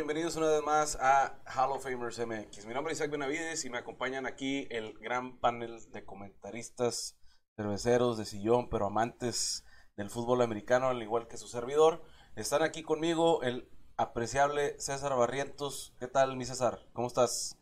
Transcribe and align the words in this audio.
Bienvenidos 0.00 0.36
una 0.36 0.48
vez 0.48 0.62
más 0.62 0.96
a 0.98 1.38
Hall 1.44 1.72
of 1.72 1.82
Famers 1.82 2.18
MX. 2.18 2.64
Mi 2.64 2.72
nombre 2.72 2.94
es 2.94 2.98
Isaac 2.98 3.10
Benavides 3.10 3.66
y 3.66 3.68
me 3.68 3.76
acompañan 3.76 4.24
aquí 4.24 4.66
el 4.70 4.94
gran 4.94 5.38
panel 5.40 5.78
de 5.92 6.06
comentaristas, 6.06 7.18
cerveceros 7.54 8.16
de 8.16 8.24
sillón, 8.24 8.70
pero 8.70 8.86
amantes 8.86 9.62
del 9.98 10.08
fútbol 10.08 10.40
americano, 10.40 10.88
al 10.88 11.02
igual 11.02 11.28
que 11.28 11.36
su 11.36 11.48
servidor. 11.48 12.02
Están 12.34 12.62
aquí 12.62 12.82
conmigo 12.82 13.42
el 13.42 13.68
apreciable 13.98 14.74
César 14.80 15.14
Barrientos. 15.16 15.94
¿Qué 16.00 16.08
tal, 16.08 16.34
mi 16.34 16.46
César? 16.46 16.80
¿Cómo 16.94 17.06
estás? 17.06 17.59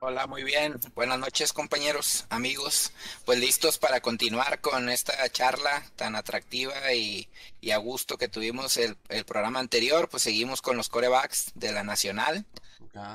Hola, 0.00 0.28
muy 0.28 0.44
bien. 0.44 0.78
Buenas 0.94 1.18
noches, 1.18 1.52
compañeros, 1.52 2.24
amigos. 2.30 2.92
Pues 3.24 3.40
listos 3.40 3.78
para 3.78 4.00
continuar 4.00 4.60
con 4.60 4.88
esta 4.90 5.28
charla 5.30 5.82
tan 5.96 6.14
atractiva 6.14 6.92
y, 6.92 7.28
y 7.60 7.72
a 7.72 7.78
gusto 7.78 8.16
que 8.16 8.28
tuvimos 8.28 8.76
el, 8.76 8.96
el, 9.08 9.24
programa 9.24 9.58
anterior. 9.58 10.08
Pues 10.08 10.22
seguimos 10.22 10.62
con 10.62 10.76
los 10.76 10.88
corebacks 10.88 11.50
de 11.56 11.72
la 11.72 11.82
Nacional. 11.82 12.46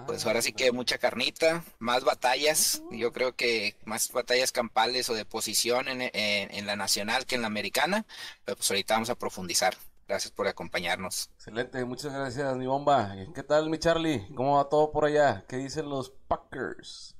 Pues 0.05 0.25
ahora 0.25 0.41
sí 0.41 0.51
que 0.51 0.73
mucha 0.73 0.97
carnita, 0.97 1.63
más 1.79 2.03
batallas. 2.03 2.81
Yo 2.91 3.13
creo 3.13 3.33
que 3.33 3.77
más 3.85 4.11
batallas 4.11 4.51
campales 4.51 5.07
o 5.07 5.13
de 5.13 5.23
posición 5.23 5.87
en, 5.87 6.01
en, 6.01 6.11
en 6.53 6.65
la 6.67 6.75
Nacional 6.75 7.25
que 7.25 7.35
en 7.35 7.41
la 7.41 7.47
Americana. 7.47 8.05
Pero 8.43 8.57
pues 8.57 8.69
ahorita 8.69 8.95
vamos 8.95 9.09
a 9.09 9.15
profundizar. 9.15 9.77
Gracias 10.07 10.31
por 10.31 10.47
acompañarnos. 10.47 11.29
Excelente, 11.35 11.83
muchas 11.85 12.13
gracias, 12.13 12.55
mi 12.57 12.67
bomba. 12.67 13.15
¿Qué 13.33 13.43
tal, 13.43 13.69
mi 13.69 13.77
Charlie? 13.79 14.27
¿Cómo 14.35 14.57
va 14.57 14.69
todo 14.69 14.91
por 14.91 15.05
allá? 15.05 15.45
¿Qué 15.47 15.57
dicen 15.57 15.89
los 15.89 16.11
Packers? 16.27 17.15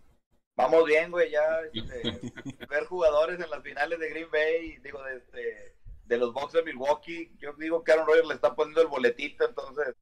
Vamos 0.57 0.85
bien, 0.85 1.11
güey, 1.11 1.31
ya 1.31 1.61
este, 1.73 2.33
ver 2.69 2.85
jugadores 2.87 3.41
en 3.41 3.49
las 3.49 3.63
finales 3.63 3.99
de 3.99 4.11
Green 4.11 4.31
Bay, 4.31 4.77
digo, 4.79 5.03
de, 5.05 5.17
este, 5.17 5.77
de 6.05 6.17
los 6.19 6.33
Bucks 6.35 6.53
de 6.53 6.65
Milwaukee. 6.65 7.33
Yo 7.39 7.53
digo 7.55 7.85
que 7.85 7.93
Aaron 7.93 8.07
Rodgers 8.07 8.27
le 8.27 8.35
está 8.35 8.55
poniendo 8.55 8.83
el 8.83 8.89
boletito, 8.89 9.47
entonces 9.49 9.95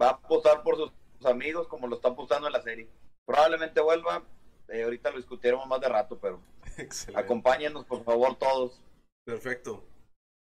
va 0.00 0.06
a 0.06 0.10
apostar 0.12 0.62
por 0.62 0.76
sus, 0.76 0.92
sus 1.18 1.26
amigos 1.26 1.66
como 1.66 1.88
lo 1.88 1.96
está 1.96 2.08
apostando 2.10 2.46
en 2.46 2.52
la 2.52 2.62
serie. 2.62 2.88
Probablemente 3.26 3.80
vuelva, 3.80 4.22
eh, 4.68 4.84
ahorita 4.84 5.10
lo 5.10 5.16
discutiremos 5.16 5.66
más 5.66 5.80
de 5.80 5.88
rato, 5.88 6.18
pero 6.18 6.40
Excelente. 6.78 7.20
acompáñenos, 7.20 7.84
por 7.84 8.04
favor, 8.04 8.36
todos. 8.38 8.80
Perfecto. 9.26 9.84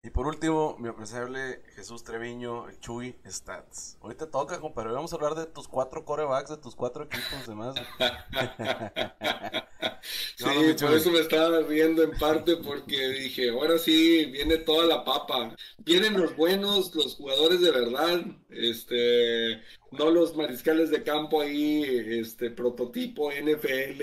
Y 0.03 0.09
por 0.09 0.25
último, 0.25 0.77
mi 0.79 0.89
apreciable 0.89 1.61
Jesús 1.75 2.03
Treviño, 2.03 2.67
el 2.67 2.79
Chuy 2.79 3.15
Stats. 3.23 3.99
Hoy 4.01 4.15
te 4.15 4.25
toca, 4.25 4.59
compadre. 4.59 4.93
Vamos 4.93 5.13
a 5.13 5.15
hablar 5.15 5.35
de 5.35 5.45
tus 5.45 5.67
cuatro 5.67 6.05
corebacks, 6.05 6.49
de 6.49 6.57
tus 6.57 6.73
cuatro 6.73 7.03
equipos 7.03 7.45
demás. 7.45 7.75
sí, 10.35 10.43
no, 10.43 10.87
por 10.87 10.97
eso 10.97 11.11
me 11.11 11.19
estaba 11.19 11.59
riendo 11.59 12.01
en 12.01 12.17
parte 12.17 12.57
porque 12.57 13.09
dije, 13.09 13.51
ahora 13.51 13.77
sí, 13.77 14.25
viene 14.25 14.57
toda 14.57 14.87
la 14.87 15.05
papa. 15.05 15.55
Vienen 15.77 16.19
los 16.19 16.35
buenos, 16.35 16.95
los 16.95 17.13
jugadores 17.13 17.61
de 17.61 17.69
verdad, 17.69 18.25
este, 18.49 19.61
no 19.91 20.09
los 20.09 20.35
mariscales 20.35 20.89
de 20.89 21.03
campo 21.03 21.41
ahí, 21.41 21.83
este, 21.83 22.49
prototipo 22.49 23.31
NFL, 23.31 24.01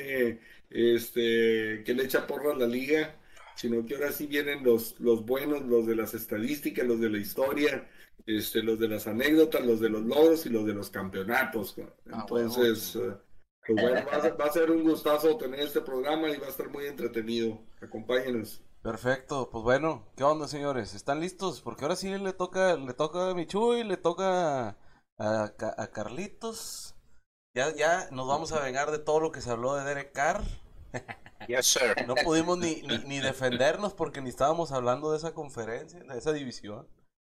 este, 0.70 1.82
que 1.84 1.92
le 1.92 2.04
echa 2.04 2.24
porra 2.24 2.52
a 2.52 2.56
la 2.56 2.68
liga 2.68 3.16
sino 3.58 3.84
que 3.84 3.96
ahora 3.96 4.12
sí 4.12 4.28
vienen 4.28 4.62
los, 4.62 4.98
los 5.00 5.26
buenos, 5.26 5.62
los 5.62 5.84
de 5.84 5.96
las 5.96 6.14
estadísticas, 6.14 6.86
los 6.86 7.00
de 7.00 7.10
la 7.10 7.18
historia, 7.18 7.88
este, 8.24 8.62
los 8.62 8.78
de 8.78 8.86
las 8.86 9.08
anécdotas, 9.08 9.66
los 9.66 9.80
de 9.80 9.88
los 9.88 10.02
logros 10.02 10.46
y 10.46 10.50
los 10.50 10.64
de 10.64 10.74
los 10.74 10.90
campeonatos. 10.90 11.74
Entonces, 11.76 12.12
ah, 12.12 12.26
bueno. 12.28 12.54
pues 12.54 13.82
bueno, 13.82 14.06
va 14.06 14.16
a, 14.16 14.28
va 14.36 14.44
a, 14.44 14.52
ser 14.52 14.70
un 14.70 14.84
gustazo 14.84 15.36
tener 15.36 15.58
este 15.58 15.80
programa 15.80 16.30
y 16.30 16.36
va 16.36 16.46
a 16.46 16.50
estar 16.50 16.70
muy 16.70 16.86
entretenido. 16.86 17.60
Acompáñenos. 17.82 18.62
Perfecto, 18.80 19.50
pues 19.50 19.64
bueno, 19.64 20.06
¿qué 20.16 20.22
onda 20.22 20.46
señores? 20.46 20.94
¿Están 20.94 21.18
listos? 21.18 21.60
Porque 21.60 21.84
ahora 21.84 21.96
sí 21.96 22.16
le 22.16 22.32
toca, 22.32 22.76
le 22.76 22.94
toca 22.94 23.30
a 23.30 23.34
Michuy, 23.34 23.82
le 23.82 23.96
toca 23.96 24.68
a, 24.68 24.76
a, 25.18 25.52
a 25.76 25.90
Carlitos. 25.90 26.94
Ya, 27.56 27.74
ya 27.74 28.08
nos 28.12 28.28
vamos 28.28 28.52
a 28.52 28.62
vengar 28.62 28.92
de 28.92 29.00
todo 29.00 29.18
lo 29.18 29.32
que 29.32 29.40
se 29.40 29.50
habló 29.50 29.74
de 29.74 29.84
Derek 29.84 30.12
Carr. 30.12 30.44
Yes, 31.48 31.66
sir. 31.66 32.06
No 32.06 32.14
pudimos 32.14 32.58
ni, 32.58 32.82
ni, 32.82 32.98
ni, 33.06 33.20
defendernos 33.20 33.94
porque 33.94 34.20
ni 34.20 34.28
estábamos 34.28 34.70
hablando 34.70 35.10
de 35.10 35.16
esa 35.16 35.32
conferencia, 35.32 36.00
de 36.00 36.18
esa 36.18 36.32
división. 36.32 36.86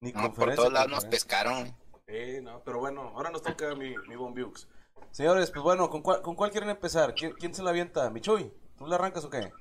Ni 0.01 0.11
no, 0.11 0.33
por 0.33 0.55
todos 0.55 0.73
lados 0.73 0.89
nos 0.89 1.05
pescaron. 1.05 1.75
Eh, 2.07 2.39
no, 2.41 2.63
pero 2.63 2.79
bueno, 2.79 3.11
ahora 3.15 3.29
nos 3.29 3.43
toca 3.43 3.75
mi, 3.75 3.95
mi 4.07 4.15
Bombiux. 4.15 4.67
Señores, 5.11 5.51
pues 5.51 5.63
bueno, 5.63 5.89
¿con 5.89 6.01
cuál, 6.01 6.21
¿con 6.21 6.35
cuál 6.35 6.51
quieren 6.51 6.69
empezar? 6.69 7.13
¿Quién, 7.13 7.33
¿Quién 7.33 7.53
se 7.53 7.61
la 7.61 7.69
avienta? 7.69 8.09
¿Michuy? 8.09 8.51
¿Tú 8.77 8.87
le 8.87 8.95
arrancas 8.95 9.25
o 9.25 9.29
qué? 9.29 9.51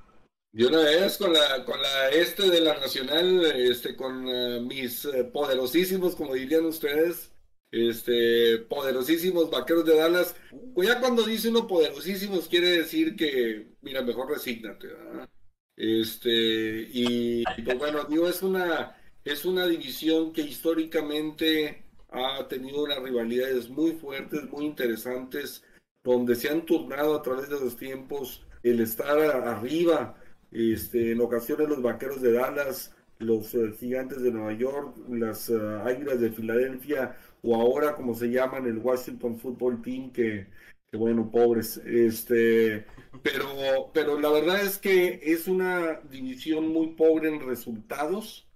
Yo 0.53 0.69
una 0.69 0.78
vez 0.78 1.19
con 1.19 1.32
la, 1.32 1.65
con 1.65 1.81
la 1.81 2.09
este 2.10 2.49
de 2.49 2.60
la 2.60 2.78
Nacional, 2.78 3.44
este, 3.44 3.97
con 3.97 4.26
uh, 4.26 4.60
mis 4.62 5.05
uh, 5.05 5.31
poderosísimos, 5.31 6.16
como 6.16 6.34
dirían 6.34 6.65
ustedes, 6.65 7.32
este, 7.70 8.59
poderosísimos 8.69 9.50
vaqueros 9.50 9.84
de 9.84 9.97
Dallas. 9.97 10.34
Pues 10.75 10.88
ya 10.88 11.00
cuando 11.00 11.25
dice 11.25 11.50
uno 11.50 11.66
poderosísimos 11.66 12.49
quiere 12.49 12.70
decir 12.70 13.15
que, 13.16 13.76
mira, 13.88 14.03
mejor 14.03 14.28
resígnate, 14.28 14.87
¿verdad? 14.88 15.28
Este, 15.75 16.88
y, 16.93 17.43
pues 17.65 17.78
bueno, 17.78 18.04
digo, 18.04 18.28
es 18.28 18.43
una, 18.43 18.97
es 19.25 19.47
una 19.47 19.66
división 19.66 20.32
que 20.32 20.43
históricamente 20.43 21.84
ha 22.10 22.47
tenido 22.49 22.82
unas 22.82 23.03
rivalidades 23.03 23.71
muy 23.71 23.93
fuertes, 23.93 24.44
muy 24.50 24.66
interesantes, 24.66 25.65
donde 26.04 26.34
se 26.34 26.50
han 26.50 26.66
turnado 26.66 27.15
a 27.16 27.22
través 27.22 27.49
de 27.49 27.60
los 27.60 27.76
tiempos 27.76 28.44
el 28.62 28.81
estar 28.81 29.19
arriba, 29.19 30.16
este, 30.50 31.12
en 31.12 31.20
ocasiones 31.20 31.69
los 31.69 31.81
vaqueros 31.81 32.20
de 32.20 32.32
Dallas, 32.32 32.94
los 33.19 33.55
uh, 33.55 33.72
gigantes 33.72 34.20
de 34.20 34.31
Nueva 34.31 34.53
York, 34.53 34.97
las 35.09 35.49
uh, 35.49 35.81
águilas 35.84 36.20
de 36.20 36.31
Filadelfia, 36.31 37.16
o 37.43 37.55
ahora 37.55 37.94
como 37.94 38.15
se 38.15 38.28
llaman 38.28 38.66
el 38.66 38.78
Washington 38.78 39.38
Football 39.38 39.81
Team, 39.81 40.12
que, 40.12 40.47
que 40.91 40.97
bueno, 40.97 41.31
pobres, 41.31 41.76
este, 41.78 42.87
pero, 43.22 43.91
pero 43.93 44.19
la 44.19 44.31
verdad 44.31 44.62
es 44.62 44.78
que 44.78 45.21
es 45.22 45.47
una 45.47 46.00
división 46.10 46.69
muy 46.69 46.88
pobre 46.88 47.28
en 47.28 47.47
resultados 47.47 48.49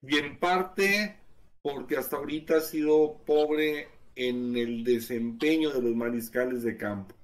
y 0.00 0.16
en 0.16 0.38
parte 0.38 1.16
porque 1.62 1.96
hasta 1.96 2.16
ahorita 2.16 2.56
ha 2.56 2.60
sido 2.60 3.22
pobre 3.24 3.88
en 4.14 4.56
el 4.56 4.84
desempeño 4.84 5.70
de 5.70 5.82
los 5.82 5.94
mariscales 5.94 6.62
de 6.62 6.76
campo. 6.76 7.14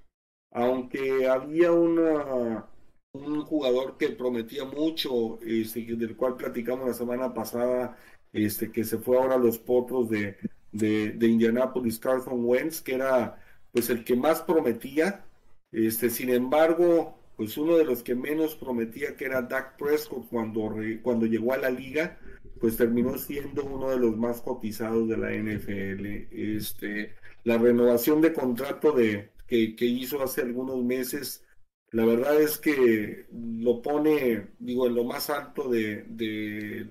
Aunque 0.53 1.29
había 1.29 1.73
una, 1.73 2.67
un 3.13 3.43
jugador 3.43 3.99
que 3.99 4.11
prometía 4.11 4.65
mucho, 4.65 5.41
este, 5.43 5.85
del 5.97 6.17
cual 6.17 6.37
platicamos 6.37 6.87
la 6.87 6.95
semana 6.95 7.35
pasada, 7.35 7.99
este, 8.33 8.71
que 8.73 8.85
se 8.85 8.99
fue 8.99 9.19
ahora 9.19 9.35
a 9.35 9.39
los 9.39 9.59
potros 9.59 10.09
de, 10.09 10.37
de, 10.73 11.13
de 11.13 11.27
Indianapolis, 11.27 11.99
Carson 11.99 12.45
Wentz, 12.45 12.81
que 12.81 12.95
era 12.95 13.39
pues 13.73 13.91
el 13.91 14.05
que 14.05 14.17
más 14.17 14.43
prometía. 14.43 15.25
Este, 15.71 16.11
sin 16.11 16.31
embargo, 16.31 17.19
pues 17.37 17.57
uno 17.57 17.77
de 17.77 17.85
los 17.85 18.03
que 18.03 18.15
menos 18.15 18.57
prometía, 18.57 19.17
que 19.17 19.27
era 19.27 19.43
Dak 19.43 19.77
Prescott 19.77 20.29
cuando, 20.29 20.75
cuando 21.03 21.27
llegó 21.27 21.53
a 21.53 21.59
la 21.59 21.71
liga, 21.71 22.19
pues 22.59 22.77
terminó 22.77 23.17
siendo 23.17 23.65
uno 23.65 23.91
de 23.91 23.99
los 23.99 24.17
más 24.17 24.41
cotizados 24.41 25.09
de 25.09 25.17
la 25.17 25.31
NFL. 25.31 26.07
Este, 26.33 27.15
la 27.45 27.59
renovación 27.59 28.21
de 28.21 28.33
contrato 28.33 28.93
de, 28.93 29.31
que, 29.47 29.75
hizo 29.81 30.23
hace 30.23 30.43
algunos 30.43 30.83
meses, 30.85 31.45
la 31.91 32.05
verdad 32.05 32.41
es 32.41 32.59
que 32.59 33.27
lo 33.33 33.83
pone, 33.83 34.49
digo, 34.59 34.87
en 34.87 34.95
lo 34.95 35.05
más 35.05 35.31
alto 35.31 35.69
de, 35.69 36.05
de 36.09 36.87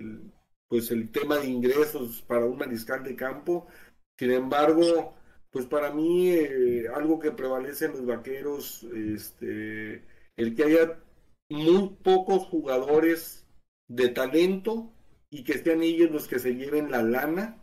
pues 0.68 0.92
el 0.92 1.12
tema 1.12 1.38
de 1.38 1.48
ingresos 1.48 2.22
para 2.22 2.46
un 2.46 2.58
mariscal 2.58 3.04
de 3.04 3.16
campo. 3.16 3.68
Sin 4.18 4.32
embargo, 4.32 5.17
pues 5.58 5.66
para 5.66 5.92
mí 5.92 6.30
eh, 6.30 6.88
algo 6.94 7.18
que 7.18 7.32
prevalece 7.32 7.86
en 7.86 7.94
los 7.94 8.06
vaqueros, 8.06 8.84
este, 8.94 10.04
el 10.36 10.56
que 10.56 10.64
haya 10.66 11.00
muy 11.50 11.98
pocos 12.04 12.46
jugadores 12.46 13.48
de 13.88 14.10
talento 14.10 14.94
y 15.32 15.44
que 15.44 15.58
sean 15.58 15.82
ellos 15.82 16.12
los 16.12 16.28
que 16.28 16.38
se 16.38 16.54
lleven 16.54 16.92
la 16.92 17.02
lana. 17.02 17.58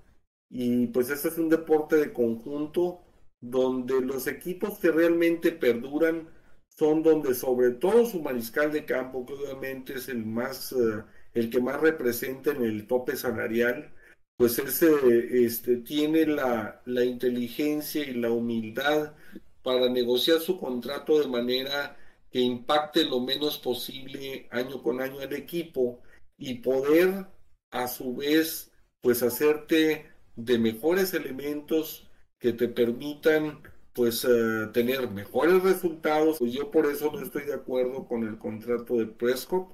Y 0.50 0.88
pues 0.88 1.08
este 1.08 1.28
es 1.28 1.38
un 1.38 1.48
deporte 1.48 1.94
de 1.94 2.12
conjunto 2.12 3.04
donde 3.40 4.00
los 4.00 4.26
equipos 4.26 4.80
que 4.80 4.90
realmente 4.90 5.52
perduran 5.52 6.28
son 6.76 7.04
donde 7.04 7.32
sobre 7.32 7.70
todo 7.70 8.06
su 8.06 8.20
mariscal 8.20 8.72
de 8.72 8.84
campo, 8.84 9.24
que 9.24 9.34
obviamente 9.34 9.94
es 9.94 10.08
el 10.08 10.26
más 10.26 10.72
uh, 10.72 11.04
el 11.32 11.48
que 11.48 11.60
más 11.60 11.80
representa 11.80 12.50
en 12.50 12.64
el 12.64 12.88
tope 12.88 13.14
salarial, 13.14 13.92
pues 14.36 14.58
ese 14.58 15.44
este, 15.44 15.76
tiene 15.76 16.26
la, 16.26 16.82
la 16.86 17.04
inteligencia 17.04 18.04
y 18.04 18.14
la 18.14 18.30
humildad 18.30 19.14
para 19.62 19.88
negociar 19.88 20.40
su 20.40 20.58
contrato 20.58 21.20
de 21.20 21.28
manera 21.28 21.96
que 22.30 22.40
impacte 22.40 23.04
lo 23.04 23.20
menos 23.20 23.58
posible 23.58 24.48
año 24.50 24.82
con 24.82 25.00
año 25.00 25.20
al 25.20 25.32
equipo 25.32 26.02
y 26.36 26.54
poder 26.56 27.26
a 27.70 27.88
su 27.88 28.16
vez 28.16 28.72
pues 29.00 29.22
hacerte 29.22 30.06
de 30.36 30.58
mejores 30.58 31.14
elementos 31.14 32.08
que 32.38 32.52
te 32.52 32.68
permitan 32.68 33.62
pues 33.92 34.24
uh, 34.24 34.70
tener 34.72 35.08
mejores 35.10 35.62
resultados. 35.62 36.38
Pues 36.38 36.52
yo 36.52 36.70
por 36.70 36.86
eso 36.86 37.12
no 37.12 37.20
estoy 37.20 37.44
de 37.44 37.54
acuerdo 37.54 38.06
con 38.06 38.26
el 38.26 38.38
contrato 38.38 38.96
de 38.96 39.06
Prescott. 39.06 39.68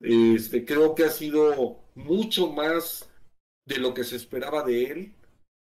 Este, 0.00 0.64
creo 0.64 0.94
que 0.94 1.04
ha 1.04 1.10
sido 1.10 1.80
mucho 1.94 2.50
más 2.52 3.07
de 3.68 3.78
lo 3.78 3.94
que 3.94 4.04
se 4.04 4.16
esperaba 4.16 4.64
de 4.64 4.84
él. 4.84 5.12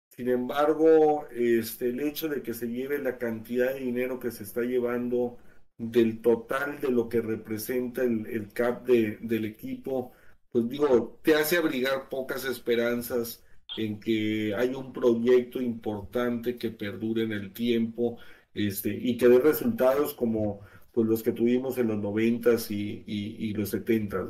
Sin 0.09 0.29
embargo, 0.29 1.27
este, 1.31 1.89
el 1.89 1.99
hecho 1.99 2.29
de 2.29 2.41
que 2.41 2.53
se 2.53 2.67
lleve 2.67 2.99
la 2.99 3.17
cantidad 3.17 3.73
de 3.73 3.81
dinero 3.81 4.19
que 4.19 4.31
se 4.31 4.43
está 4.43 4.61
llevando 4.61 5.37
del 5.77 6.21
total 6.21 6.79
de 6.79 6.89
lo 6.89 7.09
que 7.09 7.21
representa 7.21 8.03
el, 8.03 8.25
el 8.27 8.53
cap 8.53 8.85
de, 8.85 9.17
del 9.21 9.45
equipo, 9.45 10.13
pues 10.51 10.69
digo, 10.69 11.19
te 11.21 11.35
hace 11.35 11.57
abrigar 11.57 12.07
pocas 12.07 12.45
esperanzas 12.45 13.43
en 13.77 13.99
que 13.99 14.53
hay 14.55 14.73
un 14.73 14.93
proyecto 14.93 15.61
importante 15.61 16.57
que 16.57 16.71
perdure 16.71 17.23
en 17.23 17.33
el 17.33 17.51
tiempo 17.51 18.17
este, 18.53 18.89
y 18.95 19.17
que 19.17 19.27
dé 19.27 19.39
resultados 19.39 20.13
como 20.13 20.61
pues, 20.93 21.07
los 21.07 21.23
que 21.23 21.33
tuvimos 21.33 21.77
en 21.77 21.87
los 21.87 21.97
noventas 21.99 22.71
y, 22.71 23.03
y, 23.05 23.53
los 23.53 23.69
setentas. 23.69 24.27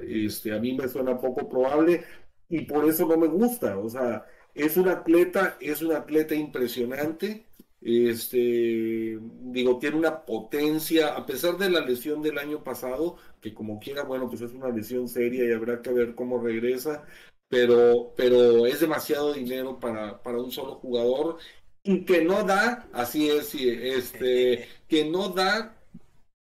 Este, 0.00 0.52
a 0.52 0.58
mí 0.58 0.74
me 0.74 0.88
suena 0.88 1.18
poco 1.20 1.48
probable 1.48 2.04
y 2.48 2.62
por 2.62 2.88
eso 2.88 3.06
no 3.06 3.16
me 3.16 3.26
gusta. 3.28 3.78
O 3.78 3.88
sea, 3.88 4.26
es 4.54 4.76
un 4.76 4.88
atleta, 4.88 5.56
es 5.60 5.82
un 5.82 5.92
atleta 5.92 6.34
impresionante. 6.34 7.46
Este, 7.80 9.18
digo, 9.20 9.78
tiene 9.78 9.96
una 9.96 10.24
potencia, 10.24 11.14
a 11.14 11.24
pesar 11.26 11.56
de 11.58 11.70
la 11.70 11.80
lesión 11.80 12.22
del 12.22 12.38
año 12.38 12.64
pasado, 12.64 13.16
que 13.40 13.54
como 13.54 13.78
quiera, 13.78 14.02
bueno, 14.02 14.28
pues 14.28 14.40
es 14.42 14.52
una 14.52 14.70
lesión 14.70 15.08
seria 15.08 15.44
y 15.44 15.52
habrá 15.52 15.80
que 15.80 15.92
ver 15.92 16.14
cómo 16.16 16.40
regresa, 16.40 17.04
pero, 17.48 18.14
pero 18.16 18.66
es 18.66 18.80
demasiado 18.80 19.32
dinero 19.32 19.78
para, 19.80 20.22
para 20.22 20.38
un 20.38 20.50
solo 20.50 20.74
jugador 20.76 21.38
y 21.82 22.04
que 22.04 22.24
no 22.24 22.44
da, 22.44 22.88
así 22.92 23.30
es, 23.30 23.54
este, 23.54 24.68
que 24.88 25.04
no 25.04 25.30
da, 25.30 25.76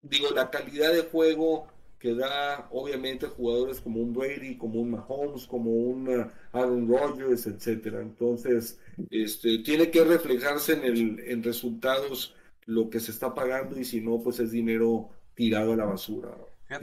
digo, 0.01 0.29
la 0.31 0.49
calidad 0.51 0.93
de 0.93 1.03
juego 1.03 1.67
que 2.03 2.13
da 2.13 2.67
obviamente 2.71 3.27
jugadores 3.27 3.79
como 3.79 4.01
un 4.01 4.11
Brady, 4.11 4.57
como 4.57 4.81
un 4.81 4.91
Mahomes, 4.91 5.47
como 5.47 5.71
un 5.71 6.09
uh, 6.09 6.29
Aaron 6.51 6.85
Rodgers, 6.85 7.47
etcétera. 7.47 8.01
Entonces, 8.01 8.77
este, 9.09 9.59
tiene 9.59 9.89
que 9.89 10.03
reflejarse 10.03 10.73
en 10.73 10.83
el 10.83 11.19
en 11.21 11.41
resultados 11.41 12.35
lo 12.65 12.89
que 12.89 12.99
se 12.99 13.11
está 13.11 13.33
pagando 13.33 13.79
y 13.79 13.85
si 13.85 14.01
no, 14.01 14.19
pues 14.19 14.41
es 14.41 14.51
dinero 14.51 15.11
tirado 15.33 15.71
a 15.71 15.75
la 15.77 15.85
basura. 15.85 16.35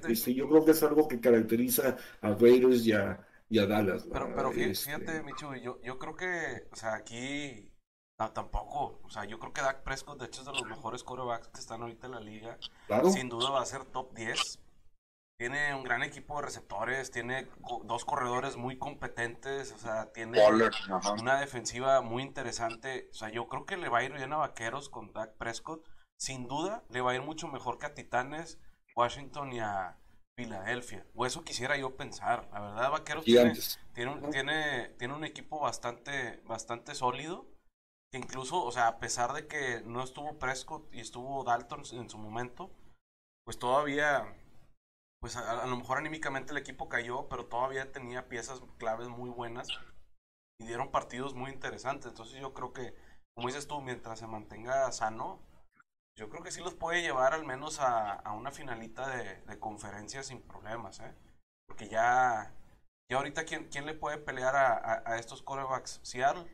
Este, 0.08 0.32
yo 0.32 0.48
creo 0.48 0.64
que 0.64 0.70
es 0.70 0.82
algo 0.82 1.06
que 1.06 1.20
caracteriza 1.20 1.98
a 2.22 2.32
Raiders 2.32 2.86
y 2.86 2.92
a, 2.92 3.20
Dallas. 3.50 4.08
Pero, 4.10 4.32
pero 4.34 4.52
fíjate, 4.52 4.72
este... 4.72 5.22
Michu, 5.22 5.54
yo, 5.62 5.78
yo 5.82 5.98
creo 5.98 6.16
que, 6.16 6.66
o 6.72 6.76
sea, 6.76 6.94
aquí 6.94 7.70
tampoco. 8.16 9.00
O 9.04 9.10
sea, 9.10 9.26
yo 9.26 9.38
creo 9.38 9.52
que 9.52 9.60
Dak 9.60 9.82
Prescott, 9.82 10.18
de 10.18 10.26
hecho, 10.26 10.40
es 10.40 10.46
de 10.46 10.52
los 10.52 10.64
mejores 10.64 11.04
quarterbacks 11.04 11.48
que 11.48 11.60
están 11.60 11.82
ahorita 11.82 12.06
en 12.06 12.12
la 12.12 12.20
liga. 12.20 12.56
Sin 13.12 13.28
duda 13.28 13.50
va 13.50 13.60
a 13.60 13.66
ser 13.66 13.84
top 13.84 14.14
10. 14.14 14.60
Tiene 15.40 15.74
un 15.74 15.82
gran 15.82 16.02
equipo 16.02 16.36
de 16.36 16.42
receptores, 16.42 17.10
tiene 17.10 17.48
dos 17.84 18.04
corredores 18.04 18.58
muy 18.58 18.76
competentes, 18.76 19.72
o 19.72 19.78
sea, 19.78 20.12
tiene 20.12 20.38
una 21.18 21.40
defensiva 21.40 22.02
muy 22.02 22.22
interesante. 22.22 23.08
O 23.10 23.14
sea, 23.14 23.30
yo 23.30 23.48
creo 23.48 23.64
que 23.64 23.78
le 23.78 23.88
va 23.88 24.00
a 24.00 24.04
ir 24.04 24.12
bien 24.12 24.34
a 24.34 24.36
Vaqueros 24.36 24.90
con 24.90 25.14
Dak 25.14 25.38
Prescott. 25.38 25.82
Sin 26.18 26.46
duda, 26.46 26.84
le 26.90 27.00
va 27.00 27.12
a 27.12 27.14
ir 27.14 27.22
mucho 27.22 27.48
mejor 27.48 27.78
que 27.78 27.86
a 27.86 27.94
Titanes, 27.94 28.60
Washington 28.94 29.54
y 29.54 29.60
a 29.60 29.96
Filadelfia. 30.36 31.06
O 31.14 31.24
eso 31.24 31.42
quisiera 31.42 31.74
yo 31.78 31.96
pensar. 31.96 32.46
La 32.52 32.60
verdad, 32.60 32.90
Vaqueros 32.90 33.24
tiene, 33.24 33.54
tiene, 33.94 34.12
un, 34.12 34.30
tiene, 34.30 34.90
tiene 34.98 35.14
un 35.14 35.24
equipo 35.24 35.58
bastante, 35.58 36.42
bastante 36.44 36.94
sólido. 36.94 37.46
Que 38.12 38.18
incluso, 38.18 38.62
o 38.62 38.72
sea, 38.72 38.88
a 38.88 38.98
pesar 38.98 39.32
de 39.32 39.46
que 39.46 39.80
no 39.86 40.02
estuvo 40.02 40.38
Prescott 40.38 40.86
y 40.92 41.00
estuvo 41.00 41.42
Dalton 41.44 41.82
en 41.92 42.10
su 42.10 42.18
momento, 42.18 42.70
pues 43.46 43.58
todavía 43.58 44.36
pues 45.20 45.36
a, 45.36 45.66
lo 45.66 45.76
mejor 45.76 45.98
anímicamente 45.98 46.52
el 46.52 46.58
equipo 46.58 46.88
cayó, 46.88 47.28
pero 47.28 47.46
todavía 47.46 47.92
tenía 47.92 48.28
piezas 48.28 48.62
claves 48.78 49.08
muy 49.08 49.30
buenas 49.30 49.68
y 50.58 50.66
dieron 50.66 50.90
partidos 50.90 51.34
muy 51.34 51.50
interesantes. 51.50 52.10
Entonces 52.10 52.40
yo 52.40 52.54
creo 52.54 52.72
que, 52.72 52.94
como 53.34 53.48
dices 53.48 53.66
tú, 53.68 53.80
mientras 53.82 54.18
se 54.18 54.26
mantenga 54.26 54.90
sano, 54.92 55.40
yo 56.16 56.28
creo 56.28 56.42
que 56.42 56.50
sí 56.50 56.60
los 56.60 56.74
puede 56.74 57.02
llevar 57.02 57.34
al 57.34 57.44
menos 57.44 57.80
a, 57.80 58.22
una 58.32 58.50
finalita 58.50 59.08
de, 59.08 59.42
de, 59.42 59.58
conferencia 59.58 60.22
sin 60.22 60.42
problemas, 60.42 61.00
¿eh? 61.00 61.14
Porque 61.66 61.88
ya, 61.88 62.52
ya 63.10 63.16
ahorita, 63.16 63.44
¿quién, 63.44 63.68
quién 63.68 63.86
le 63.86 63.94
puede 63.94 64.18
pelear 64.18 64.56
a, 64.56 65.02
a, 65.06 65.18
estos 65.18 65.42
corebacks? 65.42 66.00
¿Seattle? 66.02 66.46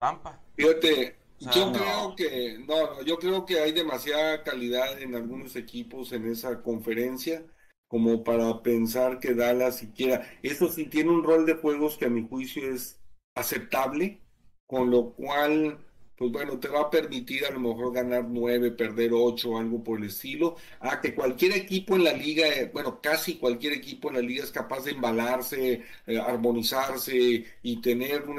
¿Tampa? 0.00 0.40
Fíjate, 0.56 1.18
yo 1.38 1.72
creo 1.72 2.14
que, 2.16 2.58
no, 2.66 3.02
yo 3.02 3.18
creo 3.18 3.44
que 3.44 3.60
hay 3.60 3.72
demasiada 3.72 4.42
calidad 4.42 5.00
en 5.00 5.14
algunos 5.14 5.56
equipos 5.56 6.12
en 6.12 6.26
esa 6.26 6.62
conferencia 6.62 7.44
como 7.88 8.24
para 8.24 8.62
pensar 8.62 9.20
que 9.20 9.34
Dallas 9.34 9.78
siquiera, 9.78 10.26
eso 10.42 10.68
sí 10.68 10.86
tiene 10.86 11.10
un 11.10 11.22
rol 11.22 11.46
de 11.46 11.54
juegos 11.54 11.96
que 11.96 12.06
a 12.06 12.10
mi 12.10 12.26
juicio 12.26 12.68
es 12.68 13.00
aceptable, 13.36 14.22
con 14.66 14.90
lo 14.90 15.14
cual 15.14 15.85
pues 16.16 16.32
bueno, 16.32 16.58
te 16.58 16.68
va 16.68 16.82
a 16.82 16.90
permitir 16.90 17.44
a 17.44 17.50
lo 17.50 17.60
mejor 17.60 17.92
ganar 17.92 18.24
nueve, 18.28 18.70
perder 18.70 19.12
ocho, 19.12 19.58
algo 19.58 19.84
por 19.84 19.98
el 19.98 20.06
estilo. 20.06 20.56
A 20.80 21.00
que 21.00 21.14
cualquier 21.14 21.52
equipo 21.52 21.96
en 21.96 22.04
la 22.04 22.12
liga, 22.14 22.46
eh, 22.48 22.70
bueno, 22.72 23.00
casi 23.02 23.36
cualquier 23.36 23.74
equipo 23.74 24.08
en 24.08 24.14
la 24.16 24.22
liga 24.22 24.42
es 24.44 24.50
capaz 24.50 24.84
de 24.84 24.92
embalarse, 24.92 25.82
eh, 26.06 26.18
armonizarse 26.18 27.44
y 27.62 27.80
tener 27.82 28.22
un, 28.28 28.38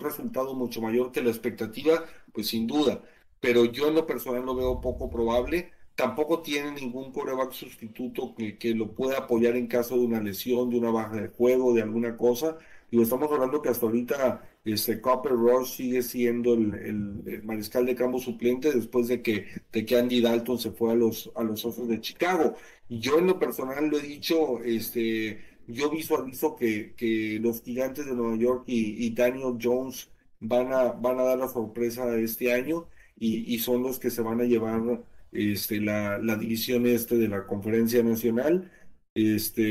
resultado 0.00 0.54
mucho 0.54 0.80
mayor 0.80 1.12
que 1.12 1.22
la 1.22 1.30
expectativa, 1.30 2.04
pues 2.32 2.48
sin 2.48 2.66
duda. 2.66 3.00
Pero 3.40 3.64
yo 3.64 3.88
en 3.88 3.94
lo 3.94 4.06
personal 4.06 4.44
lo 4.44 4.56
veo 4.56 4.80
poco 4.80 5.08
probable. 5.08 5.72
Tampoco 5.94 6.42
tiene 6.42 6.72
ningún 6.72 7.12
coreback 7.12 7.52
sustituto 7.52 8.34
que, 8.36 8.56
que 8.58 8.74
lo 8.74 8.92
pueda 8.94 9.18
apoyar 9.18 9.56
en 9.56 9.66
caso 9.66 9.96
de 9.96 10.04
una 10.06 10.20
lesión, 10.20 10.70
de 10.70 10.78
una 10.78 10.90
baja 10.90 11.16
de 11.16 11.28
juego, 11.28 11.74
de 11.74 11.82
alguna 11.82 12.16
cosa. 12.16 12.58
Y 12.90 13.00
estamos 13.02 13.30
hablando 13.30 13.60
que 13.60 13.68
hasta 13.68 13.86
ahorita 13.86 14.42
este 14.72 15.00
Copper 15.00 15.32
Ross 15.32 15.74
sigue 15.74 16.02
siendo 16.02 16.54
el, 16.54 17.42
mariscal 17.44 17.86
de 17.86 17.94
campo 17.94 18.18
suplente 18.18 18.72
después 18.72 19.08
de 19.08 19.22
que, 19.22 19.46
de 19.72 19.84
que 19.86 19.96
Andy 19.96 20.20
Dalton 20.20 20.58
se 20.58 20.70
fue 20.72 20.92
a 20.92 20.94
los, 20.94 21.30
a 21.34 21.42
los 21.42 21.64
Osos 21.64 21.88
de 21.88 22.00
Chicago. 22.00 22.54
Yo 22.88 23.18
en 23.18 23.26
lo 23.26 23.38
personal 23.38 23.88
lo 23.88 23.98
he 23.98 24.02
dicho, 24.02 24.62
este, 24.62 25.40
yo 25.66 25.90
visualizo 25.90 26.56
que, 26.56 26.94
que 26.96 27.38
los 27.40 27.62
gigantes 27.62 28.06
de 28.06 28.14
Nueva 28.14 28.36
York 28.36 28.64
y, 28.66 29.10
Daniel 29.14 29.58
Jones 29.60 30.10
van 30.40 30.72
a, 30.72 30.92
van 30.92 31.18
a 31.20 31.24
dar 31.24 31.38
la 31.38 31.48
sorpresa 31.48 32.16
este 32.16 32.52
año 32.52 32.88
y, 33.16 33.54
y 33.54 33.58
son 33.58 33.82
los 33.82 33.98
que 33.98 34.10
se 34.10 34.22
van 34.22 34.40
a 34.40 34.44
llevar 34.44 35.02
este, 35.32 35.80
la, 35.80 36.18
la 36.18 36.36
división 36.36 36.86
este 36.86 37.16
de 37.16 37.28
la 37.28 37.46
conferencia 37.46 38.02
nacional. 38.02 38.70
Este, 39.14 39.62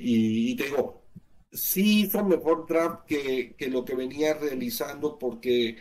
y, 0.00 0.52
y 0.52 0.56
te 0.56 0.64
digo, 0.64 1.01
sí 1.52 2.02
hizo 2.02 2.24
mejor 2.24 2.66
draft 2.66 3.06
que, 3.06 3.54
que 3.56 3.68
lo 3.68 3.84
que 3.84 3.94
venía 3.94 4.34
realizando 4.34 5.18
porque 5.18 5.76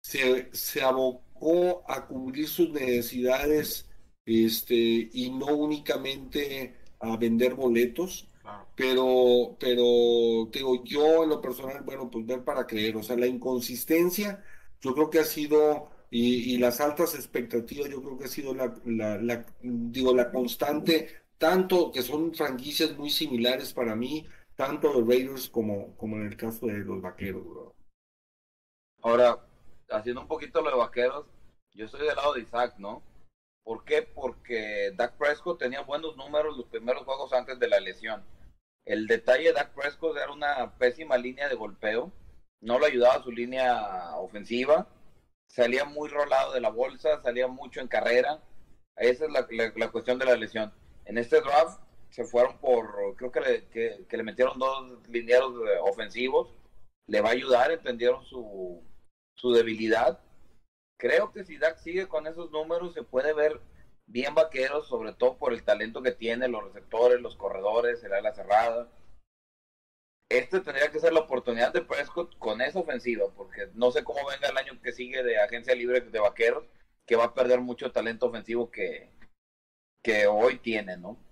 se, 0.00 0.50
se 0.52 0.82
abocó 0.82 1.84
a 1.90 2.06
cubrir 2.06 2.48
sus 2.48 2.70
necesidades 2.70 3.88
este, 4.26 4.74
y 5.12 5.30
no 5.30 5.46
únicamente 5.46 6.76
a 7.00 7.16
vender 7.16 7.54
boletos. 7.54 8.28
Pero, 8.74 9.56
pero, 9.60 10.48
digo, 10.52 10.82
yo 10.84 11.22
en 11.24 11.30
lo 11.30 11.40
personal, 11.40 11.82
bueno, 11.84 12.10
pues 12.10 12.26
ver 12.26 12.44
para 12.44 12.66
creer, 12.66 12.96
o 12.96 13.02
sea, 13.02 13.16
la 13.16 13.26
inconsistencia, 13.26 14.42
yo 14.80 14.94
creo 14.94 15.10
que 15.10 15.20
ha 15.20 15.24
sido, 15.24 15.90
y, 16.10 16.54
y 16.54 16.58
las 16.58 16.80
altas 16.80 17.14
expectativas, 17.14 17.88
yo 17.90 18.02
creo 18.02 18.18
que 18.18 18.24
ha 18.24 18.28
sido 18.28 18.54
la, 18.54 18.74
la, 18.84 19.18
la, 19.18 19.46
digo, 19.62 20.14
la 20.14 20.30
constante, 20.32 21.08
tanto 21.38 21.92
que 21.92 22.02
son 22.02 22.34
franquicias 22.34 22.96
muy 22.98 23.10
similares 23.10 23.72
para 23.72 23.94
mí, 23.94 24.26
tanto 24.56 24.92
los 24.92 25.06
Raiders 25.06 25.48
como, 25.48 25.96
como 25.96 26.16
en 26.16 26.26
el 26.26 26.36
caso 26.36 26.66
de 26.66 26.78
los 26.78 27.00
Vaqueros, 27.00 27.72
Ahora, 29.04 29.36
haciendo 29.90 30.20
un 30.20 30.28
poquito 30.28 30.62
lo 30.62 30.70
de 30.70 30.76
Vaqueros, 30.76 31.26
yo 31.74 31.86
estoy 31.86 32.06
del 32.06 32.14
lado 32.14 32.34
de 32.34 32.42
Isaac, 32.42 32.74
¿no? 32.78 33.02
¿Por 33.64 33.84
qué? 33.84 34.02
Porque 34.02 34.92
Dak 34.94 35.16
Prescott 35.16 35.58
tenía 35.58 35.82
buenos 35.82 36.16
números 36.16 36.56
los 36.56 36.66
primeros 36.66 37.04
juegos 37.04 37.32
antes 37.32 37.58
de 37.58 37.68
la 37.68 37.80
lesión. 37.80 38.24
El 38.84 39.08
detalle 39.08 39.48
de 39.48 39.52
Dak 39.54 39.74
Prescott 39.74 40.16
era 40.16 40.32
una 40.32 40.76
pésima 40.78 41.16
línea 41.16 41.48
de 41.48 41.56
golpeo, 41.56 42.12
no 42.60 42.78
lo 42.78 42.86
ayudaba 42.86 43.22
su 43.22 43.32
línea 43.32 44.16
ofensiva, 44.16 44.86
salía 45.48 45.84
muy 45.84 46.08
rolado 46.08 46.52
de 46.52 46.60
la 46.60 46.70
bolsa, 46.70 47.20
salía 47.22 47.48
mucho 47.48 47.80
en 47.80 47.88
carrera. 47.88 48.40
Esa 48.96 49.24
es 49.24 49.30
la, 49.32 49.46
la 49.76 49.90
cuestión 49.90 50.18
de 50.18 50.26
la 50.26 50.36
lesión. 50.36 50.72
En 51.04 51.18
este 51.18 51.40
draft 51.40 51.80
se 52.12 52.24
fueron 52.24 52.58
por, 52.58 53.16
creo 53.16 53.32
que 53.32 53.40
le, 53.40 53.68
que, 53.68 54.16
le 54.16 54.22
metieron 54.22 54.58
dos 54.58 55.08
lineados 55.08 55.54
ofensivos, 55.80 56.54
le 57.06 57.22
va 57.22 57.30
a 57.30 57.32
ayudar, 57.32 57.72
entendieron 57.72 58.22
su, 58.26 58.82
su 59.34 59.52
debilidad. 59.52 60.20
Creo 60.98 61.32
que 61.32 61.44
si 61.44 61.56
Dak 61.56 61.78
sigue 61.78 62.08
con 62.08 62.26
esos 62.26 62.50
números 62.50 62.92
se 62.92 63.02
puede 63.02 63.32
ver 63.32 63.60
bien 64.06 64.34
vaqueros, 64.34 64.88
sobre 64.88 65.14
todo 65.14 65.38
por 65.38 65.54
el 65.54 65.64
talento 65.64 66.02
que 66.02 66.12
tiene, 66.12 66.48
los 66.48 66.64
receptores, 66.64 67.20
los 67.22 67.34
corredores, 67.34 68.04
el 68.04 68.12
ala 68.12 68.34
cerrada. 68.34 68.88
Este 70.28 70.60
tendría 70.60 70.90
que 70.90 71.00
ser 71.00 71.14
la 71.14 71.20
oportunidad 71.20 71.72
de 71.72 71.80
Prescott 71.80 72.36
con 72.38 72.60
esa 72.60 72.80
ofensiva, 72.80 73.26
porque 73.34 73.70
no 73.72 73.90
sé 73.90 74.04
cómo 74.04 74.20
venga 74.28 74.48
el 74.48 74.58
año 74.58 74.80
que 74.82 74.92
sigue 74.92 75.22
de 75.22 75.38
agencia 75.38 75.74
libre 75.74 76.02
de 76.02 76.20
vaqueros, 76.20 76.64
que 77.06 77.16
va 77.16 77.24
a 77.24 77.34
perder 77.34 77.60
mucho 77.60 77.90
talento 77.90 78.26
ofensivo 78.26 78.70
que, 78.70 79.10
que 80.02 80.26
hoy 80.26 80.58
tiene, 80.58 80.98
¿no? 80.98 81.31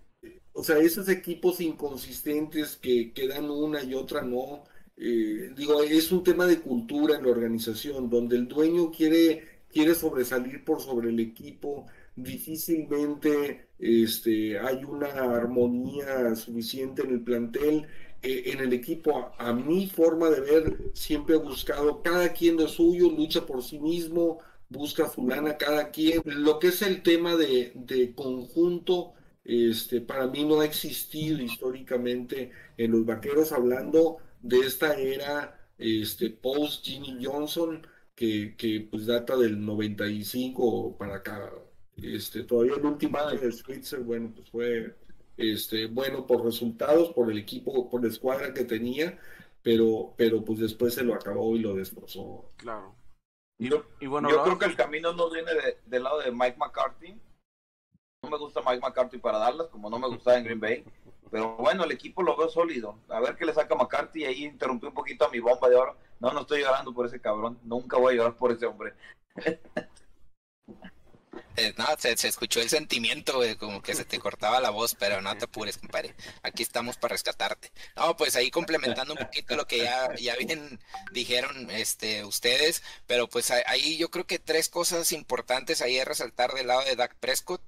O 0.53 0.65
sea, 0.65 0.79
esos 0.79 1.09
equipos 1.09 1.61
inconsistentes 1.61 2.77
que, 2.77 3.13
que 3.13 3.29
dan 3.29 3.51
una 3.51 3.83
y 3.83 3.95
otra 3.95 4.23
no, 4.23 4.65
eh, 4.97 5.53
digo, 5.57 5.83
es 5.83 6.13
un 6.13 6.23
tema 6.23 6.47
de 6.47 6.61
cultura 6.61 7.17
en 7.17 7.25
la 7.25 7.31
organización, 7.31 8.11
donde 8.11 8.37
el 8.37 8.49
dueño 8.49 8.91
quiere, 8.91 9.49
quiere 9.73 9.95
sobresalir 9.95 10.63
por 10.65 10.81
sobre 10.83 11.09
el 11.11 11.21
equipo, 11.21 11.87
difícilmente 12.17 13.69
este, 13.79 14.59
hay 14.59 14.85
una 14.85 15.09
armonía 15.09 16.35
suficiente 16.37 17.03
en 17.03 17.13
el 17.13 17.21
plantel, 17.23 17.87
eh, 18.23 18.43
en 18.47 18.61
el 18.61 18.73
equipo. 18.75 19.33
A, 19.39 19.53
mi 19.55 19.89
forma 19.89 20.29
de 20.31 20.41
ver, 20.41 20.77
siempre 20.93 21.37
he 21.37 21.39
buscado 21.39 22.03
cada 22.03 22.33
quien 22.35 22.57
de 22.59 22.69
suyo, 22.69 23.11
lucha 23.11 23.47
por 23.47 23.63
sí 23.63 23.79
mismo, 23.79 24.39
busca 24.69 25.07
fulana 25.07 25.57
cada 25.57 25.91
quien. 25.91 26.21
Lo 26.25 26.59
que 26.59 26.69
es 26.69 26.83
el 26.83 27.03
tema 27.03 27.37
de, 27.37 27.73
de 27.75 28.15
conjunto, 28.15 29.15
este, 29.45 30.01
para 30.01 30.27
mí 30.27 30.45
no 30.45 30.61
ha 30.61 30.65
existido 30.65 31.41
históricamente 31.41 32.53
en 32.77 32.93
los 32.93 33.05
vaqueros, 33.05 33.53
hablando 33.53 34.19
de 34.41 34.61
esta 34.61 34.95
era 34.95 35.69
este, 35.79 36.31
post 36.31 36.85
Jimmy 36.85 37.25
Johnson, 37.25 37.87
que, 38.15 38.55
que 38.57 38.87
pues 38.91 39.07
data 39.07 39.37
del 39.37 39.65
95 39.65 40.97
para 40.99 41.17
acá. 41.17 41.53
Este, 41.97 42.45
todavía 42.45 42.75
el 42.77 42.85
último 42.85 43.19
año 43.19 43.41
de 43.41 43.53
Switzer, 43.53 44.01
bueno, 44.01 44.33
pues 44.35 44.51
fue 44.51 44.97
este, 45.37 45.87
bueno 45.87 46.27
por 46.27 46.45
resultados, 46.45 47.13
por 47.13 47.31
el 47.31 47.39
equipo, 47.39 47.89
por 47.91 48.03
la 48.03 48.09
escuadra 48.09 48.53
que 48.53 48.65
tenía, 48.65 49.19
pero, 49.63 50.15
pero 50.17 50.45
pues 50.45 50.59
después 50.59 50.95
se 50.95 51.03
lo 51.03 51.15
acabó 51.15 51.57
y 51.57 51.61
lo 51.61 51.75
destrozó. 51.75 52.51
Claro. 52.57 52.95
Y, 53.59 53.69
yo, 53.69 53.85
bueno, 54.09 54.31
yo 54.31 54.43
creo 54.43 54.59
que 54.59 54.67
el 54.67 54.77
camino 54.77 55.13
no 55.13 55.31
viene 55.31 55.51
del 55.85 56.03
lado 56.03 56.21
de 56.21 56.31
Mike 56.31 56.57
McCarthy. 56.59 57.21
No 58.23 58.31
me 58.31 58.39
gusta 58.39 58.61
Mike 58.61 58.81
McCarthy 58.81 59.19
para 59.19 59.39
darlas, 59.39 59.69
como 59.69 59.89
no 59.89 59.99
me 59.99 60.09
gustaba 60.09 60.37
en 60.37 60.45
Green 60.45 60.61
Bay. 60.61 60.85
Pero 61.31 61.57
bueno, 61.57 61.85
el 61.85 61.93
equipo 61.93 62.23
lo 62.23 62.37
veo 62.37 62.49
sólido. 62.49 62.99
A 63.09 63.21
ver 63.21 63.37
qué 63.37 63.47
le 63.47 63.55
saca 63.55 63.75
McCarthy. 63.75 64.25
Ahí 64.25 64.45
interrumpí 64.45 64.87
un 64.87 64.95
poquito 64.95 65.25
a 65.25 65.31
mi 65.31 65.39
bomba 65.39 65.69
de 65.69 65.77
oro. 65.77 65.97
No, 66.19 66.33
no 66.33 66.41
estoy 66.41 66.61
llorando 66.61 66.93
por 66.93 67.07
ese 67.07 67.21
cabrón. 67.21 67.59
Nunca 67.63 67.97
voy 67.97 68.15
a 68.15 68.17
llorar 68.19 68.37
por 68.37 68.53
ese 68.53 68.67
hombre. 68.67 68.95
Eh, 71.57 71.75
no, 71.77 71.87
se, 71.99 72.13
escuchó 72.27 72.61
el 72.61 72.69
sentimiento, 72.69 73.41
como 73.59 73.83
que 73.83 73.95
se 73.95 74.05
te 74.05 74.19
cortaba 74.19 74.61
la 74.61 74.71
voz, 74.71 74.95
pero 74.95 75.21
no 75.21 75.37
te 75.37 75.45
apures, 75.45 75.79
compadre. 75.79 76.15
Aquí 76.43 76.63
estamos 76.63 76.97
para 76.97 77.13
rescatarte. 77.13 77.71
No, 77.97 78.17
pues 78.17 78.37
ahí 78.37 78.51
complementando 78.51 79.15
un 79.15 79.19
poquito 79.19 79.57
lo 79.57 79.67
que 79.67 79.79
ya, 79.79 80.15
ya 80.17 80.37
bien 80.37 80.81
dijeron 81.13 81.71
este, 81.71 82.25
ustedes, 82.25 82.83
pero 83.07 83.29
pues 83.29 83.51
ahí 83.51 83.99
yo 83.99 84.11
creo 84.11 84.27
que 84.27 84.39
tres 84.39 84.69
cosas 84.69 85.13
importantes 85.13 85.83
ahí 85.83 85.99
a 85.99 86.05
resaltar 86.05 86.53
del 86.53 86.69
lado 86.69 86.83
de 86.85 86.97
Dak 86.97 87.17
Prescott. 87.17 87.63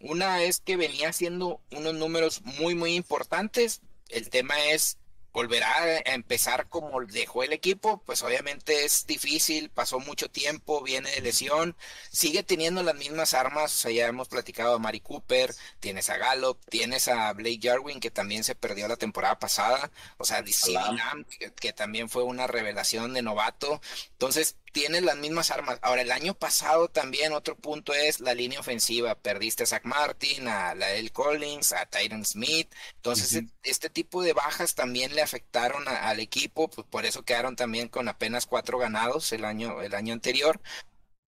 Una 0.00 0.42
es 0.42 0.60
que 0.60 0.76
venía 0.76 1.08
haciendo 1.08 1.60
unos 1.70 1.94
números 1.94 2.42
muy, 2.42 2.74
muy 2.74 2.94
importantes. 2.94 3.80
El 4.08 4.30
tema 4.30 4.54
es 4.66 4.98
volverá 5.32 5.72
a 6.04 6.14
empezar 6.14 6.68
como 6.68 7.00
dejó 7.04 7.44
el 7.44 7.52
equipo, 7.52 8.02
pues 8.04 8.22
obviamente 8.22 8.84
es 8.84 9.06
difícil, 9.06 9.70
pasó 9.70 10.00
mucho 10.00 10.28
tiempo, 10.28 10.82
viene 10.82 11.10
de 11.12 11.20
lesión, 11.20 11.76
sigue 12.10 12.42
teniendo 12.42 12.82
las 12.82 12.96
mismas 12.96 13.34
armas, 13.34 13.72
o 13.72 13.76
sea, 13.76 13.90
ya 13.92 14.06
hemos 14.08 14.28
platicado 14.28 14.74
a 14.74 14.78
Mari 14.80 15.00
Cooper, 15.00 15.54
tienes 15.78 16.10
a 16.10 16.16
Gallup, 16.16 16.58
tienes 16.68 17.06
a 17.06 17.32
Blake 17.34 17.60
Jarwin 17.62 18.00
que 18.00 18.10
también 18.10 18.42
se 18.42 18.56
perdió 18.56 18.88
la 18.88 18.96
temporada 18.96 19.38
pasada, 19.38 19.92
o 20.16 20.24
sea, 20.24 20.42
que, 20.42 21.52
que 21.52 21.72
también 21.72 22.08
fue 22.08 22.24
una 22.24 22.48
revelación 22.48 23.12
de 23.12 23.22
novato, 23.22 23.80
entonces 24.10 24.56
tienes 24.72 25.02
las 25.02 25.16
mismas 25.16 25.50
armas. 25.50 25.78
Ahora, 25.82 26.02
el 26.02 26.12
año 26.12 26.34
pasado 26.34 26.88
también 26.88 27.32
otro 27.32 27.56
punto 27.56 27.94
es 27.94 28.20
la 28.20 28.34
línea 28.34 28.60
ofensiva. 28.60 29.14
Perdiste 29.14 29.64
a 29.64 29.66
Zach 29.66 29.84
Martin, 29.84 30.48
a 30.48 30.74
la 30.74 30.92
El 30.92 31.12
Collins, 31.12 31.72
a 31.72 31.86
Tyron 31.86 32.24
Smith. 32.24 32.72
Entonces, 32.96 33.42
este 33.62 33.90
tipo 33.90 34.22
de 34.22 34.32
bajas 34.32 34.74
también 34.74 35.14
le 35.14 35.22
afectaron 35.22 35.86
al 35.88 36.20
equipo, 36.20 36.68
pues 36.68 36.86
por 36.88 37.06
eso 37.06 37.24
quedaron 37.24 37.56
también 37.56 37.88
con 37.88 38.08
apenas 38.08 38.46
cuatro 38.46 38.78
ganados 38.78 39.32
el 39.32 39.44
año, 39.44 39.82
el 39.82 39.94
año 39.94 40.12
anterior. 40.12 40.60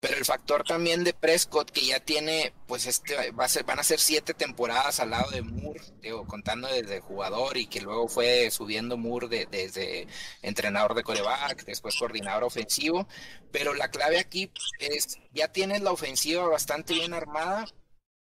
Pero 0.01 0.17
el 0.17 0.25
factor 0.25 0.63
también 0.63 1.03
de 1.03 1.13
Prescott, 1.13 1.69
que 1.69 1.85
ya 1.85 1.99
tiene, 1.99 2.55
pues 2.65 2.87
este, 2.87 3.29
va 3.33 3.45
a 3.45 3.47
ser, 3.49 3.63
van 3.65 3.77
a 3.77 3.83
ser 3.83 3.99
siete 3.99 4.33
temporadas 4.33 4.99
al 4.99 5.11
lado 5.11 5.29
de 5.29 5.43
Moore, 5.43 5.79
digo, 6.01 6.25
contando 6.25 6.67
desde 6.67 7.01
jugador 7.01 7.55
y 7.57 7.67
que 7.67 7.81
luego 7.81 8.07
fue 8.07 8.49
subiendo 8.49 8.97
Moore 8.97 9.45
desde 9.51 10.07
entrenador 10.41 10.95
de 10.95 11.03
coreback, 11.03 11.65
después 11.65 11.95
coordinador 11.99 12.43
ofensivo. 12.45 13.07
Pero 13.51 13.75
la 13.75 13.91
clave 13.91 14.17
aquí 14.17 14.51
es, 14.79 15.19
ya 15.33 15.49
tienes 15.49 15.81
la 15.81 15.91
ofensiva 15.91 16.47
bastante 16.47 16.95
bien 16.95 17.13
armada, 17.13 17.67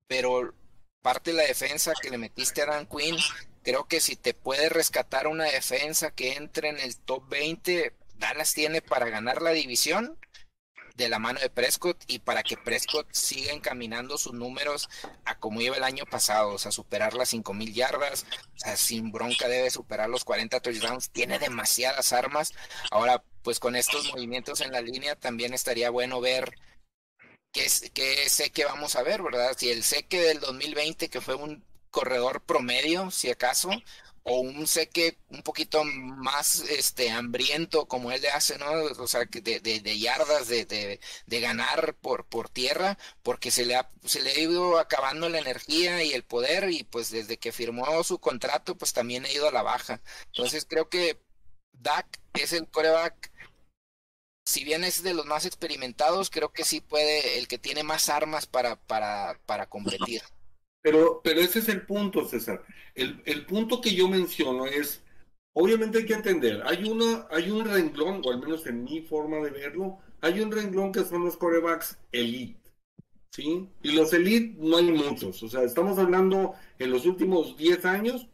pero 0.09 0.53
parte 1.01 1.31
de 1.31 1.37
la 1.37 1.45
defensa 1.45 1.93
que 2.03 2.11
le 2.11 2.19
metiste 2.19 2.63
a 2.63 2.67
Dan 2.67 2.89
Quinn, 2.89 3.17
creo 3.63 3.87
que 3.87 4.01
si 4.01 4.17
te 4.17 4.35
puede 4.35 4.69
rescatar 4.69 5.29
una 5.29 5.45
defensa 5.45 6.11
que 6.11 6.33
entre 6.33 6.71
en 6.71 6.81
el 6.81 6.97
top 6.99 7.29
20, 7.29 7.95
Dallas 8.17 8.53
tiene 8.53 8.83
para 8.83 9.09
ganar 9.11 9.43
la 9.43 9.53
división 9.53 10.19
de 10.99 11.09
la 11.09 11.19
mano 11.21 11.41
de 11.41 11.49
Prescott 11.49 11.97
y 12.09 12.19
para 12.19 12.43
que 12.43 12.57
Prescott 12.57 13.07
siga 13.13 13.53
encaminando 13.53 14.19
sus 14.19 14.35
números 14.35 14.91
a 15.25 15.39
como 15.39 15.61
iba 15.61 15.77
el 15.77 15.85
año 15.85 16.05
pasado, 16.05 16.51
o 16.51 16.59
sea, 16.59 16.73
superar 16.73 17.15
las 17.15 17.33
mil 17.55 17.73
yardas, 17.73 18.27
o 18.57 18.59
sea, 18.59 18.77
sin 18.77 19.13
bronca 19.13 19.49
debe 19.49 19.71
superar 19.71 20.11
los 20.11 20.25
40 20.25 20.61
touchdowns, 20.61 21.11
tiene 21.11 21.39
demasiadas 21.39 22.13
armas. 22.13 22.53
Ahora, 22.91 23.23
pues 23.43 23.61
con 23.61 23.77
estos 23.77 24.13
movimientos 24.13 24.61
en 24.61 24.73
la 24.73 24.81
línea 24.81 25.15
también 25.15 25.55
estaría 25.55 25.89
bueno 25.89 26.21
ver 26.21 26.59
qué, 27.53 27.69
sé 27.69 28.51
que 28.51 28.65
vamos 28.65 28.97
a 28.97 29.03
ver, 29.03 29.23
¿verdad? 29.23 29.57
Si 29.57 29.71
el 29.71 29.85
seque 29.85 30.21
del 30.21 30.41
2020, 30.41 31.09
que 31.09 31.21
fue 31.21 31.37
un 31.37 31.65
corredor 31.91 32.43
promedio, 32.43 33.11
si 33.13 33.31
acaso, 33.31 33.71
o 34.29 34.41
un 34.41 34.67
seque 34.67 35.19
un 35.31 35.43
poquito 35.43 35.85
más 35.85 36.61
este 36.69 37.11
hambriento 37.11 37.87
como 37.89 38.13
él 38.13 38.21
le 38.23 38.29
hace, 38.31 38.59
¿no? 38.59 38.67
O 38.99 39.09
sea, 39.09 39.25
de, 39.25 39.61
de, 39.61 39.81
de 39.81 39.99
yardas, 39.99 40.49
de, 40.49 41.01
de, 41.27 41.41
ganar 41.41 41.95
por, 41.95 42.27
por 42.27 42.49
tierra, 42.51 42.99
porque 43.23 43.51
se 43.51 43.65
le, 43.65 43.77
ha, 43.77 43.91
se 44.05 44.23
le 44.23 44.31
ha 44.33 44.39
ido 44.39 44.79
acabando 44.79 45.29
la 45.29 45.39
energía 45.39 46.03
y 46.05 46.13
el 46.13 46.25
poder 46.25 46.71
y 46.71 46.85
pues 46.85 47.11
desde 47.11 47.39
que 47.39 47.53
firmó 47.53 48.03
su 48.05 48.19
contrato 48.19 48.77
pues 48.77 48.93
también 48.93 49.25
ha 49.25 49.33
ido 49.33 49.49
a 49.49 49.53
la 49.53 49.63
baja. 49.63 50.01
Entonces 50.27 50.67
creo 50.69 50.89
que 50.89 51.19
Dak 51.73 52.21
es 52.35 52.53
el 52.53 52.69
coreback, 52.69 53.33
si 54.45 54.65
bien 54.65 54.85
es 54.85 55.03
de 55.03 55.15
los 55.15 55.27
más 55.27 55.45
experimentados, 55.47 56.31
creo 56.31 56.53
que 56.53 56.65
sí 56.65 56.81
puede, 56.81 57.39
el 57.39 57.49
que 57.49 57.59
tiene 57.59 57.83
más 57.83 58.09
armas 58.09 58.47
para, 58.47 58.77
para, 58.77 59.39
para 59.47 59.69
competir. 59.69 60.23
Pero, 60.83 61.21
pero 61.23 61.41
ese 61.41 61.59
es 61.59 61.69
el 61.69 61.85
punto, 61.87 62.25
César. 62.27 62.63
El, 62.95 63.23
el 63.25 63.47
punto 63.47 63.81
que 63.81 63.95
yo 63.95 64.09
menciono 64.09 64.67
es, 64.67 65.03
obviamente 65.53 65.99
hay 65.99 66.07
que 66.07 66.15
entender, 66.15 66.63
hay, 66.65 66.85
una, 66.85 67.27
hay 67.31 67.51
un 67.51 67.65
renglón, 67.65 68.23
o 68.25 68.31
al 68.31 68.41
menos 68.41 68.67
en 68.67 68.85
mi 68.85 69.03
forma 69.03 69.39
de 69.39 69.51
verlo, 69.51 69.99
hay 70.21 70.41
un 70.41 70.51
renglón 70.51 70.93
que 70.93 71.05
son 71.05 71.25
los 71.25 71.37
corebacks 71.37 71.99
elite. 72.13 72.59
¿Sí? 73.31 73.69
Y 73.83 73.93
los 73.93 74.13
elite 74.13 74.57
no 74.59 74.79
hay 74.79 74.91
muchos. 74.91 75.43
O 75.43 75.49
sea, 75.49 75.63
estamos 75.63 75.99
hablando 75.99 76.55
en 76.79 76.91
los 76.91 77.07
últimos 77.07 77.57
10 77.57 77.85
años, 77.85 78.29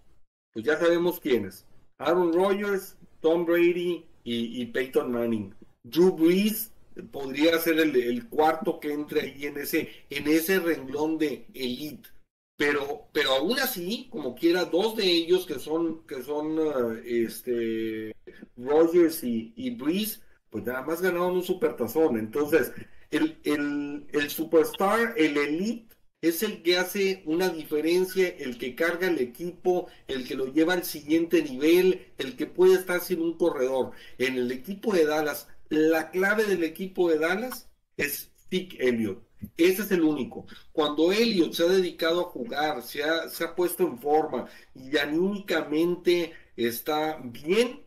pues 0.53 0.65
ya 0.65 0.79
sabemos 0.79 1.21
quiénes. 1.21 1.67
Aaron 1.99 2.33
Rodgers, 2.33 2.97
Tom 3.21 3.45
Brady 3.45 4.05
y, 4.23 4.65
Peyton 4.67 5.13
Manning. 5.13 5.55
Drew 5.83 6.13
Brees 6.13 6.73
podría 7.11 7.59
ser 7.59 7.79
el, 7.79 8.29
cuarto 8.29 8.81
que 8.81 8.93
entre 8.93 9.23
ahí 9.23 9.47
en 9.47 9.59
ese, 9.59 9.91
en 10.11 10.27
ese 10.29 10.61
renglón 10.61 11.19
de 11.19 11.47
elite. 11.55 12.09
Pero, 12.57 13.09
pero 13.13 13.33
aún 13.33 13.59
así, 13.59 14.09
como 14.11 14.35
quiera, 14.35 14.65
dos 14.65 14.97
de 14.97 15.05
ellos 15.05 15.45
que 15.45 15.59
son, 15.59 16.07
que 16.07 16.23
son 16.23 16.59
uh, 16.59 17.01
este, 17.05 18.15
Rogers 18.57 19.25
y, 19.25 19.53
y 19.57 19.71
Breeze, 19.71 20.21
pues 20.51 20.65
nada 20.65 20.83
más 20.83 21.03
ganaron 21.03 21.35
un 21.35 21.43
supertazón. 21.43 22.17
Entonces, 22.17 22.71
el, 23.11 23.39
el, 23.43 24.07
el 24.13 24.31
superstar, 24.31 25.15
el 25.17 25.37
elite, 25.37 25.95
es 26.23 26.43
el 26.43 26.63
que 26.63 26.79
hace 26.79 27.23
una 27.27 27.49
diferencia, 27.49 28.29
el 28.29 28.57
que 28.57 28.75
carga 28.75 29.09
el 29.09 29.19
equipo, 29.19 29.89
el 30.07 30.27
que 30.27 30.37
lo 30.37 30.47
lleva 30.47 30.75
al 30.75 30.85
siguiente 30.85 31.43
nivel, 31.43 32.07
el 32.19 32.37
que 32.37 32.47
puede 32.47 32.75
estar 32.75 33.01
sin 33.01 33.21
un 33.21 33.37
corredor. 33.37 33.91
En 34.19 34.37
el 34.37 34.53
equipo 34.53 34.95
de 34.95 35.07
Dallas, 35.07 35.49
la 35.71 36.11
clave 36.13 36.45
del 36.45 36.63
equipo 36.63 37.11
de 37.11 37.19
Dallas 37.19 37.69
es 37.97 38.31
Dick 38.49 38.77
Elliott. 38.79 39.24
Ese 39.57 39.83
es 39.83 39.91
el 39.91 40.03
único. 40.03 40.47
Cuando 40.73 41.13
Elliot 41.13 41.53
se 41.53 41.65
ha 41.65 41.67
dedicado 41.67 42.21
a 42.21 42.25
jugar, 42.25 42.83
se 42.83 43.03
ha, 43.05 43.29
se 43.29 43.45
ha 43.45 43.55
puesto 43.55 43.85
en 43.85 43.99
forma 43.99 44.47
y 44.75 44.97
anímicamente 44.99 46.33
está 46.57 47.19
bien, 47.23 47.85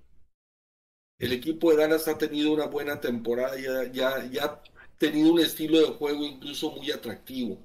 el 1.20 1.34
equipo 1.34 1.72
de 1.72 1.78
Dallas 1.78 2.08
ha 2.08 2.18
tenido 2.18 2.54
una 2.54 2.68
buena 2.68 3.00
temporada, 3.00 3.56
ya, 3.60 3.92
ya, 3.92 4.26
ya 4.30 4.46
ha 4.46 4.62
tenido 4.98 5.34
un 5.34 5.40
estilo 5.40 5.80
de 5.80 5.98
juego 5.98 6.24
incluso 6.24 6.72
muy 6.72 6.92
atractivo. 6.92 7.58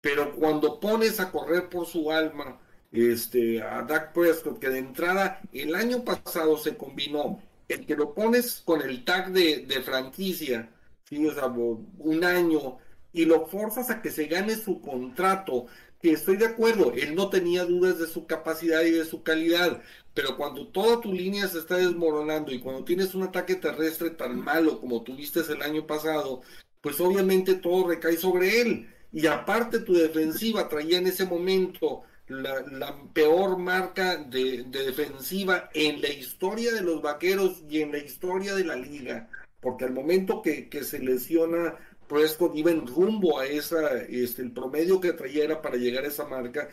Pero 0.00 0.34
cuando 0.36 0.80
pones 0.80 1.20
a 1.20 1.30
correr 1.32 1.68
por 1.68 1.86
su 1.86 2.10
alma 2.12 2.60
este, 2.92 3.62
a 3.62 3.82
Dak 3.82 4.12
Prescott, 4.12 4.58
que 4.58 4.68
de 4.70 4.78
entrada 4.78 5.40
el 5.52 5.74
año 5.74 6.04
pasado 6.04 6.56
se 6.58 6.76
combinó, 6.76 7.42
el 7.68 7.86
que 7.86 7.96
lo 7.96 8.14
pones 8.14 8.62
con 8.64 8.82
el 8.82 9.04
tag 9.04 9.32
de, 9.32 9.66
de 9.66 9.82
franquicia, 9.82 10.70
¿sí? 11.04 11.26
o 11.26 11.34
sea, 11.34 11.46
un 11.46 12.24
año 12.24 12.78
y 13.16 13.24
lo 13.24 13.46
forzas 13.46 13.88
a 13.88 14.02
que 14.02 14.10
se 14.10 14.26
gane 14.26 14.54
su 14.56 14.82
contrato, 14.82 15.66
que 16.02 16.12
estoy 16.12 16.36
de 16.36 16.44
acuerdo, 16.44 16.92
él 16.92 17.14
no 17.14 17.30
tenía 17.30 17.64
dudas 17.64 17.98
de 17.98 18.06
su 18.06 18.26
capacidad 18.26 18.82
y 18.82 18.90
de 18.90 19.06
su 19.06 19.22
calidad, 19.22 19.80
pero 20.12 20.36
cuando 20.36 20.68
toda 20.68 21.00
tu 21.00 21.14
línea 21.14 21.48
se 21.48 21.60
está 21.60 21.78
desmoronando 21.78 22.52
y 22.52 22.60
cuando 22.60 22.84
tienes 22.84 23.14
un 23.14 23.22
ataque 23.22 23.54
terrestre 23.54 24.10
tan 24.10 24.38
malo 24.38 24.78
como 24.82 25.02
tuviste 25.02 25.40
el 25.40 25.62
año 25.62 25.86
pasado, 25.86 26.42
pues 26.82 27.00
obviamente 27.00 27.54
todo 27.54 27.88
recae 27.88 28.18
sobre 28.18 28.60
él. 28.60 28.90
Y 29.12 29.26
aparte 29.26 29.78
tu 29.78 29.94
defensiva 29.94 30.68
traía 30.68 30.98
en 30.98 31.06
ese 31.06 31.24
momento 31.24 32.02
la, 32.28 32.96
peor 33.14 33.56
marca 33.56 34.18
de, 34.18 34.64
defensiva 34.64 35.70
en 35.72 36.02
la 36.02 36.10
historia 36.10 36.74
de 36.74 36.82
los 36.82 37.00
vaqueros 37.00 37.62
y 37.70 37.80
en 37.80 37.92
la 37.92 37.98
historia 37.98 38.54
de 38.54 38.64
la 38.64 38.76
liga. 38.76 39.30
Porque 39.60 39.86
al 39.86 39.94
momento 39.94 40.42
que, 40.42 40.68
que 40.68 40.84
se 40.84 40.98
lesiona 40.98 41.76
Prescott 42.06 42.54
iba 42.56 42.70
en 42.70 42.86
rumbo 42.86 43.38
a 43.38 43.46
esa, 43.46 43.98
este, 44.02 44.42
el 44.42 44.52
promedio 44.52 45.00
que 45.00 45.12
traía 45.12 45.44
era 45.44 45.62
para 45.62 45.76
llegar 45.76 46.04
a 46.04 46.08
esa 46.08 46.26
marca, 46.26 46.68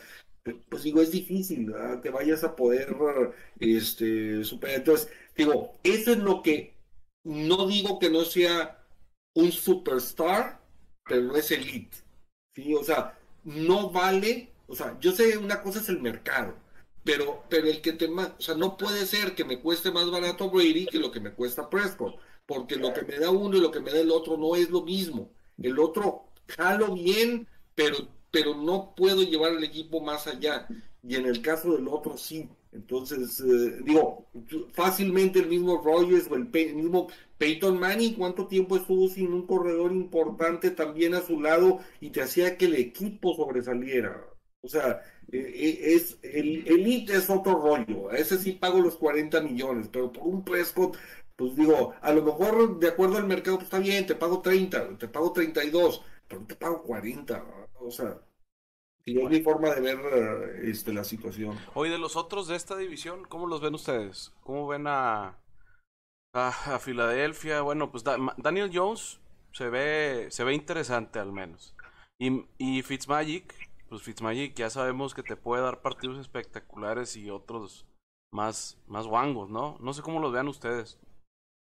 pues 0.68 0.82
digo, 0.82 1.00
es 1.00 1.10
difícil 1.10 1.72
que 2.02 2.10
vayas 2.10 2.44
a 2.44 2.54
poder 2.54 2.94
este, 3.58 4.44
superar. 4.44 4.76
Entonces, 4.76 5.08
digo, 5.36 5.72
eso 5.82 6.12
es 6.12 6.18
lo 6.18 6.42
que 6.42 6.74
no 7.24 7.66
digo 7.66 7.98
que 7.98 8.10
no 8.10 8.24
sea 8.24 8.84
un 9.34 9.52
superstar, 9.52 10.60
pero 11.04 11.22
no 11.22 11.36
es 11.36 11.50
elite. 11.50 11.96
¿sí? 12.54 12.74
O 12.74 12.84
sea, 12.84 13.18
no 13.44 13.90
vale, 13.90 14.52
o 14.66 14.74
sea, 14.74 14.98
yo 15.00 15.12
sé 15.12 15.38
una 15.38 15.62
cosa 15.62 15.80
es 15.80 15.88
el 15.88 16.00
mercado, 16.00 16.54
pero, 17.04 17.44
pero 17.48 17.66
el 17.68 17.80
que 17.80 17.92
te, 17.92 18.06
o 18.08 18.40
sea, 18.40 18.54
no 18.54 18.76
puede 18.76 19.06
ser 19.06 19.34
que 19.34 19.44
me 19.44 19.60
cueste 19.60 19.90
más 19.90 20.10
barato 20.10 20.50
Brady 20.50 20.86
que 20.86 20.98
lo 20.98 21.10
que 21.10 21.20
me 21.20 21.32
cuesta 21.32 21.70
Prescott 21.70 22.18
porque 22.46 22.76
lo 22.76 22.92
que 22.92 23.02
me 23.02 23.18
da 23.18 23.30
uno 23.30 23.56
y 23.56 23.60
lo 23.60 23.70
que 23.70 23.80
me 23.80 23.90
da 23.90 24.00
el 24.00 24.10
otro 24.10 24.36
no 24.36 24.56
es 24.56 24.70
lo 24.70 24.82
mismo. 24.82 25.30
El 25.60 25.78
otro 25.78 26.26
jalo 26.48 26.94
bien, 26.94 27.46
pero, 27.74 27.96
pero 28.30 28.54
no 28.54 28.94
puedo 28.96 29.22
llevar 29.22 29.52
el 29.52 29.64
equipo 29.64 30.00
más 30.00 30.26
allá. 30.26 30.66
Y 31.02 31.16
en 31.16 31.26
el 31.26 31.42
caso 31.42 31.74
del 31.74 31.88
otro 31.88 32.16
sí. 32.16 32.48
Entonces, 32.72 33.40
eh, 33.40 33.80
digo, 33.84 34.26
fácilmente 34.72 35.38
el 35.38 35.46
mismo 35.46 35.80
Rogers 35.82 36.28
o 36.28 36.34
el, 36.34 36.50
mismo 36.74 37.08
Peyton 37.38 37.78
Manning, 37.78 38.14
¿cuánto 38.14 38.48
tiempo 38.48 38.76
estuvo 38.76 39.08
sin 39.08 39.32
un 39.32 39.46
corredor 39.46 39.92
importante 39.92 40.72
también 40.72 41.14
a 41.14 41.22
su 41.22 41.40
lado 41.40 41.78
y 42.00 42.10
te 42.10 42.22
hacía 42.22 42.56
que 42.58 42.64
el 42.64 42.74
equipo 42.74 43.34
sobresaliera? 43.34 44.26
O 44.60 44.68
sea, 44.68 45.02
eh, 45.30 45.52
eh, 45.54 45.94
es 45.94 46.18
el 46.22 46.66
Elite 46.66 47.16
es 47.16 47.30
otro 47.30 47.60
rollo. 47.60 48.10
A 48.10 48.16
ese 48.16 48.38
sí 48.38 48.52
pago 48.52 48.80
los 48.80 48.96
40 48.96 49.40
millones, 49.42 49.88
pero 49.92 50.10
por 50.10 50.26
un 50.26 50.44
Prescott 50.44 50.96
pues 51.36 51.56
digo, 51.56 51.94
a 52.00 52.12
lo 52.12 52.22
mejor 52.22 52.78
de 52.78 52.88
acuerdo 52.88 53.16
al 53.16 53.26
mercado, 53.26 53.56
pues 53.56 53.66
está 53.66 53.78
bien, 53.78 54.06
te 54.06 54.14
pago 54.14 54.40
30, 54.40 54.98
te 54.98 55.08
pago 55.08 55.32
32, 55.32 56.02
pero 56.28 56.40
no 56.40 56.46
te 56.46 56.54
pago 56.56 56.82
40, 56.82 57.44
o 57.80 57.90
sea, 57.90 58.20
y 59.06 59.20
es 59.20 59.28
mi 59.28 59.42
forma 59.42 59.74
de 59.74 59.80
ver 59.80 60.64
este, 60.64 60.92
la 60.92 61.04
situación. 61.04 61.58
Hoy 61.74 61.90
de 61.90 61.98
los 61.98 62.16
otros 62.16 62.48
de 62.48 62.56
esta 62.56 62.76
división, 62.76 63.24
¿cómo 63.28 63.46
los 63.46 63.60
ven 63.60 63.74
ustedes? 63.74 64.32
¿Cómo 64.42 64.66
ven 64.66 64.86
a, 64.86 65.38
a, 66.32 66.78
Filadelfia? 66.78 67.60
Bueno, 67.60 67.90
pues 67.90 68.02
Daniel 68.02 68.70
Jones 68.72 69.20
se 69.52 69.68
ve, 69.68 70.28
se 70.30 70.44
ve 70.44 70.54
interesante 70.54 71.18
al 71.18 71.32
menos. 71.32 71.74
Y, 72.18 72.46
y 72.56 72.80
Fitzmagic, 72.80 73.54
pues 73.90 74.02
Fitzmagic 74.02 74.54
ya 74.54 74.70
sabemos 74.70 75.12
que 75.12 75.22
te 75.22 75.36
puede 75.36 75.62
dar 75.62 75.82
partidos 75.82 76.18
espectaculares 76.18 77.14
y 77.16 77.28
otros 77.28 77.84
más, 78.32 78.78
más 78.86 79.06
guangos, 79.06 79.50
¿no? 79.50 79.76
No 79.80 79.92
sé 79.92 80.00
cómo 80.00 80.18
los 80.18 80.32
vean 80.32 80.48
ustedes. 80.48 80.98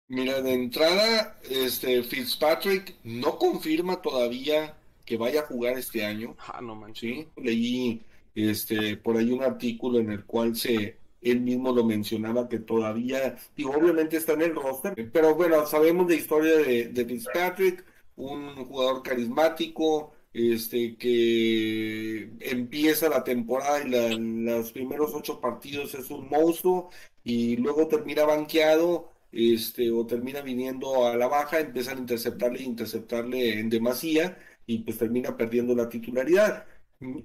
Mira, 0.08 0.42
de 0.42 0.52
entrada, 0.52 1.38
este 1.50 2.02
Fitzpatrick 2.02 2.94
no 3.04 3.38
confirma 3.38 4.02
todavía 4.02 4.76
que 5.04 5.16
vaya 5.16 5.40
a 5.40 5.46
jugar 5.46 5.78
este 5.78 6.04
año. 6.04 6.36
Ah, 6.38 6.60
no 6.62 6.74
manches. 6.74 7.00
Sí, 7.00 7.28
leí 7.36 8.02
este 8.34 8.96
por 8.96 9.16
ahí 9.16 9.30
un 9.32 9.42
artículo 9.42 9.98
en 9.98 10.10
el 10.10 10.24
cual 10.24 10.56
se 10.56 10.98
él 11.22 11.40
mismo 11.40 11.72
lo 11.72 11.84
mencionaba 11.84 12.48
que 12.50 12.58
todavía, 12.58 13.38
y 13.56 13.64
obviamente 13.64 14.18
está 14.18 14.34
en 14.34 14.42
el 14.42 14.54
roster, 14.54 15.10
pero 15.10 15.34
bueno, 15.34 15.66
sabemos 15.66 16.06
de 16.06 16.16
historia 16.16 16.56
de, 16.58 16.88
de 16.88 17.04
Fitzpatrick, 17.06 17.82
un 18.16 18.54
jugador 18.66 19.02
carismático, 19.02 20.12
este 20.34 20.96
que 20.96 22.30
empieza 22.40 23.08
la 23.08 23.24
temporada 23.24 23.82
y 23.82 23.88
los 23.88 24.72
primeros 24.72 25.14
ocho 25.14 25.40
partidos 25.40 25.94
es 25.94 26.10
un 26.10 26.28
monstruo 26.28 26.90
y 27.22 27.56
luego 27.56 27.88
termina 27.88 28.24
banqueado 28.24 29.13
este, 29.34 29.90
o 29.90 30.06
termina 30.06 30.42
viniendo 30.42 31.06
a 31.06 31.16
la 31.16 31.26
baja, 31.26 31.58
empiezan 31.58 31.98
a 31.98 32.00
interceptarle 32.00 32.60
e 32.60 32.62
interceptarle 32.62 33.58
en 33.58 33.68
demasía 33.68 34.38
y 34.64 34.78
pues 34.78 34.98
termina 34.98 35.36
perdiendo 35.36 35.74
la 35.74 35.88
titularidad. 35.88 36.66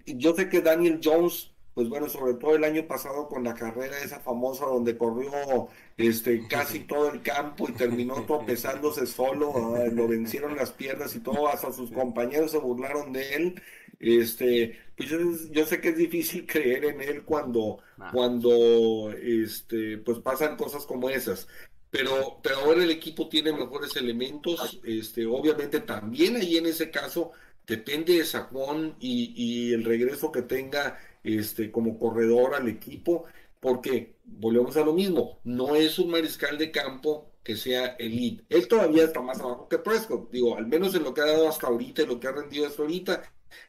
Yo 0.05 0.33
sé 0.35 0.49
que 0.49 0.61
Daniel 0.61 0.99
Jones, 1.03 1.51
pues 1.75 1.87
bueno, 1.87 2.09
sobre 2.09 2.33
todo 2.33 2.55
el 2.55 2.63
año 2.63 2.87
pasado 2.87 3.27
con 3.27 3.43
la 3.43 3.53
carrera 3.53 3.99
esa 3.99 4.19
famosa 4.19 4.65
donde 4.65 4.97
corrió 4.97 5.69
este, 5.97 6.47
casi 6.47 6.79
todo 6.87 7.11
el 7.13 7.21
campo 7.21 7.69
y 7.69 7.73
terminó 7.73 8.25
tropezándose 8.25 9.05
solo, 9.05 9.77
lo 9.91 10.07
vencieron 10.07 10.55
las 10.55 10.71
piernas 10.71 11.15
y 11.15 11.19
todo, 11.19 11.47
hasta 11.47 11.71
sus 11.71 11.91
compañeros 11.91 12.51
se 12.51 12.57
burlaron 12.57 13.13
de 13.13 13.35
él. 13.35 13.61
Este, 13.99 14.79
pues 14.95 15.09
yo, 15.51 15.65
sé 15.65 15.81
que 15.81 15.89
es 15.89 15.97
difícil 15.97 16.45
creer 16.45 16.85
en 16.85 17.01
él 17.01 17.23
cuando, 17.23 17.79
cuando 18.13 19.11
este, 19.11 19.97
pues 19.97 20.19
pasan 20.19 20.55
cosas 20.55 20.85
como 20.85 21.09
esas 21.09 21.47
pero, 21.89 22.39
pero 22.41 22.58
ahora 22.58 22.84
el 22.84 22.91
equipo 22.91 23.28
tiene 23.30 23.52
mejores 23.52 23.95
elementos, 23.95 24.80
este, 24.84 25.25
obviamente 25.25 25.80
también 25.82 26.36
ahí 26.36 26.58
en 26.58 26.67
ese 26.67 26.91
caso 26.91 27.32
depende 27.65 28.17
de 28.17 28.25
Saquon 28.25 28.95
y, 28.99 29.73
el 29.73 29.84
regreso 29.86 30.32
que 30.32 30.41
tenga 30.41 30.99
este, 31.23 31.71
como 31.71 31.97
corredor 31.97 32.56
al 32.56 32.67
equipo, 32.67 33.25
porque 33.60 34.15
volvemos 34.25 34.78
a 34.78 34.86
lo 34.86 34.93
mismo, 34.93 35.39
no 35.43 35.75
es 35.75 35.99
un 35.99 36.10
mariscal 36.12 36.58
de 36.58 36.71
campo 36.71 37.32
que 37.43 37.56
sea 37.56 37.95
elite. 37.99 38.43
Él 38.49 38.67
todavía 38.67 39.06
está 39.06 39.21
más 39.21 39.39
abajo 39.39 39.67
que 39.67 39.80
Prescott, 39.80 40.32
digo, 40.32 40.58
al 40.58 40.67
menos 40.67 40.93
en 40.95 41.04
lo 41.04 41.13
que 41.13 41.21
ha 41.21 41.25
dado 41.25 41.47
hasta 41.47 41.67
ahorita, 41.67 42.04
y 42.04 42.08
lo 42.08 42.19
que 42.19 42.28
ha 42.28 42.32
rendido 42.32 42.67
hasta 42.67 42.82
ahorita, 42.82 43.23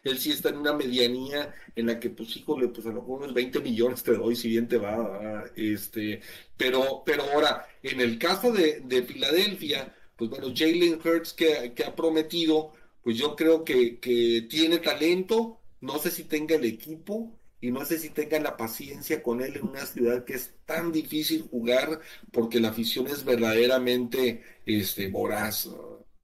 él 0.05 0.19
sí 0.19 0.31
está 0.31 0.51
en 0.51 0.59
una 0.59 0.73
medianía 0.73 1.55
en 1.77 1.87
la 1.87 2.01
que, 2.01 2.11
pues, 2.11 2.37
híjole, 2.37 2.69
pues 2.69 2.87
a 2.87 2.91
lo 2.91 3.03
mejor 3.03 3.23
unos 3.23 3.35
20 3.35 3.61
millones 3.61 4.03
te 4.03 4.15
doy, 4.15 4.37
si 4.37 4.49
bien 4.49 4.69
te 4.69 4.79
va, 4.79 5.45
este, 5.57 6.21
pero, 6.57 7.03
pero 7.05 7.23
ahora, 7.25 7.67
en 7.83 8.01
el 8.01 8.19
caso 8.19 8.53
de, 8.53 8.81
de 8.81 9.03
Filadelfia, 9.03 9.95
pues 10.17 10.31
bueno, 10.31 10.53
Jalen 10.55 11.01
Hurts 11.05 11.33
que, 11.33 11.73
que, 11.75 11.85
ha 11.85 11.95
prometido, 11.97 12.73
pues 13.03 13.17
yo 13.17 13.37
creo 13.37 13.65
que, 13.65 13.99
que 13.99 14.47
tiene 14.49 14.79
talento, 14.79 15.61
no 15.81 15.99
sé 15.99 16.11
si 16.11 16.25
tenga 16.25 16.57
el 16.57 16.65
equipo, 16.65 17.41
y 17.61 17.71
no 17.71 17.85
sé 17.85 17.99
si 17.99 18.11
tenga 18.11 18.41
la 18.41 18.57
paciencia 18.57 19.23
con 19.23 19.43
él 19.43 19.57
en 19.57 19.69
una 19.69 19.85
ciudad 19.85 20.25
que 20.25 20.35
es 20.35 20.55
tan 20.65 20.93
difícil 20.93 21.43
jugar 21.43 22.01
porque 22.33 22.61
la 22.61 22.71
afición 22.71 23.07
es 23.07 23.25
verdaderamente 23.25 24.43
este 24.65 25.09
voraz. 25.09 25.69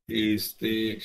Este, 0.08 0.98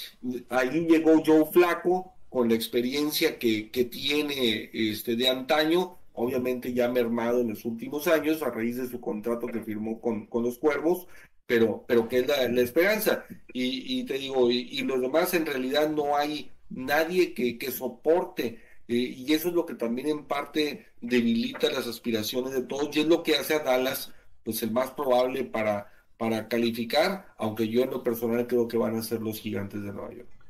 ahí 0.50 0.88
llegó 0.88 1.22
Joe 1.26 1.46
Flaco, 1.52 2.16
con 2.32 2.48
la 2.48 2.56
experiencia 2.56 3.38
que, 3.38 3.70
que 3.72 3.84
tiene 3.84 4.70
este, 4.72 5.18
de 5.18 5.28
antaño, 5.28 5.98
obviamente 6.14 6.74
ya 6.74 6.88
mermado 6.88 7.42
en 7.42 7.50
los 7.50 7.66
últimos 7.66 8.08
años 8.08 8.42
a 8.42 8.50
raíz 8.50 8.78
de 8.78 8.88
su 8.88 9.02
contrato 9.02 9.48
que 9.48 9.60
firmó 9.60 10.00
con, 10.00 10.28
con 10.28 10.42
los 10.42 10.58
Cuervos, 10.58 11.08
pero, 11.46 11.84
pero 11.86 12.08
que 12.08 12.20
es 12.20 12.28
la, 12.28 12.62
esperanza. 12.62 13.26
Y, 13.52 14.00
y, 14.00 14.06
te 14.06 14.14
digo, 14.14 14.50
y, 14.50 14.82
los 14.84 15.02
demás 15.02 15.34
en 15.34 15.46
realidad 15.46 15.90
no 15.90 16.16
hay 16.16 16.50
nadie 16.70 17.34
que, 17.34 17.58
que 17.58 17.70
soporte. 17.70 18.60
Eh, 18.88 18.96
y 18.96 19.34
eso 19.34 19.50
es 19.50 19.54
lo 19.54 19.66
que 19.66 19.76
también 19.76 20.08
en 20.08 20.24
parte 20.24 20.86
debilita 21.02 21.70
las 21.70 21.86
aspiraciones 21.86 22.54
de 22.54 22.62
todos 22.62 22.96
y 22.96 23.02
es 23.02 23.08
lo 23.08 23.24
que 23.24 23.36
hace 23.36 23.56
a 23.56 23.60
Dallas 23.60 24.14
pues 24.46 24.64
el 24.64 24.72
más 24.72 24.92
probable 24.92 25.44
para, 25.44 25.92
para 26.18 26.48
calificar, 26.48 27.34
aunque 27.38 27.68
yo 27.68 27.84
en 27.84 27.90
lo 27.90 28.04
personal 28.04 28.48
creo 28.48 28.70
que 28.70 28.78
van 28.78 28.96
a 28.96 29.04
ser 29.04 29.22
los 29.22 29.38
gigantes 29.42 29.84
de 29.84 29.92
Nueva 29.92 30.14
York. 30.14 30.41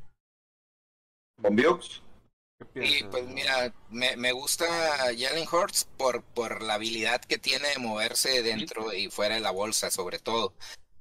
¿Con 1.41 1.57
Y 2.75 3.03
pues 3.05 3.27
mira, 3.27 3.73
me, 3.89 4.15
me 4.15 4.31
gusta 4.31 4.65
Jalen 5.17 5.47
Hurts 5.51 5.87
por, 5.97 6.23
por 6.23 6.61
la 6.61 6.75
habilidad 6.75 7.21
que 7.21 7.37
tiene 7.37 7.69
de 7.69 7.79
moverse 7.79 8.43
dentro 8.43 8.93
y 8.93 9.09
fuera 9.09 9.35
de 9.35 9.41
la 9.41 9.51
bolsa, 9.51 9.89
sobre 9.91 10.19
todo. 10.19 10.53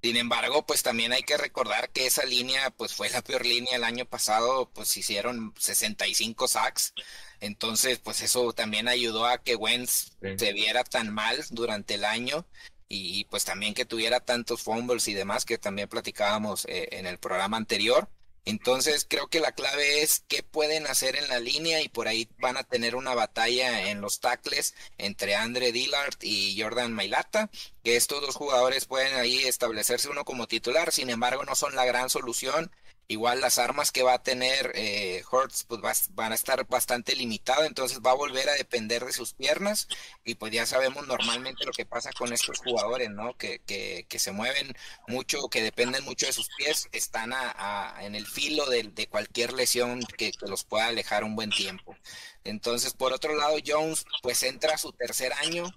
Sin 0.03 0.16
embargo, 0.16 0.64
pues 0.64 0.83
también 0.83 1.12
hay 1.12 1.22
que 1.22 1.37
recordar 1.37 1.90
que 1.90 2.07
esa 2.07 2.24
línea, 2.24 2.70
pues 2.70 2.94
fue 2.94 3.11
la 3.11 3.20
peor 3.20 3.44
línea 3.44 3.76
el 3.76 3.85
año 3.85 4.07
pasado, 4.07 4.70
pues 4.70 4.96
hicieron 4.96 5.53
65 5.59 6.48
sacks. 6.48 6.94
Entonces, 7.40 7.98
pues 7.98 8.22
eso 8.22 8.53
también 8.55 8.88
ayudó 8.88 9.26
a 9.26 9.42
que 9.42 9.57
Wentz 9.57 10.12
se 10.37 10.53
viera 10.55 10.85
tan 10.85 11.12
mal 11.12 11.44
durante 11.50 11.94
el 11.94 12.05
año 12.05 12.46
y, 12.88 13.24
pues 13.26 13.44
también 13.44 13.74
que 13.74 13.85
tuviera 13.85 14.20
tantos 14.20 14.62
fumbles 14.62 15.07
y 15.07 15.14
demás 15.14 15.44
que 15.44 15.59
también 15.59 15.88
platicábamos 15.88 16.64
eh, 16.64 16.88
en 16.92 17.07
el 17.07 17.18
programa 17.18 17.57
anterior. 17.59 18.09
Entonces 18.44 19.07
creo 19.09 19.29
que 19.29 19.40
la 19.40 19.53
clave 19.53 20.03
es 20.03 20.24
qué 20.29 20.42
pueden 20.42 20.87
hacer 20.87 21.16
en 21.16 21.29
la 21.29 21.40
línea 21.40 21.83
y 21.83 21.88
por 21.88 22.09
ahí 22.09 22.29
van 22.38 22.57
a 22.57 22.64
tener 22.64 22.96
una 22.96 23.14
batalla 23.14 23.90
en 23.90 24.00
los 24.00 24.20
tackles 24.20 24.74
entre 24.98 25.35
Andre 25.35 25.72
Dillard 25.72 26.16
y 26.22 26.61
Jordan 26.61 26.92
Mailata, 26.92 27.50
que 27.85 27.96
estos 27.96 28.20
dos 28.20 28.37
jugadores 28.37 28.87
pueden 28.87 29.14
ahí 29.14 29.38
establecerse 29.38 30.09
uno 30.09 30.24
como 30.24 30.46
titular, 30.46 30.92
sin 30.92 31.11
embargo 31.11 31.44
no 31.44 31.55
son 31.55 31.76
la 31.76 31.85
gran 31.85 32.11
solución 32.11 32.70
Igual 33.10 33.40
las 33.40 33.58
armas 33.58 33.90
que 33.90 34.04
va 34.04 34.14
a 34.14 34.22
tener 34.22 34.70
eh, 34.76 35.24
Hurts 35.32 35.64
pues 35.64 35.80
van 36.14 36.30
a 36.30 36.34
estar 36.36 36.64
bastante 36.68 37.16
limitadas, 37.16 37.66
entonces 37.66 37.98
va 38.06 38.12
a 38.12 38.14
volver 38.14 38.48
a 38.48 38.52
depender 38.52 39.04
de 39.04 39.12
sus 39.12 39.32
piernas 39.32 39.88
y 40.24 40.36
pues 40.36 40.52
ya 40.52 40.64
sabemos 40.64 41.08
normalmente 41.08 41.66
lo 41.66 41.72
que 41.72 41.84
pasa 41.84 42.12
con 42.12 42.32
estos 42.32 42.58
jugadores, 42.58 43.10
¿no? 43.10 43.36
Que, 43.36 43.62
que, 43.66 44.18
se 44.20 44.30
mueven 44.30 44.76
mucho, 45.08 45.48
que 45.48 45.60
dependen 45.60 46.04
mucho 46.04 46.26
de 46.26 46.32
sus 46.32 46.50
pies, 46.56 46.88
están 46.92 47.32
a, 47.34 47.96
en 48.00 48.14
el 48.14 48.28
filo 48.28 48.66
de, 48.66 48.84
de 48.84 49.08
cualquier 49.08 49.54
lesión 49.54 50.02
que, 50.16 50.30
que 50.30 50.46
los 50.46 50.62
pueda 50.62 50.86
alejar 50.86 51.24
un 51.24 51.34
buen 51.34 51.50
tiempo. 51.50 51.96
Entonces, 52.44 52.94
por 52.94 53.12
otro 53.12 53.34
lado, 53.34 53.56
Jones 53.66 54.04
pues 54.22 54.40
entra 54.44 54.74
a 54.74 54.78
su 54.78 54.92
tercer 54.92 55.32
año, 55.32 55.74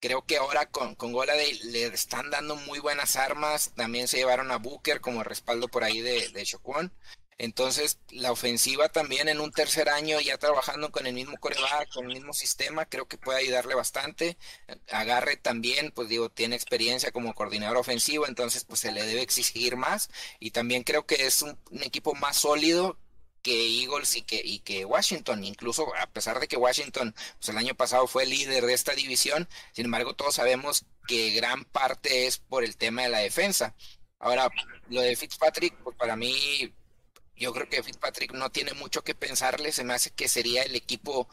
Creo 0.00 0.24
que 0.24 0.36
ahora 0.36 0.66
con, 0.70 0.94
con 0.94 1.12
le 1.12 1.86
están 1.86 2.30
dando 2.30 2.54
muy 2.56 2.78
buenas 2.78 3.16
armas. 3.16 3.72
También 3.74 4.06
se 4.08 4.18
llevaron 4.18 4.50
a 4.52 4.58
Booker 4.58 5.00
como 5.00 5.24
respaldo 5.24 5.68
por 5.68 5.82
ahí 5.84 6.00
de, 6.00 6.28
de. 6.28 6.44
Entonces, 7.38 8.00
la 8.10 8.32
ofensiva 8.32 8.88
también 8.88 9.28
en 9.28 9.40
un 9.40 9.52
tercer 9.52 9.88
año, 9.88 10.20
ya 10.20 10.38
trabajando 10.38 10.90
con 10.90 11.06
el 11.06 11.14
mismo 11.14 11.36
coreback, 11.38 11.92
con 11.92 12.06
el 12.06 12.14
mismo 12.14 12.32
sistema, 12.32 12.86
creo 12.86 13.06
que 13.06 13.16
puede 13.16 13.38
ayudarle 13.38 13.74
bastante. 13.76 14.36
Agarre 14.90 15.36
también, 15.36 15.92
pues 15.92 16.08
digo, 16.08 16.30
tiene 16.30 16.56
experiencia 16.56 17.12
como 17.12 17.34
coordinador 17.34 17.76
ofensivo, 17.76 18.26
entonces 18.26 18.64
pues 18.64 18.80
se 18.80 18.92
le 18.92 19.04
debe 19.04 19.22
exigir 19.22 19.76
más. 19.76 20.10
Y 20.40 20.50
también 20.50 20.82
creo 20.84 21.06
que 21.06 21.26
es 21.26 21.42
un 21.42 21.58
equipo 21.82 22.14
más 22.14 22.38
sólido 22.38 22.98
que 23.42 23.82
Eagles 23.82 24.16
y 24.16 24.22
que, 24.22 24.40
y 24.44 24.60
que 24.60 24.84
Washington, 24.84 25.44
incluso 25.44 25.94
a 25.96 26.06
pesar 26.06 26.40
de 26.40 26.48
que 26.48 26.56
Washington 26.56 27.14
pues, 27.38 27.48
el 27.48 27.58
año 27.58 27.74
pasado 27.74 28.06
fue 28.06 28.26
líder 28.26 28.66
de 28.66 28.74
esta 28.74 28.94
división, 28.94 29.48
sin 29.72 29.86
embargo 29.86 30.14
todos 30.14 30.36
sabemos 30.36 30.84
que 31.06 31.30
gran 31.30 31.64
parte 31.64 32.26
es 32.26 32.38
por 32.38 32.64
el 32.64 32.76
tema 32.76 33.02
de 33.02 33.08
la 33.08 33.18
defensa. 33.18 33.74
Ahora, 34.18 34.50
lo 34.88 35.00
de 35.00 35.16
Fitzpatrick, 35.16 35.76
pues 35.82 35.96
para 35.96 36.16
mí, 36.16 36.74
yo 37.36 37.52
creo 37.52 37.68
que 37.68 37.82
Fitzpatrick 37.82 38.32
no 38.32 38.50
tiene 38.50 38.72
mucho 38.74 39.02
que 39.04 39.14
pensarle, 39.14 39.72
se 39.72 39.84
me 39.84 39.94
hace 39.94 40.10
que 40.10 40.28
sería 40.28 40.62
el 40.64 40.74
equipo, 40.76 41.28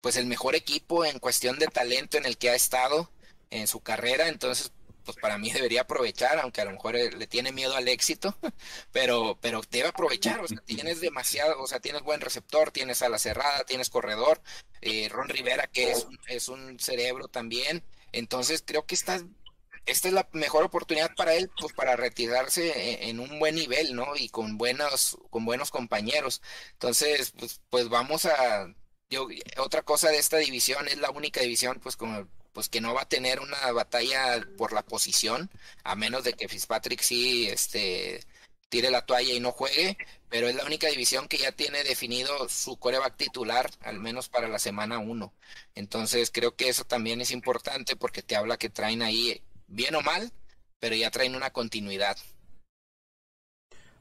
pues 0.00 0.16
el 0.16 0.26
mejor 0.26 0.54
equipo 0.54 1.04
en 1.04 1.18
cuestión 1.18 1.58
de 1.58 1.66
talento 1.66 2.16
en 2.16 2.26
el 2.26 2.38
que 2.38 2.50
ha 2.50 2.54
estado 2.54 3.10
en 3.50 3.66
su 3.68 3.80
carrera, 3.80 4.28
entonces 4.28 4.72
pues 5.04 5.16
para 5.18 5.38
mí 5.38 5.50
debería 5.50 5.82
aprovechar, 5.82 6.38
aunque 6.38 6.60
a 6.60 6.64
lo 6.64 6.72
mejor 6.72 6.96
eh, 6.96 7.10
le 7.12 7.26
tiene 7.26 7.52
miedo 7.52 7.76
al 7.76 7.88
éxito, 7.88 8.36
pero, 8.92 9.38
pero 9.40 9.62
debe 9.70 9.88
aprovechar, 9.88 10.40
o 10.40 10.48
sea, 10.48 10.58
tienes 10.64 11.00
demasiado, 11.00 11.60
o 11.60 11.66
sea, 11.66 11.80
tienes 11.80 12.02
buen 12.02 12.20
receptor, 12.20 12.70
tienes 12.70 13.02
ala 13.02 13.18
cerrada, 13.18 13.64
tienes 13.64 13.90
corredor, 13.90 14.40
eh, 14.80 15.08
Ron 15.10 15.28
Rivera, 15.28 15.66
que 15.66 15.92
es 15.92 16.04
un, 16.04 16.18
es 16.28 16.48
un 16.48 16.78
cerebro 16.80 17.28
también, 17.28 17.84
entonces 18.12 18.62
creo 18.66 18.86
que 18.86 18.94
esta, 18.94 19.20
esta 19.86 20.08
es 20.08 20.14
la 20.14 20.28
mejor 20.32 20.64
oportunidad 20.64 21.14
para 21.14 21.34
él, 21.34 21.50
pues 21.60 21.72
para 21.72 21.96
retirarse 21.96 23.02
en, 23.02 23.20
en, 23.20 23.20
un 23.20 23.38
buen 23.38 23.54
nivel, 23.54 23.94
¿no? 23.94 24.16
Y 24.16 24.28
con 24.28 24.56
buenos, 24.56 25.18
con 25.30 25.44
buenos 25.44 25.70
compañeros. 25.70 26.40
Entonces, 26.72 27.32
pues, 27.38 27.60
pues 27.70 27.88
vamos 27.88 28.24
a, 28.24 28.66
yo, 29.10 29.28
otra 29.58 29.82
cosa 29.82 30.10
de 30.10 30.18
esta 30.18 30.38
división, 30.38 30.88
es 30.88 30.98
la 30.98 31.10
única 31.10 31.40
división, 31.40 31.80
pues 31.82 31.96
como 31.96 32.26
pues 32.54 32.68
que 32.68 32.80
no 32.80 32.94
va 32.94 33.02
a 33.02 33.08
tener 33.08 33.40
una 33.40 33.72
batalla 33.72 34.40
por 34.56 34.72
la 34.72 34.82
posición, 34.82 35.50
a 35.82 35.96
menos 35.96 36.24
de 36.24 36.32
que 36.32 36.48
Fitzpatrick 36.48 37.02
sí 37.02 37.48
este, 37.48 38.20
tire 38.68 38.90
la 38.90 39.04
toalla 39.04 39.34
y 39.34 39.40
no 39.40 39.50
juegue, 39.50 39.98
pero 40.30 40.48
es 40.48 40.54
la 40.54 40.64
única 40.64 40.88
división 40.88 41.26
que 41.26 41.36
ya 41.36 41.52
tiene 41.52 41.82
definido 41.82 42.48
su 42.48 42.76
coreback 42.76 43.16
titular, 43.16 43.68
al 43.82 43.98
menos 43.98 44.28
para 44.28 44.48
la 44.48 44.60
semana 44.60 45.00
1. 45.00 45.32
Entonces 45.74 46.30
creo 46.32 46.54
que 46.54 46.68
eso 46.68 46.84
también 46.84 47.20
es 47.20 47.32
importante 47.32 47.96
porque 47.96 48.22
te 48.22 48.36
habla 48.36 48.56
que 48.56 48.70
traen 48.70 49.02
ahí, 49.02 49.42
bien 49.66 49.96
o 49.96 50.00
mal, 50.02 50.32
pero 50.78 50.94
ya 50.94 51.10
traen 51.10 51.34
una 51.34 51.50
continuidad. 51.50 52.16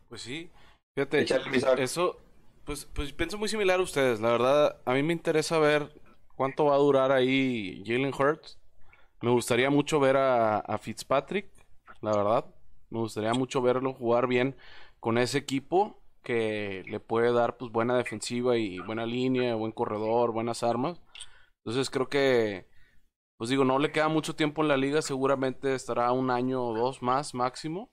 Pues 0.09 0.21
sí, 0.21 0.51
fíjate, 0.95 1.25
eso, 1.81 2.19
pues, 2.65 2.87
pues 2.93 3.13
pienso 3.13 3.39
muy 3.39 3.49
similar 3.49 3.79
a 3.79 3.83
ustedes, 3.83 4.19
la 4.19 4.29
verdad, 4.29 4.77
a 4.85 4.93
mí 4.93 5.01
me 5.01 5.13
interesa 5.13 5.57
ver 5.57 5.91
cuánto 6.35 6.65
va 6.65 6.75
a 6.75 6.79
durar 6.79 7.11
ahí 7.11 7.83
Jalen 7.85 8.13
Hurts. 8.13 8.59
Me 9.21 9.31
gustaría 9.31 9.69
mucho 9.69 9.99
ver 9.99 10.17
a, 10.17 10.77
Fitzpatrick, 10.79 11.49
la 12.01 12.15
verdad. 12.15 12.45
Me 12.89 12.99
gustaría 12.99 13.33
mucho 13.33 13.61
verlo 13.61 13.93
jugar 13.93 14.27
bien 14.27 14.55
con 14.99 15.17
ese 15.17 15.37
equipo 15.37 15.99
que 16.23 16.83
le 16.87 16.99
puede 16.99 17.31
dar 17.33 17.57
pues 17.57 17.71
buena 17.71 17.97
defensiva 17.97 18.57
y 18.57 18.79
buena 18.79 19.05
línea, 19.05 19.55
buen 19.55 19.71
corredor, 19.71 20.31
buenas 20.31 20.63
armas. 20.63 21.01
Entonces 21.65 21.89
creo 21.89 22.09
que, 22.09 22.67
pues 23.37 23.49
digo, 23.49 23.65
no 23.65 23.79
le 23.79 23.91
queda 23.91 24.09
mucho 24.09 24.35
tiempo 24.35 24.61
en 24.61 24.67
la 24.67 24.77
liga, 24.77 25.01
seguramente 25.01 25.73
estará 25.75 26.11
un 26.11 26.29
año 26.29 26.63
o 26.63 26.77
dos 26.77 27.01
más 27.01 27.33
máximo. 27.33 27.91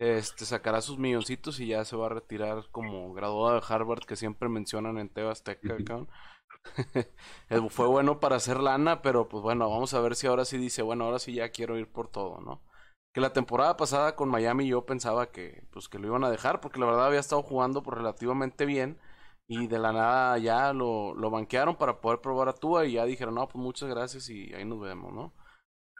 Este 0.00 0.44
sacará 0.44 0.80
sus 0.80 0.98
milloncitos 0.98 1.60
y 1.60 1.68
ya 1.68 1.84
se 1.84 1.96
va 1.96 2.06
a 2.06 2.10
retirar 2.10 2.68
como 2.70 3.12
graduado 3.14 3.54
de 3.54 3.66
Harvard 3.66 4.04
que 4.04 4.16
siempre 4.16 4.48
mencionan 4.48 4.98
en 4.98 5.08
Tebasteca. 5.08 5.76
Fue 7.70 7.86
bueno 7.86 8.20
para 8.20 8.36
hacer 8.36 8.60
lana, 8.60 9.02
pero 9.02 9.28
pues 9.28 9.42
bueno, 9.42 9.68
vamos 9.68 9.94
a 9.94 10.00
ver 10.00 10.16
si 10.16 10.26
ahora 10.26 10.44
sí 10.44 10.58
dice, 10.58 10.82
bueno, 10.82 11.04
ahora 11.04 11.18
sí 11.18 11.34
ya 11.34 11.50
quiero 11.50 11.78
ir 11.78 11.90
por 11.90 12.08
todo, 12.08 12.40
¿no? 12.40 12.62
Que 13.12 13.20
la 13.20 13.32
temporada 13.32 13.76
pasada 13.76 14.16
con 14.16 14.28
Miami 14.28 14.66
yo 14.66 14.84
pensaba 14.86 15.30
que 15.30 15.64
pues 15.70 15.88
que 15.88 15.98
lo 15.98 16.08
iban 16.08 16.24
a 16.24 16.30
dejar 16.30 16.60
porque 16.60 16.80
la 16.80 16.86
verdad 16.86 17.06
había 17.06 17.20
estado 17.20 17.42
jugando 17.42 17.82
por 17.82 17.96
relativamente 17.96 18.66
bien 18.66 18.98
y 19.46 19.66
de 19.68 19.78
la 19.78 19.92
nada 19.92 20.38
ya 20.38 20.72
lo, 20.72 21.14
lo 21.14 21.30
banquearon 21.30 21.76
para 21.76 22.00
poder 22.00 22.20
probar 22.20 22.48
a 22.48 22.54
Tua 22.54 22.86
y 22.86 22.92
ya 22.92 23.04
dijeron, 23.04 23.34
no, 23.36 23.46
pues 23.46 23.62
muchas 23.62 23.88
gracias 23.88 24.28
y 24.30 24.52
ahí 24.54 24.64
nos 24.64 24.80
vemos, 24.80 25.12
¿no? 25.12 25.32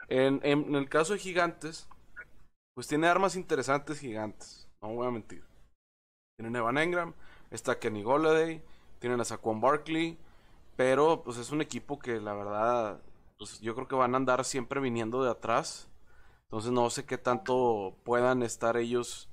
En, 0.09 0.41
en, 0.43 0.75
el 0.75 0.89
caso 0.89 1.13
de 1.13 1.19
Gigantes, 1.19 1.89
pues 2.75 2.89
tiene 2.89 3.07
armas 3.07 3.37
interesantes 3.37 4.01
gigantes, 4.01 4.69
no 4.83 4.95
voy 4.95 5.07
a 5.07 5.11
mentir. 5.11 5.45
Tienen 6.37 6.57
Evan 6.57 6.79
Engram, 6.79 7.15
está 7.51 7.79
Kenny 7.79 8.03
Golladay, 8.03 8.63
tienen 8.99 9.21
a 9.21 9.25
Saquon 9.25 9.61
Barkley, 9.61 10.19
pero 10.77 11.23
pues 11.25 11.39
es 11.39 11.51
un 11.51 11.61
equipo 11.61 11.99
que 11.99 12.21
la 12.21 12.35
verdad, 12.35 13.03
pues 13.39 13.61
yo 13.61 13.75
creo 13.75 13.89
que 13.89 13.95
van 13.95 14.15
a 14.15 14.17
andar 14.19 14.45
siempre 14.45 14.81
viniendo 14.81 15.23
de 15.23 15.31
atrás. 15.31 15.89
Entonces 16.45 16.73
no 16.73 16.91
sé 16.91 17.05
qué 17.07 17.19
tanto 17.19 17.97
puedan 18.05 18.43
estar 18.43 18.77
ellos 18.77 19.31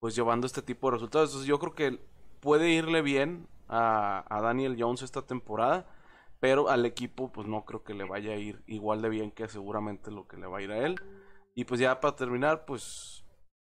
pues 0.00 0.14
llevando 0.14 0.46
este 0.46 0.62
tipo 0.62 0.88
de 0.88 0.96
resultados. 0.96 1.30
Entonces 1.30 1.48
yo 1.48 1.58
creo 1.58 1.74
que 1.74 2.00
puede 2.40 2.70
irle 2.70 3.02
bien 3.02 3.48
a, 3.68 4.24
a 4.28 4.40
Daniel 4.42 4.76
Jones 4.78 5.02
esta 5.02 5.22
temporada. 5.22 5.86
Pero 6.40 6.68
al 6.68 6.86
equipo 6.86 7.32
pues 7.32 7.48
no 7.48 7.64
creo 7.64 7.82
que 7.84 7.94
le 7.94 8.04
vaya 8.04 8.32
a 8.32 8.36
ir 8.36 8.62
igual 8.66 9.02
de 9.02 9.08
bien 9.08 9.32
que 9.32 9.48
seguramente 9.48 10.10
lo 10.12 10.28
que 10.28 10.36
le 10.36 10.46
va 10.46 10.58
a 10.58 10.62
ir 10.62 10.72
a 10.72 10.86
él. 10.86 10.96
Y 11.54 11.64
pues 11.64 11.80
ya 11.80 12.00
para 12.00 12.16
terminar 12.16 12.64
pues 12.66 13.24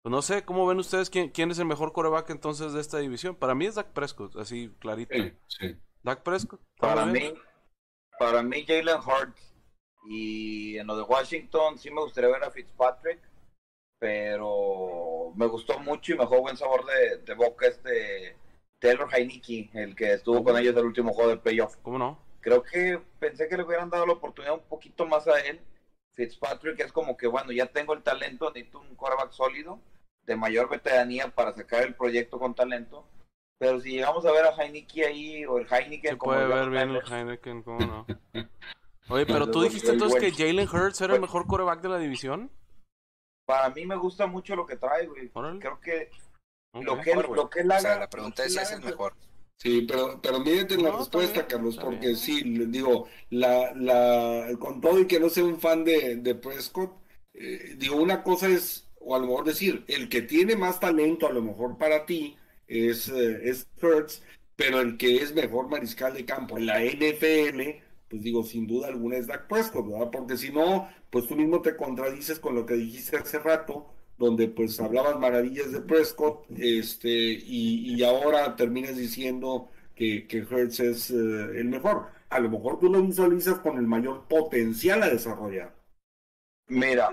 pues 0.01 0.12
no 0.12 0.21
sé, 0.21 0.45
¿cómo 0.45 0.65
ven 0.65 0.79
ustedes 0.79 1.09
quién, 1.09 1.29
quién 1.29 1.51
es 1.51 1.59
el 1.59 1.65
mejor 1.65 1.91
coreback 1.93 2.29
entonces 2.29 2.73
de 2.73 2.81
esta 2.81 2.99
división? 2.99 3.35
Para 3.35 3.55
mí 3.55 3.65
es 3.65 3.75
Dak 3.75 3.91
Prescott, 3.93 4.35
así 4.38 4.73
clarito. 4.79 5.13
Sí, 5.17 5.33
sí. 5.47 5.77
Dak 6.03 6.23
Prescott. 6.23 6.62
Para 6.77 7.05
mí, 7.05 7.33
para 8.17 8.41
mí 8.41 8.65
Jalen 8.65 8.99
Hurts 8.99 9.53
y 10.09 10.77
en 10.77 10.88
lo 10.88 10.95
de 10.95 11.03
Washington 11.03 11.77
sí 11.77 11.91
me 11.91 12.01
gustaría 12.01 12.29
ver 12.29 12.43
a 12.43 12.51
Fitzpatrick, 12.51 13.19
pero 13.99 15.33
me 15.35 15.45
gustó 15.47 15.79
mucho 15.79 16.13
y 16.13 16.15
me 16.15 16.23
dejó 16.23 16.41
buen 16.41 16.57
sabor 16.57 16.85
de, 16.85 17.33
boca 17.33 17.67
este 17.67 18.38
Taylor 18.79 19.09
Heineke, 19.13 19.69
el 19.73 19.95
que 19.95 20.13
estuvo 20.13 20.43
con 20.43 20.57
ellos 20.57 20.75
el 20.75 20.85
último 20.85 21.13
juego 21.13 21.29
del 21.29 21.39
playoff. 21.39 21.75
¿Cómo 21.81 21.97
no? 21.97 22.19
Creo 22.39 22.63
que 22.63 23.01
pensé 23.19 23.49
que 23.49 23.57
le 23.57 23.63
hubieran 23.63 23.89
dado 23.89 24.05
la 24.05 24.13
oportunidad 24.13 24.53
un 24.53 24.67
poquito 24.67 25.05
más 25.05 25.27
a 25.27 25.39
él. 25.41 25.59
Fitzpatrick 26.13 26.79
es 26.79 26.91
como 26.91 27.17
que, 27.17 27.27
bueno, 27.27 27.51
ya 27.51 27.67
tengo 27.67 27.93
el 27.93 28.03
talento, 28.03 28.49
necesito 28.51 28.79
un 28.79 28.95
quarterback 28.95 29.31
sólido, 29.31 29.79
de 30.23 30.35
mayor 30.35 30.69
veteranía 30.69 31.27
para 31.29 31.53
sacar 31.53 31.83
el 31.83 31.95
proyecto 31.95 32.39
con 32.39 32.55
talento 32.55 33.05
pero 33.60 33.80
si 33.82 33.91
llegamos 33.91 34.26
a 34.26 34.32
ver 34.32 34.45
a 34.45 34.56
Heineken 34.56 35.06
ahí, 35.06 35.45
o 35.45 35.58
el 35.58 35.67
Heineken... 35.69 36.12
Se 36.12 36.17
puede 36.17 36.48
ver 36.48 36.69
bien 36.69 36.89
el 36.91 37.02
Heineken, 37.06 37.62
¿cómo 37.62 37.80
no? 37.80 38.06
Oye, 39.10 39.26
pero 39.26 39.52
tú 39.52 39.62
dijiste 39.63 39.91
entonces 39.91 40.19
que 40.19 40.32
Jalen 40.32 40.67
Hurts 40.67 41.02
era 41.02 41.15
el 41.15 41.22
mejor 41.22 41.45
coreback 41.45 41.82
de 41.82 41.89
la 41.89 41.98
división. 41.98 42.52
Para 43.45 43.69
mí 43.72 43.86
me 43.86 43.95
gusta 43.98 44.28
mucho 44.28 44.56
lo 44.56 44.65
que 44.65 44.78
trae, 44.78 45.08
güey. 45.08 45.30
Creo 45.60 45.80
que 45.82 46.10
lo 46.74 47.02
que, 47.02 47.15
lo 47.15 47.50
que 47.50 47.62
él 47.62 47.72
haga... 47.72 47.80
O 47.80 47.82
sea, 47.82 48.00
la 48.00 48.10
pregunta 48.10 48.45
es 48.45 48.54
si 48.54 48.60
es 48.60 48.72
el 48.72 48.82
mejor. 48.82 49.13
Sí, 49.58 49.82
pero, 49.82 50.22
pero 50.22 50.39
mírate 50.39 50.78
la 50.78 50.91
respuesta, 50.91 51.45
Carlos, 51.45 51.78
porque 51.78 52.15
sí, 52.15 52.43
digo, 52.67 53.08
la, 53.30 53.74
la, 53.76 54.48
con 54.58 54.80
todo 54.80 55.00
y 55.00 55.06
que 55.06 55.19
no 55.19 55.28
sea 55.28 55.43
un 55.43 55.60
fan 55.60 55.84
de, 55.84 56.15
de 56.15 56.36
Prescott, 56.36 56.93
eh, 57.34 57.76
digo, 57.78 57.98
una 57.98 58.24
cosa 58.24 58.48
es, 58.48 58.88
o 59.02 59.15
a 59.15 59.19
lo 59.19 59.28
mejor 59.28 59.43
decir, 59.43 59.84
el 59.89 60.08
que 60.08 60.22
tiene 60.22 60.56
más 60.56 60.80
talento 60.80 61.28
a 61.28 61.34
lo 61.34 61.41
mejor 61.41 61.78
para 61.78 62.06
ti, 62.06 62.38
es, 62.69 63.10
eh, 63.10 63.49
es 63.49 63.67
Hurts, 63.82 64.23
pero 64.55 64.79
el 64.82 64.97
que 64.97 65.17
es 65.17 65.34
mejor 65.34 65.69
mariscal 65.69 66.13
de 66.13 66.25
campo 66.25 66.58
en 66.58 66.67
la 66.67 66.84
NFL, 66.84 67.82
pues 68.08 68.21
digo, 68.23 68.43
sin 68.43 68.67
duda 68.67 68.88
alguna 68.88 69.17
es 69.17 69.27
Dak 69.27 69.47
Prescott, 69.47 69.89
¿verdad? 69.89 70.10
Porque 70.12 70.38
si 70.38 70.51
no, 70.51 70.89
pues 71.10 71.27
tú 71.27 71.36
mismo 71.36 71.62
te 71.62 71.75
contradices 71.75 72.39
con 72.39 72.55
lo 72.55 72.65
que 72.65 72.75
dijiste 72.75 73.17
hace 73.17 73.39
rato, 73.39 73.88
donde 74.17 74.47
pues 74.47 74.79
hablabas 74.79 75.19
maravillas 75.19 75.71
de 75.71 75.82
Prescott, 75.82 76.45
este, 76.58 77.10
y, 77.10 77.95
y 77.95 78.03
ahora 78.03 78.55
terminas 78.55 78.97
diciendo 78.97 79.69
que, 79.95 80.27
que 80.27 80.39
Hertz 80.39 80.79
es 80.79 81.12
eh, 81.12 81.15
el 81.15 81.65
mejor. 81.65 82.08
A 82.29 82.39
lo 82.39 82.49
mejor 82.49 82.79
tú 82.79 82.89
lo 82.89 83.01
visualizas 83.01 83.60
con 83.60 83.77
el 83.77 83.88
mayor 83.88 84.27
potencial 84.27 85.03
a 85.03 85.10
desarrollar. 85.10 85.75
Mira, 86.67 87.10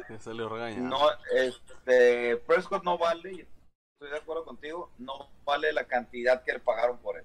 no, 0.79 0.99
este, 1.35 2.37
Prescott 2.47 2.85
no 2.85 2.99
vale, 2.99 3.47
estoy 3.97 4.11
de 4.11 4.19
acuerdo 4.19 4.45
contigo, 4.45 4.91
no 4.99 5.31
vale 5.45 5.73
la 5.73 5.87
cantidad 5.87 6.45
que 6.45 6.53
le 6.53 6.61
pagaron 6.61 6.99
por 6.99 7.17
él. 7.17 7.25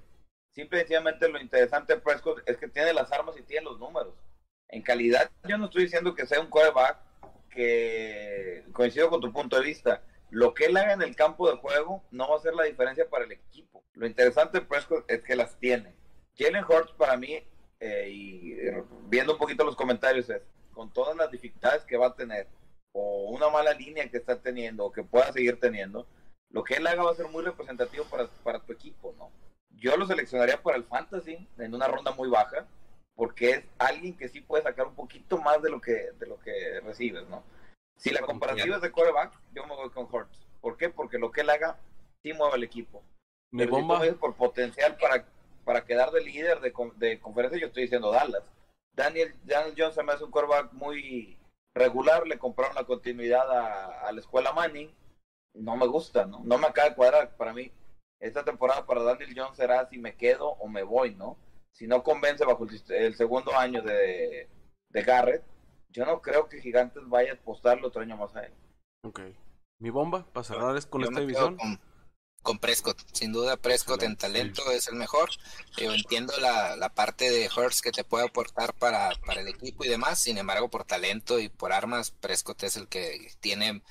Simple 0.52 0.78
y 0.78 0.82
sencillamente 0.82 1.28
lo 1.28 1.40
interesante 1.40 1.94
de 1.94 2.00
Prescott 2.00 2.42
es 2.46 2.58
que 2.58 2.70
tiene 2.70 2.94
las 2.94 3.12
armas 3.12 3.38
y 3.38 3.42
tiene 3.42 3.66
los 3.66 3.78
números. 3.78 4.14
En 4.70 4.82
calidad, 4.82 5.30
yo 5.44 5.58
no 5.58 5.66
estoy 5.66 5.84
diciendo 5.84 6.16
que 6.16 6.26
sea 6.26 6.40
un 6.40 6.48
quarterback 6.48 6.98
que 7.50 8.64
coincido 8.72 9.10
con 9.10 9.20
tu 9.20 9.34
punto 9.34 9.58
de 9.58 9.66
vista. 9.66 10.02
Lo 10.30 10.54
que 10.54 10.68
él 10.68 10.78
haga 10.78 10.94
en 10.94 11.02
el 11.02 11.14
campo 11.14 11.52
de 11.52 11.58
juego 11.58 12.06
no 12.10 12.30
va 12.30 12.38
a 12.38 12.42
ser 12.42 12.54
la 12.54 12.64
diferencia 12.64 13.10
para 13.10 13.26
el 13.26 13.34
equipo. 13.34 13.84
Lo 13.94 14.08
interesante 14.08 14.60
de 14.60 14.66
Prescott 14.66 15.04
es 15.12 15.22
que 15.24 15.36
las 15.36 15.60
tiene. 15.60 15.94
Jalen 16.38 16.64
Hurts 16.64 16.94
para 16.94 17.18
mí, 17.18 17.44
eh, 17.82 18.10
y 18.10 18.56
viendo 19.10 19.34
un 19.34 19.40
poquito 19.40 19.66
los 19.66 19.76
comentarios, 19.76 20.30
es 20.30 20.42
con 20.72 20.94
todas 20.94 21.18
las 21.18 21.30
dificultades 21.30 21.84
que 21.84 21.98
va 21.98 22.08
a 22.08 22.16
tener, 22.16 22.48
o 22.94 23.30
una 23.32 23.50
mala 23.50 23.74
línea 23.74 24.10
que 24.10 24.18
está 24.18 24.42
teniendo, 24.42 24.86
o 24.86 24.92
que 24.92 25.04
pueda 25.04 25.34
seguir 25.34 25.60
teniendo, 25.60 26.08
lo 26.52 26.64
que 26.64 26.76
él 26.76 26.88
haga 26.88 27.04
va 27.04 27.12
a 27.12 27.16
ser 27.16 27.28
muy 27.30 27.44
representativo 27.44 28.06
para, 28.06 28.28
para 28.44 28.60
tu 28.60 28.74
equipo, 28.74 29.14
¿no? 29.18 29.32
Yo 29.70 29.96
lo 29.98 30.06
seleccionaría 30.06 30.62
para 30.62 30.78
el 30.78 30.84
fantasy 30.84 31.48
en 31.58 31.74
una 31.74 31.88
ronda 31.88 32.12
muy 32.12 32.30
baja, 32.30 32.68
porque 33.16 33.52
es 33.52 33.64
alguien 33.78 34.16
que 34.18 34.30
sí 34.30 34.42
puede 34.42 34.64
sacar 34.64 34.88
un 34.88 34.96
poquito 34.96 35.38
más 35.38 35.62
de 35.62 35.70
lo 35.70 35.80
que, 35.80 36.12
de 36.20 36.28
lo 36.28 36.40
que 36.40 36.80
recibes, 36.82 37.28
¿no? 37.30 37.44
Si 37.98 38.10
la 38.10 38.22
comparativa 38.22 38.76
es 38.76 38.82
de 38.82 38.92
quarterback, 38.92 39.34
yo 39.54 39.66
me 39.66 39.76
voy 39.76 39.90
con 39.92 40.08
Hurts. 40.12 40.48
¿Por 40.60 40.78
qué? 40.78 40.90
Porque 40.90 41.18
lo 41.20 41.32
que 41.32 41.42
él 41.42 41.50
haga 41.50 41.78
sí 42.22 42.34
mueve 42.34 42.58
el 42.58 42.64
equipo. 42.64 43.04
Mi 43.52 43.64
Pero 43.66 43.76
si 43.76 43.82
bomba. 43.82 44.08
tú 44.08 44.18
por 44.18 44.36
potencial 44.36 44.98
para, 44.98 45.26
para 45.64 45.86
quedar 45.86 46.12
de 46.12 46.22
líder 46.22 46.60
de, 46.62 46.74
de 46.96 47.20
conferencia, 47.20 47.60
yo 47.60 47.68
estoy 47.68 47.84
diciendo 47.84 48.12
Dallas. 48.12 48.44
Daniel, 48.94 49.36
Daniel 49.44 49.94
se 49.94 50.04
me 50.04 50.14
hace 50.14 50.24
un 50.24 50.32
quarterback 50.32 50.74
muy 50.74 51.38
regular, 51.76 52.28
le 52.28 52.38
compraron 52.38 52.76
la 52.76 52.84
continuidad 52.86 53.50
a, 53.52 54.08
a 54.08 54.12
la 54.12 54.20
escuela 54.20 54.52
Manning. 54.52 54.92
No 55.54 55.76
me 55.76 55.88
gusta, 55.88 56.26
¿no? 56.26 56.42
No 56.44 56.58
me 56.58 56.68
acaba 56.68 56.90
de 56.90 56.96
cuadrar. 56.96 57.36
Para 57.38 57.54
mí, 57.54 57.72
esta 58.20 58.44
temporada 58.44 58.86
para 58.86 59.04
Daniel 59.04 59.34
Jones 59.36 59.58
será 59.58 59.88
si 59.90 59.98
me 59.98 60.16
quedo 60.16 60.50
o 60.50 60.68
me 60.68 60.84
voy, 60.84 61.16
¿no? 61.16 61.38
Si 61.72 61.88
no 61.88 62.04
convence 62.04 62.46
bajo 62.46 62.68
el, 62.90 63.16
segundo 63.16 63.58
año 63.58 63.82
de, 63.82 64.50
de 64.90 65.04
Garrett, 65.04 65.44
yo 65.90 66.06
no 66.06 66.22
creo 66.22 66.48
que 66.48 66.62
Gigantes 66.62 67.08
vaya 67.08 67.32
a 67.32 67.36
apostarle 67.36 67.86
otro 67.86 68.02
año 68.02 68.18
más 68.18 68.36
a 68.36 68.44
él. 68.46 68.54
Ok. 69.04 69.22
Mi 69.80 69.90
bomba, 69.90 70.26
para 70.32 70.44
cerrar 70.44 70.78
es 70.78 70.86
con 70.86 71.02
Yo 71.02 71.10
esta 71.10 71.20
división. 71.22 71.58
Con, 71.58 71.80
con 72.42 72.60
Prescott. 72.60 72.98
Sin 73.14 73.32
duda, 73.32 73.58
Prescott 73.58 74.04
en 74.04 74.16
talento 74.16 74.70
es 74.72 74.88
el 74.88 74.96
mejor. 74.96 75.30
Yo 75.78 75.94
entiendo 75.94 76.34
la, 76.40 76.76
la 76.76 76.90
parte 76.90 77.30
de 77.30 77.50
Hurts 77.56 77.82
que 77.82 77.92
te 77.92 78.04
puede 78.04 78.26
aportar 78.26 78.74
para, 78.74 79.12
para 79.26 79.42
el 79.42 79.48
equipo 79.48 79.86
y 79.86 79.90
demás. 79.90 80.20
Sin 80.20 80.38
embargo, 80.38 80.70
por 80.70 80.84
talento 80.84 81.40
y 81.40 81.50
por 81.50 81.74
armas, 81.74 82.12
Prescott 82.12 82.64
es 82.64 82.76
el 82.78 82.88
que 82.88 83.32
tiene 83.40 83.82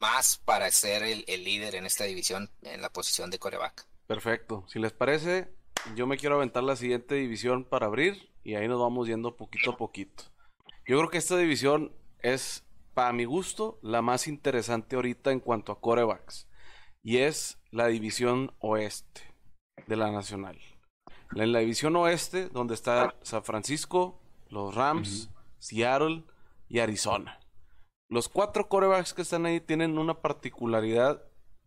más 0.00 0.38
para 0.38 0.70
ser 0.70 1.02
el, 1.02 1.24
el 1.26 1.44
líder 1.44 1.74
en 1.74 1.86
esta 1.86 2.04
división 2.04 2.50
en 2.62 2.80
la 2.80 2.90
posición 2.90 3.30
de 3.30 3.38
coreback. 3.38 3.86
Perfecto. 4.06 4.64
Si 4.68 4.78
les 4.78 4.92
parece, 4.92 5.52
yo 5.94 6.06
me 6.06 6.16
quiero 6.16 6.36
aventar 6.36 6.62
la 6.62 6.76
siguiente 6.76 7.14
división 7.14 7.64
para 7.64 7.86
abrir 7.86 8.30
y 8.42 8.54
ahí 8.54 8.68
nos 8.68 8.80
vamos 8.80 9.08
yendo 9.08 9.36
poquito 9.36 9.72
a 9.72 9.76
poquito. 9.76 10.24
Yo 10.86 10.98
creo 10.98 11.08
que 11.08 11.18
esta 11.18 11.36
división 11.36 11.92
es, 12.20 12.64
para 12.92 13.12
mi 13.12 13.24
gusto, 13.24 13.78
la 13.82 14.02
más 14.02 14.28
interesante 14.28 14.96
ahorita 14.96 15.32
en 15.32 15.40
cuanto 15.40 15.72
a 15.72 15.80
corebacks. 15.80 16.46
Y 17.04 17.18
es 17.18 17.58
la 17.70 17.86
división 17.88 18.52
oeste 18.60 19.20
de 19.86 19.96
la 19.96 20.10
nacional. 20.10 20.58
En 21.36 21.52
la 21.52 21.58
división 21.60 21.94
oeste, 21.96 22.48
donde 22.48 22.74
está 22.74 23.14
San 23.22 23.44
Francisco, 23.44 24.20
los 24.48 24.74
Rams, 24.74 25.30
Seattle 25.58 26.24
y 26.68 26.78
Arizona. 26.78 27.38
Los 28.08 28.28
cuatro 28.28 28.68
corebacks 28.68 29.12
que 29.14 29.22
están 29.22 29.44
ahí 29.46 29.60
tienen 29.60 29.98
una 29.98 30.14
particularidad, 30.22 31.22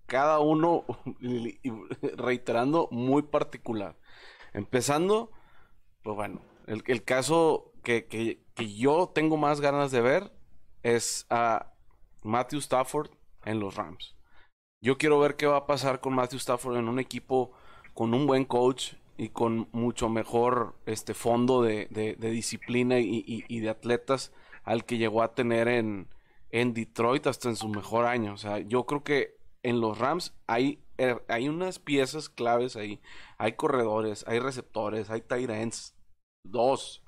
cada 0.07 0.39
uno, 0.39 0.85
reiterando, 2.15 2.87
muy 2.91 3.21
particular. 3.23 3.97
Empezando, 4.53 5.31
pues 6.03 6.15
bueno, 6.15 6.41
el, 6.65 6.83
el 6.87 7.03
caso 7.03 7.73
que, 7.83 8.07
que- 8.07 8.43
que 8.55 8.73
yo 8.73 9.11
tengo 9.13 9.37
más 9.37 9.61
ganas 9.61 9.91
de 9.91 10.01
ver 10.01 10.31
es 10.81 11.27
a 11.29 11.73
Matthew 12.23 12.59
Stafford 12.59 13.11
en 13.45 13.59
los 13.59 13.75
Rams. 13.75 14.15
Yo 14.81 14.97
quiero 14.97 15.19
ver 15.19 15.35
qué 15.35 15.47
va 15.47 15.57
a 15.57 15.65
pasar 15.67 15.99
con 16.01 16.13
Matthew 16.13 16.37
Stafford 16.37 16.77
en 16.77 16.87
un 16.87 16.99
equipo 16.99 17.51
con 17.93 18.13
un 18.13 18.27
buen 18.27 18.45
coach 18.45 18.93
y 19.17 19.29
con 19.29 19.67
mucho 19.71 20.07
mejor 20.09 20.75
este 20.85 21.13
fondo 21.15 21.63
de, 21.63 21.87
de- 21.89 22.15
disciplina 22.31 22.99
y, 22.99 23.23
y- 23.25 23.43
y 23.47 23.59
de 23.61 23.69
atletas 23.69 24.31
al 24.63 24.85
que 24.85 24.97
llegó 24.99 25.23
a 25.23 25.33
tener 25.33 25.67
en, 25.67 26.07
en 26.51 26.73
Detroit 26.73 27.25
hasta 27.27 27.49
en 27.49 27.55
su 27.55 27.69
mejor 27.69 28.05
año. 28.05 28.33
O 28.33 28.37
sea, 28.37 28.59
yo 28.59 28.85
creo 28.85 29.03
que 29.03 29.35
en 29.63 29.81
los 29.81 29.97
Rams 29.97 30.33
hay, 30.45 30.79
eh, 30.99 31.17
hay 31.27 31.49
unas 31.49 31.79
piezas 31.79 32.29
claves 32.29 32.75
ahí. 32.75 33.01
Hay 33.39 33.53
corredores, 33.53 34.23
hay 34.27 34.39
receptores, 34.39 35.09
hay 35.09 35.21
tight 35.21 35.49
ends. 35.49 35.95
Dos. 36.43 37.01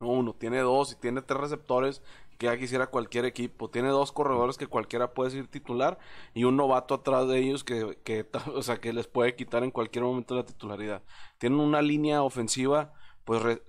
No 0.00 0.08
uno, 0.08 0.34
tiene 0.34 0.58
dos 0.60 0.92
y 0.92 0.96
tiene 0.96 1.22
tres 1.22 1.40
receptores 1.40 2.02
que 2.38 2.46
ya 2.46 2.58
quisiera 2.58 2.88
cualquier 2.88 3.24
equipo. 3.24 3.70
Tiene 3.70 3.88
dos 3.88 4.12
corredores 4.12 4.56
que 4.58 4.66
cualquiera 4.66 5.14
puede 5.14 5.30
ser 5.30 5.48
titular 5.48 5.98
y 6.34 6.44
un 6.44 6.56
novato 6.56 6.94
atrás 6.94 7.28
de 7.28 7.38
ellos 7.38 7.64
que, 7.64 7.98
que, 8.04 8.26
o 8.54 8.62
sea, 8.62 8.80
que 8.80 8.92
les 8.92 9.06
puede 9.08 9.36
quitar 9.36 9.64
en 9.64 9.70
cualquier 9.70 10.04
momento 10.04 10.34
la 10.34 10.44
titularidad. 10.46 11.02
Tienen 11.38 11.60
una 11.60 11.82
línea 11.82 12.22
ofensiva 12.22 12.92
pues, 13.24 13.60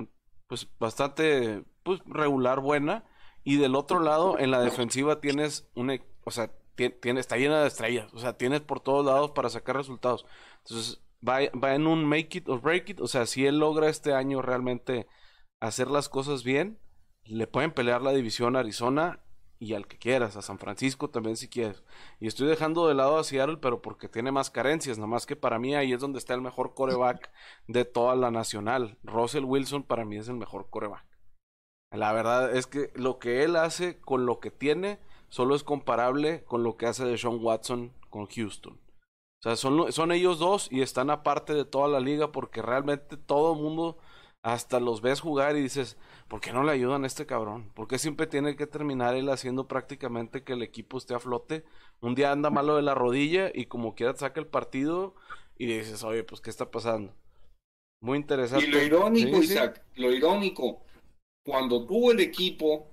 pues 0.48 0.68
bastante 0.80 1.64
pues, 1.84 2.02
regular, 2.06 2.60
buena. 2.60 3.06
Y 3.44 3.58
del 3.58 3.76
otro 3.76 4.00
lado, 4.00 4.38
en 4.40 4.52
la 4.52 4.62
defensiva 4.62 5.22
tienes 5.22 5.70
un, 5.74 5.92
e- 5.92 6.04
o 6.26 6.32
sea, 6.32 6.52
ti- 6.76 6.90
tiene, 6.90 7.20
está 7.20 7.38
llena 7.38 7.62
de 7.62 7.68
estrellas. 7.68 8.14
O 8.14 8.20
sea, 8.20 8.38
tienes 8.38 8.62
por 8.62 8.80
todos 8.82 9.06
lados 9.06 9.32
para 9.32 9.50
sacar 9.50 9.76
resultados. 9.78 10.26
Entonces, 10.66 11.02
va, 11.28 11.40
va 11.62 11.76
en 11.76 11.88
un 11.88 12.06
make 12.06 12.38
it 12.40 12.50
or 12.50 12.62
break 12.62 12.90
it. 12.90 13.00
O 13.02 13.08
sea, 13.08 13.26
si 13.26 13.46
él 13.46 13.60
logra 13.60 13.90
este 13.90 14.14
año 14.14 14.42
realmente 14.42 15.08
hacer 15.60 15.90
las 15.90 16.10
cosas 16.10 16.44
bien, 16.44 16.80
le 17.30 17.48
pueden 17.48 17.72
pelear 17.72 18.02
la 18.02 18.12
división 18.12 18.56
a 18.56 18.60
Arizona 18.60 19.20
y 19.60 19.74
al 19.74 19.88
que 19.88 19.98
quieras, 19.98 20.36
a 20.36 20.42
San 20.42 20.60
Francisco 20.60 21.10
también 21.10 21.36
si 21.36 21.48
quieres. 21.48 21.84
Y 22.20 22.28
estoy 22.28 22.48
dejando 22.48 22.88
de 22.88 22.94
lado 22.94 23.18
a 23.18 23.24
Seattle, 23.24 23.58
pero 23.58 23.82
porque 23.82 24.08
tiene 24.08 24.32
más 24.32 24.50
carencias, 24.50 24.98
nada 24.98 25.08
más 25.08 25.26
que 25.26 25.36
para 25.36 25.60
mí 25.60 25.76
ahí 25.76 25.94
es 25.94 26.00
donde 26.00 26.20
está 26.20 26.34
el 26.34 26.42
mejor 26.42 26.74
coreback 26.74 27.32
de 27.68 27.86
toda 27.86 28.16
la 28.16 28.32
nacional. 28.32 28.98
Russell 29.04 29.46
Wilson 29.46 29.84
para 29.84 30.06
mí 30.06 30.18
es 30.18 30.28
el 30.28 30.36
mejor 30.36 30.70
coreback. 30.70 31.06
La 31.92 32.12
verdad 32.12 32.56
es 32.56 32.68
que 32.68 32.92
lo 32.96 33.18
que 33.18 33.44
él 33.44 33.56
hace 33.56 34.00
con 34.00 34.26
lo 34.26 34.40
que 34.40 34.52
tiene 34.52 35.00
solo 35.30 35.56
es 35.56 35.64
comparable 35.64 36.44
con 36.44 36.64
lo 36.64 36.76
que 36.76 36.86
hace 36.86 37.06
de 37.06 37.18
Sean 37.18 37.40
Watson 37.42 37.94
con 38.10 38.28
Houston. 38.28 38.74
O 38.74 39.44
sea, 39.44 39.56
son, 39.56 39.92
son 39.92 40.12
ellos 40.12 40.40
dos 40.40 40.68
y 40.72 40.82
están 40.82 41.10
aparte 41.10 41.54
de 41.54 41.64
toda 41.64 41.88
la 41.88 42.00
liga 42.00 42.32
porque 42.32 42.62
realmente 42.62 43.18
todo 43.18 43.54
el 43.54 43.62
mundo 43.62 43.98
hasta 44.54 44.80
los 44.80 45.02
ves 45.02 45.20
jugar 45.20 45.58
y 45.58 45.62
dices, 45.62 45.98
¿por 46.30 46.40
qué 46.40 46.54
no 46.54 46.64
le 46.64 46.72
ayudan 46.72 47.04
a 47.04 47.08
este 47.08 47.26
cabrón? 47.26 47.70
¿Por 47.74 47.88
qué 47.90 47.98
siempre 48.00 48.28
tiene 48.28 48.56
que 48.56 48.66
terminar 48.66 49.14
él 49.16 49.30
haciendo 49.30 49.68
prácticamente 49.68 50.44
que 50.46 50.54
el 50.54 50.64
equipo 50.64 50.98
esté 50.98 51.14
a 51.16 51.20
flote? 51.20 51.66
Un 52.00 52.16
día 52.16 52.32
anda 52.32 52.50
malo 52.50 52.78
de 52.78 52.82
la 52.82 52.96
rodilla 52.96 53.52
y 53.54 53.66
como 53.66 53.94
quiera 53.94 54.16
saca 54.16 54.40
el 54.40 54.48
partido 54.48 55.16
y 55.58 55.66
dices, 55.66 56.02
oye, 56.06 56.24
pues 56.24 56.40
¿qué 56.40 56.50
está 56.50 56.72
pasando? 56.72 57.14
Muy 58.02 58.18
interesante. 58.20 58.66
Y 58.66 58.72
lo 58.72 58.82
irónico, 58.82 59.38
Sí. 59.40 59.44
Isaac, 59.46 59.84
lo 59.96 60.12
irónico, 60.14 60.82
cuando 61.46 61.86
tuvo 61.86 62.12
el 62.14 62.22
equipo, 62.22 62.88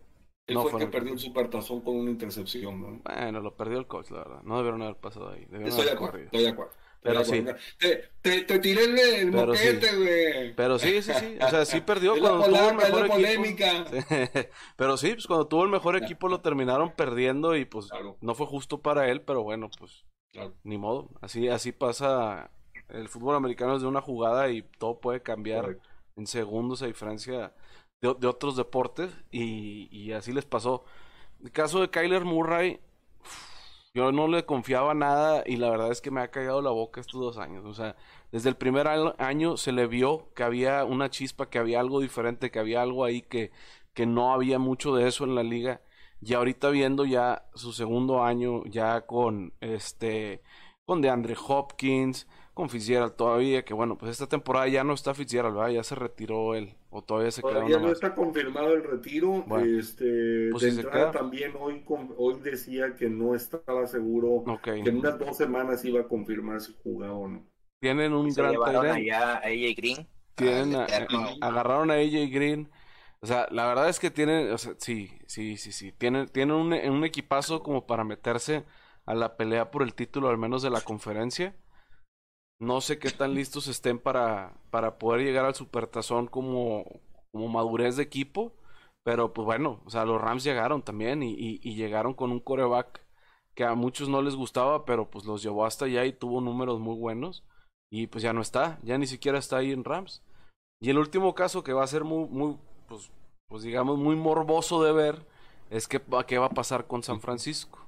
él 0.48 0.54
No 0.56 0.62
fue 0.62 0.72
el 0.80 0.86
que 0.86 0.92
perdió 0.92 1.12
el 1.12 1.20
supertazón 1.20 1.82
con 1.82 1.94
una 1.96 2.10
intercepción. 2.10 2.80
¿no? 2.80 3.00
Bueno, 3.04 3.40
lo 3.40 3.54
perdió 3.54 3.78
el 3.78 3.86
coach, 3.86 4.10
la 4.10 4.18
verdad. 4.18 4.42
No 4.42 4.56
debieron 4.56 4.82
haber 4.82 4.96
pasado 4.96 5.30
ahí. 5.30 5.44
Debieron 5.44 5.68
Estoy 5.68 5.84
de 5.84 5.90
haber 5.90 5.96
acuerdo, 5.98 6.12
corrido. 6.12 6.26
estoy 6.26 6.42
de 6.42 6.48
acuerdo. 6.48 6.72
Pero 7.04 7.20
acuerdo. 7.20 7.54
Te, 7.78 8.10
te, 8.22 8.40
te 8.42 8.58
tiré 8.60 8.84
el, 9.20 9.30
Pero 9.30 9.46
moquete, 9.48 9.88
sí. 9.90 9.96
güey. 9.96 10.54
Pero 10.56 10.78
sí, 10.78 11.02
sí, 11.02 11.12
sí. 11.12 11.38
O 11.40 11.50
sea, 11.50 11.64
sí 11.66 11.80
perdió 11.86 12.18
cuando 12.18 12.44
tuvo 12.46 12.68
el 12.70 12.76
mejor 12.76 12.98
equipo. 13.00 13.14
polémica. 13.14 13.84
Pero 14.76 14.96
sí, 14.96 15.12
pues 15.12 15.26
cuando 15.26 15.46
tuvo 15.46 15.64
el 15.64 15.70
mejor 15.70 15.96
equipo 15.96 16.28
lo 16.28 16.40
terminaron 16.40 16.92
perdiendo 16.94 17.56
y 17.56 17.64
pues 17.66 17.88
Claro. 17.88 18.16
no 18.20 18.34
fue 18.34 18.46
justo 18.46 18.80
para 18.80 19.08
él, 19.10 19.20
pero 19.22 19.42
bueno, 19.42 19.70
pues 19.78 20.04
Claro. 20.32 20.54
ni 20.64 20.78
modo. 20.78 21.10
Así, 21.20 21.48
así 21.48 21.72
pasa. 21.72 22.50
El 22.88 23.08
fútbol 23.08 23.36
americano 23.36 23.76
es 23.76 23.82
de 23.82 23.88
una 23.88 24.00
jugada 24.00 24.50
y 24.50 24.62
todo 24.78 24.98
puede 25.00 25.22
cambiar 25.22 25.62
Correcto. 25.64 25.88
en 26.16 26.26
segundos 26.26 26.82
a 26.82 26.86
diferencia 26.86 27.54
de, 28.00 28.14
de 28.18 28.26
otros 28.26 28.56
deportes 28.56 29.10
y, 29.30 29.88
y 29.90 30.12
así 30.12 30.32
les 30.32 30.44
pasó. 30.44 30.84
El 31.42 31.50
caso 31.52 31.80
de 31.80 31.90
Kyler 31.90 32.24
Murray, 32.24 32.80
yo 33.94 34.10
no 34.10 34.26
le 34.26 34.44
confiaba 34.44 34.92
nada 34.92 35.44
y 35.46 35.56
la 35.56 35.70
verdad 35.70 35.92
es 35.92 36.00
que 36.00 36.10
me 36.10 36.20
ha 36.20 36.30
callado 36.30 36.60
la 36.60 36.70
boca 36.70 37.00
estos 37.00 37.20
dos 37.20 37.38
años. 37.38 37.64
O 37.64 37.74
sea, 37.74 37.94
desde 38.32 38.48
el 38.48 38.56
primer 38.56 38.88
año 38.88 39.56
se 39.56 39.70
le 39.72 39.86
vio 39.86 40.32
que 40.34 40.42
había 40.42 40.84
una 40.84 41.10
chispa, 41.10 41.48
que 41.48 41.58
había 41.60 41.78
algo 41.80 42.00
diferente, 42.00 42.50
que 42.50 42.58
había 42.58 42.82
algo 42.82 43.04
ahí 43.04 43.22
que, 43.22 43.52
que 43.94 44.04
no 44.06 44.32
había 44.32 44.58
mucho 44.58 44.94
de 44.96 45.06
eso 45.08 45.24
en 45.24 45.36
la 45.36 45.44
liga. 45.44 45.80
Y 46.20 46.34
ahorita 46.34 46.70
viendo 46.70 47.04
ya 47.04 47.46
su 47.54 47.72
segundo 47.72 48.24
año 48.24 48.64
ya 48.66 49.02
con 49.02 49.52
este 49.60 50.42
con 50.84 51.00
DeAndre 51.00 51.36
Hopkins, 51.48 52.26
con 52.54 52.70
Fitzgerald 52.70 53.14
todavía, 53.16 53.64
que 53.64 53.74
bueno, 53.74 53.98
pues 53.98 54.12
esta 54.12 54.28
temporada 54.28 54.68
ya 54.68 54.84
no 54.84 54.94
está 54.94 55.14
Fitzgerald, 55.14 55.56
¿verdad? 55.56 55.70
Ya 55.70 55.84
se 55.84 55.94
retiró 55.96 56.54
él, 56.54 56.76
o 56.90 57.02
todavía 57.02 57.30
se 57.32 57.44
queda 57.44 57.50
Todavía 57.58 57.78
no 57.78 57.90
está 57.92 58.14
confirmado 58.14 58.72
el 58.74 58.84
retiro. 58.84 59.44
Bueno, 59.46 59.66
este, 59.78 60.50
pues 60.50 60.62
de 60.62 60.70
si 60.70 60.74
se 60.74 60.80
entrada 60.82 61.10
queda. 61.10 61.12
también 61.12 61.52
hoy, 61.58 61.82
con- 61.84 62.14
hoy 62.16 62.40
decía 62.42 62.94
que 62.96 63.08
no 63.10 63.34
estaba 63.34 63.86
seguro, 63.86 64.46
Ok. 64.46 64.68
que 64.82 64.90
en 64.90 64.98
unas 64.98 65.18
dos 65.18 65.36
semanas 65.36 65.84
iba 65.84 66.00
a 66.00 66.08
confirmar 66.08 66.60
si 66.60 66.74
jugaba 66.82 67.14
o 67.14 67.28
no. 67.28 67.46
Tienen 67.80 68.12
un 68.14 68.30
Se 68.30 68.42
gran 68.42 68.54
allá 68.90 69.34
a 69.34 69.36
AJ 69.38 69.74
Green. 69.76 70.08
Tienen 70.34 70.74
a- 70.74 70.84
a- 70.84 71.36
agarraron 71.48 71.90
a 71.90 71.94
AJ 71.94 72.28
Green. 72.30 72.70
O 73.20 73.26
sea, 73.26 73.46
la 73.50 73.66
verdad 73.66 73.88
es 73.88 74.00
que 74.00 74.10
tienen, 74.10 74.52
o 74.52 74.58
sea, 74.58 74.74
sí, 74.78 75.10
sí, 75.26 75.56
sí, 75.56 75.72
sí. 75.72 75.92
Tienen, 75.92 76.28
tienen 76.28 76.54
un, 76.56 76.72
un 76.72 77.04
equipazo 77.04 77.62
como 77.62 77.86
para 77.86 78.04
meterse 78.04 78.64
a 79.06 79.14
la 79.14 79.36
pelea 79.36 79.70
por 79.70 79.82
el 79.82 79.94
título, 79.94 80.28
al 80.28 80.38
menos 80.38 80.62
de 80.62 80.70
la 80.70 80.80
conferencia. 80.82 81.56
No 82.58 82.80
sé 82.80 82.98
qué 82.98 83.10
tan 83.10 83.34
listos 83.34 83.66
estén 83.68 83.98
para, 83.98 84.54
para 84.70 84.98
poder 84.98 85.22
llegar 85.24 85.44
al 85.44 85.54
supertazón 85.54 86.26
como, 86.28 86.84
como 87.32 87.48
madurez 87.48 87.96
de 87.96 88.02
equipo. 88.04 88.52
Pero 89.02 89.32
pues 89.34 89.44
bueno, 89.44 89.80
o 89.84 89.90
sea, 89.90 90.04
los 90.06 90.20
Rams 90.20 90.44
llegaron 90.44 90.82
también 90.82 91.22
y, 91.22 91.34
y- 91.62 91.74
llegaron 91.74 92.14
con 92.14 92.30
un 92.32 92.40
coreback 92.40 93.02
que 93.54 93.64
a 93.64 93.74
muchos 93.74 94.08
no 94.08 94.22
les 94.22 94.34
gustaba, 94.34 94.84
pero 94.86 95.10
pues 95.10 95.26
los 95.26 95.42
llevó 95.42 95.66
hasta 95.66 95.84
allá 95.84 96.04
y 96.06 96.12
tuvo 96.14 96.40
números 96.40 96.80
muy 96.80 96.96
buenos. 96.96 97.44
Y 97.90 98.06
pues 98.06 98.22
ya 98.24 98.32
no 98.32 98.40
está, 98.40 98.78
ya 98.82 98.96
ni 98.98 99.06
siquiera 99.06 99.38
está 99.38 99.58
ahí 99.58 99.72
en 99.72 99.84
Rams. 99.84 100.22
Y 100.80 100.90
el 100.90 100.98
último 100.98 101.34
caso 101.34 101.64
que 101.64 101.72
va 101.74 101.84
a 101.84 101.88
ser 101.88 102.04
muy, 102.04 102.28
muy, 102.28 102.58
pues, 102.88 103.10
pues 103.48 103.62
digamos, 103.64 103.98
muy 103.98 104.16
morboso 104.16 104.82
de 104.84 104.92
ver 104.92 105.26
es 105.70 105.88
que 105.88 106.00
qué 106.28 106.38
va 106.38 106.46
a 106.48 106.50
pasar 106.50 106.86
con 106.86 107.02
San 107.04 107.20
Francisco. 107.20 107.83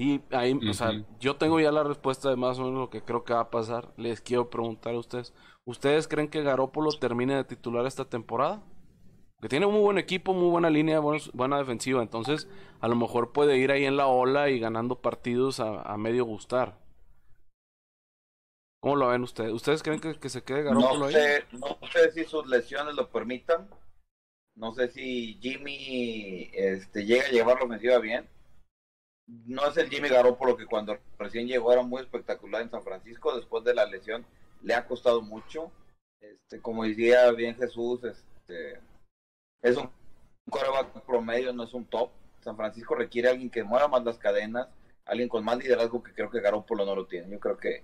Y 0.00 0.20
ahí, 0.30 0.56
o 0.70 0.74
sea, 0.74 0.92
yo 1.18 1.34
tengo 1.38 1.58
ya 1.58 1.72
la 1.72 1.82
respuesta 1.82 2.30
de 2.30 2.36
más 2.36 2.56
o 2.60 2.62
menos 2.62 2.78
lo 2.78 2.88
que 2.88 3.02
creo 3.02 3.24
que 3.24 3.32
va 3.34 3.40
a 3.40 3.50
pasar. 3.50 3.92
Les 3.96 4.20
quiero 4.20 4.48
preguntar 4.48 4.94
a 4.94 4.98
ustedes, 5.00 5.34
¿ustedes 5.64 6.06
creen 6.06 6.28
que 6.28 6.44
Garópolo 6.44 6.92
termine 6.92 7.34
de 7.34 7.42
titular 7.42 7.84
esta 7.84 8.04
temporada? 8.04 8.62
Que 9.40 9.48
tiene 9.48 9.66
un 9.66 9.72
muy 9.72 9.82
buen 9.82 9.98
equipo, 9.98 10.34
muy 10.34 10.50
buena 10.50 10.70
línea, 10.70 11.00
buenos- 11.00 11.32
buena 11.32 11.58
defensiva. 11.58 12.00
Entonces, 12.00 12.48
a 12.80 12.86
lo 12.86 12.94
mejor 12.94 13.32
puede 13.32 13.58
ir 13.58 13.72
ahí 13.72 13.86
en 13.86 13.96
la 13.96 14.06
ola 14.06 14.50
y 14.50 14.60
ganando 14.60 15.00
partidos 15.00 15.58
a, 15.58 15.82
a 15.82 15.96
medio 15.96 16.24
gustar. 16.24 16.78
¿Cómo 18.80 18.94
lo 18.94 19.08
ven 19.08 19.24
ustedes? 19.24 19.52
¿Ustedes 19.52 19.82
creen 19.82 19.98
que, 20.00 20.14
que 20.20 20.28
se 20.28 20.44
quede 20.44 20.62
Garópolo 20.62 20.96
No 21.00 21.04
ahí? 21.06 21.12
sé, 21.12 21.44
no 21.50 21.76
sé 21.92 22.12
si 22.12 22.22
sus 22.24 22.46
lesiones 22.46 22.94
lo 22.94 23.10
permitan. 23.10 23.68
No 24.54 24.72
sé 24.72 24.86
si 24.88 25.38
Jimmy 25.42 26.50
este, 26.52 27.04
llega 27.04 27.26
a 27.26 27.30
llevar 27.30 27.58
la 27.58 27.64
ofensiva 27.64 27.98
bien. 27.98 28.28
No 29.28 29.66
es 29.66 29.76
el 29.76 29.90
Jimmy 29.90 30.08
Garoppolo 30.08 30.56
que 30.56 30.66
cuando 30.66 30.98
recién 31.18 31.46
llegó 31.46 31.72
era 31.72 31.82
muy 31.82 32.00
espectacular 32.00 32.62
en 32.62 32.70
San 32.70 32.82
Francisco. 32.82 33.36
Después 33.36 33.62
de 33.62 33.74
la 33.74 33.84
lesión 33.84 34.24
le 34.62 34.74
ha 34.74 34.86
costado 34.86 35.20
mucho. 35.20 35.70
Este, 36.20 36.60
como 36.60 36.84
decía 36.84 37.30
bien 37.32 37.54
Jesús, 37.56 38.02
este, 38.04 38.80
es 39.62 39.76
un 39.76 39.90
coreback 40.48 41.02
promedio, 41.04 41.52
no 41.52 41.64
es 41.64 41.74
un 41.74 41.84
top. 41.84 42.10
San 42.40 42.56
Francisco 42.56 42.94
requiere 42.94 43.28
a 43.28 43.32
alguien 43.32 43.50
que 43.50 43.64
mueva 43.64 43.88
más 43.88 44.04
las 44.04 44.18
cadenas, 44.18 44.68
alguien 45.04 45.28
con 45.28 45.44
más 45.44 45.58
liderazgo 45.58 46.02
que 46.02 46.14
creo 46.14 46.30
que 46.30 46.40
Garoppolo 46.40 46.86
no 46.86 46.94
lo 46.94 47.06
tiene. 47.06 47.30
Yo 47.30 47.38
creo 47.38 47.58
que 47.58 47.82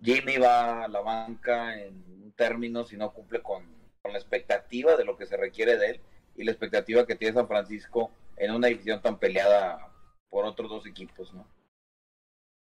Jimmy 0.00 0.38
va 0.38 0.84
a 0.84 0.88
la 0.88 1.00
banca 1.00 1.78
en 1.78 1.94
un 2.22 2.32
término 2.32 2.84
si 2.84 2.96
no 2.96 3.12
cumple 3.12 3.42
con, 3.42 3.64
con 4.02 4.12
la 4.12 4.18
expectativa 4.18 4.96
de 4.96 5.04
lo 5.04 5.16
que 5.16 5.26
se 5.26 5.36
requiere 5.36 5.76
de 5.76 5.90
él 5.90 6.00
y 6.36 6.44
la 6.44 6.52
expectativa 6.52 7.06
que 7.06 7.16
tiene 7.16 7.34
San 7.34 7.48
Francisco 7.48 8.10
en 8.36 8.52
una 8.52 8.68
división 8.68 9.02
tan 9.02 9.18
peleada 9.18 9.89
por 10.30 10.46
otros 10.46 10.70
dos 10.70 10.86
equipos, 10.86 11.34
¿no? 11.34 11.46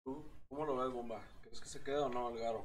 ¿Tú 0.04 0.24
¿Cómo 0.50 0.64
lo 0.64 0.76
ves, 0.76 0.92
Bomba? 0.92 1.22
¿Crees 1.42 1.60
que 1.60 1.68
se 1.68 1.82
queda 1.82 2.06
o 2.06 2.08
no 2.08 2.28
el 2.30 2.38
Garo? 2.38 2.64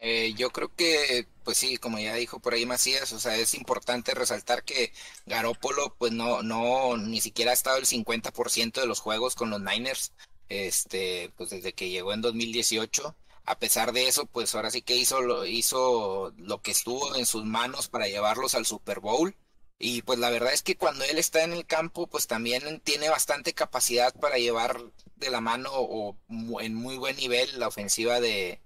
Eh, 0.00 0.34
yo 0.36 0.50
creo 0.50 0.74
que, 0.74 1.28
pues 1.44 1.58
sí, 1.58 1.76
como 1.76 2.00
ya 2.00 2.14
dijo 2.14 2.40
por 2.40 2.54
ahí 2.54 2.66
Macías, 2.66 3.12
o 3.12 3.20
sea, 3.20 3.36
es 3.36 3.54
importante 3.54 4.14
resaltar 4.14 4.64
que 4.64 4.92
Garópolo, 5.26 5.94
pues 5.96 6.10
no, 6.10 6.42
no, 6.42 6.96
ni 6.96 7.20
siquiera 7.20 7.52
ha 7.52 7.54
estado 7.54 7.78
el 7.78 7.86
50% 7.86 8.80
de 8.80 8.86
los 8.88 8.98
juegos 8.98 9.36
con 9.36 9.50
los 9.50 9.60
Niners, 9.60 10.12
este, 10.48 11.30
pues 11.36 11.50
desde 11.50 11.72
que 11.72 11.88
llegó 11.88 12.12
en 12.12 12.20
2018. 12.20 13.14
A 13.44 13.58
pesar 13.58 13.92
de 13.92 14.08
eso, 14.08 14.26
pues 14.26 14.52
ahora 14.56 14.72
sí 14.72 14.82
que 14.82 14.96
hizo 14.96 15.20
lo, 15.20 15.46
hizo 15.46 16.32
lo 16.36 16.62
que 16.62 16.72
estuvo 16.72 17.14
en 17.14 17.26
sus 17.26 17.44
manos 17.44 17.88
para 17.88 18.08
llevarlos 18.08 18.56
al 18.56 18.66
Super 18.66 18.98
Bowl. 18.98 19.36
Y 19.84 20.02
pues 20.02 20.20
la 20.20 20.30
verdad 20.30 20.52
es 20.52 20.62
que 20.62 20.76
cuando 20.76 21.04
él 21.04 21.18
está 21.18 21.42
en 21.42 21.52
el 21.52 21.66
campo, 21.66 22.06
pues 22.06 22.28
también 22.28 22.80
tiene 22.84 23.08
bastante 23.08 23.52
capacidad 23.52 24.14
para 24.14 24.38
llevar 24.38 24.80
de 25.16 25.28
la 25.28 25.40
mano 25.40 25.70
o 25.72 26.16
en 26.60 26.76
muy 26.76 26.96
buen 26.98 27.16
nivel 27.16 27.58
la 27.58 27.66
ofensiva 27.66 28.20
de, 28.20 28.60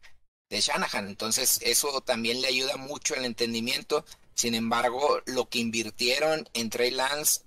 de 0.51 0.61
Shanahan. 0.61 1.09
Entonces, 1.09 1.59
eso 1.63 2.03
también 2.03 2.43
le 2.43 2.49
ayuda 2.49 2.77
mucho 2.77 3.15
el 3.15 3.25
entendimiento. 3.25 4.05
Sin 4.35 4.55
embargo, 4.55 5.23
lo 5.25 5.49
que 5.49 5.59
invirtieron 5.59 6.47
en 6.53 6.69
Trey 6.69 6.91
Lance 6.91 7.41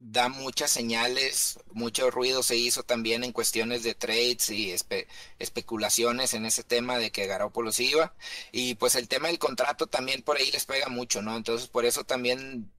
da 0.00 0.30
muchas 0.30 0.70
señales, 0.70 1.58
mucho 1.72 2.10
ruido 2.10 2.42
se 2.42 2.56
hizo 2.56 2.84
también 2.84 3.22
en 3.22 3.32
cuestiones 3.32 3.82
de 3.82 3.94
trades 3.94 4.48
y 4.48 4.70
espe- 4.70 5.06
especulaciones 5.38 6.32
en 6.32 6.46
ese 6.46 6.64
tema 6.64 6.96
de 6.96 7.10
que 7.10 7.26
Garoppolo 7.26 7.70
se 7.70 7.84
iba. 7.84 8.14
Y 8.50 8.76
pues 8.76 8.94
el 8.94 9.08
tema 9.08 9.28
del 9.28 9.38
contrato 9.38 9.86
también 9.88 10.22
por 10.22 10.38
ahí 10.38 10.50
les 10.50 10.64
pega 10.64 10.88
mucho, 10.88 11.20
¿no? 11.20 11.36
Entonces, 11.36 11.68
por 11.68 11.84
eso 11.84 12.04
también 12.04 12.70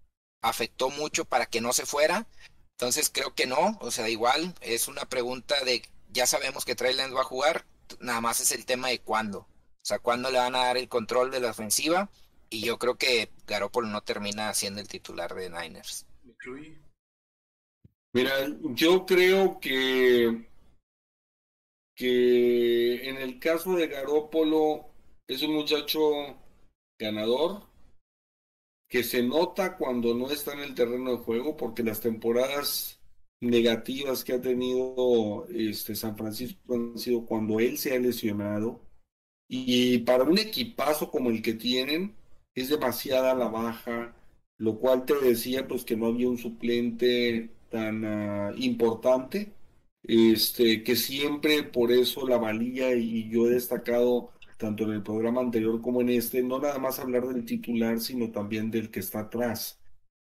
afectó 0.46 0.90
mucho 0.92 1.26
para 1.26 1.48
que 1.48 1.62
no 1.62 1.74
se 1.74 1.86
fuera. 1.86 2.28
Entonces, 2.72 3.10
creo 3.10 3.34
que 3.34 3.48
no. 3.48 3.78
O 3.82 3.92
sea, 3.92 4.10
igual 4.10 4.54
es 4.62 4.88
una 4.88 5.06
pregunta 5.06 5.64
de, 5.64 5.82
ya 6.12 6.28
sabemos 6.28 6.66
que 6.66 6.76
Trey 6.76 6.94
Lance 6.94 7.16
va 7.16 7.22
a 7.22 7.26
jugar, 7.26 7.66
nada 8.00 8.22
más 8.22 8.40
es 8.40 8.52
el 8.52 8.66
tema 8.66 8.90
de 8.90 9.00
cuándo. 9.00 9.40
O 9.40 9.88
sea, 9.88 10.00
cuándo 10.00 10.30
le 10.32 10.40
van 10.40 10.56
a 10.56 10.66
dar 10.66 10.78
el 10.78 10.88
control 10.88 11.32
de 11.32 11.40
la 11.40 11.52
ofensiva. 11.52 12.10
Y 12.50 12.62
yo 12.62 12.78
creo 12.78 12.96
que 12.96 13.32
Garoppolo 13.48 13.88
no 13.88 14.02
termina 14.02 14.54
siendo 14.54 14.82
el 14.82 14.88
titular 14.88 15.34
de 15.34 15.50
Niners. 15.50 16.06
Mira, 18.14 18.34
yo 18.76 19.06
creo 19.06 19.60
que, 19.60 20.48
que 21.96 23.10
en 23.10 23.18
el 23.18 23.40
caso 23.40 23.76
de 23.76 23.88
Garópolo 23.88 24.86
es 25.28 25.42
un 25.42 25.56
muchacho 25.56 26.00
ganador 26.98 27.64
que 28.88 29.04
se 29.04 29.24
nota 29.24 29.78
cuando 29.78 30.14
no 30.14 30.32
está 30.32 30.54
en 30.54 30.60
el 30.60 30.76
terreno 30.76 31.12
de 31.12 31.18
juego 31.18 31.58
porque 31.58 31.84
las 31.84 32.02
temporadas 32.02 33.00
negativas 33.42 34.24
que 34.24 34.34
ha 34.34 34.42
tenido 34.42 35.48
este 35.50 35.96
San 35.96 36.18
Francisco 36.18 36.76
han 36.76 36.98
sido 36.98 37.26
cuando 37.26 37.60
él 37.60 37.78
se 37.78 37.96
ha 37.96 38.00
lesionado. 38.00 38.82
Y 39.48 40.00
para 40.00 40.24
un 40.24 40.40
equipazo 40.40 41.12
como 41.12 41.30
el 41.30 41.42
que 41.42 41.54
tienen 41.54 42.16
es 42.56 42.70
demasiada 42.70 43.36
la 43.36 43.48
baja 43.48 44.16
lo 44.58 44.80
cual 44.80 45.06
te 45.06 45.16
decía 45.20 45.68
pues 45.68 45.84
que 45.86 45.96
no 45.98 46.08
había 46.08 46.30
un 46.30 46.38
suplente 46.38 47.50
tan 47.70 48.06
ah, 48.06 48.54
importante, 48.58 49.54
este, 50.04 50.84
que 50.84 50.96
siempre 50.96 51.64
por 51.64 51.92
eso 51.92 52.28
la 52.28 52.38
valía 52.38 52.96
y 52.96 53.30
yo 53.30 53.48
he 53.48 53.52
destacado 53.52 54.32
tanto 54.58 54.84
en 54.86 54.92
el 54.92 55.04
programa 55.04 55.42
anterior 55.42 55.82
como 55.82 56.02
en 56.02 56.10
este, 56.10 56.44
no 56.44 56.60
nada 56.60 56.80
más 56.80 57.00
hablar 57.00 57.28
del 57.28 57.46
titular, 57.46 58.00
sino 58.00 58.32
también 58.32 58.72
del 58.72 58.92
que 58.92 59.00
está 59.02 59.22
atrás, 59.22 59.80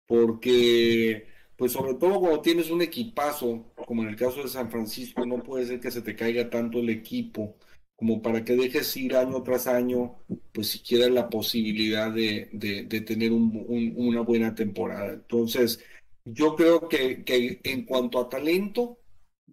porque 0.06 1.26
pues 1.56 1.72
sobre 1.72 1.94
todo 1.94 2.20
cuando 2.20 2.40
tienes 2.42 2.70
un 2.70 2.82
equipazo, 2.82 3.72
como 3.86 4.02
en 4.02 4.08
el 4.10 4.16
caso 4.16 4.42
de 4.42 4.48
San 4.48 4.70
Francisco, 4.70 5.26
no 5.26 5.42
puede 5.42 5.66
ser 5.66 5.80
que 5.80 5.90
se 5.90 6.02
te 6.02 6.16
caiga 6.16 6.48
tanto 6.50 6.78
el 6.78 6.88
equipo 6.90 7.56
como 7.96 8.22
para 8.22 8.44
que 8.44 8.56
dejes 8.56 8.96
ir 8.96 9.14
año 9.16 9.42
tras 9.42 9.66
año, 9.66 10.16
pues 10.52 10.68
siquiera 10.70 11.08
la 11.10 11.28
posibilidad 11.28 12.10
de, 12.12 12.48
de, 12.52 12.84
tener 13.02 13.30
un- 13.32 13.64
un- 13.68 13.94
una 13.96 14.22
buena 14.22 14.54
temporada. 14.54 15.12
Entonces, 15.14 15.84
yo 16.24 16.56
creo 16.56 16.88
que, 16.88 17.24
que 17.24 17.60
en 17.64 17.84
cuanto 17.84 18.18
a 18.20 18.28
talento, 18.30 18.98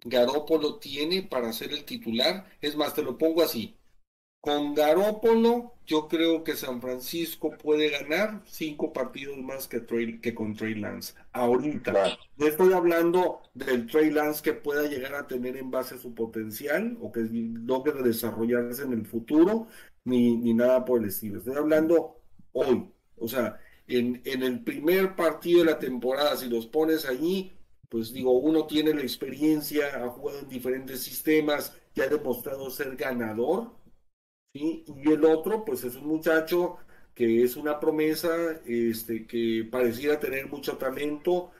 Garópolo 0.04 0.78
tiene 0.78 1.22
para 1.24 1.52
ser 1.52 1.72
el 1.72 1.84
titular. 1.84 2.46
Es 2.60 2.76
más, 2.76 2.94
te 2.94 3.02
lo 3.02 3.18
pongo 3.18 3.42
así. 3.42 3.77
Con 4.40 4.74
Garópolo, 4.74 5.74
yo 5.84 6.06
creo 6.08 6.44
que 6.44 6.54
San 6.56 6.80
Francisco 6.80 7.58
puede 7.58 7.90
ganar 7.90 8.40
cinco 8.46 8.92
partidos 8.92 9.36
más 9.38 9.66
que, 9.68 9.80
Trey- 9.80 10.20
que 10.20 10.34
con 10.34 10.54
Trey 10.54 10.74
Lance. 10.76 11.14
Ahorita. 11.32 11.92
No 12.36 12.46
estoy 12.46 12.72
hablando 12.72 13.42
del 13.52 13.86
Trey 13.86 14.10
Lance 14.10 14.42
que 14.42 14.54
pueda 14.54 14.88
llegar 14.88 15.14
a 15.16 15.26
tener 15.26 15.56
en 15.56 15.70
base 15.70 15.96
a 15.96 15.98
su 15.98 16.14
potencial 16.14 16.96
o 17.00 17.10
que 17.12 17.20
logre 17.30 18.02
desarrollarse 18.02 18.82
en 18.84 18.92
el 18.92 19.06
futuro, 19.06 19.66
ni, 20.04 20.36
ni 20.36 20.54
nada 20.54 20.84
por 20.84 21.00
el 21.02 21.08
estilo. 21.08 21.38
Estoy 21.40 21.56
hablando 21.56 22.20
hoy. 22.52 22.88
O 23.16 23.26
sea, 23.28 23.58
en, 23.88 24.22
en 24.24 24.42
el 24.44 24.62
primer 24.64 25.16
partido 25.16 25.60
de 25.60 25.66
la 25.72 25.78
temporada, 25.80 26.36
si 26.36 26.48
los 26.48 26.66
pones 26.66 27.06
allí, 27.06 27.52
pues 27.88 28.12
digo, 28.12 28.32
uno 28.38 28.66
tiene 28.66 28.94
la 28.94 29.02
experiencia, 29.02 30.04
ha 30.04 30.08
jugado 30.10 30.40
en 30.40 30.48
diferentes 30.48 31.02
sistemas 31.02 31.74
y 31.94 32.00
ha 32.02 32.08
demostrado 32.08 32.70
ser 32.70 32.96
ganador, 32.96 33.72
¿sí? 34.52 34.84
Y 34.86 35.12
el 35.12 35.24
otro, 35.24 35.64
pues 35.64 35.84
es 35.84 35.96
un 35.96 36.06
muchacho 36.06 36.78
que 37.14 37.42
es 37.42 37.56
una 37.56 37.80
promesa, 37.80 38.60
este, 38.66 39.26
que 39.26 39.66
pareciera 39.70 40.20
tener 40.20 40.46
mucho 40.48 40.76
talento, 40.78 41.50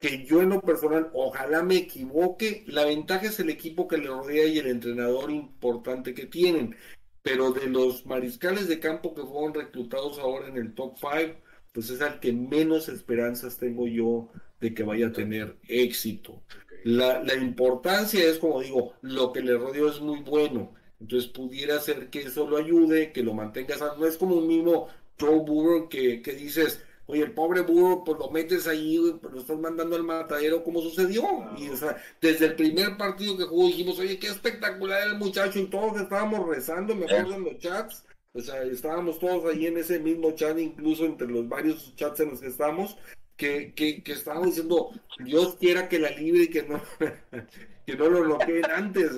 que 0.00 0.24
yo 0.24 0.42
en 0.42 0.50
lo 0.50 0.60
personal, 0.60 1.10
ojalá 1.14 1.62
me 1.62 1.76
equivoque, 1.76 2.64
la 2.66 2.84
ventaja 2.84 3.26
es 3.26 3.40
el 3.40 3.50
equipo 3.50 3.88
que 3.88 3.98
le 3.98 4.08
rodea 4.08 4.46
y 4.46 4.58
el 4.58 4.66
entrenador 4.66 5.30
importante 5.30 6.14
que 6.14 6.26
tienen. 6.26 6.76
Pero 7.22 7.52
de 7.52 7.66
los 7.68 8.06
mariscales 8.06 8.68
de 8.68 8.80
campo 8.80 9.14
que 9.14 9.22
fueron 9.22 9.54
reclutados 9.54 10.18
ahora 10.18 10.48
en 10.48 10.56
el 10.56 10.74
top 10.74 10.96
5, 10.98 11.40
pues 11.72 11.90
es 11.90 12.00
al 12.02 12.20
que 12.20 12.32
menos 12.32 12.88
esperanzas 12.88 13.58
tengo 13.58 13.86
yo 13.86 14.28
de 14.60 14.74
que 14.74 14.82
vaya 14.82 15.08
a 15.08 15.12
tener 15.12 15.56
éxito. 15.68 16.42
La, 16.84 17.22
la 17.22 17.34
importancia 17.34 18.24
es, 18.24 18.38
como 18.38 18.60
digo, 18.60 18.94
lo 19.02 19.32
que 19.32 19.42
le 19.42 19.56
rodeó 19.56 19.88
es 19.88 20.00
muy 20.00 20.20
bueno. 20.20 20.74
Entonces 21.00 21.30
pudiera 21.30 21.78
ser 21.80 22.08
que 22.08 22.22
eso 22.22 22.48
lo 22.48 22.56
ayude, 22.56 23.12
que 23.12 23.22
lo 23.22 23.34
mantenga 23.34 23.76
sano. 23.76 23.96
No 23.98 24.06
es 24.06 24.16
como 24.16 24.36
un 24.36 24.48
mismo 24.48 24.88
Joe 25.18 25.40
Burrow 25.40 25.88
que, 25.88 26.22
que 26.22 26.32
dices, 26.32 26.80
oye, 27.06 27.22
el 27.22 27.32
pobre 27.32 27.60
burro, 27.62 28.04
pues 28.04 28.18
lo 28.18 28.30
metes 28.30 28.66
ahí, 28.66 28.98
pues 29.20 29.32
lo 29.32 29.40
estás 29.40 29.58
mandando 29.58 29.96
al 29.96 30.02
matadero 30.02 30.62
como 30.64 30.80
sucedió. 30.80 31.22
Y 31.56 31.68
o 31.68 31.76
sea, 31.76 31.96
desde 32.20 32.46
el 32.46 32.56
primer 32.56 32.96
partido 32.96 33.36
que 33.36 33.44
jugó 33.44 33.66
dijimos, 33.66 33.98
oye, 33.98 34.18
qué 34.18 34.28
espectacular 34.28 35.06
el 35.06 35.16
muchacho, 35.16 35.58
y 35.58 35.66
todos 35.66 36.00
estábamos 36.00 36.48
rezando, 36.48 36.94
me 36.94 37.04
acuerdo 37.06 37.34
en 37.34 37.44
los 37.44 37.58
chats. 37.58 38.04
O 38.32 38.40
sea, 38.40 38.62
estábamos 38.64 39.18
todos 39.18 39.50
ahí 39.50 39.66
en 39.66 39.78
ese 39.78 39.98
mismo 39.98 40.32
chat, 40.32 40.58
incluso 40.58 41.06
entre 41.06 41.26
los 41.26 41.48
varios 41.48 41.94
chats 41.96 42.20
en 42.20 42.30
los 42.30 42.40
que 42.40 42.48
estamos, 42.48 42.96
que, 43.36 43.72
que, 43.74 44.02
que 44.02 44.12
estábamos 44.12 44.48
diciendo, 44.48 44.90
Dios 45.18 45.56
quiera 45.56 45.88
que 45.88 45.98
la 45.98 46.10
libre 46.10 46.44
y 46.44 46.48
que 46.48 46.62
no, 46.62 46.82
que 47.86 47.96
no 47.96 48.08
lo 48.08 48.22
bloqueen 48.22 48.64
antes, 48.66 49.12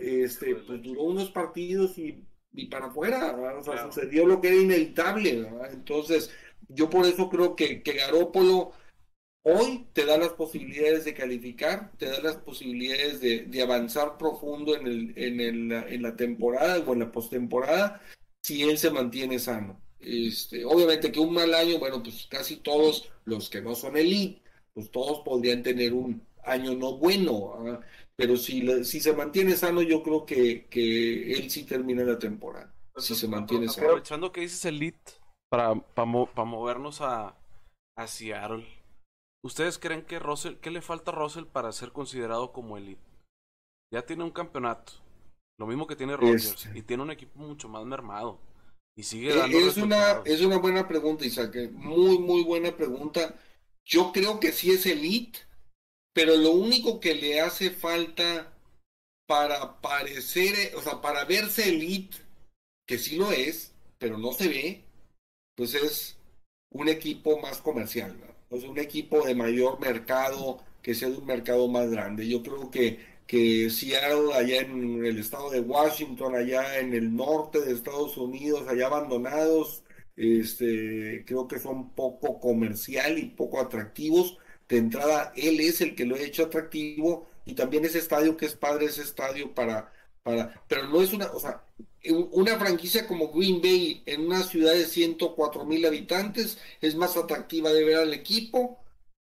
Este, 0.00 0.56
pues 0.56 0.82
duró 0.82 1.02
unos 1.02 1.30
partidos 1.30 1.98
y, 1.98 2.24
y 2.52 2.66
para 2.66 2.86
afuera, 2.86 3.36
o 3.58 3.62
sea, 3.64 3.84
sucedió 3.84 4.26
lo 4.26 4.40
que 4.40 4.48
era 4.48 4.56
inevitable, 4.56 5.42
¿verdad? 5.42 5.72
Entonces, 5.72 6.30
yo 6.68 6.90
por 6.90 7.06
eso 7.06 7.28
creo 7.28 7.56
que, 7.56 7.82
que 7.82 7.92
Garópolo 7.94 8.72
hoy 9.42 9.86
te 9.92 10.04
da 10.04 10.18
las 10.18 10.30
posibilidades 10.30 11.04
de 11.04 11.14
calificar, 11.14 11.92
te 11.98 12.06
da 12.06 12.20
las 12.20 12.36
posibilidades 12.36 13.20
de, 13.20 13.44
de 13.46 13.62
avanzar 13.62 14.18
profundo 14.18 14.76
en, 14.76 14.86
el, 14.86 15.14
en, 15.16 15.40
el, 15.40 15.72
en 15.72 16.02
la 16.02 16.16
temporada 16.16 16.78
o 16.80 16.92
en 16.92 17.00
la 17.00 17.12
postemporada 17.12 18.02
si 18.42 18.62
él 18.62 18.78
se 18.78 18.90
mantiene 18.90 19.38
sano. 19.38 19.80
Este, 20.00 20.64
obviamente 20.64 21.10
que 21.10 21.20
un 21.20 21.34
mal 21.34 21.52
año, 21.54 21.78
bueno, 21.78 22.02
pues 22.02 22.26
casi 22.30 22.56
todos 22.56 23.10
los 23.24 23.50
que 23.50 23.60
no 23.60 23.74
son 23.74 23.96
elite, 23.96 24.42
pues 24.74 24.90
todos 24.90 25.20
podrían 25.20 25.62
tener 25.62 25.92
un 25.92 26.22
año 26.44 26.74
no 26.74 26.96
bueno, 26.96 27.80
pero 28.16 28.36
si, 28.36 28.84
si 28.84 29.00
se 29.00 29.12
mantiene 29.12 29.56
sano, 29.56 29.82
yo 29.82 30.02
creo 30.02 30.24
que, 30.24 30.66
que 30.66 31.32
él 31.32 31.50
sí 31.50 31.64
termina 31.64 32.04
la 32.04 32.18
temporada. 32.18 32.72
Si 32.96 33.14
se 33.14 33.28
mantiene 33.28 33.68
sano. 33.68 33.88
Aprovechando 33.88 34.32
que 34.32 34.40
dices 34.42 34.64
elite, 34.64 35.12
para, 35.48 35.74
para, 35.74 36.06
movernos 36.06 37.00
a, 37.00 37.36
a 37.96 38.06
Seattle. 38.06 38.66
¿Ustedes 39.44 39.78
creen 39.78 40.04
que 40.04 40.18
Russell, 40.18 40.56
qué 40.56 40.70
le 40.70 40.82
falta 40.82 41.10
a 41.10 41.14
Russell 41.14 41.44
para 41.44 41.72
ser 41.72 41.92
considerado 41.92 42.52
como 42.52 42.76
elite? 42.76 43.00
Ya 43.92 44.02
tiene 44.02 44.24
un 44.24 44.30
campeonato, 44.30 44.92
lo 45.58 45.66
mismo 45.66 45.86
que 45.86 45.96
tiene 45.96 46.16
Rodgers, 46.16 46.66
este. 46.66 46.78
y 46.78 46.82
tiene 46.82 47.02
un 47.02 47.10
equipo 47.10 47.38
mucho 47.38 47.68
más 47.68 47.84
mermado. 47.84 48.38
Y 48.98 49.04
sigue 49.04 49.30
eh, 49.30 49.36
dando 49.36 49.58
es 49.58 49.76
una 49.76 50.22
Es 50.24 50.40
una 50.40 50.58
buena 50.58 50.88
pregunta, 50.88 51.24
Isaac, 51.24 51.54
eh, 51.54 51.68
muy, 51.68 52.18
muy 52.18 52.42
buena 52.42 52.76
pregunta. 52.76 53.36
Yo 53.84 54.10
creo 54.12 54.40
que 54.40 54.50
sí 54.50 54.72
es 54.72 54.86
elite, 54.86 55.38
pero 56.12 56.36
lo 56.36 56.50
único 56.50 56.98
que 56.98 57.14
le 57.14 57.40
hace 57.40 57.70
falta 57.70 58.52
para 59.28 59.80
parecer, 59.80 60.54
eh, 60.58 60.72
o 60.74 60.82
sea, 60.82 61.00
para 61.00 61.24
verse 61.24 61.68
elite, 61.68 62.16
que 62.88 62.98
sí 62.98 63.14
lo 63.16 63.30
es, 63.30 63.72
pero 63.98 64.18
no 64.18 64.32
se 64.32 64.48
ve, 64.48 64.84
pues 65.54 65.74
es 65.74 66.18
un 66.70 66.88
equipo 66.88 67.38
más 67.38 67.58
comercial, 67.58 68.18
¿no? 68.18 68.56
es 68.56 68.64
un 68.64 68.78
equipo 68.78 69.24
de 69.24 69.36
mayor 69.36 69.78
mercado, 69.78 70.58
que 70.82 70.96
sea 70.96 71.08
de 71.08 71.18
un 71.18 71.26
mercado 71.26 71.68
más 71.68 71.88
grande. 71.88 72.26
Yo 72.26 72.42
creo 72.42 72.68
que, 72.70 72.98
que 73.28 73.70
Seattle, 73.70 74.34
allá 74.34 74.62
en 74.62 75.04
el 75.04 75.18
estado 75.18 75.50
de 75.50 75.60
Washington, 75.60 76.34
allá 76.34 76.78
en 76.80 76.94
el 76.94 77.14
norte 77.14 77.60
de 77.60 77.74
Estados 77.74 78.16
Unidos, 78.16 78.66
allá 78.68 78.86
abandonados, 78.86 79.84
este, 80.16 81.24
creo 81.26 81.46
que 81.46 81.58
son 81.60 81.90
poco 81.94 82.40
comercial 82.40 83.18
y 83.18 83.26
poco 83.26 83.60
atractivos. 83.60 84.38
De 84.68 84.78
entrada, 84.78 85.32
él 85.36 85.60
es 85.60 85.80
el 85.82 85.94
que 85.94 86.06
lo 86.06 86.16
ha 86.16 86.20
hecho 86.20 86.44
atractivo 86.44 87.28
y 87.44 87.54
también 87.54 87.84
ese 87.84 87.98
estadio 87.98 88.36
que 88.36 88.46
es 88.46 88.54
padre, 88.56 88.86
ese 88.86 89.02
estadio 89.02 89.54
para, 89.54 89.92
para, 90.22 90.62
pero 90.68 90.88
no 90.88 91.02
es 91.02 91.12
una, 91.12 91.26
o 91.26 91.40
sea, 91.40 91.62
una 92.32 92.58
franquicia 92.58 93.06
como 93.06 93.30
Green 93.32 93.60
Bay 93.60 94.02
en 94.06 94.26
una 94.26 94.42
ciudad 94.42 94.72
de 94.72 94.86
104 94.86 95.64
mil 95.66 95.84
habitantes 95.86 96.58
es 96.80 96.94
más 96.96 97.16
atractiva 97.16 97.72
de 97.72 97.84
ver 97.84 97.98
al 97.98 98.14
equipo 98.14 98.78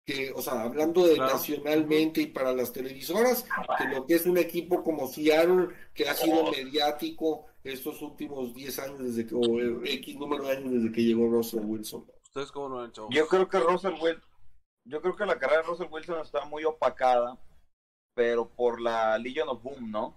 que, 0.09 0.31
o 0.31 0.41
sea, 0.41 0.63
hablando 0.63 1.05
de 1.05 1.17
nacionalmente 1.17 2.19
y 2.21 2.27
para 2.27 2.51
las 2.51 2.73
televisoras, 2.73 3.45
que 3.77 3.87
lo 3.89 4.07
que 4.07 4.15
es 4.15 4.25
un 4.25 4.39
equipo 4.39 4.83
como 4.83 5.07
Seattle, 5.07 5.67
que 5.93 6.09
ha 6.09 6.15
sido 6.15 6.49
mediático 6.49 7.45
estos 7.63 8.01
últimos 8.01 8.55
10 8.55 8.79
años 8.79 8.99
desde 9.03 9.27
que, 9.27 9.35
o 9.35 9.83
X 9.85 10.15
número 10.15 10.45
de 10.45 10.57
años 10.57 10.73
desde 10.73 10.91
que 10.91 11.03
llegó 11.03 11.29
Russell 11.29 11.63
Wilson. 11.63 12.07
¿Ustedes 12.23 12.51
cómo 12.51 12.69
lo 12.69 12.79
han 12.79 12.89
hecho? 12.89 13.07
Yo 13.11 13.27
creo 13.27 13.47
que 13.47 13.59
Russell 13.59 13.93
Wilson, 14.01 14.23
yo 14.85 14.99
creo 14.99 15.15
que 15.15 15.25
la 15.27 15.37
carrera 15.37 15.61
de 15.61 15.67
Russell 15.67 15.89
Wilson 15.91 16.21
está 16.21 16.43
muy 16.45 16.63
opacada, 16.63 17.37
pero 18.15 18.49
por 18.49 18.81
la 18.81 19.15
Legion 19.19 19.49
of 19.49 19.61
Boom, 19.61 19.91
¿no? 19.91 20.15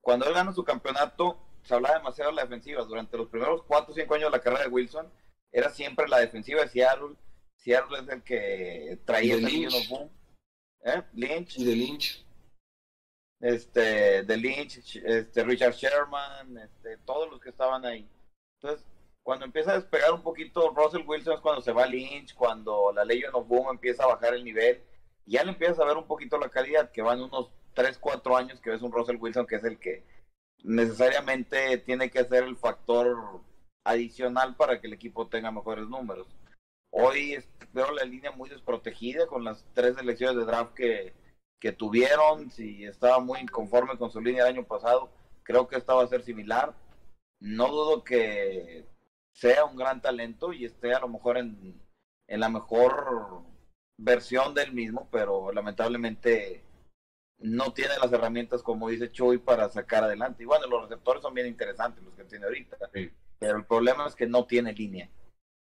Cuando 0.00 0.26
él 0.26 0.34
gana 0.34 0.52
su 0.52 0.62
campeonato, 0.62 1.36
se 1.62 1.74
hablaba 1.74 1.98
demasiado 1.98 2.30
de 2.30 2.36
la 2.36 2.42
defensiva. 2.42 2.84
Durante 2.84 3.18
los 3.18 3.28
primeros 3.28 3.64
4 3.64 3.92
o 3.92 3.94
5 3.96 4.14
años 4.14 4.30
de 4.30 4.36
la 4.36 4.42
carrera 4.42 4.62
de 4.62 4.70
Wilson, 4.70 5.08
era 5.50 5.70
siempre 5.70 6.06
la 6.06 6.18
defensiva 6.18 6.62
de 6.62 6.68
Seattle. 6.68 7.16
Seattle 7.60 7.98
es 8.00 8.08
el 8.08 8.22
que 8.22 8.98
traía 9.04 9.34
el 9.34 9.44
Lynch. 9.44 9.92
¿Eh? 10.82 11.02
Lynch. 11.12 11.58
Y 11.58 11.64
de 11.64 11.76
Lynch. 11.76 12.24
Este, 13.40 14.22
de 14.22 14.36
Lynch, 14.36 14.96
este, 14.96 15.44
Richard 15.44 15.72
Sherman, 15.72 16.58
este, 16.58 16.98
todos 16.98 17.30
los 17.30 17.40
que 17.40 17.48
estaban 17.50 17.84
ahí. 17.86 18.06
Entonces, 18.56 18.86
cuando 19.22 19.46
empieza 19.46 19.72
a 19.72 19.80
despegar 19.80 20.12
un 20.12 20.22
poquito 20.22 20.70
Russell 20.70 21.06
Wilson 21.06 21.34
es 21.34 21.40
cuando 21.40 21.62
se 21.62 21.72
va 21.72 21.86
Lynch, 21.86 22.34
cuando 22.34 22.92
la 22.92 23.04
Legion 23.04 23.34
of 23.34 23.48
Boom 23.48 23.70
empieza 23.70 24.04
a 24.04 24.08
bajar 24.08 24.34
el 24.34 24.44
nivel, 24.44 24.82
y 25.24 25.32
ya 25.32 25.44
le 25.44 25.52
empiezas 25.52 25.78
a 25.80 25.84
ver 25.84 25.96
un 25.96 26.06
poquito 26.06 26.38
la 26.38 26.50
calidad, 26.50 26.90
que 26.90 27.00
van 27.00 27.22
unos 27.22 27.50
3, 27.74 27.98
4 27.98 28.36
años 28.36 28.60
que 28.60 28.70
ves 28.70 28.82
un 28.82 28.92
Russell 28.92 29.16
Wilson 29.16 29.46
que 29.46 29.56
es 29.56 29.64
el 29.64 29.78
que 29.78 30.04
necesariamente 30.62 31.78
tiene 31.78 32.10
que 32.10 32.24
ser 32.24 32.44
el 32.44 32.56
factor 32.56 33.40
adicional 33.84 34.56
para 34.56 34.80
que 34.80 34.86
el 34.86 34.92
equipo 34.92 35.28
tenga 35.28 35.50
mejores 35.50 35.86
números. 35.86 36.26
Hoy 36.90 37.42
veo 37.72 37.92
la 37.92 38.04
línea 38.04 38.32
muy 38.32 38.48
desprotegida 38.48 39.26
con 39.26 39.44
las 39.44 39.64
tres 39.74 39.96
elecciones 39.98 40.36
de 40.36 40.44
draft 40.44 40.74
que, 40.74 41.14
que 41.60 41.72
tuvieron. 41.72 42.50
Si 42.50 42.84
estaba 42.84 43.20
muy 43.20 43.40
inconforme 43.40 43.96
con 43.96 44.10
su 44.10 44.20
línea 44.20 44.42
el 44.42 44.56
año 44.56 44.66
pasado, 44.66 45.10
creo 45.42 45.68
que 45.68 45.76
esta 45.76 45.94
va 45.94 46.04
a 46.04 46.08
ser 46.08 46.22
similar. 46.22 46.74
No 47.40 47.68
dudo 47.68 48.04
que 48.04 48.86
sea 49.32 49.64
un 49.64 49.76
gran 49.76 50.02
talento 50.02 50.52
y 50.52 50.64
esté 50.64 50.92
a 50.92 51.00
lo 51.00 51.08
mejor 51.08 51.38
en, 51.38 51.80
en 52.26 52.40
la 52.40 52.48
mejor 52.48 53.44
versión 53.96 54.54
del 54.54 54.72
mismo, 54.72 55.08
pero 55.10 55.52
lamentablemente 55.52 56.64
no 57.38 57.72
tiene 57.72 57.94
las 58.02 58.12
herramientas, 58.12 58.62
como 58.62 58.88
dice 58.88 59.10
Chuy, 59.10 59.38
para 59.38 59.68
sacar 59.70 60.04
adelante. 60.04 60.42
Y 60.42 60.46
bueno, 60.46 60.66
los 60.66 60.82
receptores 60.82 61.22
son 61.22 61.34
bien 61.34 61.46
interesantes 61.46 62.02
los 62.04 62.14
que 62.14 62.24
tiene 62.24 62.46
ahorita, 62.46 62.76
pero 63.38 63.58
el 63.58 63.64
problema 63.64 64.06
es 64.06 64.14
que 64.14 64.26
no 64.26 64.44
tiene 64.44 64.72
línea. 64.72 65.10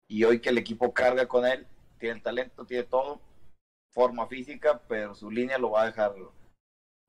Y 0.09 0.25
hoy 0.25 0.41
que 0.41 0.51
el 0.51 0.59
equipo 0.59 0.93
carga 0.93 1.27
con 1.27 1.47
él, 1.47 1.67
tiene 1.99 2.17
el 2.17 2.23
talento, 2.23 2.65
tiene 2.67 2.85
todo, 2.85 3.21
forma 3.93 4.27
física, 4.27 4.83
pero 4.89 5.15
su 5.15 5.31
línea 5.31 5.59
lo 5.59 5.71
va 5.71 5.83
a 5.83 5.87
dejar, 5.87 6.15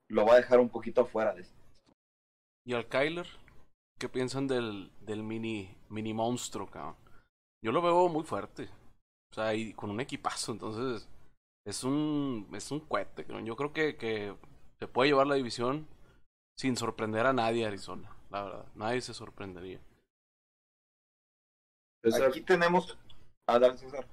lo 0.08 0.26
va 0.26 0.34
a 0.34 0.36
dejar 0.36 0.60
un 0.60 0.68
poquito 0.68 1.02
afuera 1.02 1.34
de 1.34 1.42
esto. 1.42 1.56
¿Y 2.64 2.74
al 2.74 2.88
Kyler? 2.88 3.26
¿Qué 3.98 4.08
piensan 4.08 4.46
del, 4.46 4.90
del 5.00 5.22
mini, 5.22 5.76
mini 5.88 6.12
monstruo, 6.12 6.70
cabrón? 6.70 6.96
Yo 7.62 7.72
lo 7.72 7.82
veo 7.82 8.08
muy 8.08 8.24
fuerte. 8.24 8.68
O 9.30 9.34
sea, 9.34 9.54
y 9.54 9.72
con 9.72 9.90
un 9.90 10.00
equipazo, 10.00 10.52
entonces 10.52 11.08
es 11.64 11.84
un 11.84 12.48
es 12.54 12.70
un 12.70 12.80
cohete. 12.80 13.26
Yo 13.44 13.56
creo 13.56 13.72
que, 13.72 13.96
que 13.96 14.34
se 14.78 14.88
puede 14.88 15.10
llevar 15.10 15.26
la 15.26 15.34
división 15.34 15.86
sin 16.56 16.76
sorprender 16.76 17.26
a 17.26 17.32
nadie 17.32 17.66
Arizona, 17.66 18.16
la 18.30 18.44
verdad. 18.44 18.66
Nadie 18.74 19.00
se 19.00 19.14
sorprendería. 19.14 19.80
Aquí 22.26 22.40
tenemos 22.40 22.96
a 23.46 23.58
Dan 23.58 23.78
César. 23.78 24.06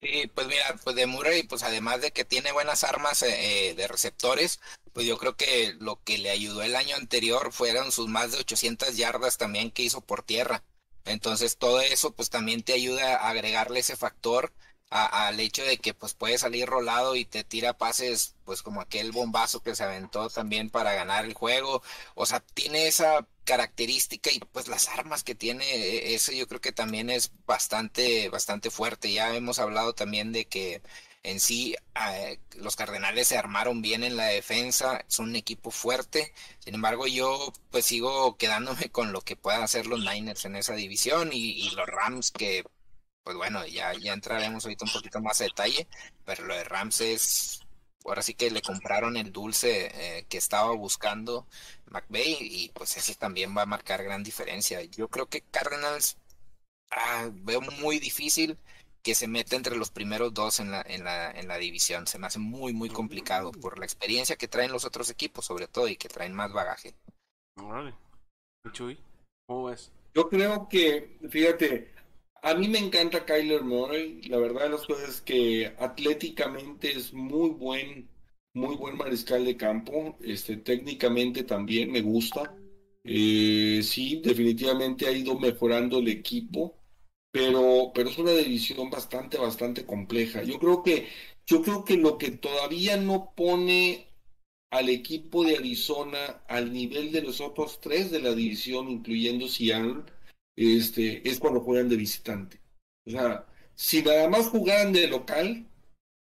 Sí, 0.00 0.26
pues 0.34 0.48
mira, 0.48 0.74
pues 0.82 0.96
de 0.96 1.06
Murray, 1.06 1.44
pues 1.44 1.62
además 1.62 2.00
de 2.00 2.10
que 2.10 2.24
tiene 2.24 2.50
buenas 2.50 2.82
armas 2.82 3.22
eh, 3.22 3.68
eh, 3.68 3.74
de 3.74 3.86
receptores, 3.86 4.60
pues 4.92 5.06
yo 5.06 5.16
creo 5.16 5.36
que 5.36 5.74
lo 5.78 6.02
que 6.02 6.18
le 6.18 6.30
ayudó 6.30 6.62
el 6.62 6.74
año 6.74 6.96
anterior 6.96 7.52
fueron 7.52 7.92
sus 7.92 8.08
más 8.08 8.32
de 8.32 8.38
800 8.38 8.96
yardas 8.96 9.38
también 9.38 9.70
que 9.70 9.82
hizo 9.82 10.00
por 10.00 10.22
tierra. 10.24 10.64
Entonces 11.04 11.56
todo 11.56 11.80
eso 11.80 12.12
pues 12.12 12.30
también 12.30 12.62
te 12.62 12.72
ayuda 12.72 13.16
a 13.16 13.30
agregarle 13.30 13.80
ese 13.80 13.96
factor 13.96 14.52
al 14.92 15.40
hecho 15.40 15.64
de 15.64 15.78
que 15.78 15.94
pues 15.94 16.12
puede 16.14 16.36
salir 16.38 16.68
rolado 16.68 17.16
y 17.16 17.24
te 17.24 17.44
tira 17.44 17.72
pases 17.78 18.34
pues 18.44 18.62
como 18.62 18.80
aquel 18.82 19.10
bombazo 19.10 19.62
que 19.62 19.74
se 19.74 19.84
aventó 19.84 20.28
también 20.28 20.70
para 20.70 20.92
ganar 20.92 21.24
el 21.24 21.34
juego. 21.34 21.82
O 22.14 22.26
sea, 22.26 22.40
tiene 22.40 22.86
esa 22.88 23.26
característica 23.44 24.30
y 24.30 24.38
pues 24.40 24.68
las 24.68 24.88
armas 24.88 25.24
que 25.24 25.34
tiene, 25.34 25.64
e, 25.64 26.14
eso 26.14 26.32
yo 26.32 26.46
creo 26.46 26.60
que 26.60 26.72
también 26.72 27.10
es 27.10 27.32
bastante, 27.46 28.28
bastante 28.28 28.70
fuerte. 28.70 29.12
Ya 29.12 29.34
hemos 29.34 29.58
hablado 29.58 29.94
también 29.94 30.32
de 30.32 30.44
que 30.46 30.82
en 31.22 31.40
sí 31.40 31.76
eh, 32.10 32.38
los 32.56 32.76
Cardenales 32.76 33.28
se 33.28 33.38
armaron 33.38 33.80
bien 33.82 34.02
en 34.04 34.16
la 34.16 34.26
defensa, 34.26 35.04
son 35.08 35.30
un 35.30 35.36
equipo 35.36 35.70
fuerte. 35.70 36.32
Sin 36.58 36.74
embargo, 36.74 37.06
yo 37.06 37.52
pues 37.70 37.86
sigo 37.86 38.36
quedándome 38.36 38.90
con 38.92 39.12
lo 39.12 39.22
que 39.22 39.36
puedan 39.36 39.62
hacer 39.62 39.86
los 39.86 40.00
Niners 40.00 40.44
en 40.44 40.56
esa 40.56 40.74
división 40.74 41.30
y, 41.32 41.70
los 41.70 41.86
Rams 41.86 42.30
que 42.30 42.64
pues 43.24 43.36
bueno, 43.36 43.66
ya, 43.66 43.92
ya 43.94 44.12
entraremos 44.12 44.64
ahorita 44.64 44.84
un 44.84 44.92
poquito 44.92 45.20
más 45.20 45.40
a 45.40 45.44
detalle, 45.44 45.86
pero 46.24 46.44
lo 46.44 46.54
de 46.54 46.64
Rams 46.64 47.00
es 47.00 47.60
ahora 48.04 48.22
sí 48.22 48.34
que 48.34 48.50
le 48.50 48.62
compraron 48.62 49.16
el 49.16 49.32
dulce 49.32 49.90
eh, 49.94 50.26
que 50.28 50.38
estaba 50.38 50.74
buscando 50.74 51.46
McVeigh 51.90 52.38
y 52.40 52.68
pues 52.70 52.96
ese 52.96 53.14
también 53.14 53.56
va 53.56 53.62
a 53.62 53.66
marcar 53.66 54.02
gran 54.02 54.22
diferencia. 54.22 54.82
Yo 54.82 55.08
creo 55.08 55.26
que 55.26 55.42
Cardinals 55.42 56.16
ah, 56.90 57.30
veo 57.32 57.60
muy 57.60 57.98
difícil 57.98 58.58
que 59.02 59.14
se 59.14 59.26
meta 59.26 59.56
entre 59.56 59.76
los 59.76 59.90
primeros 59.90 60.32
dos 60.32 60.60
en 60.60 60.70
la, 60.70 60.82
en 60.86 61.04
la, 61.04 61.30
en 61.32 61.48
la 61.48 61.58
división. 61.58 62.06
Se 62.06 62.18
me 62.18 62.28
hace 62.28 62.38
muy, 62.38 62.72
muy 62.72 62.88
complicado 62.88 63.50
por 63.52 63.78
la 63.78 63.84
experiencia 63.84 64.36
que 64.36 64.48
traen 64.48 64.72
los 64.72 64.84
otros 64.84 65.10
equipos, 65.10 65.44
sobre 65.44 65.66
todo, 65.66 65.88
y 65.88 65.96
que 65.96 66.08
traen 66.08 66.32
más 66.32 66.52
bagaje. 66.52 66.94
Vale. 67.56 67.94
Chuy, 68.72 68.98
¿cómo 69.46 69.64
ves? 69.64 69.90
Yo 70.14 70.28
creo 70.28 70.68
que, 70.68 71.18
fíjate, 71.28 71.92
a 72.42 72.54
mí 72.54 72.68
me 72.68 72.78
encanta 72.78 73.24
Kyler 73.24 73.62
Murray. 73.62 74.22
La 74.28 74.38
verdad 74.38 74.64
de 74.64 74.70
las 74.70 74.86
cosas 74.86 75.08
es 75.08 75.20
que 75.20 75.72
atléticamente 75.78 76.90
es 76.92 77.12
muy 77.12 77.50
buen, 77.50 78.08
muy 78.54 78.76
buen 78.76 78.96
mariscal 78.96 79.44
de 79.44 79.56
campo. 79.56 80.16
Este, 80.20 80.56
técnicamente 80.56 81.44
también 81.44 81.90
me 81.90 82.02
gusta. 82.02 82.54
Eh, 83.04 83.80
sí, 83.82 84.20
definitivamente 84.22 85.06
ha 85.06 85.12
ido 85.12 85.38
mejorando 85.38 85.98
el 85.98 86.08
equipo 86.08 86.76
pero, 87.32 87.92
pero 87.94 88.10
es 88.10 88.18
una 88.18 88.32
división 88.32 88.90
bastante, 88.90 89.38
bastante 89.38 89.86
compleja. 89.86 90.42
Yo 90.44 90.58
creo 90.58 90.82
que, 90.82 91.08
yo 91.46 91.62
creo 91.62 91.84
que 91.84 91.96
lo 91.96 92.18
que 92.18 92.30
todavía 92.30 92.96
no 92.98 93.32
pone 93.34 94.06
al 94.70 94.88
equipo 94.90 95.44
de 95.44 95.56
Arizona 95.56 96.42
al 96.48 96.72
nivel 96.72 97.10
de 97.12 97.22
los 97.22 97.40
otros 97.40 97.80
tres 97.80 98.10
de 98.10 98.20
la 98.20 98.34
división, 98.34 98.90
incluyendo 98.90 99.48
Seattle, 99.48 100.04
este, 100.56 101.28
es 101.28 101.38
cuando 101.38 101.60
juegan 101.60 101.88
de 101.88 101.96
visitante. 101.96 102.60
O 103.06 103.10
sea, 103.10 103.46
si 103.74 104.02
nada 104.02 104.28
más 104.28 104.48
jugaran 104.48 104.92
de 104.92 105.06
local, 105.08 105.66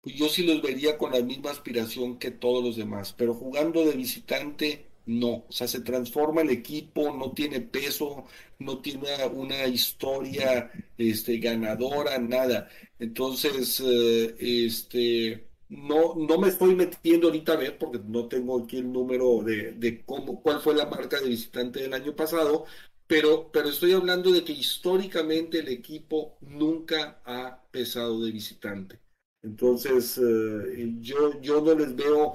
pues 0.01 0.15
yo 0.15 0.29
sí 0.29 0.43
los 0.45 0.61
vería 0.61 0.97
con 0.97 1.11
la 1.13 1.21
misma 1.21 1.51
aspiración 1.51 2.19
que 2.19 2.31
todos 2.31 2.63
los 2.63 2.75
demás, 2.75 3.13
pero 3.17 3.33
jugando 3.33 3.85
de 3.85 3.93
visitante, 3.97 4.85
no, 5.05 5.45
o 5.47 5.51
sea, 5.51 5.67
se 5.67 5.81
transforma 5.81 6.41
el 6.41 6.49
equipo, 6.51 7.15
no 7.15 7.31
tiene 7.33 7.61
peso, 7.61 8.25
no 8.59 8.79
tiene 8.81 9.07
una 9.33 9.65
historia 9.67 10.71
este, 10.97 11.37
ganadora, 11.39 12.17
nada. 12.19 12.69
Entonces, 12.99 13.81
eh, 13.85 14.35
este, 14.39 15.49
no, 15.69 16.15
no 16.15 16.37
me 16.39 16.49
estoy 16.49 16.75
metiendo 16.75 17.27
ahorita 17.27 17.53
a 17.53 17.55
ver, 17.57 17.77
porque 17.77 17.99
no 18.05 18.27
tengo 18.27 18.63
aquí 18.63 18.77
el 18.77 18.91
número 18.91 19.41
de, 19.43 19.71
de 19.73 20.03
cómo, 20.05 20.41
cuál 20.41 20.59
fue 20.61 20.75
la 20.75 20.85
marca 20.85 21.19
de 21.19 21.29
visitante 21.29 21.81
del 21.81 21.93
año 21.93 22.15
pasado, 22.15 22.65
pero, 23.07 23.49
pero 23.51 23.69
estoy 23.69 23.93
hablando 23.93 24.31
de 24.31 24.43
que 24.43 24.53
históricamente 24.53 25.59
el 25.59 25.69
equipo 25.69 26.37
nunca 26.41 27.21
ha 27.25 27.61
pesado 27.71 28.23
de 28.23 28.31
visitante. 28.31 28.99
Entonces, 29.43 30.17
eh, 30.17 30.95
yo, 31.01 31.39
yo 31.39 31.61
no 31.61 31.75
les 31.75 31.95
veo, 31.95 32.33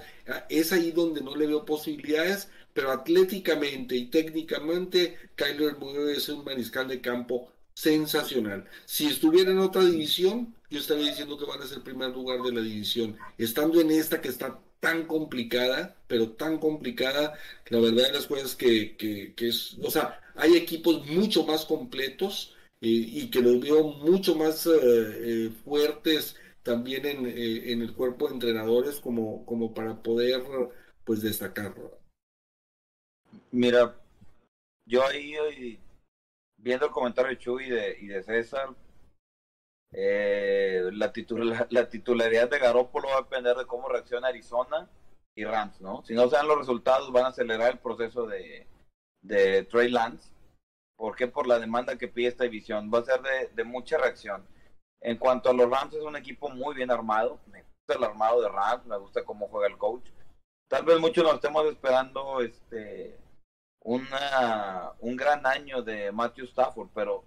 es 0.49 0.73
ahí 0.73 0.93
donde 0.93 1.21
no 1.21 1.35
le 1.35 1.49
veo 1.49 1.65
posibilidades 1.65 2.49
pero 2.73 2.93
atléticamente 2.93 3.97
y 3.97 4.07
técnicamente 4.07 5.17
Kyler 5.35 5.77
Murray 5.79 6.17
es 6.17 6.29
un 6.29 6.45
mariscal 6.45 6.89
de 6.89 7.01
campo 7.01 7.53
sensacional. 7.75 8.67
Si 8.87 9.07
estuviera 9.07 9.51
en 9.51 9.59
otra 9.59 9.85
división, 9.85 10.55
yo 10.71 10.79
estaría 10.79 11.09
diciendo 11.09 11.39
que 11.39 11.47
van 11.47 11.63
a 11.63 11.67
ser 11.67 11.83
primer 11.83 12.11
lugar 12.11 12.43
de 12.43 12.53
la 12.53 12.61
división. 12.61 13.17
Estando 13.39 13.81
en 13.81 13.91
esta 13.91 14.21
que 14.21 14.29
está 14.29 14.61
tan 14.81 15.07
complicada, 15.07 15.97
pero 16.07 16.31
tan 16.31 16.59
complicada, 16.59 17.35
la 17.69 17.81
verdad 17.81 18.07
de 18.07 18.13
las 18.13 18.27
cosas 18.27 18.55
que, 18.55 18.97
que, 18.97 19.49
es, 19.49 19.77
o 19.83 19.91
sea, 19.91 20.21
hay 20.41 20.57
equipos 20.57 21.07
mucho 21.07 21.45
más 21.45 21.65
completos 21.65 22.57
eh, 22.81 22.89
y 22.89 23.31
que 23.31 23.41
los 23.41 23.61
veo 23.61 23.85
mucho 23.85 24.35
más 24.35 24.67
eh, 24.67 24.71
eh, 24.73 25.51
fuertes 25.65 26.37
también 26.63 27.07
en, 27.07 27.27
en, 27.27 27.83
el 27.83 27.95
cuerpo 27.95 28.29
de 28.29 28.35
entrenadores 28.35 29.01
como, 29.01 29.47
como 29.47 29.73
para 29.73 30.03
poder 30.03 30.43
pues 31.05 31.23
destacarlo. 31.23 31.99
Mira, 33.51 33.99
yo 34.87 35.07
ahí 35.07 35.79
viendo 36.59 36.87
el 36.87 36.93
comentario 36.93 37.31
de 37.31 37.39
Chuy 37.39 37.65
y 37.67 37.71
de, 37.71 37.97
y 38.01 38.07
de 38.07 38.23
César, 38.23 38.75
eh, 39.93 40.91
la, 40.93 41.13
la, 41.71 41.89
titularidad 41.89 42.49
de 42.49 42.59
Garópolo 42.59 43.09
va 43.09 43.19
a 43.19 43.23
depender 43.23 43.57
de 43.57 43.67
cómo 43.67 43.89
reacciona 43.89 44.29
Arizona 44.29 44.89
y 45.35 45.45
Rams, 45.45 45.81
¿no? 45.81 46.05
Si 46.05 46.15
no 46.15 46.29
se 46.29 46.37
dan 46.37 46.47
los 46.47 46.59
resultados, 46.59 47.11
van 47.13 47.25
a 47.25 47.29
acelerar 47.29 47.73
el 47.73 47.79
proceso 47.79 48.27
de, 48.27 48.67
de 49.23 49.65
Trey 49.65 49.91
Lance. 49.91 50.31
¿Por 50.97 51.17
qué? 51.17 51.29
Por 51.29 51.47
la 51.47 51.59
demanda 51.59 51.97
que 51.97 52.09
pide 52.09 52.29
esta 52.29 52.45
división. 52.45 52.91
Va 52.93 53.01
a 53.01 53.05
ser 53.05 53.21
de, 53.55 53.65
mucha 53.65 53.99
reacción. 53.99 54.47
En 55.01 55.17
cuanto 55.17 55.51
a 55.51 55.55
los 55.55 55.71
Rams, 55.71 55.95
es 55.95 56.03
un 56.03 56.17
equipo 56.17 56.51
muy 56.51 56.75
bien 56.75 56.91
armado. 56.91 57.41
Me 57.47 57.63
gusta 57.63 57.95
el 57.95 58.05
armado 58.05 58.43
de 58.43 58.49
Rams, 58.49 58.87
me 58.87 58.99
gusta 58.99 59.25
cómo 59.25 59.49
juega 59.49 59.69
el 59.69 59.79
coach 59.79 60.11
tal 60.71 60.85
vez 60.85 61.01
muchos 61.01 61.25
nos 61.25 61.35
estemos 61.35 61.67
esperando 61.67 62.41
este 62.41 63.19
una, 63.83 64.93
un 65.01 65.17
gran 65.17 65.45
año 65.45 65.83
de 65.83 66.13
Matthew 66.13 66.45
Stafford, 66.45 66.91
pero 66.95 67.25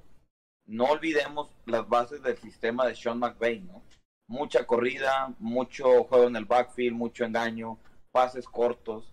no 0.65 0.85
olvidemos 0.85 1.53
las 1.65 1.87
bases 1.89 2.23
del 2.23 2.37
sistema 2.37 2.85
de 2.87 2.95
Sean 2.95 3.19
McVay, 3.19 3.59
¿no? 3.59 3.83
Mucha 4.27 4.65
corrida, 4.65 5.33
mucho 5.39 6.05
juego 6.05 6.27
en 6.27 6.37
el 6.37 6.45
backfield, 6.45 6.95
mucho 6.95 7.25
engaño, 7.25 7.77
pases 8.11 8.47
cortos. 8.47 9.11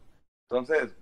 Entonces, 0.48 0.96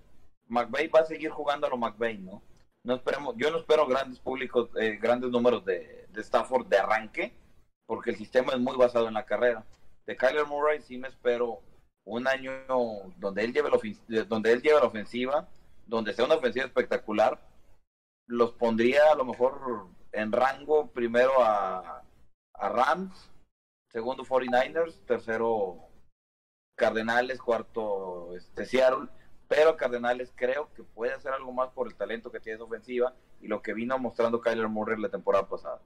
McVay 0.49 0.87
va 0.87 1.01
a 1.01 1.05
seguir 1.05 1.29
jugando 1.29 1.67
a 1.67 1.69
lo 1.69 1.77
McVay, 1.77 2.17
¿no? 2.17 2.41
No 2.83 2.95
esperemos, 2.95 3.35
yo 3.37 3.51
no 3.51 3.57
espero 3.57 3.85
grandes 3.87 4.19
públicos, 4.19 4.69
eh, 4.79 4.97
grandes 5.01 5.29
números 5.29 5.63
de, 5.65 6.07
Stafford 6.15 6.67
de 6.67 6.77
arranque, 6.77 7.33
porque 7.85 8.11
el 8.11 8.17
sistema 8.17 8.53
es 8.53 8.59
muy 8.59 8.75
basado 8.75 9.07
en 9.07 9.13
la 9.13 9.25
carrera. 9.25 9.65
De 10.05 10.17
Kyler 10.17 10.45
Murray 10.45 10.81
sí 10.81 10.97
me 10.97 11.07
espero 11.07 11.61
un 12.03 12.27
año 12.27 12.51
donde 13.17 13.43
él 13.43 13.53
lleve 13.53 13.69
la, 13.69 14.25
donde 14.25 14.51
él 14.51 14.61
lleve 14.61 14.79
la 14.79 14.87
ofensiva, 14.87 15.47
donde 15.85 16.13
sea 16.13 16.25
una 16.25 16.35
ofensiva 16.35 16.65
espectacular, 16.65 17.39
los 18.25 18.53
pondría 18.53 19.11
a 19.11 19.15
lo 19.15 19.25
mejor 19.25 19.87
en 20.11 20.31
rango 20.31 20.87
primero 20.91 21.43
a, 21.43 22.03
a 22.53 22.69
Rams, 22.69 23.31
segundo 23.89 24.23
49ers, 24.23 25.05
tercero 25.05 25.89
Cardenales, 26.75 27.39
cuarto 27.39 28.35
este, 28.35 28.65
Seattle, 28.65 29.09
pero 29.49 29.75
Cardenales 29.75 30.31
creo 30.35 30.71
que 30.75 30.83
puede 30.83 31.13
hacer 31.13 31.33
algo 31.33 31.51
más 31.51 31.71
por 31.71 31.87
el 31.87 31.95
talento 31.95 32.31
que 32.31 32.39
tiene 32.39 32.55
esa 32.55 32.63
ofensiva 32.63 33.15
y 33.41 33.47
lo 33.47 33.61
que 33.61 33.73
vino 33.73 33.97
mostrando 33.97 34.39
Kyler 34.39 34.69
Murray 34.69 35.01
la 35.01 35.09
temporada 35.09 35.49
pasada. 35.49 35.81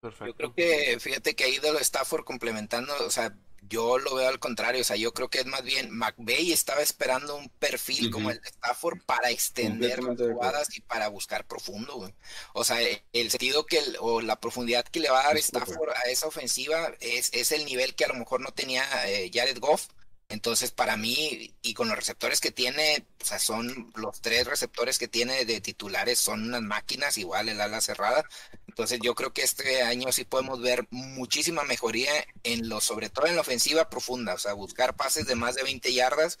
Perfecto. 0.00 0.26
Yo 0.26 0.34
creo 0.34 0.54
que, 0.54 1.00
fíjate 1.00 1.34
que 1.34 1.44
ahí 1.44 1.58
de 1.58 1.72
lo 1.72 1.78
Stafford 1.78 2.24
complementando, 2.24 2.92
o 3.06 3.10
sea, 3.10 3.34
yo 3.68 3.96
lo 3.98 4.16
veo 4.16 4.28
al 4.28 4.40
contrario, 4.40 4.82
o 4.82 4.84
sea, 4.84 4.96
yo 4.96 5.14
creo 5.14 5.30
que 5.30 5.38
es 5.38 5.46
más 5.46 5.62
bien 5.62 5.90
McVeigh 5.90 6.52
estaba 6.52 6.82
esperando 6.82 7.36
un 7.36 7.48
perfil 7.48 8.10
como 8.10 8.30
el 8.30 8.40
de 8.40 8.48
Stafford 8.48 8.98
para 9.06 9.30
extender 9.30 10.02
las 10.02 10.18
jugadas 10.18 10.76
y 10.76 10.80
para 10.82 11.08
buscar 11.08 11.46
profundo, 11.46 12.12
O 12.52 12.64
sea, 12.64 12.76
el 13.12 13.30
sentido 13.30 13.64
que 13.64 13.80
o 14.00 14.20
la 14.20 14.40
profundidad 14.40 14.84
que 14.84 15.00
le 15.00 15.10
va 15.10 15.20
a 15.20 15.26
dar 15.28 15.36
Stafford 15.38 15.90
a 15.90 16.10
esa 16.10 16.26
ofensiva 16.26 16.92
es, 17.00 17.32
es 17.32 17.52
el 17.52 17.64
nivel 17.64 17.94
que 17.94 18.04
a 18.04 18.08
lo 18.08 18.14
mejor 18.14 18.40
no 18.40 18.50
tenía 18.50 18.84
eh, 19.08 19.30
Jared 19.32 19.58
Goff. 19.60 19.88
Entonces, 20.28 20.70
para 20.70 20.96
mí, 20.96 21.54
y 21.60 21.74
con 21.74 21.88
los 21.88 21.96
receptores 21.96 22.40
que 22.40 22.50
tiene, 22.50 23.06
o 23.20 23.24
sea, 23.24 23.38
son 23.38 23.92
los 23.96 24.20
tres 24.22 24.46
receptores 24.46 24.98
que 24.98 25.08
tiene 25.08 25.44
de 25.44 25.60
titulares, 25.60 26.18
son 26.18 26.44
unas 26.44 26.62
máquinas, 26.62 27.18
igual 27.18 27.50
el 27.50 27.60
ala 27.60 27.80
cerrada. 27.80 28.24
Entonces 28.66 29.00
yo 29.02 29.14
creo 29.14 29.34
que 29.34 29.42
este 29.42 29.82
año 29.82 30.10
sí 30.10 30.24
podemos 30.24 30.62
ver 30.62 30.86
muchísima 30.90 31.64
mejoría 31.64 32.10
en 32.42 32.68
lo, 32.70 32.80
sobre 32.80 33.10
todo 33.10 33.26
en 33.26 33.34
la 33.36 33.42
ofensiva 33.42 33.90
profunda, 33.90 34.32
o 34.34 34.38
sea, 34.38 34.54
buscar 34.54 34.96
pases 34.96 35.26
de 35.26 35.34
más 35.34 35.54
de 35.54 35.64
20 35.64 35.92
yardas. 35.92 36.38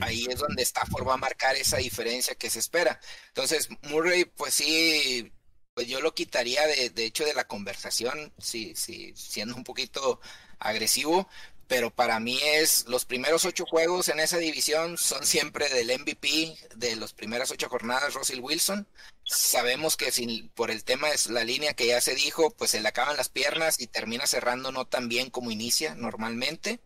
Ahí 0.00 0.26
es 0.30 0.38
donde 0.38 0.62
Stafford 0.62 1.06
va 1.06 1.14
a 1.14 1.16
marcar 1.16 1.56
esa 1.56 1.78
diferencia 1.78 2.36
que 2.36 2.48
se 2.48 2.60
espera. 2.60 3.00
Entonces, 3.28 3.68
Murray, 3.82 4.24
pues 4.24 4.54
sí, 4.54 5.32
pues 5.74 5.88
yo 5.88 6.00
lo 6.00 6.14
quitaría 6.14 6.66
de, 6.66 6.90
de 6.90 7.04
hecho 7.04 7.24
de 7.24 7.34
la 7.34 7.48
conversación, 7.48 8.32
sí, 8.38 8.74
sí, 8.76 9.12
siendo 9.16 9.56
un 9.56 9.64
poquito 9.64 10.20
agresivo, 10.60 11.28
pero 11.72 11.88
para 11.88 12.20
mí 12.20 12.38
es 12.42 12.84
los 12.86 13.06
primeros 13.06 13.46
ocho 13.46 13.64
juegos 13.64 14.10
en 14.10 14.20
esa 14.20 14.36
división 14.36 14.98
son 14.98 15.24
siempre 15.24 15.70
del 15.70 15.98
MVP 15.98 16.54
de 16.76 16.96
las 16.96 17.14
primeras 17.14 17.50
ocho 17.50 17.70
jornadas, 17.70 18.12
Russell 18.12 18.40
Wilson. 18.40 18.86
Sabemos 19.24 19.96
que 19.96 20.12
sin, 20.12 20.50
por 20.50 20.70
el 20.70 20.84
tema 20.84 21.08
de 21.08 21.16
la 21.30 21.44
línea 21.44 21.72
que 21.72 21.86
ya 21.86 22.02
se 22.02 22.14
dijo, 22.14 22.50
pues 22.50 22.72
se 22.72 22.82
le 22.82 22.88
acaban 22.88 23.16
las 23.16 23.30
piernas 23.30 23.80
y 23.80 23.86
termina 23.86 24.26
cerrando 24.26 24.70
no 24.70 24.84
tan 24.84 25.08
bien 25.08 25.30
como 25.30 25.50
inicia 25.50 25.94
normalmente. 25.94 26.78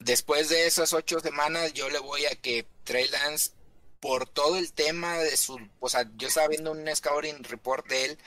Después 0.00 0.50
de 0.50 0.66
esas 0.66 0.92
ocho 0.92 1.20
semanas, 1.20 1.72
yo 1.72 1.88
le 1.88 1.98
voy 1.98 2.26
a 2.26 2.36
que 2.36 2.66
Trey 2.84 3.08
Lance, 3.08 3.52
por 4.00 4.28
todo 4.28 4.58
el 4.58 4.74
tema 4.74 5.16
de 5.16 5.34
su, 5.38 5.58
o 5.80 5.88
sea, 5.88 6.10
yo 6.16 6.28
estaba 6.28 6.48
viendo 6.48 6.72
un 6.72 6.94
scouting 6.94 7.42
report 7.44 7.88
de 7.88 8.04
él 8.04 8.18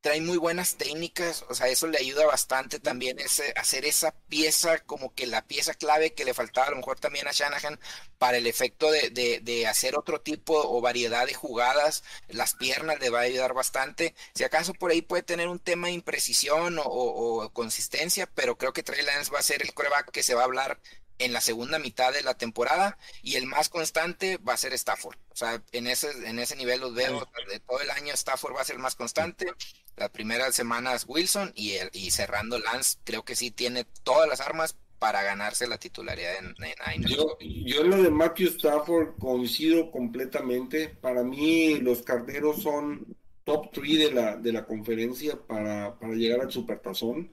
trae 0.00 0.20
muy 0.20 0.38
buenas 0.38 0.76
técnicas, 0.76 1.44
o 1.48 1.54
sea, 1.54 1.68
eso 1.68 1.86
le 1.86 1.98
ayuda 1.98 2.24
bastante 2.26 2.80
también 2.80 3.18
ese, 3.18 3.52
hacer 3.56 3.84
esa 3.84 4.12
pieza 4.28 4.78
como 4.78 5.14
que 5.14 5.26
la 5.26 5.46
pieza 5.46 5.74
clave 5.74 6.14
que 6.14 6.24
le 6.24 6.32
faltaba 6.34 6.68
a 6.68 6.70
lo 6.70 6.76
mejor 6.76 6.98
también 6.98 7.28
a 7.28 7.32
Shanahan 7.32 7.78
para 8.18 8.38
el 8.38 8.46
efecto 8.46 8.90
de, 8.90 9.10
de, 9.10 9.66
hacer 9.66 9.96
otro 9.96 10.20
tipo 10.20 10.54
o 10.56 10.80
variedad 10.80 11.26
de 11.26 11.34
jugadas, 11.34 12.02
las 12.28 12.54
piernas 12.54 12.98
le 13.00 13.10
va 13.10 13.20
a 13.20 13.22
ayudar 13.22 13.52
bastante, 13.52 14.14
si 14.34 14.44
acaso 14.44 14.72
por 14.74 14.90
ahí 14.90 15.02
puede 15.02 15.22
tener 15.22 15.48
un 15.48 15.58
tema 15.58 15.88
de 15.88 15.94
imprecisión 15.94 16.78
o, 16.82 17.50
consistencia, 17.52 18.26
pero 18.34 18.56
creo 18.56 18.72
que 18.72 18.82
Trey 18.82 19.02
Lance 19.02 19.30
va 19.30 19.38
a 19.40 19.42
ser 19.42 19.62
el 19.62 19.74
coreback 19.74 20.10
que 20.10 20.22
se 20.22 20.34
va 20.34 20.42
a 20.42 20.44
hablar 20.44 20.80
en 21.20 21.32
la 21.32 21.40
segunda 21.40 21.78
mitad 21.78 22.12
de 22.12 22.22
la 22.22 22.34
temporada 22.34 22.98
y 23.22 23.36
el 23.36 23.46
más 23.46 23.68
constante 23.68 24.38
va 24.38 24.54
a 24.54 24.56
ser 24.56 24.72
Stafford. 24.72 25.16
O 25.30 25.36
sea, 25.36 25.62
en 25.72 25.86
ese, 25.86 26.10
en 26.26 26.38
ese 26.38 26.56
nivel 26.56 26.80
los 26.80 26.94
veo 26.94 27.28
de 27.48 27.60
todo 27.60 27.80
el 27.80 27.90
año 27.90 28.12
Stafford 28.14 28.56
va 28.56 28.62
a 28.62 28.64
ser 28.64 28.76
el 28.76 28.82
más 28.82 28.96
constante. 28.96 29.52
Las 29.96 30.10
primeras 30.10 30.54
semanas 30.54 31.04
Wilson 31.06 31.52
y, 31.54 31.72
el, 31.72 31.90
y 31.92 32.10
cerrando 32.10 32.58
Lance, 32.58 32.98
creo 33.04 33.24
que 33.24 33.36
sí 33.36 33.50
tiene 33.50 33.84
todas 34.02 34.28
las 34.28 34.40
armas 34.40 34.76
para 34.98 35.22
ganarse 35.22 35.66
la 35.66 35.78
titularidad 35.78 36.36
en, 36.36 36.54
en 36.94 37.02
Yo, 37.04 37.38
yo 37.40 37.80
en 37.80 37.90
lo 37.90 38.02
de 38.02 38.10
Matthew 38.10 38.48
Stafford 38.48 39.18
coincido 39.18 39.90
completamente. 39.90 40.88
Para 40.88 41.22
mí 41.22 41.76
los 41.80 42.02
carneros 42.02 42.62
son 42.62 43.06
top 43.44 43.70
3 43.72 43.98
de 43.98 44.12
la, 44.12 44.36
de 44.36 44.52
la 44.52 44.64
conferencia 44.66 45.38
para, 45.38 45.98
para 45.98 46.14
llegar 46.14 46.40
al 46.40 46.52
supertazón. 46.52 47.30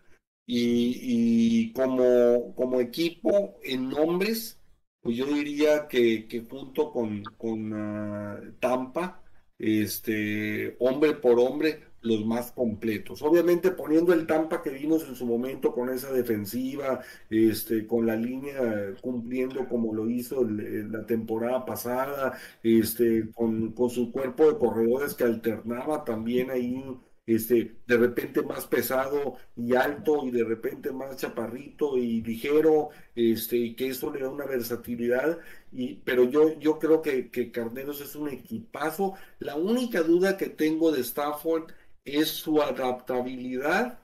Y, 0.47 1.67
y 1.69 1.73
como, 1.73 2.55
como 2.55 2.79
equipo 2.81 3.59
en 3.63 3.89
nombres, 3.89 4.59
pues 5.01 5.17
yo 5.17 5.25
diría 5.27 5.87
que, 5.87 6.27
junto 6.49 6.91
con, 6.91 7.23
con 7.37 7.73
ah, 7.73 8.39
Tampa, 8.59 9.23
este, 9.59 10.75
hombre 10.79 11.13
por 11.15 11.39
hombre, 11.39 11.83
los 12.01 12.25
más 12.25 12.51
completos. 12.53 13.21
Obviamente 13.21 13.71
poniendo 13.71 14.13
el 14.13 14.27
Tampa 14.27 14.61
que 14.61 14.69
vimos 14.71 15.07
en 15.07 15.15
su 15.15 15.25
momento 15.25 15.73
con 15.73 15.89
esa 15.89 16.11
defensiva, 16.11 17.01
este, 17.29 17.85
con 17.87 18.05
la 18.05 18.15
línea 18.15 18.95
cumpliendo 19.01 19.67
como 19.67 19.93
lo 19.93 20.09
hizo 20.09 20.43
la 20.45 21.05
temporada 21.05 21.65
pasada, 21.65 22.37
este, 22.63 23.31
con, 23.31 23.73
con 23.73 23.89
su 23.89 24.11
cuerpo 24.11 24.47
de 24.51 24.57
corredores 24.57 25.13
que 25.15 25.23
alternaba 25.25 26.03
también 26.05 26.51
ahí 26.51 26.83
este, 27.27 27.75
de 27.85 27.97
repente 27.97 28.41
más 28.41 28.65
pesado 28.65 29.35
y 29.55 29.75
alto 29.75 30.25
y 30.25 30.31
de 30.31 30.43
repente 30.45 30.91
más 30.91 31.17
chaparrito 31.17 31.97
y 31.97 32.21
ligero, 32.21 32.89
este, 33.15 33.75
que 33.75 33.89
eso 33.89 34.11
le 34.11 34.21
da 34.21 34.29
una 34.29 34.45
versatilidad, 34.45 35.37
y, 35.71 35.95
pero 35.95 36.23
yo, 36.23 36.57
yo 36.59 36.79
creo 36.79 37.01
que, 37.01 37.29
que 37.29 37.51
Carneros 37.51 38.01
es 38.01 38.15
un 38.15 38.29
equipazo. 38.29 39.13
La 39.39 39.55
única 39.55 40.01
duda 40.01 40.37
que 40.37 40.47
tengo 40.49 40.91
de 40.91 41.01
Stafford 41.01 41.71
es 42.05 42.29
su 42.29 42.61
adaptabilidad 42.61 43.99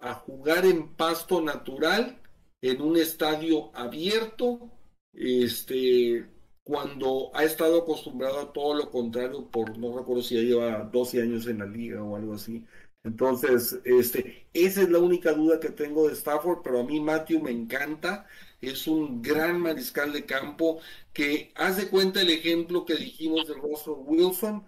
a 0.00 0.14
jugar 0.14 0.66
en 0.66 0.94
pasto 0.94 1.40
natural 1.40 2.20
en 2.60 2.82
un 2.82 2.96
estadio 2.96 3.74
abierto, 3.74 4.70
este, 5.12 6.26
cuando 6.68 7.30
ha 7.34 7.44
estado 7.44 7.78
acostumbrado 7.78 8.40
a 8.40 8.52
todo 8.52 8.74
lo 8.74 8.90
contrario 8.90 9.48
por, 9.50 9.78
no 9.78 9.96
recuerdo 9.98 10.22
si 10.22 10.34
ya 10.34 10.42
lleva 10.42 10.84
12 10.92 11.22
años 11.22 11.46
en 11.46 11.60
la 11.60 11.66
liga 11.66 12.02
o 12.02 12.14
algo 12.14 12.34
así. 12.34 12.62
Entonces, 13.04 13.80
este, 13.84 14.46
esa 14.52 14.82
es 14.82 14.90
la 14.90 14.98
única 14.98 15.32
duda 15.32 15.60
que 15.60 15.70
tengo 15.70 16.06
de 16.08 16.12
Stafford, 16.14 16.60
pero 16.62 16.80
a 16.80 16.84
mí 16.84 17.00
Matthew 17.00 17.40
me 17.40 17.52
encanta, 17.52 18.26
es 18.60 18.86
un 18.86 19.22
gran 19.22 19.60
mariscal 19.60 20.12
de 20.12 20.26
campo 20.26 20.78
que 21.14 21.52
hace 21.54 21.88
cuenta 21.88 22.20
el 22.20 22.28
ejemplo 22.30 22.84
que 22.84 22.96
dijimos 22.96 23.48
de 23.48 23.54
Russell 23.54 23.94
Wilson, 24.04 24.62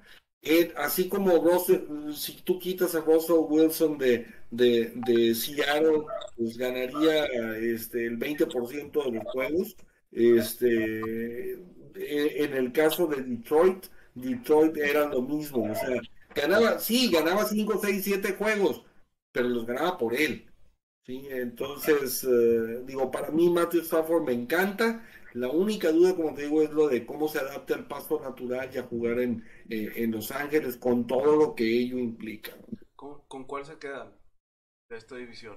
así 0.76 1.09
como 1.11 1.36
Russell, 1.36 2.14
si 2.14 2.32
tú 2.42 2.59
quitas 2.59 2.94
a 2.94 3.01
Russell 3.01 3.44
Wilson 3.46 3.98
de, 3.98 4.26
de, 4.51 4.92
de 5.07 5.34
Seattle, 5.34 6.05
pues 6.34 6.57
ganaría 6.57 7.26
este, 7.57 8.07
el 8.07 8.18
20% 8.18 9.05
de 9.05 9.12
los 9.12 9.24
juegos. 9.24 9.76
Este, 10.12 11.59
e, 11.95 12.45
en 12.45 12.55
el 12.55 12.72
caso 12.72 13.07
de 13.07 13.22
Detroit, 13.22 13.86
Detroit 14.14 14.76
era 14.76 15.07
lo 15.09 15.22
mismo, 15.22 15.70
o 15.70 15.74
sea, 15.74 16.01
ganaba, 16.34 16.78
sí, 16.78 17.11
ganaba 17.11 17.45
5, 17.45 17.80
6, 17.82 18.05
7 18.05 18.34
juegos, 18.34 18.84
pero 19.32 19.49
los 19.49 19.66
ganaba 19.66 19.99
por 19.99 20.14
él. 20.14 20.47
¿sí? 21.05 21.26
Entonces, 21.30 22.24
eh, 22.24 22.82
digo, 22.84 23.11
para 23.11 23.30
mí 23.30 23.49
Matthew 23.51 23.82
Stafford 23.82 24.24
me 24.24 24.32
encanta. 24.32 25.05
La 25.32 25.49
única 25.49 25.93
duda, 25.93 26.16
como 26.16 26.34
te 26.34 26.43
digo, 26.43 26.61
es 26.62 26.70
lo 26.70 26.88
de 26.88 27.07
cómo 27.07 27.28
se 27.28 27.38
adapta 27.38 27.74
al 27.74 27.86
pasto 27.86 28.18
natural 28.20 28.68
y 28.74 28.78
a 28.78 28.82
jugar 28.82 29.20
en, 29.20 29.45
eh, 29.68 29.93
en 29.97 30.11
Los 30.11 30.32
Ángeles 30.32 30.76
con 30.76 31.07
todo 31.07 31.36
lo 31.36 31.55
que 31.55 31.64
ello 31.64 31.99
implica. 31.99 32.53
¿Con, 32.97 33.45
cuál 33.45 33.64
se 33.64 33.78
quedan 33.78 34.12
de 34.88 34.97
esta 34.97 35.16
división? 35.16 35.57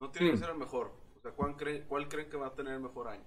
No 0.00 0.10
tiene 0.10 0.30
que 0.30 0.36
hmm. 0.36 0.40
ser 0.40 0.50
el 0.50 0.56
mejor. 0.56 1.01
Sea, 1.22 1.32
¿cuál, 1.32 1.56
¿cuál 1.88 2.08
creen 2.08 2.28
que 2.28 2.36
va 2.36 2.48
a 2.48 2.54
tener 2.54 2.74
el 2.74 2.80
mejor 2.80 3.08
año? 3.08 3.24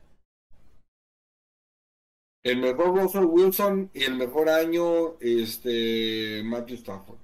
El 2.43 2.57
mejor 2.57 2.95
Russell 2.95 3.23
Wilson 3.23 3.89
y 3.93 4.03
el 4.03 4.15
mejor 4.15 4.49
año, 4.49 5.17
este, 5.19 6.43
Matthew 6.43 6.75
Stafford. 6.75 7.17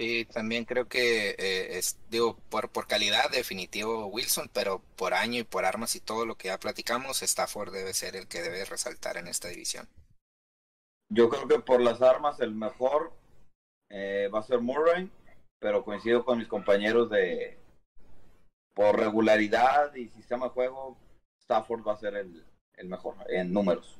Sí, 0.00 0.24
también 0.24 0.64
creo 0.64 0.88
que, 0.88 1.36
eh, 1.38 1.78
es, 1.78 2.00
digo, 2.08 2.36
por, 2.48 2.70
por 2.70 2.86
calidad 2.86 3.30
definitivo 3.30 4.06
Wilson, 4.06 4.50
pero 4.52 4.80
por 4.96 5.12
año 5.12 5.40
y 5.40 5.44
por 5.44 5.66
armas 5.66 5.94
y 5.94 6.00
todo 6.00 6.24
lo 6.24 6.36
que 6.36 6.48
ya 6.48 6.58
platicamos, 6.58 7.22
Stafford 7.22 7.70
debe 7.70 7.92
ser 7.92 8.16
el 8.16 8.26
que 8.26 8.40
debe 8.40 8.64
resaltar 8.64 9.18
en 9.18 9.28
esta 9.28 9.48
división. 9.48 9.86
Yo 11.10 11.28
creo 11.28 11.46
que 11.46 11.58
por 11.58 11.82
las 11.82 12.00
armas 12.00 12.40
el 12.40 12.54
mejor 12.54 13.12
eh, 13.90 14.30
va 14.34 14.38
a 14.40 14.44
ser 14.44 14.60
Murray, 14.60 15.10
pero 15.58 15.84
coincido 15.84 16.24
con 16.24 16.38
mis 16.38 16.48
compañeros 16.48 17.10
de 17.10 17.58
por 18.80 18.98
regularidad 18.98 19.94
y 19.94 20.08
sistema 20.08 20.46
de 20.46 20.52
juego, 20.52 20.96
Stafford 21.42 21.86
va 21.86 21.92
a 21.92 21.98
ser 21.98 22.14
el, 22.14 22.46
el 22.78 22.88
mejor 22.88 23.14
en 23.28 23.52
números. 23.52 23.98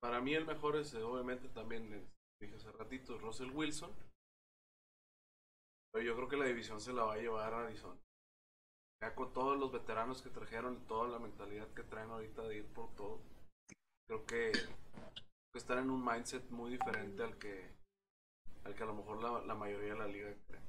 Para 0.00 0.22
mí 0.22 0.32
el 0.32 0.46
mejor 0.46 0.76
es 0.76 0.94
obviamente 0.94 1.48
también 1.48 2.08
dije 2.40 2.54
hace 2.54 2.72
ratito, 2.72 3.18
Russell 3.18 3.50
Wilson. 3.50 3.90
Pero 5.92 6.02
yo 6.02 6.16
creo 6.16 6.28
que 6.28 6.38
la 6.38 6.46
división 6.46 6.80
se 6.80 6.94
la 6.94 7.02
va 7.02 7.14
a 7.14 7.18
llevar 7.18 7.52
a 7.52 7.66
Arizona. 7.66 8.00
Ya 9.02 9.14
con 9.14 9.34
todos 9.34 9.58
los 9.58 9.70
veteranos 9.70 10.22
que 10.22 10.30
trajeron 10.30 10.86
toda 10.86 11.08
la 11.08 11.18
mentalidad 11.18 11.68
que 11.74 11.82
traen 11.82 12.10
ahorita 12.10 12.42
de 12.44 12.56
ir 12.56 12.66
por 12.72 12.94
todo, 12.94 13.20
creo 14.06 14.24
que, 14.24 14.52
están 15.54 15.78
en 15.80 15.90
un 15.90 16.02
mindset 16.02 16.48
muy 16.48 16.70
diferente 16.70 17.22
al 17.22 17.36
que, 17.36 17.68
al 18.64 18.74
que 18.74 18.82
a 18.82 18.86
lo 18.86 18.94
mejor 18.94 19.22
la, 19.22 19.44
la 19.44 19.54
mayoría 19.54 19.92
de 19.92 19.98
la 19.98 20.06
liga 20.06 20.34
cree. 20.46 20.67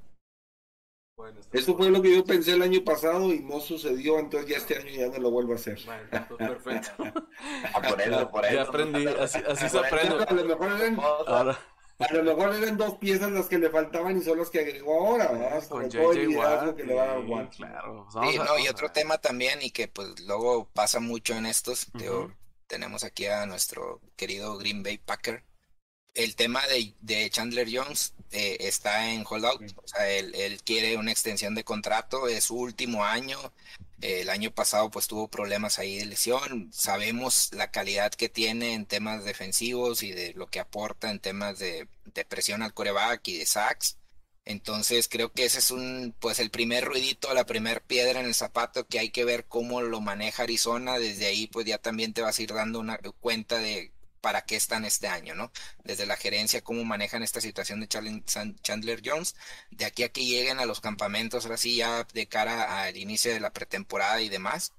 Eso 1.52 1.76
fue 1.76 1.90
lo 1.90 2.02
que 2.02 2.16
yo 2.16 2.24
pensé 2.24 2.54
el 2.54 2.62
año 2.62 2.84
pasado 2.84 3.34
y 3.34 3.40
no 3.40 3.60
sucedió, 3.60 4.20
entonces 4.20 4.50
ya 4.50 4.58
este 4.58 4.78
año 4.78 4.90
ya 4.90 5.08
no 5.08 5.18
lo 5.18 5.32
vuelvo 5.32 5.54
a 5.54 5.56
hacer. 5.56 5.80
Bueno, 5.86 6.38
perfecto. 6.38 6.92
Ah, 7.74 7.82
por 7.82 8.02
eso, 8.02 8.30
por 8.30 8.46
eso. 8.46 8.56
Ya 8.56 8.62
aprendí, 8.64 9.08
así, 9.08 9.40
así 9.48 9.70
se 9.70 9.80
aprende. 9.80 10.24
A 10.24 10.34
lo, 10.34 10.46
mejor 10.46 10.72
eran, 10.74 11.00
a 11.00 12.14
lo 12.14 12.24
mejor 12.24 12.56
eran 12.56 12.78
dos 12.78 12.98
piezas 12.98 13.32
las 13.32 13.48
que 13.48 13.58
le 13.58 13.70
faltaban 13.70 14.18
y 14.18 14.22
son 14.22 14.38
las 14.38 14.50
que 14.50 14.60
agregó 14.60 15.08
ahora, 15.08 15.32
¿verdad? 15.32 15.68
Con 15.68 15.90
JJ 15.90 16.28
Watt, 16.38 16.76
que 16.76 16.84
le 16.84 16.96
va 16.96 17.04
a 17.04 17.20
dar 17.20 17.50
Claro. 17.50 18.08
No, 18.14 18.60
y 18.60 18.68
otro 18.68 18.92
tema 18.92 19.18
también 19.18 19.60
y 19.62 19.72
que 19.72 19.88
pues 19.88 20.20
luego 20.22 20.70
pasa 20.74 21.00
mucho 21.00 21.36
en 21.36 21.46
estos, 21.46 21.88
tenemos 22.68 23.04
aquí 23.04 23.26
a 23.26 23.46
nuestro 23.46 24.02
querido 24.16 24.58
Green 24.58 24.84
Bay 24.84 24.98
Packer, 24.98 25.44
el 26.14 26.36
tema 26.36 26.66
de, 26.68 26.94
de 27.02 27.30
Chandler 27.30 27.68
Jones 27.72 28.14
eh, 28.32 28.58
está 28.62 29.12
en 29.12 29.26
holdout. 29.28 29.62
O 29.76 29.88
sea, 29.88 30.10
él, 30.10 30.62
quiere 30.64 30.98
una 30.98 31.12
extensión 31.12 31.56
de 31.56 31.64
contrato, 31.64 32.28
es 32.28 32.46
su 32.46 32.58
último 32.58 33.04
año. 33.06 33.38
el 34.02 34.30
año 34.30 34.52
pasado 34.52 34.90
pues 34.90 35.08
tuvo 35.08 35.28
problemas 35.30 35.80
ahí 35.80 35.98
de 35.98 36.06
lesión. 36.06 36.70
Sabemos 36.74 37.50
la 37.54 37.72
calidad 37.72 38.12
que 38.12 38.30
tiene 38.30 38.74
en 38.74 38.86
temas 38.86 39.24
defensivos 39.24 40.04
y 40.04 40.12
de 40.12 40.34
lo 40.34 40.48
que 40.48 40.60
aporta 40.60 41.12
en 41.12 41.20
temas 41.20 41.60
de, 41.60 41.88
de 42.06 42.26
presión 42.26 42.62
al 42.64 42.74
coreback 42.74 43.28
y 43.28 43.38
de 43.38 43.46
sacks. 43.46 43.98
Entonces 44.46 45.08
creo 45.10 45.32
que 45.32 45.46
ese 45.46 45.60
es 45.60 45.70
un, 45.72 46.16
pues 46.20 46.40
el 46.40 46.50
primer 46.50 46.86
ruidito, 46.86 47.34
la 47.34 47.46
primer 47.46 47.82
piedra 47.84 48.20
en 48.20 48.26
el 48.26 48.34
zapato 48.34 48.88
que 48.88 49.00
hay 49.00 49.12
que 49.12 49.26
ver 49.26 49.46
cómo 49.46 49.82
lo 49.82 50.02
maneja 50.02 50.44
Arizona. 50.44 50.98
Desde 51.00 51.28
ahí 51.28 51.48
pues 51.48 51.66
ya 51.66 51.78
también 51.78 52.14
te 52.14 52.22
vas 52.22 52.40
a 52.40 52.42
ir 52.42 52.54
dando 52.54 52.80
una 52.80 52.98
cuenta 53.20 53.60
de 53.60 53.92
para 54.22 54.44
qué 54.44 54.56
están 54.56 54.86
este 54.86 55.08
año, 55.08 55.36
¿no? 55.36 55.52
Desde 55.84 56.06
la 56.06 56.18
gerencia, 56.18 56.62
cómo 56.62 56.84
manejan 56.84 57.24
esta 57.24 57.42
situación 57.42 57.80
de 57.82 57.88
Chandler 57.88 59.02
Jones, 59.04 59.36
de 59.72 59.86
aquí 59.86 60.04
a 60.04 60.10
que 60.10 60.26
lleguen 60.26 60.60
a 60.60 60.66
los 60.66 60.82
campamentos, 60.82 61.46
ahora 61.46 61.58
sí, 61.58 61.76
ya 61.78 62.04
de 62.14 62.28
cara 62.28 62.84
al 62.84 62.98
inicio 62.98 63.34
de 63.34 63.40
la 63.40 63.54
pretemporada 63.54 64.22
y 64.22 64.30
demás, 64.30 64.74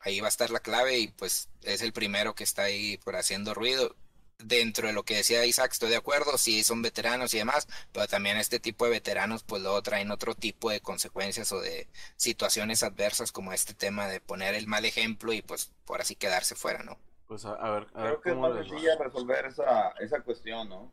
ahí 0.00 0.20
va 0.20 0.26
a 0.28 0.30
estar 0.30 0.50
la 0.50 0.60
clave 0.60 0.98
y 0.98 1.08
pues 1.08 1.48
es 1.62 1.82
el 1.82 1.92
primero 1.92 2.34
que 2.34 2.44
está 2.44 2.62
ahí 2.64 2.96
por 2.98 3.16
haciendo 3.16 3.54
ruido. 3.54 3.96
Dentro 4.42 4.86
de 4.88 4.94
lo 4.94 5.04
que 5.04 5.16
decía 5.16 5.44
Isaac, 5.44 5.72
estoy 5.72 5.90
de 5.90 5.96
acuerdo, 5.96 6.38
sí 6.38 6.64
son 6.64 6.80
veteranos 6.80 7.34
y 7.34 7.38
demás, 7.38 7.68
pero 7.92 8.08
también 8.08 8.38
este 8.38 8.58
tipo 8.58 8.86
de 8.86 8.90
veteranos 8.92 9.42
pues 9.44 9.60
luego 9.62 9.82
traen 9.82 10.10
otro 10.10 10.34
tipo 10.34 10.70
de 10.70 10.80
consecuencias 10.80 11.52
o 11.52 11.60
de 11.60 11.88
situaciones 12.16 12.82
adversas 12.82 13.32
como 13.32 13.52
este 13.52 13.74
tema 13.74 14.08
de 14.08 14.20
poner 14.20 14.54
el 14.54 14.66
mal 14.66 14.86
ejemplo 14.86 15.32
y 15.34 15.42
pues 15.42 15.72
por 15.84 16.00
así 16.00 16.14
quedarse 16.16 16.54
fuera, 16.54 16.82
¿no? 16.82 16.98
Pues 17.30 17.44
a, 17.44 17.70
ver, 17.70 17.86
Creo 17.92 18.20
que 18.20 18.30
es 18.30 18.36
más 18.36 18.54
sencilla 18.54 18.96
resolver 18.98 19.46
esa, 19.46 19.90
esa 20.00 20.20
cuestión, 20.20 20.68
¿no? 20.68 20.80
O 20.80 20.92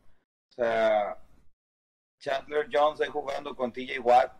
sea, 0.50 1.18
Chandler 2.20 2.68
Jones 2.72 3.00
ahí 3.00 3.08
jugando 3.08 3.56
con 3.56 3.72
TJ 3.72 3.98
Watt. 3.98 4.32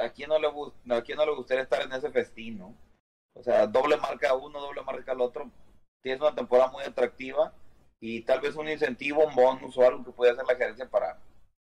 ¿A 0.00 0.10
quién, 0.10 0.28
no 0.28 0.38
le, 0.38 0.46
¿A 0.94 1.02
quién 1.02 1.18
no 1.18 1.26
le 1.26 1.34
gustaría 1.34 1.64
estar 1.64 1.82
en 1.82 1.92
ese 1.92 2.12
festín, 2.12 2.58
no? 2.58 2.72
O 3.34 3.42
sea, 3.42 3.66
doble 3.66 3.96
marca 3.96 4.30
a 4.30 4.34
uno, 4.34 4.60
doble 4.60 4.80
marca 4.82 5.10
al 5.10 5.20
otro. 5.20 5.50
Tienes 6.00 6.20
una 6.20 6.36
temporada 6.36 6.70
muy 6.70 6.84
atractiva 6.84 7.52
y 7.98 8.22
tal 8.22 8.40
vez 8.40 8.54
un 8.54 8.68
incentivo, 8.68 9.26
un 9.26 9.34
bonus 9.34 9.76
o 9.76 9.82
algo 9.84 10.04
que 10.04 10.12
puede 10.12 10.30
hacer 10.30 10.44
la 10.46 10.54
gerencia 10.54 10.88
para, 10.88 11.18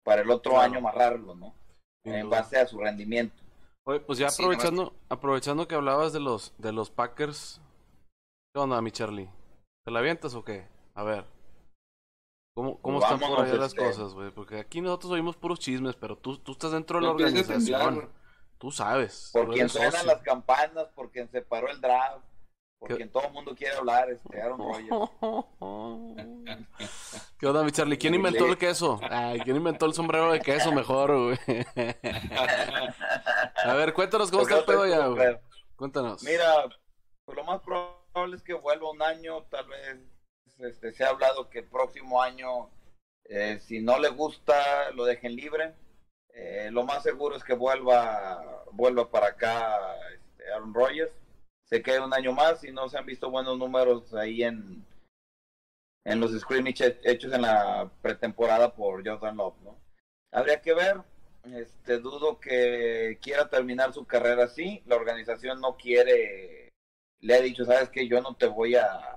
para 0.05 0.23
el 0.23 0.31
otro 0.31 0.61
año 0.61 0.79
amarrarlo, 0.79 1.35
¿no? 1.35 1.57
en 2.05 2.31
base 2.31 2.57
a 2.57 2.69
su 2.69 2.79
rendimiento. 2.79 3.43
Oye, 3.83 3.99
pues 3.99 4.17
ya 4.21 4.29
aprovechando, 4.29 4.95
aprovechando 5.09 5.67
que 5.67 5.75
hablabas 5.75 6.13
de 6.13 6.21
los, 6.21 6.55
de 6.57 6.73
los 6.73 6.89
Packers, 6.89 7.61
¿qué 8.55 8.61
onda, 8.61 8.81
mi 8.81 8.93
Charlie? 8.93 9.29
¿Te 9.85 9.91
la 9.91 10.01
avientas 10.01 10.35
o 10.35 10.45
qué? 10.45 10.67
A 10.95 11.03
ver. 11.03 11.25
¿Cómo, 12.55 12.81
cómo 12.83 13.01
están 13.01 13.19
por 13.19 13.41
allá 13.41 13.55
las 13.55 13.73
este 13.73 13.85
cosas, 13.85 14.13
güey? 14.13 14.31
Porque 14.31 14.59
aquí 14.59 14.81
nosotros 14.81 15.13
oímos 15.13 15.37
puros 15.37 15.61
chismes, 15.61 15.97
pero 15.97 16.17
tú, 16.17 16.39
tú 16.39 16.53
estás 16.53 16.73
dentro 16.73 16.99
de 16.99 17.07
la 17.07 17.13
organización. 17.13 18.11
Tú 18.59 18.71
sabes. 18.71 19.31
Por 19.33 19.51
quien 19.51 19.71
suenan 19.71 20.07
las 20.07 20.21
campanas, 20.21 20.89
por 20.95 21.11
quien 21.11 21.31
se 21.31 21.41
paró 21.41 21.71
el 21.71 21.81
draft. 21.81 22.23
Porque 22.79 23.07
todo 23.07 23.27
el 23.27 23.33
mundo 23.33 23.55
quiere 23.55 23.77
hablar, 23.77 24.11
este, 24.11 24.41
Aaron 24.41 24.59
Rodgers. 24.59 24.89
¿Qué 27.39 27.47
onda, 27.47 27.63
mi 27.63 27.73
Charlie? 27.73 27.99
¿Quién 27.99 28.15
inventó 28.15 28.47
el 28.47 28.57
queso? 28.57 28.99
Ay, 29.03 29.41
¿quién 29.41 29.57
inventó 29.57 29.85
el 29.85 29.93
sombrero 29.93 30.33
de 30.33 30.41
queso 30.41 30.73
mejor, 30.73 31.15
güey? 31.15 31.39
A 33.65 33.75
ver, 33.75 33.93
cuéntanos 33.93 34.31
cómo 34.31 34.45
está 34.45 34.59
el 34.59 34.65
pedo 34.65 34.87
ya, 34.87 35.09
güey. 35.09 35.39
Cuéntanos. 35.77 36.23
Mira, 36.23 36.71
pues 37.27 37.37
lo 37.37 37.45
más 37.45 37.61
probable 37.61 37.90
es 38.35 38.43
que 38.43 38.55
vuelva 38.55 38.91
un 38.91 39.03
año, 39.03 39.43
tal 39.45 39.67
vez 39.69 39.99
este, 40.59 40.93
se 40.93 41.05
ha 41.05 41.09
hablado 41.09 41.49
que 41.49 41.61
el 41.61 41.67
próximo 41.67 42.23
año, 42.23 42.71
eh, 43.25 43.59
si 43.61 43.81
no 43.81 43.99
le 43.99 44.09
gusta, 44.09 44.91
lo 44.93 45.05
dejen 45.05 45.37
libre. 45.37 45.75
Eh, 46.35 46.69
lo 46.71 46.85
más 46.85 47.03
seguro 47.03 47.37
es 47.37 47.45
que 47.45 47.55
vuelva, 47.55 48.65
vuelva 48.73 49.11
para 49.11 49.29
acá 49.29 49.97
este, 50.15 50.53
Aaron 50.53 50.73
Rodgers 50.73 51.13
se 51.71 51.83
quede 51.83 52.01
un 52.01 52.13
año 52.13 52.33
más 52.33 52.65
y 52.65 52.73
no 52.73 52.89
se 52.89 52.99
han 52.99 53.07
visto 53.07 53.31
buenos 53.31 53.57
números 53.57 54.13
ahí 54.13 54.43
en, 54.43 54.85
en 56.05 56.21
los 56.21 56.37
scrimmage 56.39 56.99
hechos 57.05 57.33
en 57.33 57.43
la 57.43 57.89
pretemporada 58.03 58.75
por 58.75 59.07
Jordan 59.07 59.37
Love, 59.37 59.61
¿no? 59.63 59.79
Habría 60.33 60.61
que 60.61 60.75
ver, 60.75 60.97
este, 61.55 61.99
dudo 61.99 62.41
que 62.41 63.19
quiera 63.23 63.49
terminar 63.49 63.93
su 63.93 64.05
carrera 64.05 64.45
así, 64.45 64.83
la 64.87 64.97
organización 64.97 65.61
no 65.61 65.77
quiere, 65.77 66.60
le 67.21 67.35
ha 67.35 67.41
dicho, 67.41 67.65
sabes 67.65 67.91
que 67.91 68.09
yo 68.09 68.21
no 68.21 68.35
te 68.35 68.47
voy 68.47 68.77
a, 68.77 69.17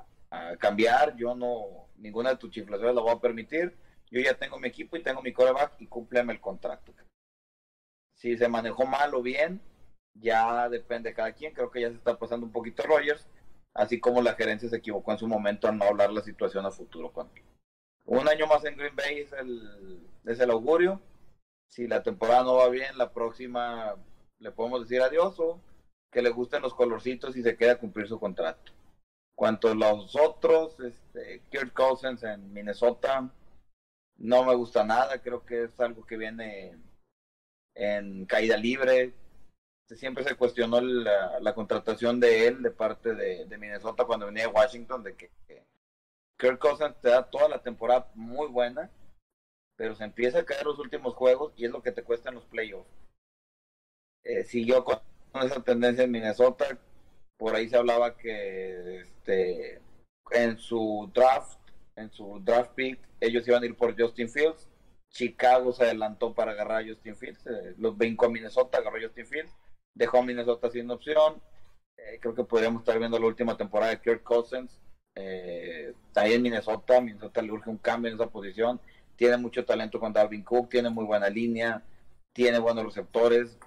cambiar, 0.59 1.15
yo 1.15 1.35
no, 1.35 1.89
ninguna 1.97 2.31
de 2.31 2.37
tus 2.37 2.49
chiflaciones 2.49 2.95
la 2.95 3.01
voy 3.01 3.11
a 3.11 3.19
permitir, 3.19 3.77
yo 4.09 4.19
ya 4.19 4.33
tengo 4.33 4.57
mi 4.59 4.67
equipo 4.67 4.97
y 4.97 5.03
tengo 5.03 5.21
mi 5.21 5.31
coreback 5.31 5.79
y 5.79 5.85
cúmpleme 5.85 6.33
el 6.33 6.41
contrato. 6.41 6.91
Si 8.15 8.35
se 8.37 8.47
manejó 8.47 8.85
mal 8.85 9.13
o 9.13 9.21
bien, 9.21 9.61
ya 10.13 10.69
depende 10.69 11.09
de 11.09 11.15
cada 11.15 11.33
quien. 11.33 11.53
Creo 11.53 11.69
que 11.69 11.81
ya 11.81 11.89
se 11.89 11.95
está 11.95 12.17
pasando 12.17 12.45
un 12.45 12.51
poquito 12.51 12.83
Rogers, 12.83 13.27
así 13.73 13.99
como 13.99 14.21
la 14.21 14.33
gerencia 14.33 14.69
se 14.69 14.77
equivocó 14.77 15.11
en 15.11 15.17
su 15.17 15.27
momento 15.27 15.67
al 15.67 15.77
no 15.77 15.85
hablar 15.85 16.11
la 16.11 16.21
situación 16.21 16.65
a 16.65 16.71
futuro. 16.71 17.11
Un 18.05 18.27
año 18.27 18.47
más 18.47 18.63
en 18.65 18.77
Green 18.77 18.95
Bay 18.95 19.19
es 19.19 19.33
el, 19.33 20.07
es 20.25 20.39
el 20.39 20.51
augurio. 20.51 21.01
Si 21.69 21.87
la 21.87 22.03
temporada 22.03 22.43
no 22.43 22.55
va 22.55 22.69
bien, 22.69 22.97
la 22.97 23.11
próxima 23.13 23.95
le 24.39 24.51
podemos 24.51 24.81
decir 24.81 25.01
adiós 25.01 25.39
o 25.39 25.59
que 26.13 26.21
le 26.21 26.29
gusten 26.29 26.61
los 26.61 26.73
colorcitos 26.73 27.35
y 27.35 27.43
se 27.43 27.57
quede 27.57 27.71
a 27.71 27.79
cumplir 27.79 28.07
su 28.07 28.19
contrato. 28.19 28.71
Cuanto 29.35 29.73
los 29.73 30.15
otros, 30.15 30.79
este, 30.79 31.41
Kirk 31.49 31.73
Cousins 31.73 32.23
en 32.23 32.53
Minnesota, 32.53 33.29
no 34.17 34.43
me 34.45 34.55
gusta 34.55 34.83
nada. 34.83 35.21
Creo 35.21 35.43
que 35.45 35.63
es 35.63 35.79
algo 35.79 36.05
que 36.05 36.17
viene 36.17 36.77
en 37.75 38.25
caída 38.25 38.55
libre 38.55 39.13
siempre 39.95 40.23
se 40.23 40.35
cuestionó 40.35 40.81
la, 40.81 41.53
contratación 41.53 42.19
de 42.19 42.47
él 42.47 42.61
de 42.61 42.71
parte 42.71 43.13
de, 43.13 43.57
Minnesota 43.57 44.05
cuando 44.05 44.27
venía 44.27 44.43
de 44.43 44.53
Washington, 44.53 45.03
de 45.03 45.15
que, 45.15 45.31
Kirk 46.37 46.59
Cousins 46.59 46.99
te 46.99 47.09
da 47.09 47.29
toda 47.29 47.47
la 47.47 47.61
temporada 47.61 48.11
muy 48.15 48.47
buena, 48.47 48.89
pero 49.75 49.95
se 49.95 50.03
empieza 50.03 50.39
a 50.39 50.45
caer 50.45 50.65
los 50.65 50.79
últimos 50.79 51.13
juegos 51.13 51.53
y 51.55 51.65
es 51.65 51.71
lo 51.71 51.81
que 51.81 51.91
te 51.91 52.03
cuesta 52.03 52.29
en 52.29 52.35
los 52.35 52.45
playoffs. 52.45 52.89
Eh, 54.23 54.43
siguió 54.43 54.83
con 54.83 54.99
esa 55.41 55.63
tendencia 55.63 56.03
en 56.03 56.11
Minnesota, 56.11 56.77
por 57.37 57.55
ahí 57.55 57.67
se 57.69 57.77
hablaba 57.77 58.15
que 58.17 59.01
este, 59.01 59.81
en 60.31 60.57
su 60.57 61.09
draft, 61.13 61.59
en 61.95 62.11
su 62.11 62.39
draft 62.43 62.71
pick, 62.75 62.99
ellos 63.19 63.47
iban 63.47 63.63
a 63.63 63.65
ir 63.65 63.75
por 63.75 63.99
Justin 63.99 64.29
Fields. 64.29 64.69
Chicago 65.09 65.73
se 65.73 65.83
adelantó 65.83 66.33
para 66.33 66.51
agarrar 66.51 66.83
a 66.83 66.87
Justin 66.87 67.15
Fields, 67.15 67.45
eh, 67.45 67.75
los 67.77 67.95
brincó 67.95 68.25
a 68.25 68.29
Minnesota, 68.29 68.79
agarró 68.79 68.97
a 68.97 69.01
Justin 69.01 69.27
Fields 69.27 69.53
dejó 69.93 70.19
a 70.19 70.23
Minnesota 70.23 70.69
sin 70.69 70.89
opción. 70.91 71.41
Eh, 71.97 72.19
creo 72.19 72.35
que 72.35 72.43
podríamos 72.43 72.81
estar 72.81 72.97
viendo 72.97 73.19
la 73.19 73.27
última 73.27 73.57
temporada 73.57 73.91
de 73.91 74.01
Kirk 74.01 74.23
Cousins. 74.23 74.79
Eh, 75.15 75.93
ahí 76.15 76.33
en 76.33 76.41
Minnesota, 76.41 76.99
Minnesota 77.01 77.41
le 77.41 77.51
urge 77.51 77.69
un 77.69 77.77
cambio 77.77 78.09
en 78.09 78.15
esa 78.15 78.29
posición. 78.29 78.79
Tiene 79.15 79.37
mucho 79.37 79.63
talento 79.65 79.99
con 79.99 80.11
Darwin 80.11 80.43
Cook, 80.43 80.69
tiene 80.69 80.89
muy 80.89 81.05
buena 81.05 81.29
línea, 81.29 81.83
tiene 82.33 82.59
buenos 82.59 82.85
receptores. 82.85 83.57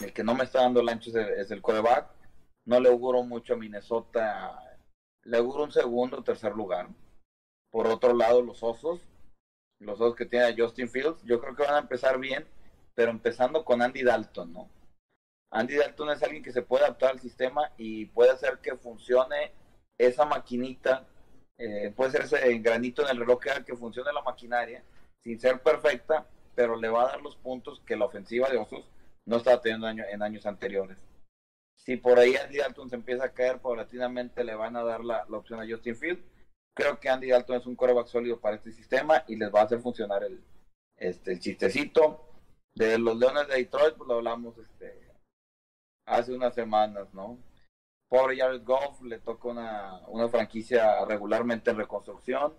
El 0.00 0.12
que 0.12 0.24
no 0.24 0.34
me 0.34 0.44
está 0.44 0.62
dando 0.62 0.80
el 0.80 0.88
es 0.88 1.50
el, 1.50 1.60
coreback. 1.60 2.10
No 2.64 2.80
le 2.80 2.88
auguro 2.88 3.22
mucho 3.22 3.54
a 3.54 3.56
Minnesota. 3.56 4.78
Le 5.24 5.38
auguro 5.38 5.64
un 5.64 5.72
segundo 5.72 6.18
o 6.18 6.24
tercer 6.24 6.52
lugar. 6.54 6.88
Por 7.70 7.86
otro 7.86 8.14
lado, 8.14 8.42
los 8.42 8.62
osos. 8.62 9.00
Los 9.78 10.00
osos 10.00 10.16
que 10.16 10.26
tiene 10.26 10.54
Justin 10.56 10.88
Fields. 10.88 11.22
Yo 11.24 11.40
creo 11.40 11.54
que 11.54 11.64
van 11.64 11.74
a 11.74 11.80
empezar 11.80 12.18
bien, 12.18 12.46
pero 12.94 13.10
empezando 13.10 13.64
con 13.64 13.82
Andy 13.82 14.02
Dalton, 14.02 14.52
¿no? 14.52 14.70
Andy 15.50 15.76
Dalton 15.76 16.10
es 16.10 16.22
alguien 16.22 16.42
que 16.42 16.52
se 16.52 16.62
puede 16.62 16.84
adaptar 16.84 17.10
al 17.10 17.20
sistema 17.20 17.72
y 17.76 18.06
puede 18.06 18.30
hacer 18.30 18.58
que 18.58 18.76
funcione 18.76 19.52
esa 19.98 20.24
maquinita, 20.24 21.06
eh, 21.58 21.92
puede 21.94 22.12
ser 22.12 22.22
ese 22.22 22.58
granito 22.58 23.02
en 23.02 23.08
el 23.08 23.18
reloj 23.18 23.40
que 23.40 23.64
que 23.64 23.76
funcione 23.76 24.12
la 24.12 24.22
maquinaria 24.22 24.82
sin 25.22 25.40
ser 25.40 25.60
perfecta, 25.60 26.26
pero 26.54 26.76
le 26.76 26.88
va 26.88 27.02
a 27.02 27.08
dar 27.08 27.20
los 27.20 27.36
puntos 27.36 27.82
que 27.84 27.96
la 27.96 28.06
ofensiva 28.06 28.48
de 28.48 28.58
Osos 28.58 28.88
no 29.30 29.36
estaba 29.36 29.60
teniendo 29.60 29.88
en 29.88 30.22
años 30.22 30.44
anteriores. 30.44 30.98
Si 31.76 31.96
por 31.96 32.18
ahí 32.18 32.34
Andy 32.34 32.58
Dalton 32.58 32.90
se 32.90 32.96
empieza 32.96 33.24
a 33.24 33.32
caer 33.32 33.60
paulatinamente, 33.60 34.42
le 34.42 34.56
van 34.56 34.76
a 34.76 34.82
dar 34.82 35.04
la, 35.04 35.24
opción 35.30 35.60
a 35.60 35.66
Justin 35.68 35.94
Field. 35.94 36.20
Creo 36.74 36.98
que 36.98 37.08
Andy 37.08 37.30
Dalton 37.30 37.56
es 37.56 37.66
un 37.66 37.76
coreback 37.76 38.08
sólido 38.08 38.40
para 38.40 38.56
este 38.56 38.72
sistema 38.72 39.22
y 39.28 39.36
les 39.36 39.54
va 39.54 39.60
a 39.60 39.64
hacer 39.64 39.78
funcionar 39.80 40.24
el, 40.24 40.42
este, 40.96 41.32
el 41.32 41.38
chistecito. 41.38 42.26
De 42.74 42.98
los 42.98 43.16
Leones 43.16 43.46
de 43.46 43.54
Detroit, 43.54 43.94
pues 43.96 44.08
lo 44.08 44.16
hablamos 44.16 44.58
este, 44.58 45.12
hace 46.06 46.32
unas 46.32 46.52
semanas, 46.52 47.14
¿no? 47.14 47.38
Pobre 48.08 48.36
Jared 48.36 48.64
Goff, 48.64 49.00
le 49.02 49.20
toca 49.20 49.48
una, 49.48 50.00
una 50.08 50.28
franquicia 50.28 51.04
regularmente 51.04 51.70
en 51.70 51.76
reconstrucción. 51.76 52.52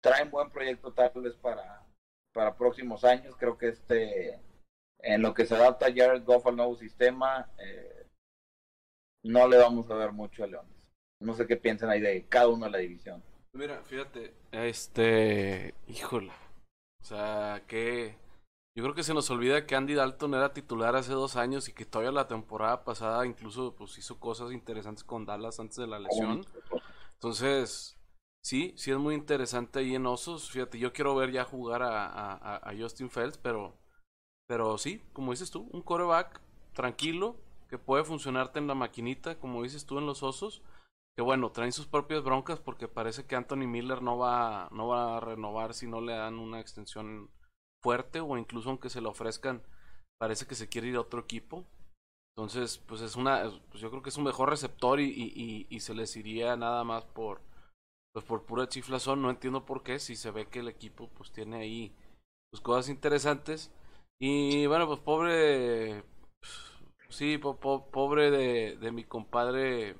Traen 0.00 0.30
buen 0.30 0.50
proyecto 0.50 0.92
tal 0.94 1.12
vez 1.16 1.34
para, 1.34 1.84
para 2.32 2.56
próximos 2.56 3.04
años. 3.04 3.36
Creo 3.36 3.58
que 3.58 3.68
este, 3.68 4.40
en 5.02 5.22
lo 5.22 5.34
que 5.34 5.46
se 5.46 5.54
adapta 5.54 5.92
Jared 5.94 6.24
Goff 6.24 6.46
al 6.46 6.56
nuevo 6.56 6.76
sistema, 6.76 7.50
eh, 7.58 8.06
no 9.24 9.46
le 9.48 9.58
vamos 9.58 9.90
a 9.90 9.94
ver 9.94 10.12
mucho 10.12 10.44
a 10.44 10.46
Leones. 10.46 10.90
No 11.20 11.34
sé 11.34 11.46
qué 11.46 11.56
piensan 11.56 11.90
ahí 11.90 12.00
de 12.00 12.26
cada 12.28 12.48
uno 12.48 12.66
de 12.66 12.72
la 12.72 12.78
división. 12.78 13.22
Mira, 13.52 13.82
fíjate, 13.82 14.32
este, 14.50 15.74
híjole, 15.86 16.32
o 17.02 17.04
sea, 17.04 17.62
que 17.66 18.16
yo 18.74 18.82
creo 18.82 18.94
que 18.94 19.02
se 19.02 19.12
nos 19.12 19.30
olvida 19.30 19.66
que 19.66 19.76
Andy 19.76 19.94
Dalton 19.94 20.34
era 20.34 20.54
titular 20.54 20.96
hace 20.96 21.12
dos 21.12 21.36
años 21.36 21.68
y 21.68 21.74
que 21.74 21.84
todavía 21.84 22.10
la 22.10 22.26
temporada 22.26 22.84
pasada 22.84 23.26
incluso 23.26 23.74
pues 23.74 23.98
hizo 23.98 24.18
cosas 24.18 24.52
interesantes 24.52 25.04
con 25.04 25.26
Dallas 25.26 25.60
antes 25.60 25.76
de 25.76 25.86
la 25.86 25.98
lesión. 25.98 26.46
Entonces, 27.14 27.98
sí, 28.42 28.72
sí 28.78 28.90
es 28.90 28.96
muy 28.96 29.14
interesante 29.14 29.80
ahí 29.80 29.94
en 29.94 30.06
Osos. 30.06 30.50
Fíjate, 30.50 30.78
yo 30.78 30.92
quiero 30.94 31.14
ver 31.14 31.32
ya 31.32 31.44
jugar 31.44 31.82
a, 31.82 32.56
a, 32.56 32.72
Justin 32.74 33.10
Fields, 33.10 33.36
pero, 33.36 33.76
pero 34.48 34.78
sí, 34.78 35.02
como 35.12 35.32
dices 35.32 35.50
tú, 35.50 35.68
un 35.72 35.82
coreback 35.82 36.40
tranquilo 36.72 37.36
que 37.68 37.78
puede 37.78 38.04
funcionarte 38.04 38.58
en 38.58 38.66
la 38.66 38.74
maquinita, 38.74 39.38
como 39.38 39.62
dices 39.62 39.86
tú 39.86 39.98
en 39.98 40.06
los 40.06 40.22
Osos. 40.22 40.62
Que 41.16 41.22
bueno, 41.22 41.52
traen 41.52 41.72
sus 41.72 41.86
propias 41.86 42.22
broncas 42.22 42.58
porque 42.58 42.88
parece 42.88 43.26
que 43.26 43.36
Anthony 43.36 43.66
Miller 43.66 44.00
no 44.00 44.16
va, 44.16 44.68
no 44.72 44.88
va 44.88 45.18
a 45.18 45.20
renovar 45.20 45.74
si 45.74 45.86
no 45.86 46.00
le 46.00 46.14
dan 46.14 46.38
una 46.38 46.58
extensión 46.58 47.30
fuerte 47.82 48.20
o 48.20 48.38
incluso 48.38 48.70
aunque 48.70 48.88
se 48.88 49.00
le 49.00 49.08
ofrezcan, 49.08 49.62
parece 50.18 50.46
que 50.46 50.54
se 50.54 50.68
quiere 50.68 50.88
ir 50.88 50.96
a 50.96 51.00
otro 51.00 51.20
equipo. 51.20 51.66
Entonces, 52.34 52.78
pues 52.78 53.02
es 53.02 53.16
una, 53.16 53.42
pues 53.68 53.82
yo 53.82 53.90
creo 53.90 54.02
que 54.02 54.08
es 54.08 54.16
un 54.16 54.24
mejor 54.24 54.48
receptor 54.48 55.00
y, 55.00 55.66
y, 55.68 55.80
se 55.80 55.94
les 55.94 56.16
iría 56.16 56.56
nada 56.56 56.82
más 56.82 57.04
por, 57.04 57.42
pues 58.14 58.24
por 58.24 58.44
pura 58.46 58.68
chiflazón. 58.68 59.20
No 59.20 59.28
entiendo 59.28 59.66
por 59.66 59.82
qué, 59.82 59.98
si 59.98 60.16
se 60.16 60.30
ve 60.30 60.48
que 60.48 60.60
el 60.60 60.68
equipo 60.68 61.08
pues 61.08 61.30
tiene 61.30 61.56
ahí 61.56 61.94
pues 62.50 62.62
cosas 62.62 62.88
interesantes. 62.88 63.70
Y 64.24 64.66
bueno, 64.66 64.86
pues 64.86 65.00
pobre, 65.00 66.04
sí, 67.08 67.38
pobre 67.38 68.30
de, 68.30 68.76
de 68.76 68.92
mi 68.92 69.02
compadre 69.02 69.96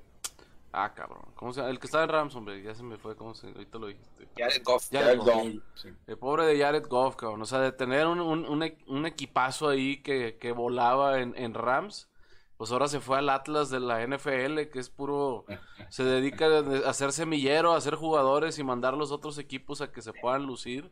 Ah, 0.72 0.94
cabrón. 0.94 1.24
¿Cómo 1.34 1.52
se 1.52 1.60
llama? 1.60 1.70
El 1.70 1.78
que 1.80 1.86
estaba 1.86 2.04
en 2.04 2.10
Rams, 2.10 2.34
hombre. 2.34 2.62
Ya 2.62 2.72
se 2.72 2.82
me 2.82 2.96
fue. 2.96 3.14
¿Cómo 3.14 3.34
se 3.34 3.48
Ahorita 3.48 3.78
lo 3.78 3.88
dijiste. 3.88 4.28
Jared 4.36 4.62
Goff. 4.64 4.88
Jared 4.90 5.06
Jared 5.06 5.18
Goff. 5.18 5.26
Goff. 5.26 5.92
El 6.06 6.18
pobre 6.18 6.46
de 6.46 6.58
Jared 6.58 6.86
Goff, 6.88 7.16
cabrón. 7.16 7.42
O 7.42 7.46
sea, 7.46 7.58
de 7.58 7.72
tener 7.72 8.06
un, 8.06 8.20
un, 8.20 8.46
un 8.46 8.72
un 8.86 9.06
equipazo 9.06 9.68
ahí 9.68 10.02
que, 10.02 10.38
que 10.38 10.52
volaba 10.52 11.20
en, 11.20 11.34
en 11.36 11.52
Rams, 11.52 12.08
pues 12.56 12.70
ahora 12.72 12.88
se 12.88 13.00
fue 13.00 13.18
al 13.18 13.28
Atlas 13.28 13.70
de 13.70 13.80
la 13.80 14.06
NFL, 14.06 14.70
que 14.72 14.78
es 14.78 14.88
puro. 14.88 15.44
Se 15.90 16.04
dedica 16.04 16.46
a 16.46 16.88
hacer 16.88 17.12
semillero, 17.12 17.72
a 17.72 17.76
hacer 17.76 17.96
jugadores 17.96 18.58
y 18.58 18.64
mandar 18.64 18.94
los 18.94 19.12
otros 19.12 19.36
equipos 19.36 19.82
a 19.82 19.92
que 19.92 20.00
se 20.00 20.14
puedan 20.14 20.46
lucir. 20.46 20.90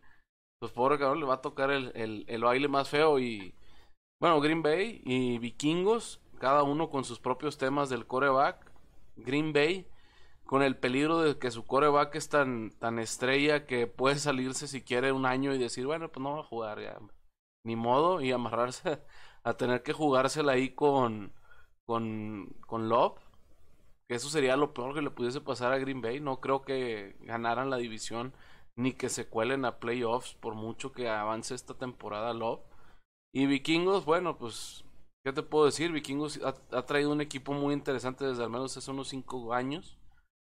Pues 0.61 0.73
pobre 0.73 0.99
cabrón, 0.99 1.21
le 1.21 1.27
va 1.27 1.35
a 1.37 1.41
tocar 1.41 1.71
el, 1.71 1.91
el, 1.95 2.27
el 2.29 2.45
baile 2.45 2.69
más 2.69 2.91
feo. 2.91 3.19
Y 3.19 3.55
bueno, 4.21 4.41
Green 4.43 4.63
Bay 4.63 5.01
y 5.07 5.39
Vikingos, 5.39 6.21
cada 6.39 6.63
uno 6.65 6.91
con 6.91 7.05
sus 7.05 7.19
propios 7.19 7.57
temas 7.57 7.89
del 7.89 8.07
coreback. 8.07 8.71
Green 9.17 9.55
Bay 9.55 9.87
con 10.45 10.63
el 10.63 10.77
peligro 10.77 11.21
de 11.23 11.39
que 11.39 11.51
su 11.51 11.65
coreback 11.65 12.15
es 12.17 12.29
tan, 12.29 12.73
tan 12.73 12.99
estrella 12.99 13.65
que 13.67 13.87
puede 13.87 14.17
salirse 14.17 14.69
si 14.69 14.83
quiere 14.83 15.13
un 15.13 15.25
año 15.25 15.55
y 15.55 15.59
decir, 15.59 15.87
bueno, 15.87 16.11
pues 16.11 16.23
no 16.23 16.35
va 16.35 16.41
a 16.41 16.45
jugar 16.45 16.81
ya. 16.83 16.99
Ni 17.65 17.77
modo, 17.77 18.21
y 18.21 18.31
amarrarse 18.33 19.01
a 19.45 19.55
tener 19.55 19.83
que 19.83 19.95
jugársela 19.95 20.53
ahí 20.53 20.75
con, 20.75 21.33
con, 21.87 22.49
con 22.67 22.91
Love. 22.91 23.19
Que 24.09 24.17
eso 24.17 24.29
sería 24.29 24.57
lo 24.59 24.75
peor 24.75 24.95
que 24.95 25.03
le 25.03 25.11
pudiese 25.11 25.41
pasar 25.41 25.73
a 25.73 25.79
Green 25.79 26.03
Bay. 26.03 26.21
No 26.21 26.41
creo 26.41 26.61
que 26.63 27.17
ganaran 27.21 27.71
la 27.71 27.79
división 27.79 28.35
ni 28.81 28.93
que 28.95 29.09
se 29.09 29.27
cuelen 29.29 29.65
a 29.65 29.79
playoffs 29.81 30.35
por 30.35 30.55
mucho 30.55 30.93
que 30.93 31.09
avance 31.09 31.55
esta 31.55 31.75
temporada 31.75 32.33
Love. 32.35 32.61
Y 33.33 33.47
Vikingos, 33.47 34.05
bueno, 34.05 34.39
pues, 34.39 34.85
¿qué 35.25 35.33
te 35.33 35.43
puedo 35.43 35.67
decir? 35.67 35.93
Vikingos 35.93 36.41
ha, 36.45 36.55
ha 36.77 36.87
traído 36.87 37.13
un 37.13 37.21
equipo 37.21 37.53
muy 37.53 37.75
interesante 37.75 38.25
desde 38.27 38.43
al 38.45 38.51
menos 38.51 38.77
hace 38.77 38.91
unos 38.91 39.09
5 39.09 39.55
años 39.55 39.97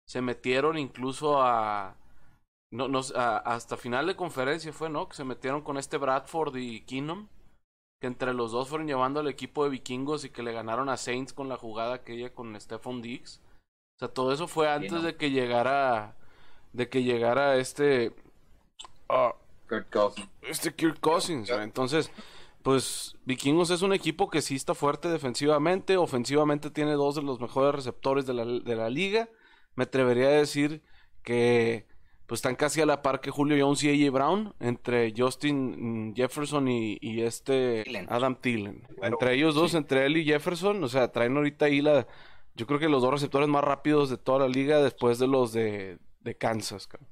se 0.09 0.21
metieron 0.23 0.79
incluso 0.79 1.43
a, 1.43 1.97
no, 2.73 2.89
no, 2.89 3.01
a- 3.17 3.39
hasta 3.39 3.77
final 3.77 4.07
de 4.07 4.17
conferencia 4.17 4.73
fue, 4.73 4.91
¿no? 4.91 5.09
Que 5.09 5.17
se 5.17 5.25
metieron 5.25 5.63
con 5.63 5.79
este 5.79 5.99
Bradford 5.99 6.57
y 6.57 6.83
Keenum, 6.83 7.29
que 8.01 8.09
entre 8.09 8.35
los 8.35 8.53
dos 8.53 8.69
fueron 8.69 8.87
llevando 8.89 9.21
al 9.21 9.29
equipo 9.29 9.65
de 9.65 9.71
vikingos 9.71 10.25
y 10.25 10.31
que 10.31 10.43
le 10.43 10.53
ganaron 10.53 10.89
a 10.89 10.97
Saints 10.97 11.33
con 11.33 11.49
la 11.49 11.57
jugada 11.57 11.95
aquella 11.97 12.35
con 12.35 12.61
Stephon 12.61 13.03
Diggs. 13.03 13.41
O 13.97 13.99
sea, 14.01 14.09
todo 14.09 14.33
eso 14.33 14.49
fue 14.49 14.71
antes 14.71 14.93
¿no? 14.93 15.03
de 15.03 15.17
que 15.17 15.31
llegara, 15.31 16.17
de 16.73 16.89
que 16.89 17.03
llegara 17.03 17.57
este, 17.57 18.13
ah, 19.09 19.35
Kurt 19.69 19.91
Cousins. 19.91 20.29
este 20.43 20.75
Kirk 20.75 21.01
Cousins. 21.01 21.51
Entonces, 21.51 22.11
pues 22.63 23.17
Vikingos 23.25 23.71
es 23.71 23.83
un 23.83 23.93
equipo 23.93 24.31
que 24.31 24.43
sí 24.43 24.55
está 24.55 24.75
fuerte 24.75 25.09
defensivamente, 25.09 25.97
ofensivamente 25.97 26.71
tiene 26.71 26.93
dos 26.93 27.15
de 27.15 27.23
los 27.23 27.41
mejores 27.41 27.75
receptores 27.75 28.27
de 28.27 28.35
la, 28.35 28.45
de 28.45 28.77
la 28.77 28.91
liga. 28.91 29.29
Me 29.75 29.85
atrevería 29.85 30.29
a 30.29 30.33
decir 30.33 30.83
que 31.23 31.87
pues 32.27 32.39
están 32.39 32.57
casi 32.57 32.81
a 32.81 32.87
la 32.87 33.03
par 33.03 33.21
que 33.21 33.31
Julio 33.31 33.63
Jones 33.65 33.83
y 33.83 33.91
AJ 33.91 34.13
Brown 34.13 34.55
entre 34.61 35.13
Justin 35.17 36.11
mm, 36.11 36.15
Jefferson 36.15 36.69
y, 36.69 36.99
y 37.01 37.23
este 37.23 37.83
Thielen. 37.85 38.07
Adam 38.09 38.37
Thielen. 38.37 38.87
Pero, 38.89 39.07
entre 39.07 39.35
ellos 39.35 39.55
dos, 39.55 39.75
entre 39.75 40.07
él 40.07 40.17
y 40.17 40.25
Jefferson, 40.25 40.83
o 40.83 40.89
sea, 40.89 41.11
traen 41.11 41.37
ahorita 41.37 41.67
ahí 41.67 41.83
la 41.83 42.07
yo 42.55 42.67
creo 42.67 42.79
que 42.79 42.89
los 42.89 43.03
dos 43.03 43.13
receptores 43.13 43.49
más 43.49 43.65
rápidos 43.65 44.11
de 44.11 44.19
toda 44.19 44.41
la 44.41 44.49
liga 44.49 44.83
después 44.83 45.19
de 45.19 45.27
los 45.27 45.53
de, 45.53 45.99
de 46.23 46.35
Kansas. 46.37 46.87
cabrón. 46.87 47.09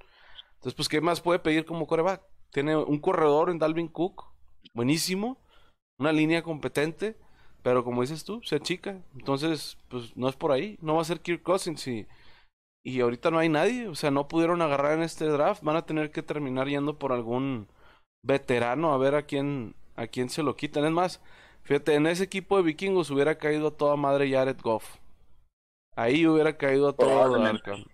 Entonces, 0.54 0.74
pues, 0.74 0.88
¿qué 0.88 1.00
más 1.00 1.20
puede 1.20 1.38
pedir 1.38 1.64
como 1.64 1.86
coreback? 1.86 2.22
Tiene 2.50 2.76
un 2.76 2.98
corredor 2.98 3.50
en 3.50 3.58
Dalvin 3.58 3.88
Cook, 3.88 4.24
buenísimo, 4.74 5.38
una 5.98 6.12
línea 6.12 6.42
competente, 6.42 7.16
pero 7.62 7.84
como 7.84 8.02
dices 8.02 8.24
tú, 8.24 8.42
se 8.42 8.56
achica. 8.56 9.00
Entonces, 9.14 9.78
pues, 9.88 10.16
no 10.16 10.28
es 10.28 10.36
por 10.36 10.52
ahí. 10.52 10.78
No 10.82 10.96
va 10.96 11.02
a 11.02 11.04
ser 11.04 11.20
Kirk 11.20 11.42
Cousins 11.42 11.86
y, 11.86 12.06
y 12.84 13.00
ahorita 13.00 13.30
no 13.30 13.38
hay 13.38 13.48
nadie. 13.48 13.88
O 13.88 13.94
sea, 13.94 14.10
no 14.10 14.28
pudieron 14.28 14.62
agarrar 14.62 14.94
en 14.94 15.02
este 15.02 15.26
draft. 15.26 15.62
Van 15.62 15.76
a 15.76 15.86
tener 15.86 16.10
que 16.10 16.22
terminar 16.22 16.68
yendo 16.68 16.98
por 16.98 17.12
algún 17.12 17.68
veterano 18.22 18.92
a 18.92 18.98
ver 18.98 19.14
a 19.14 19.22
quién, 19.22 19.74
a 19.96 20.06
quién 20.06 20.28
se 20.30 20.42
lo 20.42 20.56
quitan. 20.56 20.84
Es 20.84 20.90
más, 20.90 21.20
fíjate, 21.62 21.94
en 21.94 22.06
ese 22.06 22.24
equipo 22.24 22.56
de 22.56 22.62
vikingos 22.62 23.10
hubiera 23.10 23.36
caído 23.38 23.68
a 23.68 23.76
toda 23.76 23.96
madre 23.96 24.30
Jared 24.30 24.60
Goff. 24.62 24.96
Ahí 25.96 26.26
hubiera 26.26 26.56
caído 26.56 26.88
a 26.88 26.96
Probablemente. 26.96 27.62
cabrón. 27.62 27.86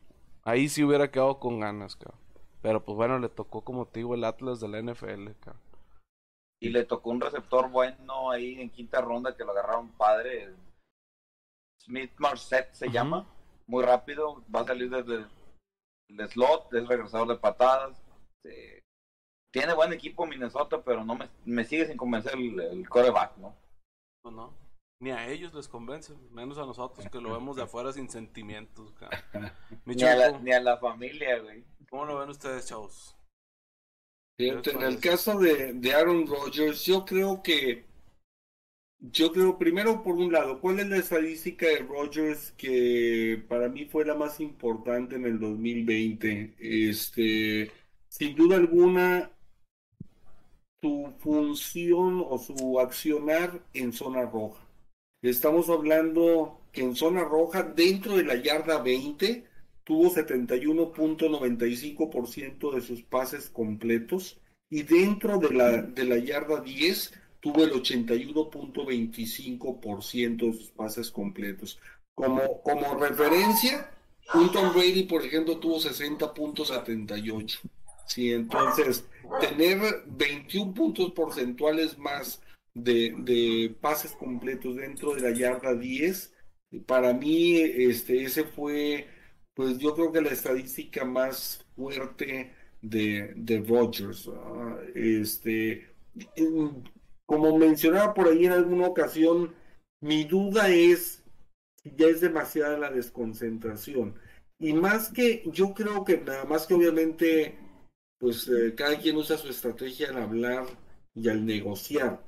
Ahí 0.46 0.68
sí 0.68 0.84
hubiera 0.84 1.10
quedado 1.10 1.40
con 1.40 1.58
ganas, 1.58 1.96
cabrón. 1.96 2.20
Pero 2.62 2.84
pues 2.84 2.94
bueno, 2.94 3.18
le 3.18 3.28
tocó 3.28 3.62
como 3.62 3.86
te 3.86 3.98
digo 3.98 4.14
el 4.14 4.22
Atlas 4.22 4.60
de 4.60 4.68
la 4.68 4.80
NFL, 4.80 5.32
cabrón. 5.40 5.62
Y 6.60 6.68
le 6.68 6.84
tocó 6.84 7.10
un 7.10 7.20
receptor 7.20 7.68
bueno 7.68 8.30
ahí 8.30 8.60
en 8.60 8.70
quinta 8.70 9.00
ronda 9.00 9.36
que 9.36 9.44
lo 9.44 9.50
agarraron 9.50 9.90
padre. 9.90 10.54
Smith 11.82 12.12
Marset 12.18 12.72
se 12.72 12.88
llama. 12.88 13.26
Muy 13.66 13.82
rápido. 13.84 14.44
Va 14.54 14.60
a 14.60 14.66
salir 14.66 14.88
desde 14.88 15.16
el, 15.16 15.26
el 16.20 16.28
slot. 16.28 16.72
Es 16.74 16.86
regresador 16.86 17.26
de 17.26 17.36
patadas. 17.36 18.00
este, 18.44 18.84
tiene 19.52 19.74
buen 19.74 19.92
equipo 19.92 20.26
Minnesota, 20.26 20.80
pero 20.80 21.04
no 21.04 21.16
me, 21.16 21.28
me 21.44 21.64
sigue 21.64 21.86
sin 21.86 21.96
convencer 21.96 22.34
el, 22.34 22.60
el 22.60 22.88
coreback, 22.88 23.36
¿no? 23.38 23.52
Pues 24.22 24.32
no. 24.32 24.54
Ni 24.98 25.10
a 25.10 25.28
ellos 25.28 25.52
les 25.52 25.68
convence, 25.68 26.14
menos 26.30 26.56
a 26.58 26.64
nosotros 26.64 27.06
que 27.10 27.20
lo 27.20 27.34
vemos 27.34 27.56
de 27.56 27.62
afuera 27.64 27.92
sin 27.92 28.08
sentimientos, 28.08 28.94
Ni 29.84 30.02
a, 30.02 30.16
la, 30.16 30.26
Choco, 30.28 30.40
ni 30.42 30.52
a 30.52 30.60
la 30.60 30.78
familia, 30.78 31.38
güey. 31.38 31.64
¿cómo 31.88 32.04
lo 32.04 32.18
ven 32.18 32.30
ustedes, 32.30 32.66
chavos? 32.66 33.16
Fíjate, 34.38 34.72
en 34.72 34.82
el 34.82 35.00
caso 35.00 35.38
de, 35.38 35.72
de 35.74 35.94
Aaron 35.94 36.26
Rodgers, 36.26 36.84
yo 36.84 37.04
creo 37.04 37.42
que, 37.42 37.86
yo 38.98 39.32
creo 39.32 39.58
primero 39.58 40.02
por 40.02 40.16
un 40.16 40.32
lado, 40.32 40.60
¿cuál 40.60 40.80
es 40.80 40.88
la 40.88 40.98
estadística 40.98 41.66
de 41.66 41.78
Rodgers 41.78 42.52
que 42.52 43.42
para 43.48 43.68
mí 43.68 43.86
fue 43.86 44.04
la 44.04 44.14
más 44.14 44.40
importante 44.40 45.16
en 45.16 45.24
el 45.24 45.38
2020? 45.38 46.54
Este, 46.58 47.70
sin 48.08 48.34
duda 48.34 48.56
alguna, 48.56 49.30
su 50.82 51.14
función 51.18 52.22
o 52.28 52.38
su 52.38 52.78
accionar 52.78 53.62
en 53.72 53.92
zona 53.92 54.22
roja. 54.22 54.65
Estamos 55.22 55.70
hablando 55.70 56.60
que 56.72 56.82
en 56.82 56.94
zona 56.94 57.24
roja, 57.24 57.62
dentro 57.62 58.16
de 58.16 58.24
la 58.24 58.34
yarda 58.36 58.82
20, 58.82 59.44
tuvo 59.82 60.10
71.95% 60.10 62.74
de 62.74 62.80
sus 62.80 63.02
pases 63.02 63.48
completos 63.48 64.38
y 64.68 64.82
dentro 64.82 65.38
de 65.38 65.54
la, 65.54 65.80
de 65.82 66.04
la 66.04 66.18
yarda 66.18 66.60
10 66.60 67.14
tuvo 67.40 67.64
el 67.64 67.72
81.25% 67.72 70.36
de 70.36 70.52
sus 70.52 70.70
pases 70.70 71.10
completos. 71.10 71.80
Como, 72.14 72.62
como 72.62 72.94
referencia, 72.96 73.90
un 74.34 74.50
Tom 74.50 74.74
Brady, 74.74 75.04
por 75.04 75.24
ejemplo, 75.24 75.58
tuvo 75.58 75.78
60.78. 75.78 77.60
Sí, 78.06 78.32
entonces, 78.32 79.04
tener 79.40 80.02
21 80.06 80.74
puntos 80.74 81.12
porcentuales 81.12 81.96
más 81.98 82.40
de, 82.76 83.74
pases 83.80 84.12
completos 84.12 84.76
dentro 84.76 85.14
de 85.14 85.22
la 85.22 85.30
yarda 85.30 85.74
10, 85.74 86.34
para 86.86 87.12
mí, 87.14 87.58
este, 87.58 88.22
ese 88.22 88.44
fue, 88.44 89.08
pues 89.54 89.78
yo 89.78 89.94
creo 89.94 90.12
que 90.12 90.20
la 90.20 90.30
estadística 90.30 91.04
más 91.04 91.64
fuerte 91.74 92.54
de, 92.82 93.32
de 93.36 93.60
Rodgers. 93.60 94.30
Este, 94.94 95.88
como 97.26 97.58
mencionaba 97.58 98.14
por 98.14 98.28
ahí 98.28 98.46
en 98.46 98.52
alguna 98.52 98.86
ocasión, 98.88 99.54
mi 100.00 100.24
duda 100.24 100.68
es 100.68 101.24
si 101.82 101.94
ya 101.96 102.06
es 102.06 102.20
demasiada 102.20 102.78
la 102.78 102.90
desconcentración. 102.90 104.16
Y 104.58 104.72
más 104.72 105.10
que, 105.10 105.44
yo 105.52 105.74
creo 105.74 106.04
que 106.04 106.18
nada 106.18 106.44
más 106.44 106.66
que 106.66 106.74
obviamente, 106.74 107.58
pues 108.18 108.48
eh, 108.48 108.74
cada 108.74 108.98
quien 108.98 109.16
usa 109.16 109.36
su 109.38 109.48
estrategia 109.48 110.10
al 110.10 110.18
hablar 110.18 110.66
y 111.14 111.28
al 111.28 111.44
negociar. 111.46 112.24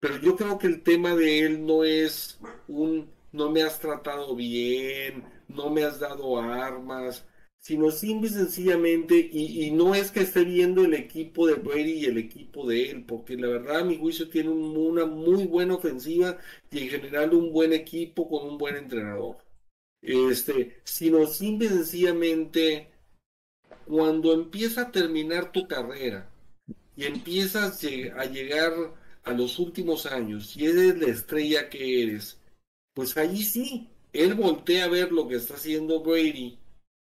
Pero 0.00 0.18
yo 0.18 0.36
creo 0.36 0.58
que 0.58 0.66
el 0.66 0.82
tema 0.82 1.14
de 1.14 1.40
él 1.40 1.66
no 1.66 1.84
es 1.84 2.38
un 2.68 3.10
no 3.32 3.50
me 3.50 3.62
has 3.62 3.80
tratado 3.80 4.34
bien, 4.34 5.24
no 5.48 5.68
me 5.70 5.84
has 5.84 6.00
dado 6.00 6.38
armas, 6.40 7.26
sino 7.58 7.90
simple 7.90 8.28
y 8.30 8.32
sencillamente, 8.32 9.16
y, 9.30 9.70
no 9.72 9.94
es 9.94 10.10
que 10.10 10.20
esté 10.20 10.44
viendo 10.44 10.84
el 10.84 10.94
equipo 10.94 11.46
de 11.46 11.54
Brady 11.54 11.92
y 11.92 12.04
el 12.06 12.16
equipo 12.18 12.66
de 12.66 12.90
él, 12.90 13.04
porque 13.04 13.36
la 13.36 13.48
verdad 13.48 13.80
a 13.80 13.84
mi 13.84 13.98
juicio 13.98 14.28
tiene 14.30 14.48
un- 14.50 14.76
una 14.76 15.04
muy 15.06 15.44
buena 15.46 15.74
ofensiva 15.74 16.38
y 16.70 16.78
en 16.84 16.88
general 16.90 17.34
un 17.34 17.52
buen 17.52 17.72
equipo 17.74 18.28
con 18.28 18.46
un 18.48 18.56
buen 18.58 18.76
entrenador. 18.76 19.38
Este, 20.02 20.80
sino 20.84 21.26
simple 21.26 21.66
y 21.68 21.70
sencillamente 21.70 22.90
cuando 23.86 24.32
empieza 24.34 24.82
a 24.82 24.92
terminar 24.92 25.52
tu 25.52 25.66
carrera 25.68 26.28
y 26.96 27.04
empiezas 27.06 27.84
a 28.16 28.24
llegar 28.26 28.72
a 29.26 29.32
los 29.32 29.58
últimos 29.58 30.06
años 30.06 30.56
y 30.56 30.66
eres 30.66 30.98
la 30.98 31.08
estrella 31.08 31.68
que 31.68 32.02
eres, 32.02 32.38
pues 32.94 33.16
ahí 33.16 33.42
sí, 33.42 33.88
él 34.12 34.34
voltea 34.34 34.84
a 34.84 34.88
ver 34.88 35.12
lo 35.12 35.26
que 35.28 35.34
está 35.34 35.54
haciendo 35.54 36.00
Brady 36.00 36.58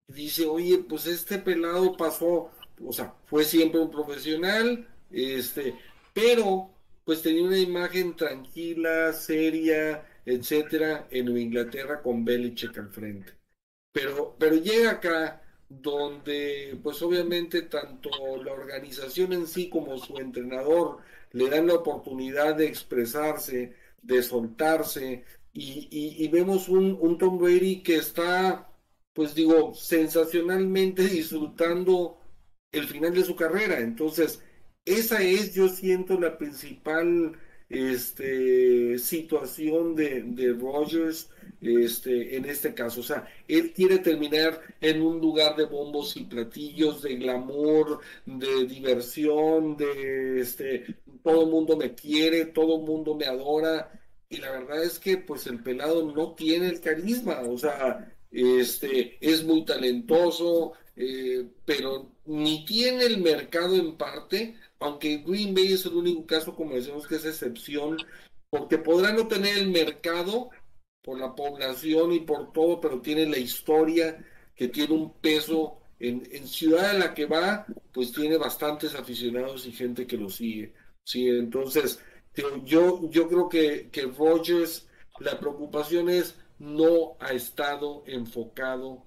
y 0.09 0.13
dice, 0.13 0.47
oye, 0.47 0.79
pues 0.79 1.07
este 1.07 1.39
pelado 1.39 1.97
pasó, 1.97 2.51
o 2.83 2.93
sea, 2.93 3.15
fue 3.27 3.45
siempre 3.45 3.79
un 3.79 3.91
profesional, 3.91 4.89
este, 5.11 5.75
pero 6.15 6.71
pues 7.05 7.21
tenía 7.21 7.45
una 7.45 7.59
imagen 7.59 8.17
tranquila, 8.17 9.13
seria, 9.13 10.07
etcétera, 10.25 11.07
en 11.11 11.37
Inglaterra 11.37 12.01
con 12.03 12.25
Belichick 12.25 12.79
al 12.79 12.89
frente. 12.89 13.35
Pero, 13.93 14.35
pero 14.39 14.57
llega 14.57 14.93
acá 14.93 15.43
donde 15.69 16.79
pues 16.83 17.03
obviamente 17.03 17.63
tanto 17.63 18.11
la 18.43 18.53
organización 18.53 19.35
en 19.35 19.47
sí 19.47 19.69
como 19.69 19.99
su 19.99 20.17
entrenador 20.19 21.01
le 21.35 21.51
dan 21.51 21.67
la 21.67 21.75
oportunidad 21.75 22.55
de 22.55 22.67
expresarse, 22.67 23.75
de 24.03 24.23
soltarse, 24.23 25.25
y, 25.53 26.27
vemos 26.29 26.69
un, 26.69 26.97
un, 27.01 27.17
Tom 27.19 27.39
Brady 27.39 27.83
que 27.83 27.97
está, 27.97 28.69
pues 29.13 29.35
digo, 29.35 29.73
sensacionalmente 29.75 31.05
disfrutando 31.09 32.19
el 32.73 32.89
final 32.89 33.15
de 33.15 33.25
su 33.25 33.37
carrera. 33.37 33.79
Entonces, 33.81 34.41
esa 34.85 35.23
es, 35.23 35.55
yo 35.55 35.69
siento, 35.69 36.19
la 36.19 36.39
principal 36.39 37.39
este, 37.69 38.99
situación 38.99 39.95
de, 39.95 40.23
de 40.23 40.53
Rogers 40.53 41.31
este, 41.61 42.37
en 42.37 42.45
este 42.45 42.75
caso. 42.75 43.01
O 43.01 43.03
sea, 43.03 43.27
él 43.49 43.73
quiere 43.73 43.99
terminar 43.99 44.61
en 44.81 45.01
un 45.03 45.21
lugar 45.21 45.57
de 45.57 45.65
bombos 45.65 46.17
y 46.17 46.25
platillos, 46.25 47.03
de 47.03 47.17
glamour, 47.17 48.01
de 48.27 48.67
diversión, 48.67 49.77
de 49.77 50.41
este, 50.41 50.85
todo 51.25 51.43
el 51.43 51.49
mundo 51.51 51.77
me 51.77 51.95
quiere, 51.95 52.47
todo 52.47 52.77
el 52.77 52.83
mundo 52.83 53.15
me 53.17 53.25
adora. 53.27 53.91
Y 54.29 54.37
la 54.39 54.51
verdad 54.51 54.85
es 54.85 54.99
que 54.99 55.17
pues 55.19 55.47
el 55.47 55.63
pelado 55.63 56.13
no 56.13 56.35
tiene 56.35 56.69
el 56.69 56.81
carisma, 56.81 57.41
o 57.41 57.59
sea, 57.59 58.15
este, 58.31 59.17
es 59.21 59.45
muy 59.45 59.65
talentoso, 59.65 60.75
eh, 60.97 61.47
pero 61.65 62.13
ni 62.27 62.65
tiene 62.67 63.05
el 63.05 63.19
mercado 63.23 63.75
en 63.77 63.97
parte, 63.97 64.57
aunque 64.81 65.19
Green 65.19 65.55
Bay 65.55 65.73
es 65.73 65.87
el 65.87 65.95
único 65.95 66.27
caso, 66.27 66.55
como 66.55 66.75
decimos, 66.75 67.07
que 67.07 67.17
es 67.17 67.25
excepción, 67.25 67.97
porque 68.51 68.79
podrá 68.79 69.13
no 69.13 69.27
tener 69.29 69.59
el 69.59 69.69
mercado 69.71 70.51
por 71.03 71.19
la 71.19 71.35
población 71.35 72.13
y 72.13 72.21
por 72.21 72.53
todo, 72.53 72.81
pero 72.81 73.01
tiene 73.01 73.27
la 73.27 73.39
historia 73.39 74.25
que 74.55 74.69
tiene 74.69 74.95
un 74.95 75.13
peso 75.21 75.79
en, 75.99 76.23
en 76.33 76.47
ciudad 76.49 76.93
en 76.93 77.01
la 77.01 77.15
que 77.15 77.27
va, 77.27 77.67
pues 77.93 78.13
tiene 78.13 78.37
bastantes 78.37 78.95
aficionados 78.95 79.67
y 79.67 79.73
gente 79.73 80.07
que 80.07 80.17
lo 80.17 80.29
sigue. 80.29 80.75
Sí, 81.05 81.29
entonces, 81.29 82.01
yo, 82.65 83.09
yo 83.11 83.29
creo 83.29 83.49
que, 83.49 83.91
que 83.91 84.03
Rogers, 84.03 84.89
la 85.21 85.39
preocupación 85.39 86.09
es 86.09 86.37
no 86.59 87.17
ha 87.21 87.33
estado 87.33 88.05
enfocado 88.07 89.05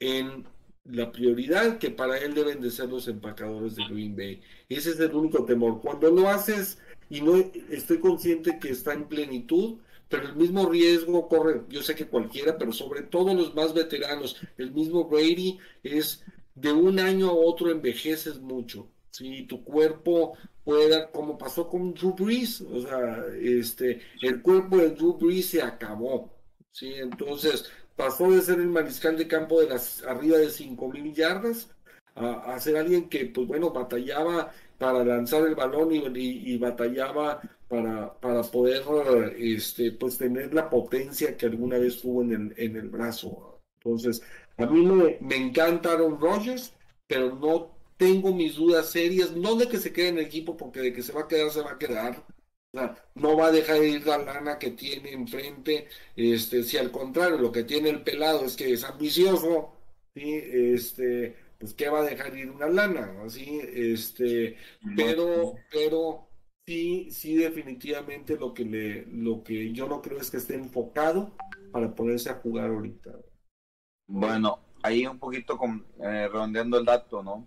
en 0.00 0.46
la 0.84 1.12
prioridad 1.12 1.78
que 1.78 1.90
para 1.90 2.18
él 2.18 2.34
deben 2.34 2.60
de 2.60 2.70
ser 2.70 2.88
los 2.88 3.08
empacadores 3.08 3.76
de 3.76 3.84
Green 3.84 4.16
Bay. 4.16 4.40
Ese 4.68 4.90
es 4.90 5.00
el 5.00 5.14
único 5.14 5.44
temor. 5.44 5.80
Cuando 5.82 6.10
lo 6.10 6.28
haces 6.28 6.78
y 7.10 7.20
no 7.20 7.36
estoy 7.70 7.98
consciente 8.00 8.58
que 8.58 8.70
está 8.70 8.94
en 8.94 9.08
plenitud, 9.08 9.78
pero 10.08 10.28
el 10.28 10.36
mismo 10.36 10.68
riesgo 10.68 11.28
corre, 11.28 11.62
yo 11.68 11.82
sé 11.82 11.94
que 11.94 12.06
cualquiera, 12.06 12.56
pero 12.56 12.72
sobre 12.72 13.02
todo 13.02 13.34
los 13.34 13.54
más 13.54 13.74
veteranos, 13.74 14.40
el 14.56 14.72
mismo 14.72 15.04
Brady 15.04 15.58
es 15.82 16.24
de 16.54 16.72
un 16.72 16.98
año 16.98 17.28
a 17.28 17.34
otro 17.34 17.70
envejeces 17.70 18.40
mucho. 18.40 18.88
Si 19.10 19.42
tu 19.42 19.64
cuerpo 19.64 20.34
pueda, 20.68 21.10
como 21.10 21.38
pasó 21.38 21.66
con 21.66 21.94
Drew 21.94 22.14
Brees, 22.14 22.60
o 22.60 22.82
sea, 22.82 23.24
este, 23.40 24.02
el 24.20 24.42
cuerpo 24.42 24.76
de 24.76 24.90
Drew 24.90 25.14
Brees 25.14 25.46
se 25.46 25.62
acabó. 25.62 26.30
Sí, 26.72 26.92
entonces 26.94 27.64
pasó 27.96 28.30
de 28.30 28.42
ser 28.42 28.60
el 28.60 28.68
mariscal 28.68 29.16
de 29.16 29.26
campo 29.26 29.62
de 29.62 29.70
las 29.70 30.04
arriba 30.04 30.36
de 30.36 30.50
cinco 30.50 30.90
mil 30.90 31.14
yardas 31.14 31.74
a, 32.14 32.54
a, 32.54 32.60
ser 32.60 32.76
alguien 32.76 33.08
que, 33.08 33.24
pues 33.24 33.46
bueno, 33.46 33.70
batallaba 33.70 34.52
para 34.76 35.02
lanzar 35.02 35.46
el 35.46 35.54
balón 35.54 35.90
y, 35.90 36.02
y, 36.18 36.58
batallaba 36.58 37.40
para, 37.66 38.12
para 38.20 38.42
poder 38.42 38.82
este, 39.38 39.92
pues 39.92 40.18
tener 40.18 40.52
la 40.52 40.68
potencia 40.68 41.34
que 41.34 41.46
alguna 41.46 41.78
vez 41.78 42.02
tuvo 42.02 42.20
en 42.22 42.32
el, 42.32 42.54
en 42.58 42.76
el 42.76 42.90
brazo. 42.90 43.62
Entonces, 43.78 44.22
a 44.58 44.66
mí 44.66 44.84
me, 44.84 45.16
me 45.22 45.36
encanta 45.36 45.92
Aaron 45.92 46.20
Rodgers, 46.20 46.74
pero 47.06 47.34
no 47.34 47.77
tengo 47.98 48.32
mis 48.32 48.54
dudas 48.54 48.90
serias, 48.90 49.32
no 49.32 49.56
de 49.56 49.68
que 49.68 49.78
se 49.78 49.92
quede 49.92 50.08
en 50.08 50.18
el 50.18 50.24
equipo, 50.24 50.56
porque 50.56 50.80
de 50.80 50.92
que 50.92 51.02
se 51.02 51.12
va 51.12 51.22
a 51.22 51.28
quedar, 51.28 51.50
se 51.50 51.60
va 51.60 51.72
a 51.72 51.78
quedar. 51.78 52.24
O 52.72 52.78
sea, 52.78 52.96
no 53.14 53.36
va 53.36 53.48
a 53.48 53.52
dejar 53.52 53.80
de 53.80 53.88
ir 53.88 54.06
la 54.06 54.18
lana 54.18 54.58
que 54.58 54.70
tiene 54.70 55.12
enfrente. 55.12 55.88
Este, 56.16 56.62
si 56.62 56.76
al 56.78 56.90
contrario, 56.90 57.38
lo 57.38 57.52
que 57.52 57.64
tiene 57.64 57.90
el 57.90 58.02
pelado 58.02 58.44
es 58.44 58.56
que 58.56 58.72
es 58.72 58.84
ambicioso, 58.84 59.72
¿sí? 60.14 60.32
este, 60.32 61.36
pues 61.58 61.74
que 61.74 61.88
va 61.88 62.00
a 62.00 62.04
dejar 62.04 62.36
ir 62.36 62.50
una 62.50 62.68
lana, 62.68 63.22
así, 63.24 63.60
este, 63.60 64.56
pero, 64.96 65.54
pero 65.72 66.28
sí, 66.66 67.10
sí 67.10 67.34
definitivamente 67.34 68.36
lo 68.36 68.54
que 68.54 68.64
le, 68.64 69.06
lo 69.06 69.42
que 69.42 69.72
yo 69.72 69.88
no 69.88 70.00
creo 70.00 70.20
es 70.20 70.30
que 70.30 70.36
esté 70.36 70.54
enfocado 70.54 71.34
para 71.72 71.94
ponerse 71.94 72.30
a 72.30 72.34
jugar 72.34 72.70
ahorita. 72.70 73.10
Bueno, 74.06 74.60
ahí 74.82 75.04
un 75.06 75.18
poquito 75.18 75.58
con, 75.58 75.84
eh, 76.00 76.28
redondeando 76.28 76.78
el 76.78 76.84
dato, 76.84 77.22
¿no? 77.24 77.46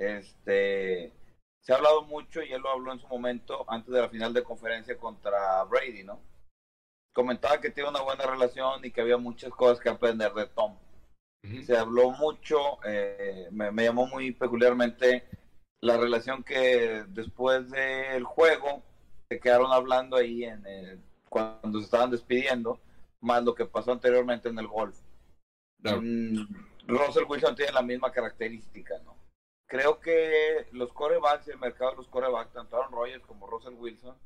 Este, 0.00 1.12
se 1.60 1.72
ha 1.72 1.76
hablado 1.76 2.02
mucho 2.02 2.42
y 2.42 2.52
él 2.52 2.62
lo 2.62 2.70
habló 2.70 2.92
en 2.92 3.00
su 3.00 3.06
momento 3.06 3.64
antes 3.68 3.92
de 3.92 4.00
la 4.00 4.08
final 4.08 4.32
de 4.32 4.42
conferencia 4.42 4.96
contra 4.96 5.62
Brady, 5.64 6.04
¿no? 6.04 6.20
Comentaba 7.12 7.60
que 7.60 7.70
tiene 7.70 7.90
una 7.90 8.02
buena 8.02 8.24
relación 8.24 8.84
y 8.84 8.90
que 8.90 9.02
había 9.02 9.18
muchas 9.18 9.50
cosas 9.50 9.80
que 9.80 9.88
aprender 9.88 10.32
de 10.32 10.46
Tom 10.46 10.76
se 11.64 11.76
habló 11.76 12.10
mucho, 12.10 12.78
eh, 12.84 13.48
me, 13.50 13.84
llamó 13.84 14.06
muy 14.06 14.32
peculiarmente 14.32 15.24
la 15.80 15.96
relación 15.96 16.42
que 16.42 17.04
después 17.08 17.70
del 17.70 18.24
juego 18.24 18.82
se 19.28 19.40
quedaron 19.40 19.72
hablando 19.72 20.16
ahí 20.16 20.44
en 20.44 20.62
cuando 21.28 21.78
se 21.78 21.84
estaban 21.84 22.10
despidiendo, 22.10 22.80
más 23.20 23.42
lo 23.42 23.54
que 23.54 23.64
pasó 23.64 23.92
anteriormente 23.92 24.48
en 24.48 24.58
el 24.58 24.66
golf. 24.66 24.98
Mm, 25.78 26.42
Russell 26.86 27.24
Wilson 27.26 27.54
tiene 27.54 27.72
la 27.72 27.82
misma 27.82 28.10
característica, 28.12 28.98
¿no? 29.04 29.16
Creo 29.70 30.00
que 30.00 30.66
los 30.72 30.92
corebacks, 30.92 31.46
el 31.46 31.58
mercado 31.60 31.92
de 31.92 31.98
los 31.98 32.08
corebacks, 32.08 32.52
tanto 32.52 32.76
Aaron 32.76 32.90
Rodgers 32.90 33.24
como 33.24 33.46
Russell 33.46 33.74
Wilson, 33.74 34.16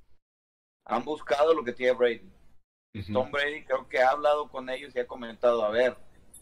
han 0.86 1.04
buscado 1.04 1.52
lo 1.52 1.62
que 1.62 1.74
tiene 1.74 1.92
Brady. 1.92 2.32
Tom 3.12 3.30
Brady 3.30 3.62
creo 3.64 3.86
que 3.86 4.00
ha 4.00 4.08
hablado 4.08 4.48
con 4.48 4.70
ellos 4.70 4.96
y 4.96 5.00
ha 5.00 5.06
comentado, 5.06 5.62
a 5.62 5.68
ver, 5.68 5.98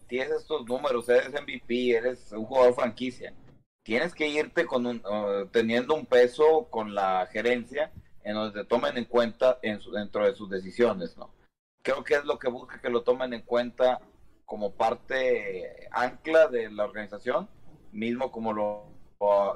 tienes 0.06 0.30
estos 0.30 0.64
números, 0.66 1.08
eres 1.08 1.32
MVP, 1.32 1.96
eres 1.96 2.30
un 2.30 2.44
jugador 2.44 2.74
franquicia, 2.74 3.34
tienes 3.82 4.14
que 4.14 4.28
irte 4.28 4.66
con 4.66 4.86
un, 4.86 5.04
uh, 5.04 5.46
teniendo 5.46 5.94
un 5.94 6.06
peso 6.06 6.68
con 6.70 6.94
la 6.94 7.26
gerencia 7.32 7.90
en 8.22 8.34
donde 8.34 8.62
te 8.62 8.68
tomen 8.68 8.96
en 8.98 9.06
cuenta 9.06 9.58
en 9.62 9.80
dentro 9.92 10.24
de 10.24 10.36
sus 10.36 10.48
decisiones, 10.48 11.16
¿no? 11.16 11.34
Creo 11.82 12.04
que 12.04 12.14
es 12.14 12.24
lo 12.24 12.38
que 12.38 12.48
busca 12.48 12.80
que 12.80 12.88
lo 12.88 13.02
tomen 13.02 13.32
en 13.32 13.42
cuenta 13.42 14.00
como 14.44 14.74
parte 14.74 15.88
ancla 15.90 16.46
de 16.46 16.70
la 16.70 16.84
organización, 16.84 17.48
mismo 17.90 18.30
como 18.30 18.52
lo, 18.52 18.91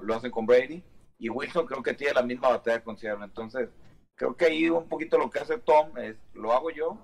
lo 0.02 0.14
hacen 0.14 0.30
con 0.30 0.46
Brady. 0.46 0.82
Y 1.18 1.30
Wilson 1.30 1.66
creo 1.66 1.82
que 1.82 1.94
tiene 1.94 2.14
la 2.14 2.22
misma 2.22 2.50
batalla 2.50 2.84
con 2.84 2.98
Sierra. 2.98 3.24
Entonces, 3.24 3.68
creo 4.14 4.36
que 4.36 4.46
ahí 4.46 4.68
un 4.68 4.88
poquito 4.88 5.18
lo 5.18 5.30
que 5.30 5.38
hace 5.38 5.58
Tom 5.58 5.96
es, 5.98 6.16
lo 6.34 6.52
hago 6.52 6.70
yo 6.70 6.98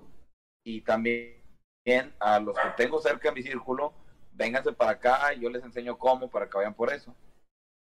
y 0.63 0.81
también 0.81 1.41
a 2.19 2.39
los 2.39 2.55
que 2.55 2.69
tengo 2.77 3.01
cerca 3.01 3.29
de 3.29 3.35
mi 3.35 3.43
círculo, 3.43 3.93
vénganse 4.33 4.71
para 4.71 4.91
acá, 4.91 5.33
yo 5.33 5.49
les 5.49 5.63
enseño 5.63 5.97
cómo 5.97 6.29
para 6.29 6.49
que 6.49 6.57
vayan 6.57 6.73
por 6.73 6.91
eso. 6.91 7.15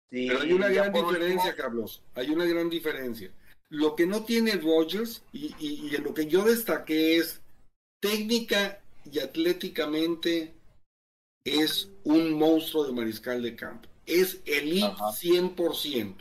Pero 0.09 0.41
hay 0.41 0.53
una 0.53 0.69
gran 0.69 0.93
diferencia, 0.93 1.55
Carlos, 1.55 2.03
hay 2.13 2.29
una 2.29 2.45
gran 2.45 2.69
diferencia. 2.69 3.31
Lo 3.69 3.95
que 3.95 4.05
no 4.05 4.23
tiene 4.23 4.53
Rogers 4.53 5.23
y, 5.31 5.55
y, 5.57 5.97
lo 5.97 6.13
que 6.13 6.27
yo 6.27 6.43
destaqué 6.43 7.17
es 7.17 7.41
técnica 7.99 8.79
y 9.11 9.19
atléticamente 9.19 10.53
es 11.43 11.89
un 12.03 12.33
monstruo 12.33 12.85
de 12.85 12.93
mariscal 12.93 13.41
de 13.41 13.55
campo. 13.55 13.89
Es 14.05 14.41
elite 14.45 14.87
100%. 14.87 16.15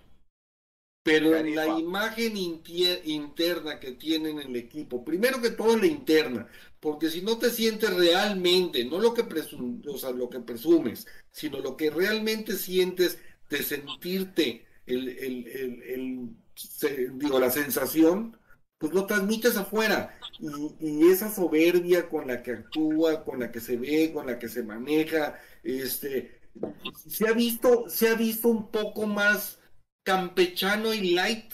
Pero 1.05 1.37
en 1.37 1.57
la 1.57 1.67
imagen 1.67 2.37
interna 2.37 3.81
que 3.81 3.93
tienen 3.93 4.39
en 4.39 4.51
el 4.51 4.57
equipo, 4.57 5.05
primero 5.05 5.43
que 5.43 5.51
todo 5.51 5.77
la 5.77 5.87
interna, 5.87 6.49
porque 6.79 7.11
si 7.11 7.23
no 7.23 7.39
te 7.39 7.51
sientes 7.51 7.93
realmente, 7.93 8.85
no 8.85 9.01
lo 9.01 9.13
que, 9.13 9.23
o 9.23 9.99
sea, 9.99 10.11
lo 10.11 10.31
que 10.31 10.39
presumes, 10.39 11.09
sino 11.33 11.59
lo 11.59 11.77
que 11.77 11.91
realmente 11.91 12.57
sientes 12.57 13.19
de 13.51 13.63
sentirte 13.65 14.65
el, 14.87 15.09
el, 15.09 15.47
el, 15.83 16.29
digo, 17.19 17.41
la 17.41 17.51
sensación, 17.51 18.37
pues 18.79 18.93
lo 18.93 19.07
transmites 19.07 19.57
afuera. 19.57 20.19
Y, 20.81 21.09
esa 21.09 21.33
soberbia 21.33 22.09
con 22.09 22.27
la 22.27 22.43
que 22.43 22.53
actúa, 22.53 23.25
con 23.25 23.41
la 23.41 23.53
que 23.53 23.61
se 23.61 23.77
ve, 23.77 24.13
con 24.13 24.27
la 24.27 24.39
que 24.39 24.49
se 24.49 24.63
maneja, 24.63 25.39
este, 25.63 26.42
se 27.07 27.29
ha 27.29 27.33
visto, 27.33 27.89
se 27.89 28.09
ha 28.09 28.15
visto 28.15 28.49
un 28.49 28.71
poco 28.71 29.07
más 29.07 29.61
campechano 30.05 30.93
y 30.93 31.13
light, 31.13 31.53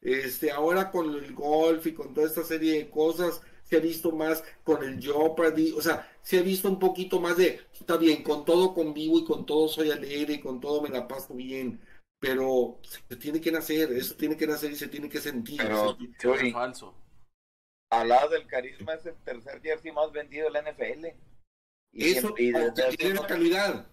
este, 0.00 0.50
ahora 0.50 0.90
con 0.90 1.14
el 1.14 1.34
golf 1.34 1.86
y 1.86 1.94
con 1.94 2.12
toda 2.12 2.26
esta 2.26 2.44
serie 2.44 2.78
de 2.78 2.90
cosas, 2.90 3.40
se 3.64 3.76
ha 3.76 3.80
visto 3.80 4.12
más 4.12 4.44
con 4.62 4.84
el 4.84 5.00
Jeopardy, 5.00 5.72
o 5.72 5.80
sea, 5.80 6.10
se 6.22 6.38
ha 6.38 6.42
visto 6.42 6.68
un 6.68 6.78
poquito 6.78 7.20
más 7.20 7.36
de, 7.36 7.60
está 7.72 7.96
bien, 7.96 8.22
con 8.22 8.44
todo 8.44 8.74
convivo 8.74 9.18
y 9.18 9.24
con 9.24 9.46
todo 9.46 9.68
soy 9.68 9.90
alegre 9.90 10.34
y 10.34 10.40
con 10.40 10.60
todo 10.60 10.82
me 10.82 10.90
la 10.90 11.08
paso 11.08 11.34
bien, 11.34 11.80
pero 12.18 12.78
se 12.82 13.16
tiene 13.16 13.40
que 13.40 13.52
nacer, 13.52 13.92
eso 13.92 14.14
tiene 14.16 14.36
que 14.36 14.46
nacer 14.46 14.72
y 14.72 14.76
se 14.76 14.88
tiene 14.88 15.08
que 15.08 15.20
sentir. 15.20 15.60
Pero, 15.60 15.96
es 16.34 16.52
falso. 16.52 16.94
Al 17.90 18.08
lado 18.08 18.30
del 18.30 18.46
carisma 18.46 18.94
es 18.94 19.06
el 19.06 19.16
tercer 19.24 19.60
jersey 19.62 19.92
más 19.92 20.10
vendido 20.12 20.50
de 20.50 20.50
la 20.50 20.72
NFL. 20.72 21.06
Eso, 21.92 22.28
porque 22.28 22.52
tiene 22.96 23.14
la 23.14 23.26
calidad. 23.26 23.86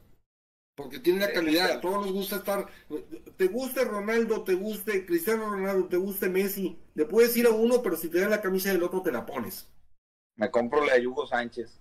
Porque 0.76 0.99
tiene 0.99 1.19
la 1.19 1.32
calidad. 1.32 1.72
A 1.72 1.82
todos 1.82 2.05
nos 2.05 2.13
gusta 2.13 2.38
estar. 2.38 2.67
Te 3.38 3.47
guste 3.47 3.84
Ronaldo, 3.84 4.43
te 4.43 4.53
guste 4.53 5.05
Cristiano 5.05 5.49
Ronaldo, 5.49 5.88
te 5.88 5.97
guste 5.97 6.30
Messi. 6.30 6.80
Le 6.95 7.05
puedes 7.05 7.36
ir 7.38 7.45
a 7.45 7.51
uno, 7.51 7.82
pero 7.82 7.95
si 7.95 8.09
te 8.09 8.19
dan 8.19 8.30
la 8.30 8.41
camisa 8.41 8.72
del 8.72 8.84
otro, 8.84 9.01
te 9.01 9.11
la 9.11 9.26
pones. 9.26 9.69
Me 10.36 10.49
compro 10.49 10.86
la 10.86 10.95
de 10.95 11.07
Hugo 11.07 11.28
Sánchez. 11.28 11.80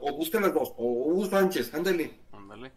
O 0.00 0.16
busca 0.16 0.40
las 0.40 0.54
dos. 0.54 0.72
O 0.76 0.84
Hugo 0.84 1.26
Sánchez, 1.26 1.74
ándale. 1.74 2.20
Ándale. 2.32 2.72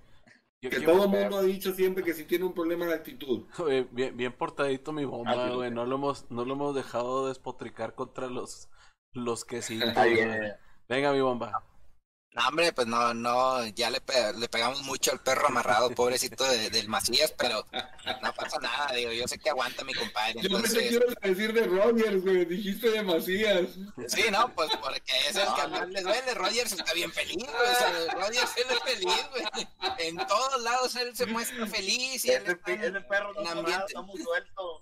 Que 0.61 0.81
todo 0.81 1.03
el 1.05 1.09
mundo 1.09 1.37
ha 1.37 1.43
dicho 1.43 1.73
siempre 1.73 2.03
que 2.03 2.13
si 2.13 2.23
tiene 2.25 2.45
un 2.45 2.53
problema 2.53 2.85
de 2.85 2.95
actitud. 2.95 3.45
bien, 3.91 4.17
bien 4.17 4.33
portadito 4.33 4.91
mi 4.91 5.05
bomba, 5.05 5.45
ah, 5.45 5.55
güey. 5.55 5.71
No 5.71 5.85
lo 5.85 5.95
hemos, 5.95 6.29
no 6.31 6.45
lo 6.45 6.53
hemos 6.53 6.75
dejado 6.75 7.27
despotricar 7.27 7.95
contra 7.95 8.27
los, 8.27 8.69
los 9.13 9.45
que 9.45 9.61
sí. 9.61 9.79
Venga, 10.89 11.13
mi 11.13 11.21
bomba. 11.21 11.63
No, 12.35 12.47
hombre, 12.49 12.73
pues 12.73 12.85
no, 12.85 13.13
no, 13.13 13.65
ya 13.67 13.89
le, 13.89 14.01
le 14.37 14.49
pegamos 14.49 14.83
mucho 14.83 15.13
al 15.13 15.21
perro 15.21 15.47
amarrado, 15.47 15.89
pobrecito 15.91 16.43
de, 16.43 16.69
del 16.69 16.89
Macías, 16.89 17.33
pero 17.37 17.65
no 18.21 18.33
pasa 18.33 18.59
nada, 18.59 18.93
digo, 18.93 19.13
yo 19.13 19.25
sé 19.25 19.37
que 19.39 19.49
aguanta 19.49 19.85
mi 19.85 19.93
compadre. 19.93 20.41
Yo 20.41 20.59
me 20.59 20.67
te 20.67 20.89
quiero 20.89 21.05
decir 21.21 21.53
de 21.53 21.65
Rogers, 21.65 22.21
güey, 22.23 22.43
dijiste 22.43 22.89
de 22.91 23.03
Macías. 23.03 23.69
Sí, 24.07 24.23
no, 24.31 24.53
pues 24.53 24.69
porque 24.81 25.13
es 25.29 25.37
el 25.37 25.47
que 25.53 25.67
más 25.69 25.87
le 25.87 26.01
duele, 26.01 26.33
Rogers 26.33 26.73
está 26.73 26.93
bien 26.93 27.11
feliz, 27.13 27.45
güey, 27.45 27.71
o 27.71 27.75
sea, 27.75 28.13
Rogers 28.15 28.57
él 28.57 28.65
es 28.69 28.79
feliz, 28.83 29.25
güey, 29.31 29.67
en 29.99 30.17
todos 30.27 30.61
lados 30.61 30.93
él 30.97 31.15
se 31.15 31.25
muestra 31.27 31.65
feliz. 31.67 32.25
Y 32.25 32.31
ese, 32.31 32.51
él 32.65 33.05
perro 33.05 33.31
no 33.33 33.61
está, 33.61 33.85
está 33.85 34.01
muy 34.01 34.21
suelto. 34.21 34.79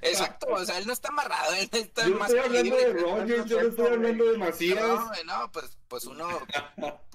Exacto, 0.00 0.46
o 0.50 0.64
sea, 0.64 0.78
él 0.78 0.86
no 0.86 0.94
está 0.94 1.08
amarrado, 1.08 1.52
él 1.52 1.68
está 1.70 2.08
yo 2.08 2.16
más 2.16 2.30
estoy 2.30 2.46
hablando 2.46 2.76
de 2.76 2.92
Rogers, 2.94 3.44
yo 3.44 3.62
no 3.62 3.68
estoy 3.68 3.86
hablando 3.86 4.24
de 4.24 4.38
Macías. 4.38 4.80
No, 4.80 5.12
no, 5.24 5.52
pues, 5.52 5.76
pues 5.88 6.04
uno 6.04 6.28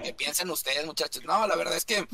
¿Qué 0.04 0.14
piensen 0.14 0.50
ustedes, 0.50 0.86
muchachos? 0.86 1.24
No, 1.24 1.48
la 1.48 1.56
verdad 1.56 1.78
es 1.78 1.86
que 1.86 2.06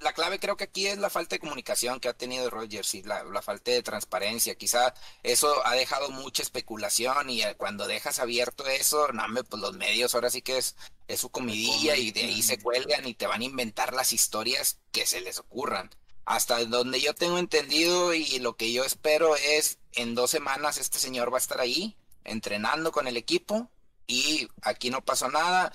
la 0.00 0.12
clave 0.12 0.40
creo 0.40 0.56
que 0.56 0.64
aquí 0.64 0.86
es 0.86 0.98
la 0.98 1.10
falta 1.10 1.36
de 1.36 1.40
comunicación 1.40 2.00
que 2.00 2.08
ha 2.08 2.14
tenido 2.14 2.50
Rogers 2.50 2.94
y 2.94 3.02
la, 3.02 3.24
falta 3.42 3.70
de 3.70 3.82
transparencia. 3.82 4.56
Quizá 4.56 4.94
eso 5.22 5.64
ha 5.66 5.74
dejado 5.74 6.10
mucha 6.10 6.42
especulación 6.42 7.30
y 7.30 7.42
eh, 7.42 7.54
cuando 7.56 7.86
dejas 7.86 8.18
abierto 8.18 8.66
eso, 8.66 9.12
no, 9.12 9.22
pues 9.48 9.62
los 9.62 9.76
medios 9.76 10.14
ahora 10.14 10.30
sí 10.30 10.42
que 10.42 10.58
es, 10.58 10.76
es 11.06 11.20
su 11.20 11.30
comidilla 11.30 11.96
y 11.96 12.10
de 12.10 12.22
ahí 12.22 12.42
se 12.42 12.58
cuelgan 12.58 13.06
y 13.06 13.14
te 13.14 13.26
van 13.26 13.42
a 13.42 13.44
inventar 13.44 13.92
las 13.92 14.12
historias 14.12 14.78
que 14.90 15.06
se 15.06 15.20
les 15.20 15.38
ocurran. 15.38 15.90
Hasta 16.24 16.64
donde 16.64 17.00
yo 17.00 17.14
tengo 17.14 17.38
entendido 17.38 18.14
y 18.14 18.38
lo 18.38 18.56
que 18.56 18.72
yo 18.72 18.82
espero 18.84 19.36
es 19.36 19.78
en 19.92 20.14
dos 20.14 20.30
semanas 20.30 20.78
este 20.78 20.98
señor 20.98 21.30
va 21.30 21.36
a 21.36 21.40
estar 21.40 21.60
ahí 21.60 21.96
entrenando 22.24 22.90
con 22.92 23.06
el 23.06 23.18
equipo 23.18 23.70
y 24.06 24.48
aquí 24.62 24.90
no 24.90 25.04
pasó 25.04 25.28
nada 25.28 25.72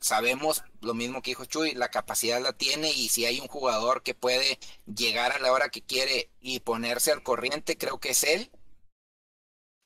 sabemos 0.00 0.64
lo 0.80 0.94
mismo 0.94 1.22
que 1.22 1.32
dijo 1.32 1.44
Chuy, 1.44 1.72
la 1.72 1.90
capacidad 1.90 2.40
la 2.40 2.52
tiene 2.52 2.90
y 2.90 3.08
si 3.08 3.26
hay 3.26 3.40
un 3.40 3.48
jugador 3.48 4.02
que 4.02 4.14
puede 4.14 4.58
llegar 4.86 5.32
a 5.32 5.38
la 5.38 5.52
hora 5.52 5.68
que 5.68 5.82
quiere 5.82 6.30
y 6.40 6.60
ponerse 6.60 7.12
al 7.12 7.22
corriente, 7.22 7.76
creo 7.76 8.00
que 8.00 8.10
es 8.10 8.24
él. 8.24 8.50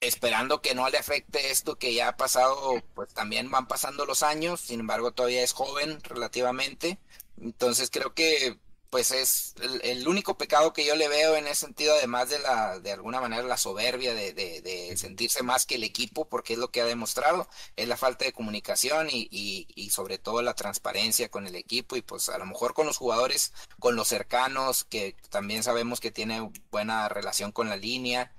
Esperando 0.00 0.60
que 0.60 0.74
no 0.74 0.88
le 0.90 0.98
afecte 0.98 1.50
esto 1.50 1.76
que 1.76 1.94
ya 1.94 2.08
ha 2.08 2.16
pasado, 2.16 2.82
pues 2.94 3.12
también 3.14 3.50
van 3.50 3.66
pasando 3.66 4.04
los 4.06 4.22
años, 4.22 4.60
sin 4.60 4.80
embargo 4.80 5.12
todavía 5.12 5.42
es 5.42 5.52
joven 5.52 6.00
relativamente. 6.02 6.98
Entonces 7.40 7.90
creo 7.90 8.14
que 8.14 8.58
pues 8.94 9.10
es 9.10 9.56
el, 9.82 10.06
único 10.06 10.38
pecado 10.38 10.72
que 10.72 10.84
yo 10.86 10.94
le 10.94 11.08
veo 11.08 11.34
en 11.34 11.48
ese 11.48 11.66
sentido, 11.66 11.94
además 11.94 12.28
de 12.28 12.38
la, 12.38 12.78
de 12.78 12.92
alguna 12.92 13.20
manera 13.20 13.42
la 13.42 13.56
soberbia 13.56 14.14
de, 14.14 14.32
de, 14.32 14.96
sentirse 14.96 15.42
más 15.42 15.66
que 15.66 15.74
el 15.74 15.82
equipo, 15.82 16.28
porque 16.28 16.52
es 16.52 16.60
lo 16.60 16.70
que 16.70 16.80
ha 16.80 16.84
demostrado, 16.84 17.48
es 17.74 17.88
la 17.88 17.96
falta 17.96 18.24
de 18.24 18.32
comunicación 18.32 19.08
y, 19.10 19.26
y, 19.32 19.66
y, 19.74 19.90
sobre 19.90 20.18
todo 20.18 20.42
la 20.42 20.54
transparencia 20.54 21.28
con 21.28 21.48
el 21.48 21.56
equipo 21.56 21.96
y 21.96 22.02
pues 22.02 22.28
a 22.28 22.38
lo 22.38 22.46
mejor 22.46 22.72
con 22.72 22.86
los 22.86 22.96
jugadores, 22.96 23.52
con 23.80 23.96
los 23.96 24.06
cercanos, 24.06 24.84
que 24.84 25.16
también 25.28 25.64
sabemos 25.64 25.98
que 25.98 26.12
tiene 26.12 26.52
buena 26.70 27.08
relación 27.08 27.50
con 27.50 27.68
la 27.68 27.76
línea, 27.76 28.32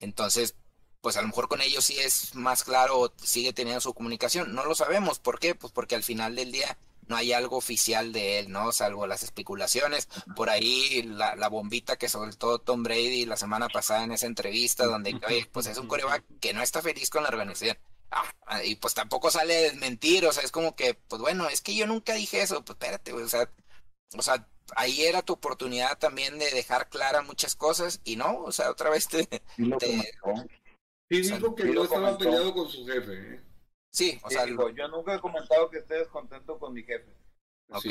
entonces 0.00 0.56
pues 1.00 1.16
a 1.16 1.22
lo 1.22 1.28
mejor 1.28 1.46
con 1.46 1.62
ellos 1.62 1.84
sí 1.84 2.00
es 2.00 2.34
más 2.34 2.64
claro, 2.64 3.12
sigue 3.22 3.52
teniendo 3.52 3.80
su 3.80 3.94
comunicación, 3.94 4.56
no 4.56 4.64
lo 4.64 4.74
sabemos, 4.74 5.20
¿por 5.20 5.38
qué? 5.38 5.54
Pues 5.54 5.72
porque 5.72 5.94
al 5.94 6.02
final 6.02 6.34
del 6.34 6.50
día 6.50 6.76
no 7.10 7.16
hay 7.16 7.32
algo 7.32 7.56
oficial 7.56 8.12
de 8.12 8.38
él, 8.38 8.52
¿no? 8.52 8.70
Salvo 8.70 9.04
las 9.08 9.24
especulaciones. 9.24 10.08
Por 10.36 10.48
ahí 10.48 11.02
la, 11.02 11.34
la 11.34 11.48
bombita 11.48 11.96
que 11.96 12.08
soltó 12.08 12.60
Tom 12.60 12.84
Brady 12.84 13.26
la 13.26 13.36
semana 13.36 13.68
pasada 13.68 14.04
en 14.04 14.12
esa 14.12 14.26
entrevista, 14.26 14.86
donde, 14.86 15.20
oye, 15.26 15.48
pues 15.50 15.66
es 15.66 15.76
un 15.76 15.88
coreback 15.88 16.24
que 16.40 16.54
no 16.54 16.62
está 16.62 16.80
feliz 16.80 17.10
con 17.10 17.24
la 17.24 17.28
organización. 17.28 17.76
Ah, 18.12 18.62
y 18.64 18.76
pues 18.76 18.94
tampoco 18.94 19.30
sale 19.30 19.56
a 19.56 19.60
desmentir, 19.62 20.24
o 20.24 20.32
sea, 20.32 20.44
es 20.44 20.52
como 20.52 20.76
que, 20.76 20.94
pues 20.94 21.20
bueno, 21.20 21.48
es 21.48 21.60
que 21.60 21.74
yo 21.74 21.86
nunca 21.86 22.14
dije 22.14 22.42
eso, 22.42 22.64
pues 22.64 22.76
espérate, 22.76 23.12
o 23.12 23.28
sea, 23.28 23.50
o 24.16 24.22
sea, 24.22 24.48
ahí 24.76 25.02
era 25.02 25.22
tu 25.22 25.32
oportunidad 25.32 25.98
también 25.98 26.38
de 26.38 26.50
dejar 26.50 26.88
clara 26.88 27.22
muchas 27.22 27.54
cosas 27.54 28.00
y 28.04 28.16
no, 28.16 28.40
o 28.42 28.52
sea, 28.52 28.70
otra 28.70 28.90
vez 28.90 29.06
te... 29.06 29.26
te 29.26 29.42
sí, 31.08 31.22
dijo 31.22 31.54
que 31.54 31.64
no 31.64 31.84
estaba 31.84 32.18
peleado 32.18 32.52
con 32.52 32.68
su 32.68 32.84
jefe. 32.86 33.12
¿eh? 33.14 33.49
Sí, 33.90 34.20
o 34.22 34.30
sea, 34.30 34.46
yo 34.46 34.88
nunca 34.88 35.14
he 35.14 35.20
comentado 35.20 35.68
que 35.68 35.78
esté 35.78 35.94
descontento 35.94 36.58
con 36.58 36.72
mi 36.72 36.82
jefe. 36.82 37.12
Ok. 37.70 37.86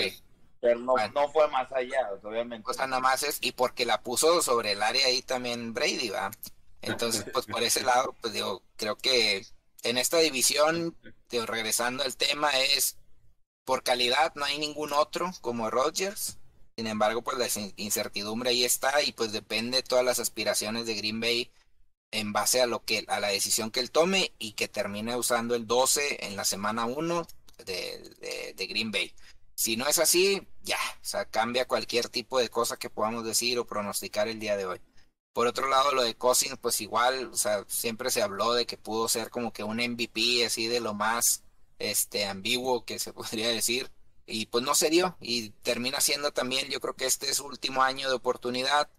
Pero 0.61 0.79
no, 0.79 0.95
no 1.13 1.29
fue 1.29 1.47
más 1.49 1.71
allá, 1.71 2.09
obviamente. 2.21 2.69
O 2.69 2.73
sea, 2.73 2.87
nada 2.87 3.01
más 3.01 3.23
es, 3.23 3.37
y 3.41 3.53
porque 3.53 3.85
la 3.85 4.01
puso 4.01 4.41
sobre 4.41 4.73
el 4.73 4.83
área 4.83 5.05
ahí 5.05 5.21
también 5.21 5.73
Brady, 5.73 6.09
va. 6.09 6.31
Entonces, 6.81 7.25
pues 7.31 7.45
por 7.45 7.63
ese 7.63 7.83
lado, 7.83 8.15
pues 8.21 8.33
digo, 8.33 8.61
creo 8.75 8.95
que 8.97 9.45
en 9.83 9.97
esta 9.97 10.17
división, 10.17 10.95
digo, 11.29 11.45
regresando 11.45 12.03
al 12.03 12.15
tema, 12.15 12.49
es 12.57 12.97
por 13.65 13.83
calidad 13.83 14.33
no 14.35 14.45
hay 14.45 14.57
ningún 14.57 14.93
otro 14.93 15.31
como 15.41 15.69
Rodgers. 15.69 16.37
Sin 16.75 16.87
embargo, 16.87 17.21
pues 17.21 17.37
la 17.37 17.47
incertidumbre 17.75 18.49
ahí 18.51 18.63
está 18.63 19.01
y 19.03 19.11
pues 19.11 19.31
depende 19.31 19.83
todas 19.83 20.03
las 20.03 20.19
aspiraciones 20.19 20.85
de 20.85 20.95
Green 20.95 21.19
Bay 21.19 21.51
en 22.11 22.33
base 22.33 22.61
a 22.61 22.67
lo 22.67 22.83
que 22.83 23.05
a 23.07 23.19
la 23.19 23.27
decisión 23.29 23.71
que 23.71 23.79
él 23.79 23.91
tome 23.91 24.33
y 24.39 24.53
que 24.53 24.67
termine 24.67 25.15
usando 25.15 25.55
el 25.55 25.67
12 25.67 26.25
en 26.25 26.35
la 26.35 26.45
semana 26.45 26.85
1 26.85 27.27
de, 27.65 28.53
de, 28.55 28.67
Green 28.67 28.91
Bay. 28.91 29.13
Si 29.55 29.75
no 29.77 29.87
es 29.87 29.99
así, 29.99 30.47
ya, 30.63 30.79
o 31.01 31.05
sea, 31.05 31.25
cambia 31.25 31.67
cualquier 31.67 32.09
tipo 32.09 32.39
de 32.39 32.49
cosa 32.49 32.77
que 32.77 32.89
podamos 32.89 33.25
decir 33.25 33.59
o 33.59 33.67
pronosticar 33.67 34.27
el 34.27 34.39
día 34.39 34.55
de 34.55 34.65
hoy. 34.65 34.81
Por 35.33 35.47
otro 35.47 35.67
lado, 35.69 35.91
lo 35.93 36.01
de 36.03 36.15
Cousins, 36.15 36.57
pues 36.59 36.81
igual, 36.81 37.29
o 37.31 37.37
sea, 37.37 37.65
siempre 37.67 38.09
se 38.11 38.21
habló 38.21 38.53
de 38.53 38.65
que 38.65 38.77
pudo 38.77 39.07
ser 39.07 39.29
como 39.29 39.53
que 39.53 39.63
un 39.63 39.77
MVP 39.77 40.45
así 40.45 40.67
de 40.67 40.79
lo 40.79 40.93
más 40.93 41.43
este 41.77 42.25
ambiguo 42.25 42.85
que 42.85 42.99
se 42.99 43.13
podría 43.13 43.49
decir 43.49 43.91
y 44.25 44.45
pues 44.47 44.63
no 44.63 44.75
se 44.75 44.89
dio 44.89 45.17
y 45.19 45.49
termina 45.49 45.99
siendo 46.01 46.31
también, 46.31 46.69
yo 46.69 46.79
creo 46.79 46.95
que 46.95 47.05
este 47.05 47.29
es 47.29 47.37
su 47.37 47.45
último 47.45 47.81
año 47.81 48.09
de 48.09 48.15
oportunidad 48.15 48.89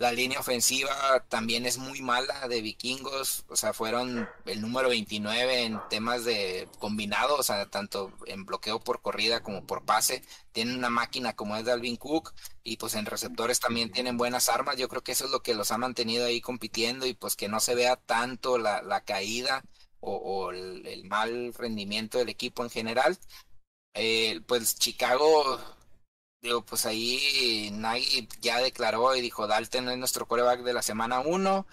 la 0.00 0.12
línea 0.12 0.40
ofensiva 0.40 1.26
también 1.28 1.66
es 1.66 1.76
muy 1.76 2.00
mala 2.00 2.48
de 2.48 2.62
vikingos, 2.62 3.44
o 3.50 3.54
sea, 3.54 3.74
fueron 3.74 4.26
el 4.46 4.62
número 4.62 4.88
29 4.88 5.64
en 5.64 5.78
temas 5.90 6.24
de 6.24 6.70
combinado, 6.78 7.36
o 7.36 7.42
sea, 7.42 7.66
tanto 7.66 8.10
en 8.24 8.46
bloqueo 8.46 8.80
por 8.80 9.02
corrida 9.02 9.42
como 9.42 9.66
por 9.66 9.84
pase. 9.84 10.22
Tienen 10.52 10.78
una 10.78 10.88
máquina 10.88 11.34
como 11.36 11.54
es 11.54 11.66
Dalvin 11.66 11.98
Cook 11.98 12.32
y 12.64 12.78
pues 12.78 12.94
en 12.94 13.04
receptores 13.04 13.60
también 13.60 13.92
tienen 13.92 14.16
buenas 14.16 14.48
armas. 14.48 14.78
Yo 14.78 14.88
creo 14.88 15.02
que 15.02 15.12
eso 15.12 15.26
es 15.26 15.32
lo 15.32 15.42
que 15.42 15.52
los 15.52 15.70
ha 15.70 15.76
mantenido 15.76 16.24
ahí 16.24 16.40
compitiendo 16.40 17.04
y 17.04 17.12
pues 17.12 17.36
que 17.36 17.48
no 17.48 17.60
se 17.60 17.74
vea 17.74 17.96
tanto 17.96 18.56
la, 18.56 19.02
caída 19.04 19.62
o, 20.00 20.50
el, 20.50 21.04
mal 21.10 21.52
rendimiento 21.52 22.16
del 22.16 22.30
equipo 22.30 22.64
en 22.64 22.70
general. 22.70 23.18
Eh, 23.92 24.40
pues 24.46 24.76
Chicago 24.76 25.60
digo, 26.42 26.64
pues 26.64 26.86
ahí 26.86 27.70
Nagy 27.72 28.28
ya 28.40 28.58
declaró 28.58 29.14
y 29.16 29.20
dijo, 29.20 29.46
Dalton 29.46 29.88
es 29.90 29.98
nuestro 29.98 30.26
coreback 30.26 30.62
de 30.62 30.72
la 30.72 30.82
semana 30.82 31.20
1. 31.20 31.66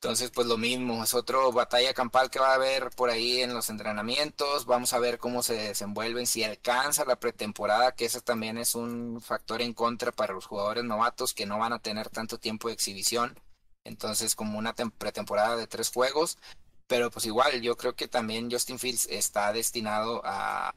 Entonces, 0.00 0.30
pues 0.30 0.46
lo 0.46 0.58
mismo, 0.58 1.02
es 1.02 1.14
otro 1.14 1.50
batalla 1.52 1.94
campal 1.94 2.30
que 2.30 2.38
va 2.38 2.50
a 2.52 2.54
haber 2.54 2.90
por 2.90 3.10
ahí 3.10 3.40
en 3.42 3.54
los 3.54 3.70
entrenamientos. 3.70 4.66
Vamos 4.66 4.92
a 4.92 4.98
ver 4.98 5.18
cómo 5.18 5.42
se 5.42 5.54
desenvuelven, 5.54 6.26
si 6.26 6.44
alcanza 6.44 7.04
la 7.04 7.16
pretemporada, 7.16 7.92
que 7.92 8.04
eso 8.04 8.20
también 8.20 8.58
es 8.58 8.74
un 8.74 9.20
factor 9.20 9.62
en 9.62 9.72
contra 9.74 10.12
para 10.12 10.34
los 10.34 10.46
jugadores 10.46 10.84
novatos 10.84 11.34
que 11.34 11.46
no 11.46 11.58
van 11.58 11.72
a 11.72 11.80
tener 11.80 12.10
tanto 12.10 12.38
tiempo 12.38 12.68
de 12.68 12.74
exhibición. 12.74 13.40
Entonces, 13.84 14.34
como 14.36 14.58
una 14.58 14.74
pretemporada 14.74 15.56
de 15.56 15.66
tres 15.66 15.90
juegos. 15.90 16.38
Pero 16.86 17.10
pues 17.10 17.26
igual, 17.26 17.60
yo 17.62 17.76
creo 17.76 17.94
que 17.96 18.08
también 18.08 18.50
Justin 18.50 18.78
Fields 18.78 19.06
está 19.10 19.52
destinado 19.52 20.22
a, 20.24 20.74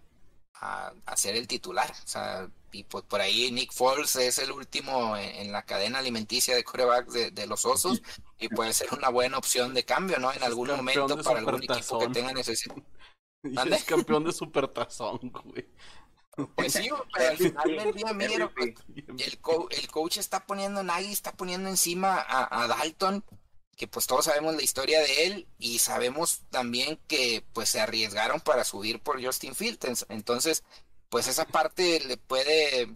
a, 0.61 0.93
ser 1.15 1.35
el 1.35 1.47
titular. 1.47 1.89
O 1.91 2.07
sea, 2.07 2.47
y 2.71 2.83
pues 2.83 3.03
por 3.05 3.21
ahí 3.21 3.51
Nick 3.51 3.71
Foles 3.71 4.15
es 4.15 4.37
el 4.39 4.51
último 4.51 5.17
en, 5.17 5.51
la 5.51 5.63
cadena 5.63 5.99
alimenticia 5.99 6.55
de 6.55 6.63
corebacks 6.63 7.13
de, 7.33 7.47
los 7.47 7.65
Osos 7.65 8.01
y 8.37 8.49
puede 8.49 8.73
ser 8.73 8.93
una 8.93 9.09
buena 9.09 9.37
opción 9.37 9.73
de 9.73 9.83
cambio, 9.83 10.19
¿no? 10.19 10.31
En 10.31 10.43
algún 10.43 10.69
momento 10.69 11.21
para 11.23 11.39
algún 11.39 11.63
equipo 11.63 11.99
que 11.99 12.09
tenga 12.09 12.33
necesidad. 12.33 12.75
es 13.71 13.83
campeón 13.83 14.23
de 14.25 14.31
supertazón, 14.31 15.19
güey. 15.21 15.67
Pues 16.55 16.73
sí, 16.73 16.89
pero 17.13 17.29
al 17.29 17.37
final 17.37 17.77
del 17.77 17.93
día, 17.93 18.13
mira, 18.13 18.51
el, 18.55 18.75
el 19.17 19.87
coach 19.89 20.17
está 20.17 20.45
poniendo, 20.45 20.83
Nagy 20.83 21.11
está 21.11 21.33
poniendo 21.33 21.69
encima 21.69 22.15
a, 22.15 22.63
a 22.63 22.67
Dalton 22.67 23.23
que 23.79 23.87
pues 23.87 24.07
todos 24.07 24.25
sabemos 24.25 24.55
la 24.57 24.61
historia 24.61 24.99
de 24.99 25.25
él 25.25 25.47
y 25.57 25.79
sabemos 25.79 26.41
también 26.49 26.99
que 27.07 27.45
pues 27.53 27.69
se 27.69 27.79
arriesgaron 27.79 28.41
para 28.41 28.65
subir 28.65 28.99
por 28.99 29.23
Justin 29.23 29.55
Fields. 29.55 30.05
Entonces, 30.09 30.65
pues 31.07 31.27
esa 31.29 31.45
parte 31.45 32.01
le 32.01 32.17
puede 32.17 32.89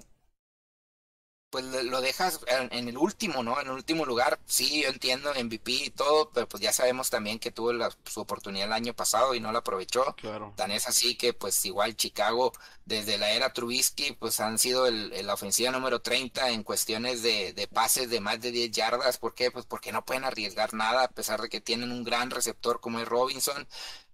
pues 1.53 1.65
lo 1.65 2.01
dejas 2.01 2.39
en, 2.47 2.89
el 2.89 2.97
último, 2.97 3.43
¿no? 3.43 3.61
En 3.61 3.67
el 3.67 3.73
último 3.73 4.07
lugar, 4.07 4.39
sí, 4.43 4.81
yo 4.81 4.89
entiendo 4.89 5.31
MVP 5.35 5.71
y 5.71 5.89
todo, 5.91 6.31
pero 6.33 6.49
pues 6.49 6.63
ya 6.63 6.73
sabemos 6.73 7.11
también 7.11 7.37
que 7.37 7.51
tuvo 7.51 7.71
su 8.05 8.21
oportunidad 8.21 8.65
el 8.65 8.73
año 8.73 8.95
pasado 8.95 9.35
y 9.35 9.39
no 9.39 9.51
la 9.51 9.59
aprovechó. 9.59 10.15
Claro. 10.15 10.53
Tan 10.55 10.71
es 10.71 10.87
así 10.87 11.13
que 11.13 11.33
pues 11.33 11.63
igual 11.63 11.95
Chicago, 11.95 12.53
desde 12.85 13.19
la 13.19 13.29
era 13.33 13.53
Trubisky, 13.53 14.13
pues 14.13 14.39
han 14.39 14.57
sido 14.57 14.87
el, 14.87 15.27
la 15.27 15.35
ofensiva 15.35 15.69
número 15.69 16.01
30 16.01 16.49
en 16.49 16.63
cuestiones 16.63 17.21
de, 17.21 17.53
de, 17.53 17.67
pases 17.67 18.09
de 18.09 18.19
más 18.19 18.41
de 18.41 18.49
10 18.49 18.71
yardas. 18.71 19.19
¿Por 19.19 19.35
qué? 19.35 19.51
Pues 19.51 19.67
porque 19.67 19.91
no 19.91 20.03
pueden 20.03 20.23
arriesgar 20.23 20.73
nada 20.73 21.03
a 21.03 21.09
pesar 21.09 21.39
de 21.39 21.49
que 21.49 21.61
tienen 21.61 21.91
un 21.91 22.03
gran 22.03 22.31
receptor 22.31 22.81
como 22.81 22.99
es 22.99 23.07
Robinson. 23.07 23.67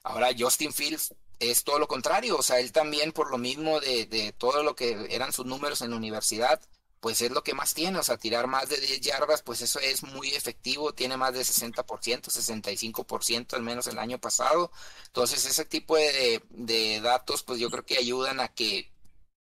Ahora 0.04 0.32
Justin 0.38 0.74
Fields 0.74 1.16
es 1.40 1.64
todo 1.64 1.80
lo 1.80 1.88
contrario, 1.88 2.36
o 2.36 2.44
sea, 2.44 2.60
él 2.60 2.74
también 2.74 3.14
por 3.14 3.32
lo 3.32 3.38
mismo 3.38 3.80
de, 3.80 4.08
de 4.08 4.34
todo 4.34 4.62
lo 4.62 4.76
que 4.76 5.08
eran 5.10 5.32
sus 5.32 5.46
números 5.46 5.82
en 5.82 5.92
la 5.92 5.96
universidad, 5.96 6.60
pues 7.00 7.22
es 7.22 7.32
lo 7.32 7.44
que 7.44 7.54
más 7.54 7.74
tiene, 7.74 8.00
o 8.00 8.04
sea, 8.04 8.18
tirar 8.18 8.48
más 8.48 8.70
de 8.70 8.78
10 8.80 9.02
yardas, 9.02 9.42
pues 9.42 9.62
eso 9.62 9.80
es 9.80 10.04
muy 10.04 10.30
efectivo, 10.30 10.94
tiene 10.94 11.18
más 11.18 11.34
de 11.34 11.42
60%, 11.42 12.30
65% 12.30 13.54
al 13.54 13.64
menos 13.64 13.88
el 13.88 14.00
año 14.00 14.20
pasado. 14.20 14.72
Entonces, 15.08 15.46
ese 15.46 15.66
tipo 15.66 15.96
de, 15.96 16.44
de 16.50 17.02
datos, 17.02 17.44
pues 17.44 17.60
yo 17.60 17.70
creo 17.70 17.86
que 17.86 17.98
ayudan 17.98 18.40
a 18.40 18.50
que 18.50 18.92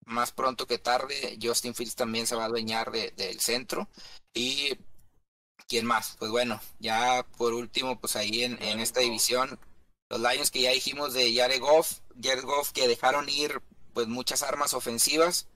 más 0.05 0.33
pronto 0.33 0.67
que 0.67 0.79
tarde 0.79 1.39
Justin 1.43 1.75
Fields 1.75 1.97
también 1.97 2.27
se 2.27 2.37
va 2.37 2.45
a 2.45 2.47
adueñar 2.47 2.91
del 2.93 3.41
centro. 3.41 3.89
Y, 4.35 4.79
¿quién 5.69 5.87
más? 5.87 6.17
Pues 6.19 6.31
bueno, 6.31 6.61
ya 6.79 7.27
por 7.39 7.55
último, 7.55 8.01
pues 8.01 8.17
ahí 8.17 8.45
en, 8.45 8.63
en 8.63 8.81
esta 8.81 9.01
división, 9.01 9.59
los 10.09 10.21
Lions 10.21 10.51
que 10.51 10.63
ya 10.63 10.71
dijimos 10.71 11.15
de 11.15 11.35
Jared 11.35 11.61
Goff, 11.61 12.01
Jared 12.23 12.45
Goff 12.45 12.73
que 12.73 12.89
dejaron 12.89 13.29
ir 13.29 13.63
pues 13.95 14.07
muchas 14.09 14.43
armas 14.43 14.75
ofensivas 14.75 15.49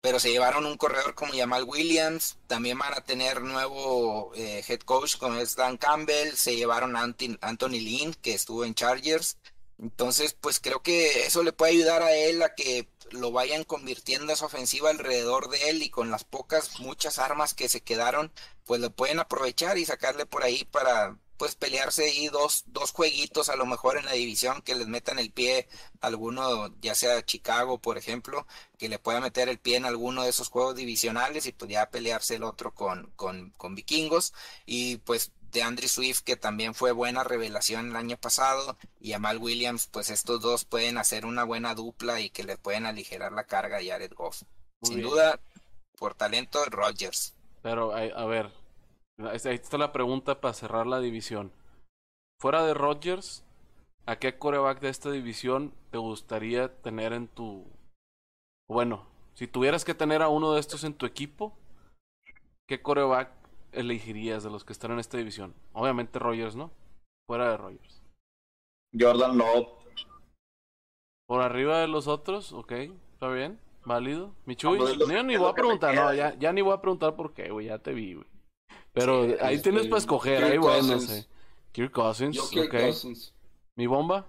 pero 0.00 0.18
se 0.18 0.30
llevaron 0.30 0.66
un 0.66 0.76
corredor 0.76 1.14
como 1.14 1.34
Jamal 1.34 1.64
Williams, 1.64 2.38
también 2.46 2.78
van 2.78 2.94
a 2.94 3.02
tener 3.02 3.42
nuevo 3.42 4.32
eh, 4.34 4.64
head 4.66 4.80
coach 4.80 5.16
como 5.16 5.38
es 5.38 5.56
Dan 5.56 5.76
Campbell, 5.76 6.34
se 6.34 6.56
llevaron 6.56 6.96
a 6.96 7.02
Anthony 7.02 7.80
Lynn, 7.80 8.14
que 8.14 8.34
estuvo 8.34 8.64
en 8.64 8.74
Chargers, 8.74 9.36
entonces 9.78 10.34
pues 10.40 10.60
creo 10.60 10.82
que 10.82 11.26
eso 11.26 11.42
le 11.42 11.52
puede 11.52 11.72
ayudar 11.72 12.02
a 12.02 12.14
él 12.14 12.42
a 12.42 12.54
que 12.54 12.88
lo 13.10 13.32
vayan 13.32 13.64
convirtiendo 13.64 14.32
a 14.32 14.36
su 14.36 14.44
ofensiva 14.44 14.90
alrededor 14.90 15.48
de 15.50 15.70
él 15.70 15.82
y 15.82 15.90
con 15.90 16.10
las 16.10 16.24
pocas, 16.24 16.80
muchas 16.80 17.18
armas 17.18 17.54
que 17.54 17.68
se 17.68 17.80
quedaron, 17.80 18.32
pues 18.64 18.80
lo 18.80 18.90
pueden 18.90 19.18
aprovechar 19.18 19.78
y 19.78 19.84
sacarle 19.84 20.26
por 20.26 20.44
ahí 20.44 20.64
para 20.64 21.16
pues 21.40 21.54
pelearse 21.54 22.04
ahí 22.04 22.28
dos, 22.28 22.64
dos 22.66 22.92
jueguitos 22.92 23.48
a 23.48 23.56
lo 23.56 23.64
mejor 23.64 23.96
en 23.96 24.04
la 24.04 24.12
división 24.12 24.60
que 24.60 24.74
les 24.74 24.88
metan 24.88 25.18
el 25.18 25.32
pie 25.32 25.68
a 26.02 26.08
alguno, 26.08 26.78
ya 26.82 26.94
sea 26.94 27.24
Chicago, 27.24 27.78
por 27.78 27.96
ejemplo, 27.96 28.46
que 28.76 28.90
le 28.90 28.98
pueda 28.98 29.22
meter 29.22 29.48
el 29.48 29.58
pie 29.58 29.78
en 29.78 29.86
alguno 29.86 30.22
de 30.22 30.28
esos 30.28 30.50
juegos 30.50 30.76
divisionales 30.76 31.46
y 31.46 31.52
pues 31.52 31.70
ya 31.70 31.88
pelearse 31.88 32.34
el 32.34 32.42
otro 32.42 32.74
con, 32.74 33.10
con, 33.16 33.54
con 33.56 33.74
vikingos. 33.74 34.34
Y 34.66 34.98
pues 34.98 35.32
de 35.50 35.62
Andrew 35.62 35.88
Swift, 35.88 36.20
que 36.24 36.36
también 36.36 36.74
fue 36.74 36.92
buena 36.92 37.24
revelación 37.24 37.88
el 37.88 37.96
año 37.96 38.18
pasado, 38.18 38.76
y 39.00 39.14
Amal 39.14 39.38
Williams, 39.38 39.86
pues 39.86 40.10
estos 40.10 40.42
dos 40.42 40.66
pueden 40.66 40.98
hacer 40.98 41.24
una 41.24 41.44
buena 41.44 41.74
dupla 41.74 42.20
y 42.20 42.28
que 42.28 42.44
le 42.44 42.58
pueden 42.58 42.84
aligerar 42.84 43.32
la 43.32 43.44
carga 43.44 43.78
a 43.78 43.82
Jared 43.82 44.12
Goff. 44.12 44.42
Sin 44.82 45.00
duda, 45.00 45.40
por 45.96 46.14
talento, 46.14 46.62
Rodgers. 46.66 47.32
Pero, 47.62 47.94
a 47.94 48.26
ver, 48.26 48.52
Ahí 49.28 49.54
está 49.54 49.76
la 49.76 49.92
pregunta 49.92 50.40
para 50.40 50.54
cerrar 50.54 50.86
la 50.86 51.00
división. 51.00 51.52
Fuera 52.40 52.64
de 52.64 52.74
Rodgers, 52.74 53.44
¿a 54.06 54.16
qué 54.16 54.38
coreback 54.38 54.80
de 54.80 54.88
esta 54.88 55.10
división 55.10 55.74
te 55.90 55.98
gustaría 55.98 56.74
tener 56.80 57.12
en 57.12 57.28
tu... 57.28 57.66
Bueno, 58.68 59.06
si 59.34 59.46
tuvieras 59.46 59.84
que 59.84 59.94
tener 59.94 60.22
a 60.22 60.28
uno 60.28 60.52
de 60.52 60.60
estos 60.60 60.84
en 60.84 60.94
tu 60.94 61.04
equipo, 61.04 61.52
¿qué 62.66 62.80
coreback 62.80 63.30
elegirías 63.72 64.42
de 64.42 64.50
los 64.50 64.64
que 64.64 64.72
están 64.72 64.92
en 64.92 65.00
esta 65.00 65.18
división? 65.18 65.54
Obviamente 65.72 66.18
Rodgers, 66.18 66.56
¿no? 66.56 66.70
Fuera 67.26 67.50
de 67.50 67.56
Rodgers. 67.56 68.02
Jordan 68.98 69.36
Love. 69.36 69.68
Por 71.26 71.42
arriba 71.42 71.78
de 71.78 71.88
los 71.88 72.08
otros, 72.08 72.52
ok, 72.52 72.72
está 73.12 73.28
bien, 73.28 73.60
válido. 73.84 74.34
Michuy, 74.46 74.78
no, 74.78 75.22
ni 75.22 75.36
voy 75.36 75.50
a 75.50 75.54
preguntar, 75.54 75.94
no, 75.94 76.12
ya, 76.14 76.34
ya 76.38 76.52
ni 76.52 76.60
voy 76.60 76.72
a 76.72 76.80
preguntar 76.80 77.14
por 77.14 77.34
qué, 77.34 77.50
güey, 77.50 77.66
ya 77.66 77.78
te 77.78 77.92
vi, 77.92 78.14
güey. 78.14 78.26
Pero 78.92 79.22
ahí 79.40 79.56
este, 79.56 79.70
tienes 79.70 79.86
para 79.88 79.98
escoger, 79.98 80.44
ahí 80.44 80.58
bueno, 80.58 80.94
no 80.94 81.00
sé. 81.00 81.26
Kirk 81.72 81.92
Cousins, 81.92 82.38
Cousins. 82.70 83.32
¿Mi 83.76 83.86
bomba? 83.86 84.28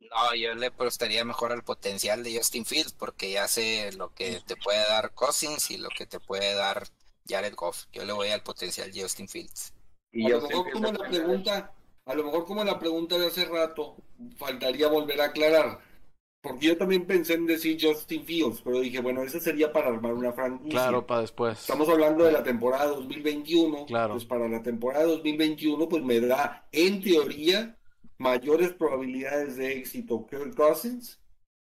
No, 0.00 0.34
yo 0.34 0.54
le 0.54 0.70
prestaría 0.70 1.24
mejor 1.24 1.52
al 1.52 1.62
potencial 1.62 2.22
de 2.22 2.36
Justin 2.36 2.64
Fields 2.64 2.92
porque 2.92 3.30
ya 3.30 3.48
sé 3.48 3.90
lo 3.92 4.14
que 4.14 4.40
te 4.46 4.56
puede 4.56 4.80
dar 4.86 5.12
Cousins 5.12 5.70
y 5.70 5.78
lo 5.78 5.88
que 5.90 6.06
te 6.06 6.20
puede 6.20 6.54
dar 6.54 6.86
Jared 7.26 7.54
Goff. 7.54 7.84
Yo 7.92 8.04
le 8.04 8.12
voy 8.12 8.28
al 8.28 8.42
potencial 8.42 8.90
de 8.90 9.02
Justin 9.02 9.28
Fields. 9.28 9.72
Y 10.12 10.26
a 10.26 10.36
lo 10.36 10.42
mejor 10.42 10.70
como 10.72 10.92
la 10.92 11.08
pregunta, 11.08 11.74
a 12.06 12.14
lo 12.14 12.24
mejor 12.24 12.44
como 12.46 12.64
la 12.64 12.78
pregunta 12.78 13.18
de 13.18 13.26
hace 13.26 13.44
rato, 13.44 13.96
faltaría 14.36 14.88
volver 14.88 15.20
a 15.20 15.26
aclarar. 15.26 15.80
Porque 16.40 16.66
yo 16.66 16.76
también 16.76 17.04
pensé 17.06 17.34
en 17.34 17.46
decir 17.46 17.78
Justin 17.80 18.24
Fields, 18.24 18.60
pero 18.62 18.80
dije, 18.80 19.00
bueno, 19.00 19.22
ese 19.22 19.40
sería 19.40 19.72
para 19.72 19.88
armar 19.88 20.14
una 20.14 20.32
franquicia. 20.32 20.70
Claro, 20.70 21.06
para 21.06 21.22
después. 21.22 21.58
Estamos 21.58 21.88
hablando 21.88 22.24
de 22.24 22.32
la 22.32 22.44
temporada 22.44 22.86
2021. 22.86 23.86
Claro. 23.86 24.14
Pues 24.14 24.24
para 24.24 24.48
la 24.48 24.62
temporada 24.62 25.04
2021, 25.04 25.88
pues 25.88 26.02
me 26.04 26.20
da, 26.20 26.68
en 26.70 27.02
teoría, 27.02 27.76
mayores 28.18 28.72
probabilidades 28.72 29.56
de 29.56 29.78
éxito 29.78 30.26
Kirk 30.26 30.54
Cousins 30.54 31.20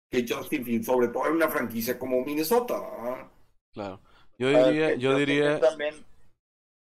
que 0.10 0.26
Justin 0.28 0.64
Fields, 0.64 0.86
sobre 0.86 1.08
todo 1.08 1.26
en 1.26 1.34
una 1.34 1.50
franquicia 1.50 1.98
como 1.98 2.24
Minnesota. 2.24 2.80
Claro. 3.74 4.00
Yo 4.38 4.50
diría, 4.50 4.96
yo 4.96 5.18
diría. 5.18 5.60
También, 5.60 5.96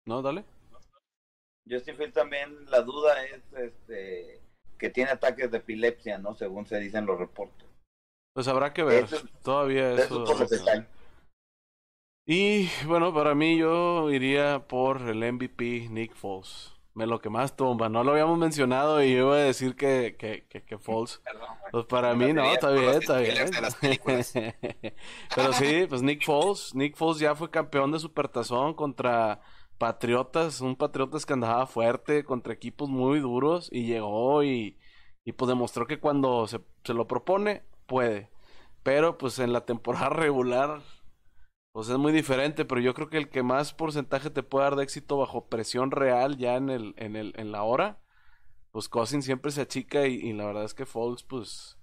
no, 0.06 0.22
dale. 0.22 0.44
Justin 1.68 1.96
Fields 1.96 2.14
también, 2.14 2.70
la 2.70 2.82
duda 2.82 3.24
es, 3.24 3.42
este, 3.58 4.40
que 4.78 4.90
tiene 4.90 5.10
ataques 5.10 5.50
de 5.50 5.58
epilepsia, 5.58 6.18
¿no? 6.18 6.34
Según 6.34 6.66
se 6.66 6.78
dicen 6.78 7.04
los 7.04 7.18
reportes. 7.18 7.65
Pues 8.36 8.48
habrá 8.48 8.74
que 8.74 8.84
ver. 8.84 9.08
Todavía 9.42 9.94
eso. 9.94 10.22
y 12.26 12.68
bueno, 12.86 13.14
para 13.14 13.34
mí 13.34 13.56
yo 13.56 14.10
iría 14.10 14.68
por 14.68 15.00
el 15.08 15.32
MVP 15.32 15.88
Nick 15.88 16.14
Foles. 16.14 16.74
Me 16.92 17.06
lo 17.06 17.18
que 17.18 17.30
más 17.30 17.56
tumba. 17.56 17.88
No 17.88 18.04
lo 18.04 18.12
habíamos 18.12 18.36
mencionado 18.36 19.02
y 19.02 19.12
yo 19.12 19.28
iba 19.28 19.36
a 19.36 19.38
decir 19.38 19.74
que, 19.74 20.16
que, 20.18 20.46
que, 20.50 20.62
que 20.62 20.76
Foles. 20.76 21.22
Pues 21.72 21.86
para 21.86 22.14
mí 22.14 22.34
no, 22.34 22.44
está 22.52 22.70
bien, 22.72 22.90
está 22.90 23.18
bien. 23.20 23.34
Pero 25.34 25.52
sí, 25.54 25.86
pues 25.88 26.02
Nick 26.02 26.22
Foles. 26.22 26.74
Nick 26.74 26.94
Foles 26.94 27.18
ya 27.18 27.34
fue 27.34 27.50
campeón 27.50 27.90
de 27.90 27.98
Supertazón 28.00 28.74
contra 28.74 29.40
Patriotas. 29.78 30.60
Un 30.60 30.76
Patriotas 30.76 31.24
que 31.24 31.32
andaba 31.32 31.66
fuerte 31.66 32.22
contra 32.22 32.52
equipos 32.52 32.90
muy 32.90 33.18
duros 33.18 33.70
y 33.72 33.86
llegó 33.86 34.44
y, 34.44 34.78
y 35.24 35.32
pues 35.32 35.48
demostró 35.48 35.86
que 35.86 36.00
cuando 36.00 36.46
se, 36.46 36.60
se 36.84 36.92
lo 36.92 37.06
propone, 37.06 37.62
puede. 37.86 38.30
Pero 38.82 39.18
pues 39.18 39.38
en 39.38 39.52
la 39.52 39.64
temporada 39.66 40.08
regular, 40.10 40.82
pues 41.72 41.88
es 41.88 41.98
muy 41.98 42.12
diferente. 42.12 42.64
Pero 42.64 42.80
yo 42.80 42.94
creo 42.94 43.10
que 43.10 43.18
el 43.18 43.28
que 43.30 43.42
más 43.42 43.74
porcentaje 43.74 44.30
te 44.30 44.42
puede 44.42 44.64
dar 44.64 44.76
de 44.76 44.84
éxito 44.84 45.18
bajo 45.18 45.46
presión 45.48 45.90
real 45.90 46.36
ya 46.38 46.56
en 46.56 46.70
el, 46.70 46.94
en 46.98 47.16
el, 47.16 47.34
en 47.36 47.52
la 47.52 47.62
hora, 47.62 47.98
pues 48.72 48.88
Cousin 48.88 49.22
siempre 49.22 49.50
se 49.52 49.62
achica 49.62 50.06
y, 50.06 50.32
la 50.34 50.46
verdad 50.46 50.64
es 50.64 50.74
que 50.74 50.86
Foles 50.86 51.22
pues 51.22 51.78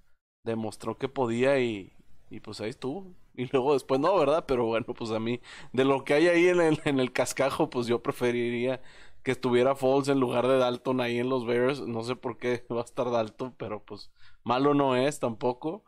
demostró 0.46 0.98
que 0.98 1.10
podía 1.10 1.60
y, 1.60 1.94
y 2.30 2.40
pues 2.40 2.62
ahí 2.62 2.70
estuvo. 2.70 3.14
Y 3.36 3.48
luego 3.52 3.74
después 3.74 4.00
no, 4.00 4.16
¿verdad? 4.16 4.46
Pero 4.48 4.66
bueno, 4.66 4.86
pues 4.94 5.10
a 5.10 5.20
mí, 5.20 5.42
de 5.72 5.86
lo 5.86 6.04
que 6.04 6.14
hay 6.14 6.28
ahí 6.28 6.48
en 6.50 6.62
el, 6.62 6.82
en 6.86 7.00
el 7.00 7.12
cascajo, 7.12 7.68
pues 7.70 7.88
yo 7.88 8.04
preferiría 8.04 8.80
que 9.24 9.32
estuviera 9.32 9.76
Foles 9.76 10.10
en 10.10 10.20
lugar 10.20 10.48
de 10.48 10.58
Dalton 10.58 11.02
ahí 11.02 11.18
en 11.20 11.30
los 11.30 11.46
Bears. 11.46 11.82
No 11.82 12.04
sé 12.04 12.16
por 12.16 12.38
qué 12.38 12.64
va 12.72 12.82
a 12.82 12.84
estar 12.84 13.10
Dalton, 13.10 13.56
pero 13.58 13.84
pues 13.84 14.12
malo 14.44 14.74
no 14.74 14.96
es 14.96 15.20
tampoco. 15.20 15.84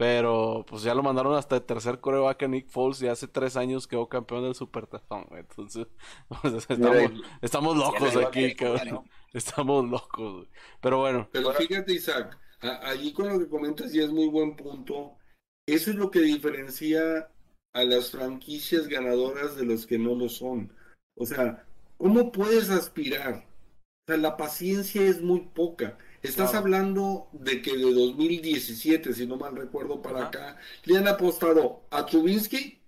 Pero 0.00 0.64
pues 0.66 0.82
ya 0.82 0.94
lo 0.94 1.02
mandaron 1.02 1.34
hasta 1.34 1.56
el 1.56 1.62
tercer 1.62 2.00
coreback 2.00 2.44
a 2.44 2.48
Nick 2.48 2.68
Foles 2.70 3.02
y 3.02 3.08
hace 3.08 3.28
tres 3.28 3.54
años 3.54 3.86
quedó 3.86 4.08
campeón 4.08 4.44
del 4.44 4.54
Supertazón, 4.54 5.26
Entonces, 5.32 5.88
pues, 6.40 6.66
estamos, 7.42 7.76
locos 7.76 8.16
aquí, 8.16 8.54
cabrón. 8.54 9.04
Estamos 9.34 9.86
locos, 9.90 10.48
Pero 10.80 11.00
bueno. 11.00 11.28
Pero 11.30 11.52
fíjate, 11.52 11.92
Isaac, 11.92 12.38
allí 12.62 13.12
con 13.12 13.28
lo 13.28 13.38
que 13.38 13.50
comentas 13.50 13.92
ya 13.92 14.04
es 14.04 14.10
muy 14.10 14.28
buen 14.28 14.56
punto. 14.56 15.18
Eso 15.66 15.90
es 15.90 15.96
lo 15.96 16.10
que 16.10 16.20
diferencia 16.20 17.28
a 17.74 17.84
las 17.84 18.10
franquicias 18.10 18.88
ganadoras 18.88 19.54
de 19.54 19.66
los 19.66 19.86
que 19.86 19.98
no 19.98 20.14
lo 20.14 20.30
son. 20.30 20.72
O 21.14 21.26
sea, 21.26 21.66
¿cómo 21.98 22.32
puedes 22.32 22.70
aspirar? 22.70 23.44
O 23.74 24.12
sea, 24.12 24.16
la 24.16 24.38
paciencia 24.38 25.02
es 25.02 25.20
muy 25.20 25.40
poca. 25.40 25.98
Estás 26.22 26.54
hablando 26.54 27.28
de 27.32 27.62
que 27.62 27.74
de 27.76 27.94
2017, 27.94 29.14
si 29.14 29.26
no 29.26 29.36
mal 29.36 29.56
recuerdo, 29.56 30.02
para 30.02 30.26
acá, 30.26 30.58
le 30.84 30.98
han 30.98 31.08
apostado 31.08 31.82
a 31.90 32.04
Trubinsky, 32.04 32.78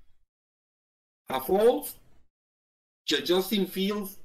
a 1.28 1.40
Foles, 1.40 1.96
a 3.10 3.24
Justin 3.26 3.66
Fields 3.66 4.18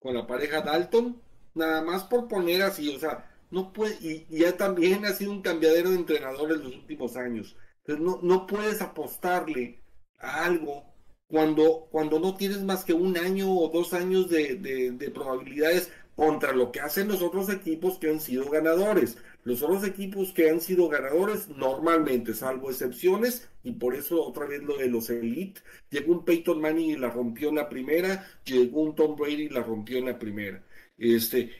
con 0.00 0.14
la 0.14 0.26
pareja 0.26 0.60
Dalton, 0.60 1.20
nada 1.54 1.82
más 1.82 2.02
por 2.04 2.26
poner 2.26 2.62
así, 2.62 2.88
o 2.94 2.98
sea, 2.98 3.30
no 3.52 3.72
puede, 3.72 3.94
y, 4.00 4.26
ya 4.28 4.56
también 4.56 5.04
ha 5.04 5.12
sido 5.12 5.30
un 5.30 5.42
cambiadero 5.42 5.90
de 5.90 5.96
entrenadores 5.96 6.58
los 6.58 6.74
últimos 6.74 7.16
años. 7.16 7.56
Entonces 7.84 8.04
no, 8.04 8.18
no 8.22 8.46
puedes 8.46 8.82
apostarle 8.82 9.80
a 10.18 10.44
algo 10.44 10.84
cuando, 11.28 11.86
cuando 11.92 12.18
no 12.18 12.36
tienes 12.36 12.62
más 12.64 12.84
que 12.84 12.92
un 12.92 13.16
año 13.16 13.52
o 13.52 13.68
dos 13.68 13.94
años 13.94 14.28
de, 14.28 14.56
de 14.56 15.10
probabilidades 15.10 15.92
contra 16.18 16.52
lo 16.52 16.72
que 16.72 16.80
hacen 16.80 17.06
los 17.06 17.22
otros 17.22 17.48
equipos 17.48 17.96
que 17.98 18.10
han 18.10 18.20
sido 18.20 18.50
ganadores. 18.50 19.18
Los 19.44 19.62
otros 19.62 19.84
equipos 19.84 20.32
que 20.32 20.50
han 20.50 20.60
sido 20.60 20.88
ganadores 20.88 21.46
normalmente, 21.46 22.34
salvo 22.34 22.70
excepciones, 22.70 23.48
y 23.62 23.70
por 23.70 23.94
eso 23.94 24.20
otra 24.20 24.44
vez 24.44 24.64
lo 24.64 24.76
de 24.76 24.88
los 24.88 25.10
Elite, 25.10 25.60
llegó 25.90 26.14
un 26.14 26.24
Peyton 26.24 26.60
Manning 26.60 26.90
y 26.90 26.96
la 26.96 27.08
rompió 27.08 27.50
en 27.50 27.54
la 27.54 27.68
primera, 27.68 28.26
llegó 28.44 28.80
un 28.80 28.96
Tom 28.96 29.14
Brady 29.14 29.44
y 29.44 29.48
la 29.50 29.62
rompió 29.62 29.98
en 29.98 30.06
la 30.06 30.18
primera. 30.18 30.60
Este, 30.98 31.52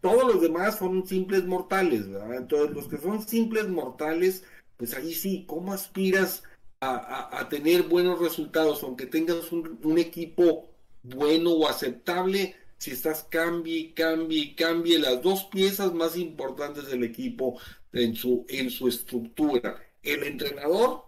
todos 0.00 0.34
los 0.34 0.42
demás 0.42 0.78
son 0.78 1.06
simples 1.06 1.44
mortales, 1.44 2.10
¿verdad? 2.10 2.38
Entonces, 2.38 2.74
los 2.74 2.88
que 2.88 2.98
son 2.98 3.22
simples 3.22 3.68
mortales, 3.68 4.42
pues 4.78 4.94
ahí 4.94 5.14
sí, 5.14 5.44
¿cómo 5.46 5.72
aspiras 5.72 6.42
a, 6.80 7.48
tener 7.48 7.84
buenos 7.84 8.18
resultados, 8.18 8.82
aunque 8.82 9.06
tengas 9.06 9.52
un 9.52 9.96
equipo 9.96 10.70
bueno 11.04 11.52
o 11.52 11.68
aceptable? 11.68 12.56
Si 12.82 12.90
estás 12.90 13.22
cambie, 13.30 13.94
cambie, 13.94 14.56
cambie 14.56 14.98
las 14.98 15.22
dos 15.22 15.44
piezas 15.44 15.94
más 15.94 16.16
importantes 16.16 16.88
del 16.88 17.04
equipo 17.04 17.56
en 17.92 18.16
su, 18.16 18.44
en 18.48 18.70
su 18.70 18.88
estructura. 18.88 19.80
El 20.02 20.24
entrenador, 20.24 21.04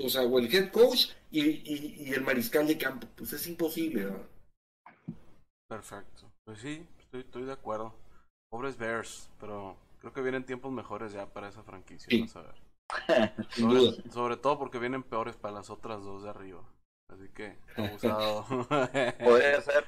o 0.00 0.08
sea, 0.08 0.22
o 0.22 0.38
el 0.38 0.54
head 0.54 0.70
coach 0.70 1.08
y, 1.28 1.40
y, 1.40 2.12
el 2.12 2.22
mariscal 2.22 2.68
de 2.68 2.78
campo. 2.78 3.08
Pues 3.16 3.32
es 3.32 3.48
imposible, 3.48 4.04
¿verdad? 4.04 4.28
Perfecto. 5.68 6.30
Pues 6.44 6.60
sí, 6.60 6.86
estoy, 7.00 7.22
estoy 7.22 7.42
de 7.46 7.52
acuerdo. 7.52 7.92
Pobres 8.48 8.78
Bears, 8.78 9.28
pero 9.40 9.76
creo 9.98 10.12
que 10.12 10.22
vienen 10.22 10.46
tiempos 10.46 10.70
mejores 10.70 11.12
ya 11.12 11.26
para 11.26 11.48
esa 11.48 11.64
franquicia. 11.64 12.16
Vamos 12.16 12.36
a 12.36 12.42
ver. 12.42 12.54
sobre, 13.50 14.10
sobre 14.12 14.36
todo 14.36 14.56
porque 14.56 14.78
vienen 14.78 15.02
peores 15.02 15.34
para 15.34 15.54
las 15.54 15.68
otras 15.68 16.04
dos 16.04 16.22
de 16.22 16.30
arriba. 16.30 16.62
Así 17.08 17.28
que, 17.34 17.58
abusado. 17.76 18.46
Podría 19.18 19.60
ser. 19.62 19.84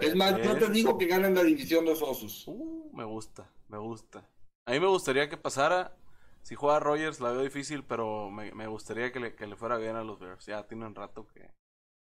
Es 0.00 0.14
más, 0.16 0.42
yo 0.42 0.56
te 0.56 0.70
digo 0.70 0.96
que 0.96 1.06
ganan 1.06 1.34
la 1.34 1.42
división 1.42 1.84
los 1.84 2.02
osos. 2.02 2.44
Uh, 2.46 2.90
me 2.94 3.04
gusta, 3.04 3.50
me 3.68 3.78
gusta. 3.78 4.26
A 4.66 4.72
mí 4.72 4.80
me 4.80 4.86
gustaría 4.86 5.28
que 5.28 5.36
pasara. 5.36 5.96
Si 6.42 6.54
juega 6.54 6.80
Rogers 6.80 7.20
la 7.20 7.32
veo 7.32 7.42
difícil, 7.42 7.84
pero 7.84 8.30
me, 8.30 8.52
me 8.52 8.66
gustaría 8.66 9.12
que 9.12 9.20
le, 9.20 9.34
que 9.34 9.46
le, 9.46 9.56
fuera 9.56 9.76
bien 9.76 9.96
a 9.96 10.04
los 10.04 10.18
Bears. 10.18 10.46
Ya 10.46 10.66
tiene 10.66 10.86
un 10.86 10.94
rato 10.94 11.26
que, 11.26 11.50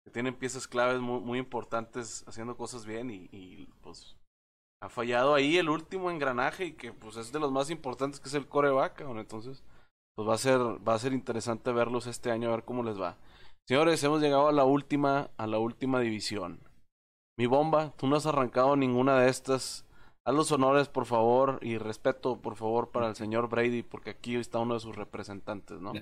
que 0.04 0.12
tienen 0.12 0.36
piezas 0.36 0.68
claves 0.68 1.00
muy, 1.00 1.20
muy, 1.20 1.40
importantes 1.40 2.24
haciendo 2.28 2.58
cosas 2.58 2.86
bien 2.86 3.12
y, 3.12 3.30
y, 3.32 3.68
pues 3.82 4.18
ha 4.82 4.90
fallado 4.90 5.36
ahí 5.36 5.58
el 5.58 5.70
último 5.70 6.10
engranaje 6.10 6.66
y 6.66 6.74
que 6.74 6.92
pues 6.92 7.16
es 7.16 7.32
de 7.32 7.40
los 7.40 7.52
más 7.52 7.70
importantes 7.70 8.20
que 8.20 8.28
es 8.30 8.36
el 8.36 8.48
coreback. 8.48 9.02
Entonces 9.02 9.64
pues 10.16 10.28
va 10.28 10.36
a 10.36 10.38
ser 10.38 10.60
va 10.88 10.94
a 10.94 11.00
ser 11.00 11.14
interesante 11.14 11.72
verlos 11.72 12.08
este 12.08 12.32
año 12.32 12.50
a 12.50 12.56
ver 12.56 12.66
cómo 12.66 12.84
les 12.84 13.00
va. 13.00 13.18
Señores, 13.68 14.04
hemos 14.04 14.22
llegado 14.22 14.48
a 14.48 14.52
la 14.52 14.66
última 14.66 15.32
a 15.38 15.48
la 15.48 15.60
última 15.60 16.00
división. 16.00 16.60
Mi 17.36 17.48
bomba, 17.48 17.94
tú 17.98 18.06
no 18.08 18.16
has 18.16 18.26
arrancado 18.28 18.76
ninguna 18.76 19.20
de 19.20 19.30
estas. 19.30 19.86
Haz 20.24 20.36
los 20.36 20.52
honores, 20.52 20.88
por 20.88 21.06
favor, 21.06 21.60
y 21.62 21.78
respeto, 21.78 22.40
por 22.40 22.56
favor, 22.56 22.92
para 22.92 23.08
el 23.08 23.16
señor 23.16 23.50
Brady, 23.50 23.82
porque 23.82 24.12
aquí 24.12 24.36
está 24.36 24.60
uno 24.60 24.76
de 24.76 24.80
sus 24.80 24.96
representantes, 24.96 25.82
¿no? 25.82 25.94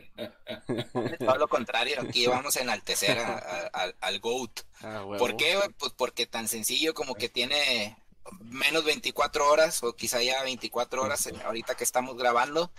Todo 1.20 1.38
lo 1.38 1.48
contrario, 1.48 1.96
aquí 2.02 2.28
vamos 2.28 2.56
a 2.58 2.62
enaltecer 2.62 3.18
al 3.20 4.20
GOAT. 4.20 4.60
Ah, 4.84 5.06
¿Por 5.18 5.38
qué? 5.38 5.58
Pues 5.80 5.94
porque 5.94 6.28
tan 6.28 6.48
sencillo 6.48 6.94
como 6.94 7.16
que 7.16 7.30
tiene 7.30 7.98
menos 8.42 8.84
24 8.84 9.50
horas, 9.50 9.82
o 9.84 9.96
quizá 9.96 10.22
ya 10.22 10.44
24 10.44 11.02
horas, 11.02 11.28
ahorita 11.46 11.74
que 11.76 11.84
estamos 11.84 12.16
grabando, 12.16 12.72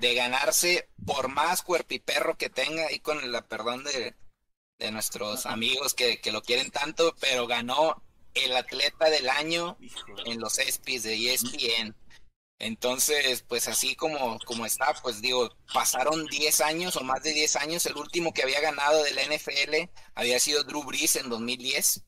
de 0.00 0.14
ganarse 0.14 0.90
por 1.06 1.28
más 1.28 1.62
cuerpiperro 1.62 2.36
que 2.36 2.50
tenga, 2.50 2.92
y 2.92 2.98
con 2.98 3.32
la 3.32 3.40
perdón 3.40 3.84
de, 3.84 4.14
de 4.80 4.90
nuestros 4.90 5.46
amigos 5.46 5.94
que, 5.94 6.20
que, 6.20 6.32
lo 6.32 6.42
quieren 6.42 6.70
tanto, 6.70 7.14
pero 7.20 7.46
ganó 7.46 8.02
el 8.34 8.56
atleta 8.56 9.10
del 9.10 9.28
año 9.28 9.76
en 10.24 10.40
los 10.40 10.58
ESPYs 10.58 11.02
de 11.04 11.34
ESPN. 11.34 11.94
Entonces, 12.58 13.42
pues 13.48 13.68
así 13.68 13.94
como, 13.94 14.38
como 14.40 14.66
está, 14.66 14.94
pues 15.02 15.20
digo, 15.20 15.50
pasaron 15.72 16.26
10 16.26 16.60
años 16.62 16.96
o 16.96 17.04
más 17.04 17.22
de 17.22 17.32
10 17.32 17.56
años. 17.56 17.86
El 17.86 17.96
último 17.96 18.32
que 18.32 18.42
había 18.42 18.60
ganado 18.60 19.02
del 19.02 19.16
NFL 19.16 19.90
había 20.14 20.38
sido 20.40 20.64
Drew 20.64 20.84
Brees 20.84 21.16
en 21.16 21.30
2010. 21.30 22.04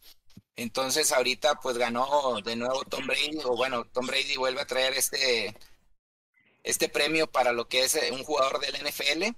Entonces 0.56 1.12
ahorita 1.12 1.60
pues 1.60 1.78
ganó 1.78 2.40
de 2.42 2.56
nuevo 2.56 2.84
Tom 2.84 3.06
Brady, 3.06 3.38
o 3.44 3.56
bueno, 3.56 3.86
Tom 3.86 4.06
Brady 4.06 4.36
vuelve 4.36 4.60
a 4.60 4.66
traer 4.66 4.92
este, 4.92 5.56
este 6.62 6.90
premio 6.90 7.26
para 7.26 7.52
lo 7.52 7.68
que 7.68 7.84
es 7.84 7.98
un 8.12 8.22
jugador 8.22 8.60
del 8.60 8.76
NFL 8.86 9.34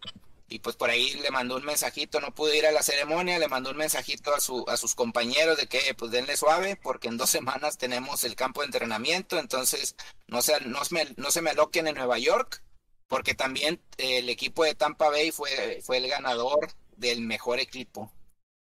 y 0.49 0.59
pues 0.59 0.77
por 0.77 0.91
ahí 0.91 1.15
le 1.15 1.31
mandó 1.31 1.57
un 1.57 1.65
mensajito, 1.65 2.21
no 2.21 2.35
pudo 2.35 2.55
ir 2.55 2.67
a 2.67 2.73
la 2.73 2.83
ceremonia, 2.83 3.39
le 3.39 3.49
mandó 3.49 3.71
un 3.71 3.77
mensajito 3.77 4.35
a, 4.35 4.41
su, 4.41 4.65
a 4.69 4.77
sus 4.77 4.95
compañeros 4.95 5.57
de 5.57 5.67
que 5.67 5.95
pues 5.95 6.11
denle 6.11 6.37
suave 6.37 6.77
porque 6.77 7.09
en 7.09 7.17
dos 7.17 7.31
semanas 7.39 7.79
tenemos 7.79 8.25
el 8.25 8.37
campo 8.37 8.61
de 8.61 8.67
entrenamiento, 8.67 9.39
entonces 9.39 9.97
no 10.27 10.43
se, 10.43 10.61
no, 10.61 10.81
no 11.17 11.31
se 11.31 11.43
me 11.43 11.51
aloquen 11.51 11.89
en 11.89 11.97
Nueva 11.97 12.19
York 12.19 12.63
porque 13.09 13.35
también 13.35 13.81
el 13.99 14.29
equipo 14.29 14.65
de 14.65 14.75
Tampa 14.75 15.11
Bay 15.11 15.31
fue, 15.31 15.81
fue 15.83 15.99
el 15.99 16.09
ganador 16.09 16.73
del 16.97 17.21
mejor 17.21 17.61
equipo. 17.61 18.11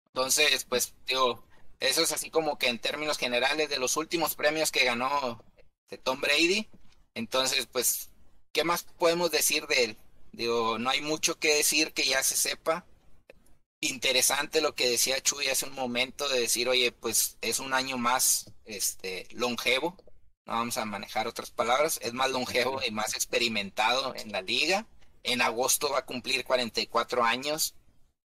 Entonces, 0.07 0.65
pues 0.65 0.93
digo, 1.07 1.43
eso 1.80 2.02
es 2.02 2.11
así 2.11 2.30
como 2.30 2.57
que 2.57 2.68
en 2.68 2.80
términos 2.80 3.18
generales 3.18 3.69
de 3.69 3.80
los 3.80 3.98
últimos 3.98 4.35
premios 4.35 4.72
que 4.72 4.85
ganó 4.85 5.43
de 5.89 5.98
Tom 5.98 6.22
Brady. 6.22 6.69
Entonces, 7.14 7.68
pues, 7.68 8.10
¿qué 8.52 8.64
más 8.64 8.84
podemos 8.98 9.31
decir 9.31 9.68
de 9.68 9.84
él? 9.84 9.98
Digo, 10.32 10.80
no 10.80 10.90
hay 10.90 11.02
mucho 11.02 11.38
que 11.40 11.56
decir 11.56 11.94
que 11.94 12.06
ya 12.06 12.24
se 12.24 12.36
sepa. 12.36 12.86
Interesante 13.82 14.62
lo 14.62 14.76
que 14.76 14.90
decía 14.90 15.22
Chuy 15.22 15.48
hace 15.48 15.66
un 15.66 15.74
momento 15.74 16.30
de 16.30 16.40
decir, 16.40 16.70
oye, 16.70 16.91
pues 16.91 17.38
es 17.41 17.60
un 17.60 17.74
año 17.74 17.98
más 17.98 18.52
este 18.66 19.28
longevo. 19.32 19.98
No 20.45 20.53
vamos 20.53 20.78
a 20.78 20.86
manejar 20.86 21.28
otras 21.28 21.52
palabras, 21.52 21.99
es 22.02 22.14
más 22.14 22.32
longevo 22.32 22.82
y 22.86 22.91
más 22.91 23.14
experimentado 23.14 24.16
en 24.16 24.32
la 24.32 24.41
liga. 24.41 24.88
En 25.24 25.41
agosto 25.41 25.90
va 25.91 25.99
a 25.99 26.06
cumplir 26.06 26.44
44 26.44 27.24
años. 27.24 27.76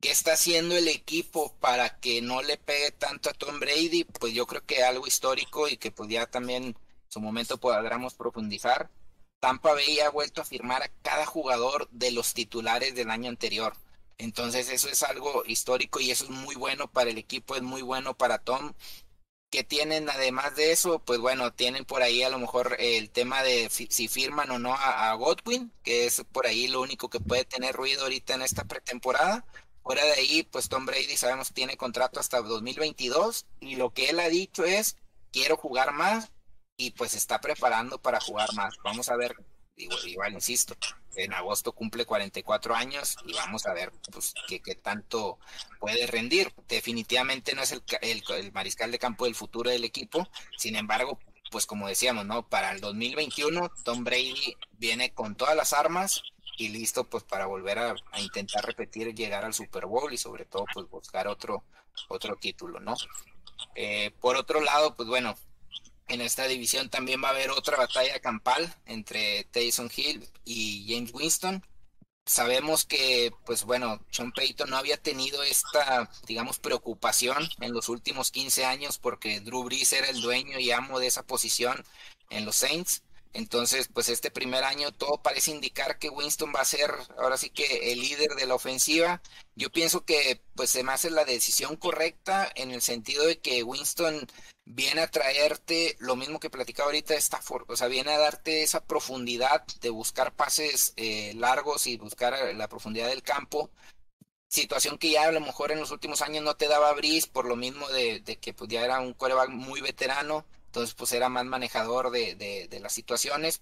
¿Qué 0.00 0.10
está 0.10 0.32
haciendo 0.32 0.76
el 0.76 0.88
equipo 0.88 1.54
para 1.60 2.00
que 2.00 2.22
no 2.22 2.42
le 2.42 2.56
pegue 2.56 2.90
tanto 2.92 3.28
a 3.30 3.34
Tom 3.34 3.60
Brady? 3.60 4.04
Pues 4.04 4.32
yo 4.32 4.46
creo 4.46 4.64
que 4.64 4.82
algo 4.82 5.06
histórico 5.06 5.68
y 5.68 5.76
que 5.76 5.90
pues 5.90 6.08
ya 6.08 6.26
también 6.26 6.64
en 6.64 6.76
su 7.08 7.20
momento 7.20 7.58
podamos 7.58 8.14
profundizar. 8.14 8.90
Tampa 9.40 9.72
Bay 9.72 10.00
ha 10.00 10.10
vuelto 10.10 10.42
a 10.42 10.44
firmar 10.44 10.82
a 10.82 10.90
cada 11.02 11.24
jugador 11.24 11.88
de 11.90 12.10
los 12.12 12.34
titulares 12.34 12.94
del 12.94 13.10
año 13.10 13.30
anterior. 13.30 13.74
Entonces 14.18 14.68
eso 14.68 14.88
es 14.88 15.02
algo 15.02 15.44
histórico 15.46 15.98
y 15.98 16.10
eso 16.10 16.24
es 16.24 16.30
muy 16.30 16.54
bueno 16.54 16.88
para 16.92 17.10
el 17.10 17.16
equipo, 17.16 17.56
es 17.56 17.62
muy 17.62 17.80
bueno 17.80 18.14
para 18.16 18.38
Tom. 18.38 18.74
Que 19.50 19.64
tienen 19.64 20.08
además 20.10 20.54
de 20.56 20.72
eso, 20.72 21.00
pues 21.00 21.18
bueno, 21.18 21.52
tienen 21.52 21.84
por 21.84 22.02
ahí 22.02 22.22
a 22.22 22.28
lo 22.28 22.38
mejor 22.38 22.76
el 22.78 23.10
tema 23.10 23.42
de 23.42 23.68
si 23.70 24.08
firman 24.08 24.50
o 24.50 24.58
no 24.58 24.74
a, 24.74 25.12
Godwin, 25.14 25.72
que 25.82 26.06
es 26.06 26.22
por 26.30 26.46
ahí 26.46 26.68
lo 26.68 26.80
único 26.82 27.08
que 27.08 27.18
puede 27.18 27.44
tener 27.44 27.74
ruido 27.74 28.02
ahorita 28.02 28.34
en 28.34 28.42
esta 28.42 28.64
pretemporada. 28.64 29.44
Fuera 29.82 30.04
de 30.04 30.12
ahí, 30.12 30.42
pues 30.44 30.68
Tom 30.68 30.86
Brady 30.86 31.16
sabemos 31.16 31.52
tiene 31.52 31.76
contrato 31.76 32.20
hasta 32.20 32.42
2022 32.42 33.46
y 33.60 33.76
lo 33.76 33.90
que 33.92 34.10
él 34.10 34.20
ha 34.20 34.28
dicho 34.28 34.64
es 34.64 34.96
quiero 35.32 35.56
jugar 35.56 35.92
más, 35.92 36.30
y 36.80 36.92
pues 36.92 37.14
está 37.14 37.38
preparando 37.42 38.00
para 38.00 38.20
jugar 38.20 38.54
más. 38.54 38.74
Vamos 38.82 39.10
a 39.10 39.16
ver, 39.16 39.36
igual, 39.76 40.32
insisto, 40.32 40.74
en 41.14 41.34
agosto 41.34 41.72
cumple 41.72 42.06
44 42.06 42.74
años 42.74 43.16
y 43.26 43.34
vamos 43.34 43.66
a 43.66 43.74
ver 43.74 43.92
pues 44.10 44.32
qué, 44.48 44.60
tanto 44.76 45.38
puede 45.78 46.06
rendir. 46.06 46.54
Definitivamente 46.68 47.54
no 47.54 47.62
es 47.62 47.72
el, 47.72 47.82
el, 48.00 48.52
mariscal 48.52 48.90
de 48.90 48.98
campo 48.98 49.26
del 49.26 49.34
futuro 49.34 49.68
del 49.68 49.84
equipo, 49.84 50.26
sin 50.56 50.74
embargo, 50.74 51.18
pues 51.50 51.66
como 51.66 51.86
decíamos, 51.86 52.24
¿no? 52.24 52.48
Para 52.48 52.72
el 52.72 52.80
2021 52.80 53.70
Tom 53.84 54.02
Brady 54.02 54.56
viene 54.78 55.12
con 55.12 55.34
todas 55.34 55.54
las 55.54 55.74
armas 55.74 56.22
y 56.56 56.68
listo 56.68 57.10
pues 57.10 57.24
para 57.24 57.44
volver 57.44 57.78
a, 57.78 57.94
intentar 58.20 58.64
repetir 58.64 59.14
llegar 59.14 59.44
al 59.44 59.52
Super 59.52 59.84
Bowl 59.84 60.10
y 60.14 60.16
sobre 60.16 60.46
todo 60.46 60.64
pues 60.72 60.88
buscar 60.88 61.28
otro 61.28 61.62
otro 62.08 62.36
título, 62.36 62.80
¿no? 62.80 62.94
Eh, 63.74 64.12
por 64.18 64.36
otro 64.36 64.62
lado, 64.62 64.96
pues 64.96 65.06
bueno, 65.06 65.36
en 66.10 66.20
esta 66.20 66.46
división 66.46 66.90
también 66.90 67.22
va 67.22 67.28
a 67.28 67.30
haber 67.30 67.50
otra 67.50 67.76
batalla 67.76 68.18
campal 68.20 68.74
entre 68.86 69.44
Tyson 69.44 69.90
Hill 69.94 70.28
y 70.44 70.86
James 70.88 71.14
Winston. 71.14 71.64
Sabemos 72.26 72.84
que, 72.84 73.32
pues 73.46 73.64
bueno, 73.64 74.04
Sean 74.10 74.32
Payton 74.32 74.70
no 74.70 74.76
había 74.76 74.96
tenido 74.96 75.42
esta, 75.42 76.10
digamos, 76.26 76.58
preocupación 76.58 77.48
en 77.60 77.72
los 77.72 77.88
últimos 77.88 78.30
15 78.30 78.64
años 78.64 78.98
porque 78.98 79.40
Drew 79.40 79.64
Brees 79.64 79.92
era 79.92 80.08
el 80.08 80.20
dueño 80.20 80.58
y 80.58 80.70
amo 80.70 80.98
de 80.98 81.06
esa 81.06 81.24
posición 81.24 81.84
en 82.28 82.44
los 82.44 82.56
Saints. 82.56 83.02
Entonces, 83.32 83.88
pues 83.92 84.08
este 84.08 84.30
primer 84.30 84.64
año 84.64 84.90
todo 84.92 85.22
parece 85.22 85.52
indicar 85.52 85.98
que 85.98 86.10
Winston 86.10 86.52
va 86.54 86.60
a 86.60 86.64
ser 86.64 86.90
ahora 87.18 87.36
sí 87.36 87.50
que 87.50 87.92
el 87.92 88.00
líder 88.00 88.30
de 88.34 88.46
la 88.46 88.56
ofensiva. 88.56 89.22
Yo 89.54 89.70
pienso 89.70 90.04
que 90.04 90.42
pues 90.56 90.70
se 90.70 90.82
me 90.82 90.92
hace 90.92 91.10
la 91.10 91.24
decisión 91.24 91.76
correcta 91.76 92.50
en 92.56 92.72
el 92.72 92.82
sentido 92.82 93.24
de 93.26 93.38
que 93.38 93.62
Winston 93.62 94.26
viene 94.72 95.00
a 95.00 95.10
traerte 95.10 95.96
lo 95.98 96.16
mismo 96.16 96.38
que 96.40 96.50
platicaba 96.50 96.86
ahorita 96.86 97.14
Stafford, 97.14 97.70
o 97.70 97.76
sea, 97.76 97.88
viene 97.88 98.12
a 98.12 98.18
darte 98.18 98.62
esa 98.62 98.84
profundidad 98.84 99.64
de 99.80 99.90
buscar 99.90 100.32
pases 100.34 100.92
eh, 100.96 101.32
largos 101.36 101.86
y 101.86 101.96
buscar 101.96 102.34
eh, 102.34 102.54
la 102.54 102.68
profundidad 102.68 103.08
del 103.08 103.22
campo. 103.22 103.70
Situación 104.48 104.98
que 104.98 105.12
ya 105.12 105.24
a 105.24 105.32
lo 105.32 105.40
mejor 105.40 105.72
en 105.72 105.80
los 105.80 105.90
últimos 105.90 106.22
años 106.22 106.42
no 106.44 106.56
te 106.56 106.68
daba 106.68 106.92
Brice 106.94 107.28
por 107.28 107.46
lo 107.46 107.56
mismo 107.56 107.88
de, 107.88 108.22
que 108.40 108.52
pues, 108.54 108.70
ya 108.70 108.84
era 108.84 109.00
un 109.00 109.14
coreback 109.14 109.50
muy 109.50 109.80
veterano 109.80 110.44
entonces 110.70 110.94
pues 110.94 111.12
era 111.12 111.28
más 111.28 111.44
manejador 111.44 112.12
de, 112.12 112.36
de, 112.36 112.80
las 112.80 112.92
situaciones. 112.92 113.60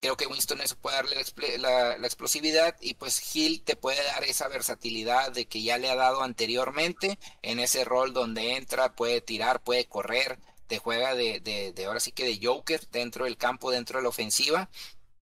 Creo 0.00 0.16
que 0.16 0.26
Winston 0.26 0.60
eso 0.60 0.76
puede 0.76 0.96
darle 0.96 1.16
la, 1.58 1.94
explosividad 2.06 2.76
y 2.80 2.94
pues 2.94 3.34
Hill 3.34 3.62
te 3.64 3.74
puede 3.74 4.02
dar 4.04 4.22
esa 4.22 4.46
versatilidad 4.46 5.32
de 5.32 5.46
que 5.46 5.62
ya 5.62 5.76
le 5.76 5.90
ha 5.90 5.96
dado 5.96 6.22
anteriormente 6.22 7.18
en 7.42 7.58
ese 7.58 7.84
rol 7.84 8.12
donde 8.12 8.56
entra, 8.56 8.92
puede 8.94 9.20
tirar, 9.20 9.60
puede 9.60 9.86
correr, 9.86 10.38
te 10.68 10.78
juega 10.78 11.16
de, 11.16 11.74
ahora 11.84 11.98
sí 11.98 12.12
que 12.12 12.24
de 12.24 12.38
Joker 12.40 12.86
dentro 12.90 13.24
del 13.24 13.36
campo, 13.36 13.72
dentro 13.72 13.98
de 13.98 14.04
la 14.04 14.10
ofensiva. 14.10 14.70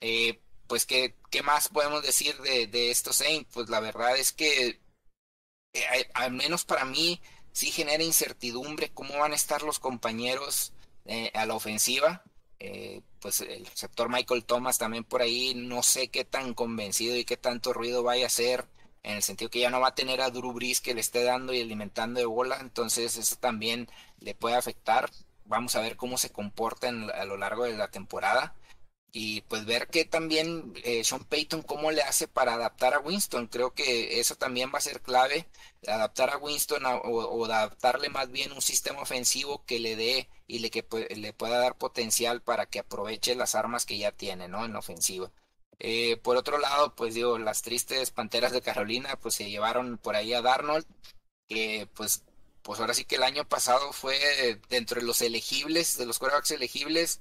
Eh, 0.00 0.40
pues 0.66 0.84
¿qué, 0.84 1.14
¿qué, 1.30 1.42
más 1.42 1.68
podemos 1.68 2.02
decir 2.02 2.36
de, 2.42 2.66
de 2.66 2.90
estos 2.90 3.16
Saints? 3.16 3.48
Pues 3.54 3.70
la 3.70 3.80
verdad 3.80 4.16
es 4.18 4.32
que 4.32 4.80
eh, 5.72 6.10
al 6.14 6.32
menos 6.32 6.64
para 6.64 6.84
mí 6.84 7.20
sí 7.52 7.70
genera 7.70 8.02
incertidumbre 8.02 8.90
cómo 8.92 9.18
van 9.18 9.32
a 9.32 9.36
estar 9.36 9.62
los 9.62 9.78
compañeros 9.78 10.74
eh, 11.06 11.30
a 11.34 11.46
la 11.46 11.54
ofensiva. 11.54 12.22
Pues 13.26 13.40
el 13.40 13.66
sector 13.74 14.08
Michael 14.08 14.44
Thomas 14.44 14.78
también 14.78 15.02
por 15.02 15.20
ahí 15.20 15.52
no 15.56 15.82
sé 15.82 16.10
qué 16.10 16.24
tan 16.24 16.54
convencido 16.54 17.16
y 17.16 17.24
qué 17.24 17.36
tanto 17.36 17.72
ruido 17.72 18.04
vaya 18.04 18.22
a 18.22 18.26
hacer 18.28 18.68
en 19.02 19.16
el 19.16 19.22
sentido 19.24 19.50
que 19.50 19.58
ya 19.58 19.68
no 19.68 19.80
va 19.80 19.88
a 19.88 19.94
tener 19.96 20.20
a 20.20 20.30
Drew 20.30 20.52
Brees 20.52 20.80
que 20.80 20.94
le 20.94 21.00
esté 21.00 21.24
dando 21.24 21.52
y 21.52 21.60
alimentando 21.60 22.20
de 22.20 22.26
bola, 22.26 22.58
entonces 22.60 23.16
eso 23.16 23.34
también 23.34 23.88
le 24.20 24.36
puede 24.36 24.54
afectar. 24.54 25.10
Vamos 25.44 25.74
a 25.74 25.80
ver 25.80 25.96
cómo 25.96 26.18
se 26.18 26.30
comporta 26.30 26.88
a 26.88 27.24
lo 27.24 27.36
largo 27.36 27.64
de 27.64 27.76
la 27.76 27.88
temporada 27.88 28.54
y 29.10 29.40
pues 29.42 29.64
ver 29.64 29.88
que 29.88 30.04
también 30.04 30.72
eh, 30.84 31.02
Sean 31.02 31.24
Payton 31.24 31.62
cómo 31.62 31.90
le 31.90 32.02
hace 32.02 32.28
para 32.28 32.54
adaptar 32.54 32.94
a 32.94 33.00
Winston. 33.00 33.48
Creo 33.48 33.74
que 33.74 34.20
eso 34.20 34.36
también 34.36 34.70
va 34.72 34.78
a 34.78 34.82
ser 34.82 35.00
clave, 35.02 35.48
adaptar 35.88 36.30
a 36.30 36.38
Winston 36.38 36.84
o, 36.86 37.44
adaptarle 37.46 38.08
más 38.08 38.30
bien 38.30 38.52
un 38.52 38.62
sistema 38.62 39.00
ofensivo 39.00 39.64
que 39.64 39.80
le 39.80 39.96
dé 39.96 40.28
y 40.46 40.60
le, 40.60 40.70
que 40.70 40.84
le 41.16 41.32
pueda 41.32 41.58
dar 41.58 41.76
potencial 41.76 42.42
para 42.42 42.66
que 42.66 42.80
aproveche 42.80 43.34
las 43.34 43.54
armas 43.54 43.86
que 43.86 43.98
ya 43.98 44.12
tiene 44.12 44.48
¿no? 44.48 44.64
en 44.64 44.76
ofensiva. 44.76 45.30
Eh, 45.78 46.16
por 46.18 46.36
otro 46.36 46.58
lado, 46.58 46.94
pues 46.94 47.14
digo, 47.14 47.38
las 47.38 47.62
tristes 47.62 48.10
Panteras 48.10 48.52
de 48.52 48.62
Carolina 48.62 49.16
pues 49.16 49.34
se 49.34 49.50
llevaron 49.50 49.98
por 49.98 50.16
ahí 50.16 50.32
a 50.32 50.42
Darnold, 50.42 50.86
que 51.48 51.88
pues, 51.94 52.22
pues 52.62 52.80
ahora 52.80 52.94
sí 52.94 53.04
que 53.04 53.16
el 53.16 53.22
año 53.22 53.46
pasado 53.48 53.92
fue 53.92 54.60
dentro 54.68 55.00
de 55.00 55.06
los 55.06 55.20
elegibles, 55.22 55.98
de 55.98 56.06
los 56.06 56.18
quarterbacks 56.18 56.50
elegibles, 56.52 57.20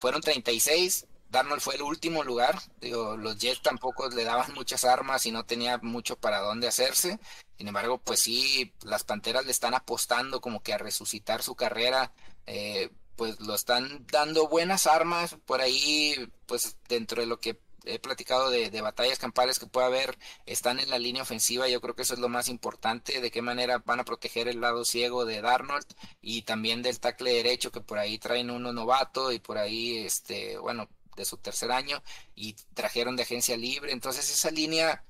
fueron 0.00 0.20
36, 0.20 1.06
Darnold 1.30 1.60
fue 1.60 1.74
el 1.74 1.82
último 1.82 2.24
lugar. 2.24 2.58
Digo, 2.80 3.16
los 3.16 3.38
Jets 3.38 3.62
tampoco 3.62 4.08
le 4.08 4.24
daban 4.24 4.52
muchas 4.54 4.84
armas 4.84 5.26
y 5.26 5.32
no 5.32 5.44
tenía 5.44 5.78
mucho 5.78 6.16
para 6.16 6.40
dónde 6.40 6.68
hacerse. 6.68 7.18
Sin 7.56 7.68
embargo, 7.68 7.98
pues 7.98 8.20
sí, 8.20 8.72
las 8.82 9.04
Panteras 9.04 9.44
le 9.44 9.50
están 9.52 9.74
apostando 9.74 10.40
como 10.40 10.62
que 10.62 10.72
a 10.72 10.78
resucitar 10.78 11.42
su 11.42 11.54
carrera. 11.54 12.12
Eh, 12.48 12.90
pues 13.16 13.40
lo 13.40 13.54
están 13.54 14.06
dando 14.10 14.48
buenas 14.48 14.86
armas 14.86 15.36
por 15.44 15.60
ahí, 15.60 16.14
pues 16.46 16.76
dentro 16.88 17.20
de 17.20 17.26
lo 17.26 17.40
que 17.40 17.60
he 17.84 17.98
platicado 17.98 18.50
de, 18.50 18.80
batallas 18.80 19.18
campales 19.18 19.58
que 19.58 19.66
puede 19.66 19.86
haber, 19.86 20.18
están 20.46 20.78
en 20.78 20.90
la 20.90 20.98
línea 20.98 21.22
ofensiva, 21.22 21.68
yo 21.68 21.80
creo 21.80 21.94
que 21.94 22.02
eso 22.02 22.14
es 22.14 22.20
lo 22.20 22.28
más 22.28 22.48
importante, 22.48 23.20
de 23.20 23.30
qué 23.30 23.42
manera 23.42 23.78
van 23.78 24.00
a 24.00 24.04
proteger 24.04 24.48
el 24.48 24.60
lado 24.60 24.84
ciego 24.84 25.24
de 25.24 25.40
Darnold 25.40 25.86
y 26.20 26.42
también 26.42 26.82
del 26.82 27.00
tackle 27.00 27.32
derecho 27.32 27.72
que 27.72 27.80
por 27.80 27.98
ahí 27.98 28.18
traen 28.18 28.50
uno 28.50 28.72
novato 28.72 29.32
y 29.32 29.40
por 29.40 29.58
ahí, 29.58 29.98
este, 29.98 30.58
bueno, 30.58 30.88
de 31.16 31.24
su 31.24 31.36
tercer 31.38 31.72
año 31.72 32.02
y 32.34 32.54
trajeron 32.74 33.16
de 33.16 33.24
agencia 33.24 33.56
libre. 33.56 33.92
Entonces 33.92 34.30
esa 34.30 34.50
línea 34.50 35.04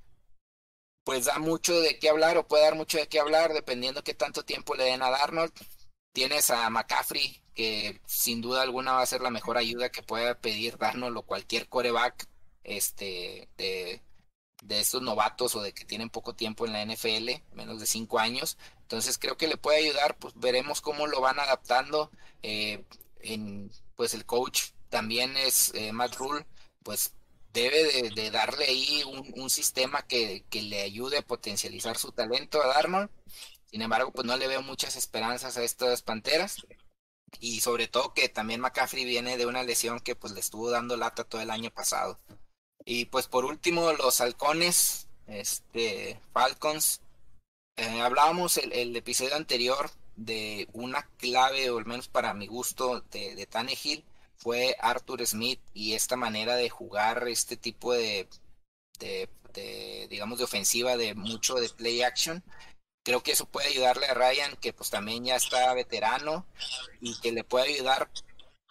pues 1.05 1.25
da 1.27 1.39
mucho 1.39 1.81
de 1.81 1.99
qué 1.99 2.09
hablar 2.11 2.37
o 2.37 2.47
puede 2.47 2.65
dar 2.65 2.75
mucho 2.75 2.99
de 2.99 3.09
qué 3.09 3.21
hablar 3.21 3.53
dependiendo 3.55 4.05
qué 4.05 4.15
tanto 4.15 4.45
tiempo 4.45 4.75
le 4.75 4.85
den 4.85 5.03
a 5.03 5.11
Darnold. 5.11 5.53
Tienes 6.19 6.51
a 6.51 6.69
McCaffrey 6.69 7.41
que 7.55 8.01
sin 8.05 8.41
duda 8.41 8.63
alguna 8.63 8.91
va 8.95 9.03
a 9.03 9.07
ser 9.07 9.21
la 9.21 9.31
mejor 9.31 9.57
ayuda 9.57 9.93
que 9.93 10.03
pueda 10.03 10.35
pedir 10.41 10.77
Darnold 10.77 11.17
o 11.17 11.23
cualquier 11.23 11.69
coreback 11.69 12.27
este, 12.65 13.49
de, 13.57 14.03
de 14.65 14.81
estos 14.81 15.01
novatos 15.01 15.55
o 15.55 15.63
de 15.63 15.73
que 15.73 15.85
tienen 15.85 16.11
poco 16.11 16.35
tiempo 16.35 16.67
en 16.67 16.73
la 16.73 16.85
NFL, 16.85 17.31
menos 17.53 17.79
de 17.79 17.87
cinco 17.87 18.19
años. 18.19 18.59
Entonces 18.83 19.17
creo 19.17 19.37
que 19.37 19.47
le 19.47 19.59
puede 19.59 19.79
ayudar, 19.79 20.19
pues 20.19 20.35
veremos 20.37 20.81
cómo 20.81 21.07
lo 21.07 21.21
van 21.21 21.39
adaptando. 21.39 22.11
Eh, 22.43 22.85
en, 23.21 23.71
pues 23.95 24.13
el 24.13 24.27
coach 24.27 24.71
también 24.89 25.37
es 25.37 25.73
eh, 25.77 25.93
Matt 25.93 26.17
Rule, 26.17 26.45
pues 26.83 27.13
debe 27.53 28.11
de, 28.11 28.31
darle 28.33 28.65
ahí 28.65 29.05
un, 29.37 29.51
sistema 29.51 30.03
que, 30.03 30.45
le 30.51 30.83
ayude 30.83 31.19
a 31.19 31.23
potencializar 31.23 31.97
su 31.97 32.11
talento 32.11 32.61
a 32.61 32.67
Darnold. 32.67 33.09
Sin 33.71 33.83
embargo, 33.83 34.13
pues 34.13 34.27
no 34.27 34.37
le 34.37 34.49
veo 34.49 34.63
muchas 34.63 34.97
esperanzas 34.97 35.57
a 35.57 35.63
estas 35.63 36.03
Panteras. 36.03 36.67
Y 37.41 37.61
sobre 37.61 37.89
todo 37.89 38.15
que 38.15 38.29
también 38.29 38.61
McCaffrey 38.61 39.05
viene 39.05 39.37
de 39.37 39.47
una 39.47 39.63
lesión 39.63 40.01
que 40.01 40.17
pues 40.17 40.33
le 40.33 40.41
estuvo 40.41 40.71
dando 40.71 40.97
lata 40.97 41.25
todo 41.25 41.43
el 41.43 41.51
año 41.51 41.71
pasado. 41.71 42.19
Y 42.85 43.07
pues 43.07 43.27
por 43.27 43.45
último, 43.45 43.93
los 43.93 44.21
halcones, 44.21 45.09
este, 45.27 46.21
Falcons. 46.33 47.03
Eh, 47.77 48.01
hablábamos 48.01 48.57
el, 48.57 48.73
el, 48.73 48.97
episodio 48.97 49.37
anterior 49.37 49.91
de 50.17 50.69
una 50.73 51.03
clave, 51.19 51.71
o 51.71 51.79
al 51.79 51.87
menos 51.87 52.09
para 52.09 52.35
mi 52.35 52.47
gusto, 52.47 53.03
de, 53.13 53.35
de 53.37 53.47
Tannehill 53.47 54.05
fue 54.39 54.77
Arthur 54.81 55.27
Smith 55.27 55.61
y 55.75 55.95
esta 55.95 56.17
manera 56.17 56.55
de 56.57 56.71
jugar 56.71 57.27
este 57.29 57.57
tipo 57.57 57.93
de, 57.93 58.29
de, 59.01 59.29
digamos, 60.09 60.39
de 60.39 60.45
ofensiva 60.45 60.97
de 60.97 61.15
mucho 61.15 61.57
de 61.57 61.69
play 61.69 62.03
action. 62.03 62.43
Creo 63.05 63.23
que 63.23 63.33
eso 63.33 63.47
puede 63.47 63.69
ayudarle 63.69 64.07
a 64.07 64.15
Ryan, 64.15 64.57
que 64.57 64.73
pues 64.73 64.91
también 64.91 65.25
ya 65.25 65.37
está 65.37 65.73
veterano 65.73 66.47
y 67.01 67.19
que 67.21 67.33
le 67.33 67.45
puede 67.45 67.75
ayudar 67.75 68.11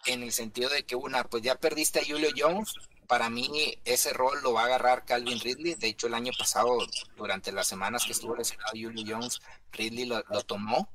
en 0.06 0.22
el 0.22 0.32
sentido 0.32 0.70
de 0.70 0.84
que 0.84 0.96
una, 0.96 1.24
pues 1.24 1.42
ya 1.42 1.56
perdiste 1.56 2.00
a 2.00 2.04
Julio 2.04 2.30
Jones, 2.36 2.74
para 3.08 3.30
mí 3.30 3.74
ese 3.84 4.12
rol 4.12 4.40
lo 4.42 4.52
va 4.52 4.62
a 4.62 4.66
agarrar 4.66 5.04
Calvin 5.04 5.40
Ridley. 5.40 5.74
De 5.74 5.88
hecho, 5.88 6.06
el 6.06 6.14
año 6.14 6.30
pasado, 6.38 6.78
durante 7.16 7.50
las 7.52 7.66
semanas 7.66 8.04
que 8.04 8.12
estuvo 8.12 8.36
lesionado 8.36 8.70
Julio 8.74 9.16
Jones, 9.16 9.40
Ridley 9.72 10.04
lo, 10.04 10.22
tomó. 10.44 10.92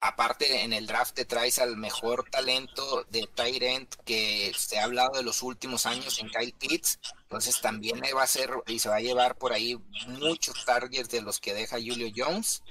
Aparte 0.00 0.62
en 0.62 0.74
el 0.74 0.86
draft 0.86 1.14
te 1.14 1.24
traes 1.24 1.58
al 1.58 1.78
mejor 1.78 2.28
talento 2.30 3.04
de 3.04 3.26
Tyrant 3.34 3.92
que 4.04 4.52
se 4.54 4.78
ha 4.78 4.84
hablado 4.84 5.16
de 5.16 5.22
los 5.22 5.42
últimos 5.42 5.86
años 5.86 6.18
en 6.18 6.28
Kyle 6.28 6.52
Pitts, 6.52 7.00
entonces 7.26 7.60
también 7.60 8.00
va 8.16 8.22
a 8.22 8.26
ser 8.26 8.50
y 8.68 8.78
se 8.78 8.88
va 8.88 8.96
a 8.96 9.00
llevar 9.00 9.36
por 9.36 9.52
ahí 9.52 9.76
muchos 10.06 10.64
targets 10.64 11.10
de 11.10 11.22
los 11.22 11.40
que 11.40 11.54
deja 11.54 11.76
Julio 11.76 12.08
Jones 12.14 12.62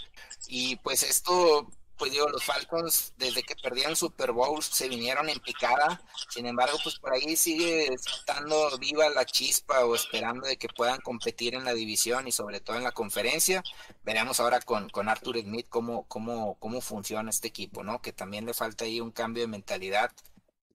y 0.48 0.78
pues 0.78 1.04
esto 1.04 1.70
pues 1.98 2.12
digo, 2.12 2.28
los 2.30 2.44
Falcons 2.44 3.14
desde 3.18 3.44
que 3.44 3.56
perdieron 3.56 3.96
Super 3.96 4.32
Bowl 4.32 4.62
se 4.62 4.90
vinieron 4.90 5.30
en 5.30 5.40
picada, 5.40 6.02
sin 6.30 6.46
embargo, 6.46 6.78
pues 6.84 7.00
por 7.00 7.14
ahí 7.14 7.36
sigue 7.38 7.94
estando 7.94 8.78
viva 8.78 9.10
la 9.10 9.26
chispa 9.26 9.86
o 9.86 9.96
esperando 9.96 10.48
de 10.48 10.58
que 10.58 10.68
puedan 10.68 11.00
competir 11.02 11.56
en 11.56 11.64
la 11.64 11.74
división 11.74 12.28
y 12.28 12.32
sobre 12.32 12.60
todo 12.60 12.78
en 12.78 12.84
la 12.84 12.92
conferencia. 12.92 13.64
Veremos 14.04 14.40
ahora 14.40 14.60
con, 14.62 14.90
con 14.90 15.08
Arthur 15.10 15.40
Smith 15.42 15.68
cómo, 15.70 16.06
cómo, 16.08 16.56
cómo 16.60 16.82
funciona 16.82 17.30
este 17.30 17.48
equipo, 17.48 17.84
¿no? 17.84 18.02
Que 18.02 18.12
también 18.14 18.46
le 18.46 18.54
falta 18.54 18.86
ahí 18.86 19.00
un 19.00 19.12
cambio 19.12 19.44
de 19.44 19.48
mentalidad. 19.48 20.12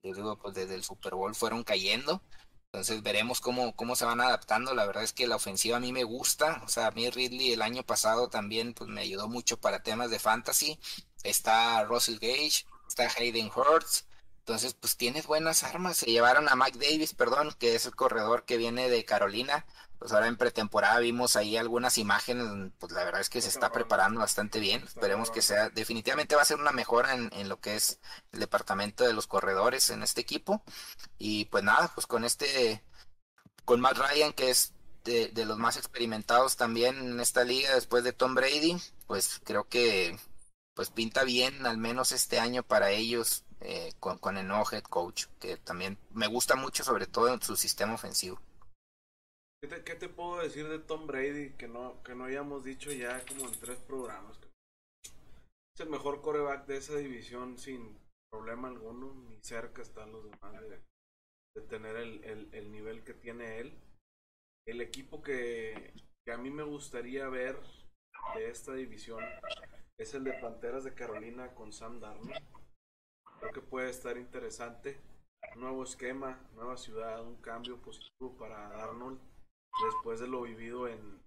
Les 0.02 0.16
digo, 0.16 0.39
pues 0.39 0.55
desde 0.55 0.74
el 0.74 0.85
Super 0.85 1.15
Bowl 1.15 1.35
fueron 1.35 1.62
cayendo. 1.65 2.23
Entonces 2.72 3.02
veremos 3.02 3.40
cómo, 3.40 3.74
cómo 3.74 3.97
se 3.97 4.05
van 4.05 4.20
adaptando. 4.20 4.74
La 4.74 4.86
verdad 4.86 5.02
es 5.02 5.12
que 5.12 5.26
la 5.26 5.36
ofensiva 5.36 5.78
a 5.78 5.80
mí 5.80 5.92
me 5.92 6.05
gusta. 6.05 6.62
O 6.64 6.68
sea, 6.68 6.86
a 6.86 6.90
mí 6.92 7.10
Ridley 7.10 7.52
el 7.52 7.62
año 7.62 7.82
pasado 7.82 8.28
también 8.28 8.74
pues, 8.74 8.88
me 8.88 9.01
ayudó 9.01 9.28
mucho 9.28 9.60
para 9.60 9.82
temas 9.82 10.10
de 10.10 10.18
fantasy 10.18 10.78
está 11.22 11.84
Russell 11.84 12.18
Gage, 12.18 12.66
está 12.88 13.09
Hayden 13.16 13.51
Hurts. 13.55 14.06
Entonces, 14.40 14.74
pues 14.74 14.97
tienes 14.97 15.26
buenas 15.26 15.62
armas. 15.62 15.98
Se 15.98 16.10
llevaron 16.10 16.48
a 16.48 16.56
Mike 16.56 16.78
Davis, 16.78 17.14
perdón, 17.14 17.55
que 17.59 17.74
es 17.74 17.86
el 17.86 17.94
corredor 17.94 18.44
que 18.44 18.56
viene 18.56 18.88
de 18.88 19.05
Carolina. 19.05 19.66
Pues 20.01 20.12
ahora 20.12 20.28
en 20.28 20.39
pretemporada 20.39 20.98
vimos 20.98 21.36
ahí 21.36 21.59
algunas 21.59 21.98
imágenes. 21.98 22.72
Pues 22.78 22.90
la 22.93 23.05
verdad 23.05 23.20
es 23.20 23.28
que 23.28 23.43
se 23.43 23.51
está 23.51 23.70
preparando 23.70 24.20
bastante 24.20 24.59
bien. 24.59 24.82
Esperemos 24.82 25.31
que 25.31 25.43
sea, 25.43 25.68
definitivamente 25.68 26.35
va 26.35 26.40
a 26.40 26.47
ser 26.47 26.59
una 26.59 26.72
mejora 26.72 27.14
en, 27.14 27.48
lo 27.51 27.60
que 27.60 27.77
es 27.77 28.01
el 28.32 28.40
departamento 28.40 29.05
de 29.05 29.12
los 29.12 29.27
corredores 29.27 29.90
en 29.90 30.02
este 30.02 30.22
equipo. 30.22 30.62
Y 31.18 31.44
pues 31.44 31.64
nada, 31.64 31.93
pues 31.94 32.06
con 32.06 32.24
este, 32.24 32.82
con 33.66 33.82
Matt 33.82 33.98
Ryan, 33.98 34.32
que 34.32 34.48
es 34.48 34.72
de, 35.05 35.32
los 35.44 35.59
más 35.59 35.77
experimentados 35.77 36.56
también 36.56 36.97
en 36.97 37.20
esta 37.20 37.44
liga 37.44 37.74
después 37.74 38.02
de 38.02 38.14
Tom 38.14 38.35
Brady, 38.35 38.78
pues 39.06 39.39
creo 39.44 39.68
que 39.68 40.18
pues 40.72 40.89
pinta 40.89 41.24
bien, 41.24 41.66
al 41.66 41.77
menos 41.77 42.12
este 42.12 42.39
año 42.39 42.62
para 42.62 42.90
ellos, 42.90 43.44
eh, 43.60 43.93
con, 44.01 44.16
con 44.16 44.39
el 44.39 44.48
nuevo 44.48 44.64
head 44.72 44.85
coach, 44.85 45.27
que 45.39 45.59
también 45.59 45.98
me 46.10 46.27
gusta 46.27 46.56
mucho, 46.56 46.85
sobre 46.85 47.06
todo 47.06 47.35
en 47.35 47.43
su 47.43 47.55
sistema 47.55 47.93
ofensivo. 47.93 48.40
¿Qué 49.62 49.95
te, 49.95 50.09
puedo 50.09 50.41
decir 50.41 50.66
de 50.69 50.78
Tom 50.78 51.07
Brady 51.07 51.51
que 51.51 51.69
no, 51.69 52.03
que 52.03 52.15
no 52.15 52.24
hayamos 52.24 52.65
dicho 52.65 52.91
ya 52.93 53.23
como 53.27 53.47
en 53.47 53.61
tres 53.61 53.77
programas? 53.81 54.41
Es 55.05 55.81
el 55.81 55.91
mejor 55.91 56.23
coreback 56.23 56.65
de 56.66 56.78
esa 56.78 56.97
división 56.97 57.59
sin 57.59 57.99
problema 58.32 58.69
alguno, 58.69 59.12
ni 59.28 59.39
cerca 59.43 59.82
están 59.82 60.12
los 60.12 60.24
demás 60.24 60.62
de, 60.62 61.61
tener 61.69 61.97
el, 61.97 62.24
el, 62.24 62.49
el, 62.55 62.73
nivel 62.73 63.05
que 63.05 63.12
tiene 63.12 63.59
él. 63.59 63.78
El 64.66 64.81
equipo 64.81 65.23
que, 65.23 65.93
que 66.24 66.32
a 66.32 66.39
mí 66.39 66.51
me 66.51 66.62
gustaría 66.62 67.28
ver 67.28 67.61
de 68.35 68.49
esta 68.49 68.73
división 68.73 69.23
es 69.99 70.15
el 70.15 70.24
de 70.24 70.32
Panteras 70.41 70.85
de 70.85 70.95
Carolina 70.95 71.55
con 71.55 71.74
Sam 71.74 72.01
Darnold. 72.01 72.32
Creo 73.39 73.53
que 73.53 73.61
puede 73.61 73.91
estar 73.91 74.16
interesante. 74.16 74.99
Nuevo 75.57 75.85
esquema, 75.85 76.49
nueva 76.55 76.78
ciudad, 76.78 77.23
un 77.23 77.37
cambio 77.43 77.77
positivo 77.82 78.39
para 78.39 78.70
Darnold 78.70 79.30
después 79.84 80.20
de 80.20 80.28
lo 80.28 80.42
vivido 80.42 80.88
en, 80.88 81.22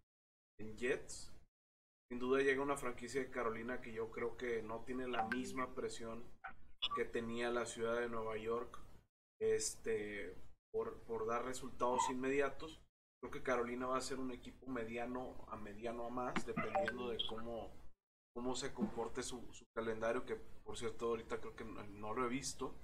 en 0.60 0.78
Jets. 0.78 1.32
Sin 2.10 2.20
duda 2.20 2.42
llega 2.42 2.62
una 2.62 2.78
franquicia 2.78 3.22
de 3.22 3.32
Carolina 3.32 3.82
que 3.82 3.94
yo 3.94 4.12
creo 4.12 4.38
que 4.38 4.62
no 4.62 4.84
tiene 4.84 5.08
la 5.08 5.28
misma 5.28 5.74
presión 5.74 6.24
que 6.96 7.06
tenía 7.06 7.50
la 7.50 7.66
ciudad 7.66 8.00
de 8.00 8.10
Nueva 8.10 8.38
York 8.38 8.80
este, 9.40 10.36
por, 10.72 11.02
por 11.04 11.26
dar 11.26 11.46
resultados 11.46 12.02
inmediatos. 12.10 12.82
Creo 13.22 13.32
que 13.32 13.44
Carolina 13.44 13.88
va 13.88 13.98
a 13.98 14.02
ser 14.02 14.20
un 14.20 14.32
equipo 14.32 14.68
mediano 14.68 15.46
a 15.48 15.56
mediano 15.56 16.06
a 16.06 16.10
más, 16.10 16.46
dependiendo 16.46 17.10
de 17.10 17.18
cómo, 17.28 17.72
cómo 18.36 18.54
se 18.54 18.74
comporte 18.74 19.24
su, 19.24 19.48
calendario, 19.74 20.26
que 20.26 20.36
por 20.36 20.78
cierto 20.78 21.08
ahorita 21.08 21.40
creo 21.40 21.56
que 21.56 21.64
no, 21.64 21.84
no 21.84 22.14
lo 22.14 22.26
he 22.26 22.30
visto 22.30 22.76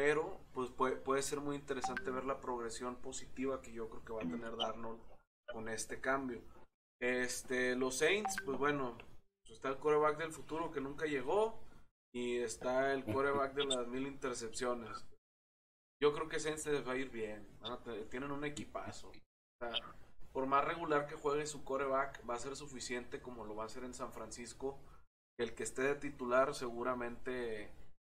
pero 0.00 0.40
pues 0.54 0.70
puede, 0.70 1.20
ser 1.20 1.40
muy 1.40 1.56
interesante 1.56 2.10
ver 2.10 2.24
la 2.24 2.40
progresión 2.40 2.96
positiva 2.96 3.60
que 3.60 3.70
yo 3.70 3.90
creo 3.90 4.02
que 4.02 4.12
va 4.14 4.22
a 4.22 4.30
tener 4.30 4.56
Darnold 4.56 4.98
con 5.52 5.68
este 5.68 6.00
cambio. 6.00 6.40
Este, 7.02 7.76
los 7.76 7.98
Saints, 7.98 8.36
pues 8.46 8.56
bueno, 8.56 8.96
está 9.50 9.68
el 9.68 9.76
coreback 9.76 10.16
del 10.16 10.32
futuro 10.32 10.70
que 10.70 10.80
nunca 10.80 11.04
llegó 11.04 11.60
y 12.14 12.38
está 12.38 12.94
el 12.94 13.04
coreback 13.04 13.52
de 13.52 13.66
las 13.66 13.86
mil 13.88 14.06
intercepciones. 14.06 15.04
Yo 16.00 16.14
creo 16.14 16.30
que 16.30 16.40
Saints 16.40 16.64
les 16.64 16.88
va 16.88 16.92
a 16.92 16.96
ir 16.96 17.10
bien, 17.10 17.46
tienen 18.08 18.30
un 18.30 18.46
equipazo. 18.46 19.12
Por 20.32 20.46
más 20.46 20.64
regular 20.64 21.08
que 21.08 21.14
juegue 21.16 21.44
su 21.44 21.62
coreback, 21.62 22.26
va 22.26 22.36
a 22.36 22.38
ser 22.38 22.56
suficiente 22.56 23.20
como 23.20 23.44
lo 23.44 23.54
va 23.54 23.64
a 23.64 23.66
hacer 23.66 23.84
en 23.84 23.92
San 23.92 24.14
Francisco. 24.14 24.80
El 25.38 25.54
que 25.54 25.62
esté 25.62 25.82
de 25.82 25.96
titular 25.96 26.54
seguramente 26.54 27.70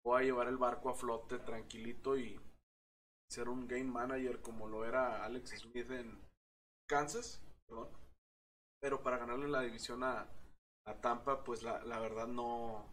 voy 0.04 0.22
a 0.22 0.26
llevar 0.26 0.48
el 0.48 0.58
barco 0.58 0.90
a 0.90 0.94
flote 0.94 1.40
tranquilito 1.40 2.18
y 2.18 2.40
ser 3.30 3.50
un 3.50 3.68
game 3.68 3.86
manager 3.86 4.42
como 4.42 4.68
lo 4.68 4.86
era 4.86 5.24
Alex 5.24 5.52
Smith 5.62 5.90
en 5.92 6.20
Kansas, 6.88 7.42
perdón. 7.68 7.90
Pero 8.82 9.02
para 9.04 9.18
ganarle 9.18 9.48
la 9.48 9.62
división 9.62 10.04
a, 10.04 10.28
a 10.86 11.02
Tampa, 11.02 11.44
pues 11.44 11.64
la, 11.64 11.84
la, 11.86 12.00
verdad 12.00 12.28
no, 12.28 12.86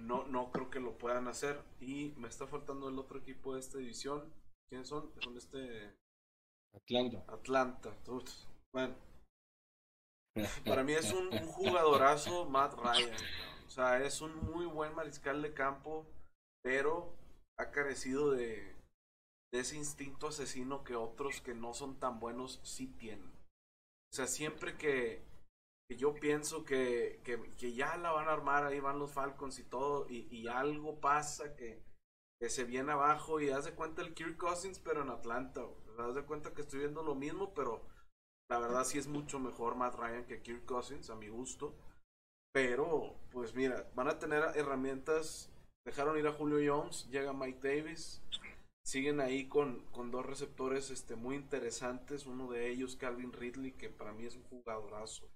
no, 0.00 0.26
no 0.28 0.50
creo 0.50 0.70
que 0.70 0.80
lo 0.80 0.96
puedan 0.96 1.28
hacer. 1.28 1.62
Y 1.80 2.14
me 2.16 2.28
está 2.28 2.46
faltando 2.46 2.88
el 2.88 2.98
otro 2.98 3.18
equipo 3.18 3.54
de 3.54 3.60
esta 3.60 3.78
división. 3.78 4.32
¿Quiénes 4.68 4.88
son? 4.88 5.12
Son 5.20 5.36
este... 5.36 5.94
Atlanta. 6.74 7.24
Atlanta. 7.28 7.92
Bueno. 8.72 8.94
Para 10.64 10.84
mí 10.84 10.92
es 10.92 11.12
un, 11.12 11.26
un 11.32 11.46
jugadorazo 11.46 12.46
Matt 12.46 12.74
Ryan. 12.74 13.10
O 13.66 13.70
sea, 13.70 14.02
es 14.02 14.20
un 14.20 14.34
muy 14.50 14.66
buen 14.66 14.94
mariscal 14.94 15.42
de 15.42 15.52
campo 15.52 16.06
pero 16.62 17.16
ha 17.58 17.70
carecido 17.70 18.30
de, 18.30 18.74
ese 19.52 19.76
instinto 19.76 20.28
asesino 20.28 20.84
que 20.84 20.96
otros 20.96 21.40
que 21.40 21.54
no 21.54 21.72
son 21.72 21.98
tan 21.98 22.20
buenos 22.20 22.60
sí 22.62 22.88
tienen. 22.88 23.32
O 24.12 24.14
sea, 24.14 24.26
siempre 24.26 24.76
que, 24.76 25.22
yo 25.88 26.14
pienso 26.14 26.64
que, 26.64 27.20
que, 27.24 27.72
ya 27.72 27.96
la 27.96 28.12
van 28.12 28.28
a 28.28 28.32
armar, 28.32 28.64
ahí 28.64 28.80
van 28.80 28.98
los 28.98 29.12
Falcons 29.12 29.58
y 29.58 29.64
todo, 29.64 30.06
y, 30.08 30.46
algo 30.48 31.00
pasa 31.00 31.56
que, 31.56 31.82
que, 32.40 32.50
se 32.50 32.64
viene 32.64 32.92
abajo 32.92 33.40
y 33.40 33.50
haz 33.50 33.64
de 33.64 33.74
cuenta 33.74 34.02
el 34.02 34.14
Kirk 34.14 34.36
Cousins, 34.36 34.78
pero 34.78 35.02
en 35.02 35.10
Atlanta. 35.10 35.62
Haz 35.98 36.14
de 36.14 36.24
cuenta 36.24 36.52
que 36.52 36.60
estoy 36.60 36.80
viendo 36.80 37.02
lo 37.02 37.14
mismo, 37.14 37.54
pero 37.54 37.82
la 38.50 38.58
verdad 38.58 38.84
sí 38.84 38.98
es 38.98 39.06
mucho 39.06 39.38
mejor 39.38 39.76
Matt 39.76 39.94
Ryan 39.94 40.26
que 40.26 40.42
Kirk 40.42 40.66
Cousins, 40.66 41.08
a 41.08 41.16
mi 41.16 41.28
gusto. 41.28 41.74
Pero, 42.52 43.14
pues 43.32 43.54
mira, 43.54 43.90
van 43.94 44.08
a 44.08 44.18
tener 44.18 44.42
herramientas 44.54 45.50
Dejaron 45.86 46.18
ir 46.18 46.26
a 46.26 46.32
Julio 46.32 46.58
Jones, 46.74 47.08
llega 47.10 47.32
Mike 47.32 47.60
Davis. 47.66 48.20
Siguen 48.84 49.20
ahí 49.20 49.48
con, 49.48 49.86
con 49.92 50.10
dos 50.10 50.26
receptores 50.26 50.90
este, 50.90 51.16
muy 51.16 51.36
interesantes. 51.36 52.26
Uno 52.26 52.50
de 52.50 52.68
ellos, 52.68 52.96
Calvin 52.96 53.32
Ridley, 53.32 53.72
que 53.72 53.88
para 53.88 54.12
mí 54.12 54.26
es 54.26 54.36
un 54.36 54.44
jugadorazo. 54.44 55.28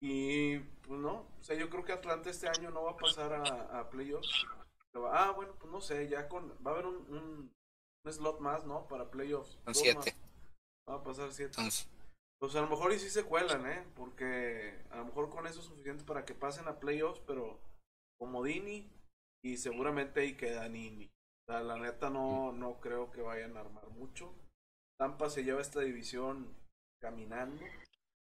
Y 0.00 0.58
pues 0.58 0.98
no, 1.00 1.28
o 1.38 1.42
sea, 1.42 1.56
yo 1.56 1.70
creo 1.70 1.84
que 1.84 1.92
Atlanta 1.92 2.28
este 2.28 2.48
año 2.48 2.70
no 2.70 2.82
va 2.82 2.92
a 2.92 2.96
pasar 2.96 3.32
a, 3.32 3.78
a 3.78 3.88
playoffs. 3.88 4.46
Ah, 4.94 5.32
bueno, 5.34 5.54
pues 5.58 5.72
no 5.72 5.80
sé, 5.80 6.08
ya 6.08 6.28
con. 6.28 6.50
Va 6.66 6.72
a 6.72 6.74
haber 6.74 6.86
un, 6.86 6.96
un, 7.08 7.54
un 8.04 8.12
slot 8.12 8.40
más, 8.40 8.64
¿no? 8.64 8.88
Para 8.88 9.10
playoffs. 9.10 9.58
Son 9.64 9.74
siete. 9.74 10.14
Va 10.88 10.96
a 10.96 11.02
pasar 11.04 11.32
siete. 11.32 11.52
Entonces. 11.56 11.88
Pues 12.40 12.56
a 12.56 12.60
lo 12.60 12.68
mejor 12.68 12.92
y 12.92 12.98
sí 12.98 13.08
se 13.08 13.22
cuelan, 13.22 13.64
¿eh? 13.66 13.86
Porque 13.94 14.84
a 14.90 14.96
lo 14.96 15.04
mejor 15.04 15.30
con 15.30 15.46
eso 15.46 15.60
es 15.60 15.66
suficiente 15.66 16.02
para 16.02 16.24
que 16.24 16.34
pasen 16.34 16.66
a 16.66 16.80
playoffs, 16.80 17.20
pero 17.24 17.60
como 18.18 18.42
Dini, 18.42 18.90
y 19.42 19.56
seguramente 19.56 20.20
ahí 20.20 20.36
queda 20.36 20.68
Nini. 20.68 21.06
O 21.06 21.52
sea, 21.52 21.60
la 21.60 21.76
neta 21.76 22.08
no, 22.08 22.52
no 22.52 22.80
creo 22.80 23.10
que 23.10 23.20
vayan 23.20 23.56
a 23.56 23.60
armar 23.60 23.88
mucho. 23.90 24.32
Tampa 24.98 25.28
se 25.28 25.42
lleva 25.42 25.60
esta 25.60 25.80
división 25.80 26.54
caminando, 27.00 27.64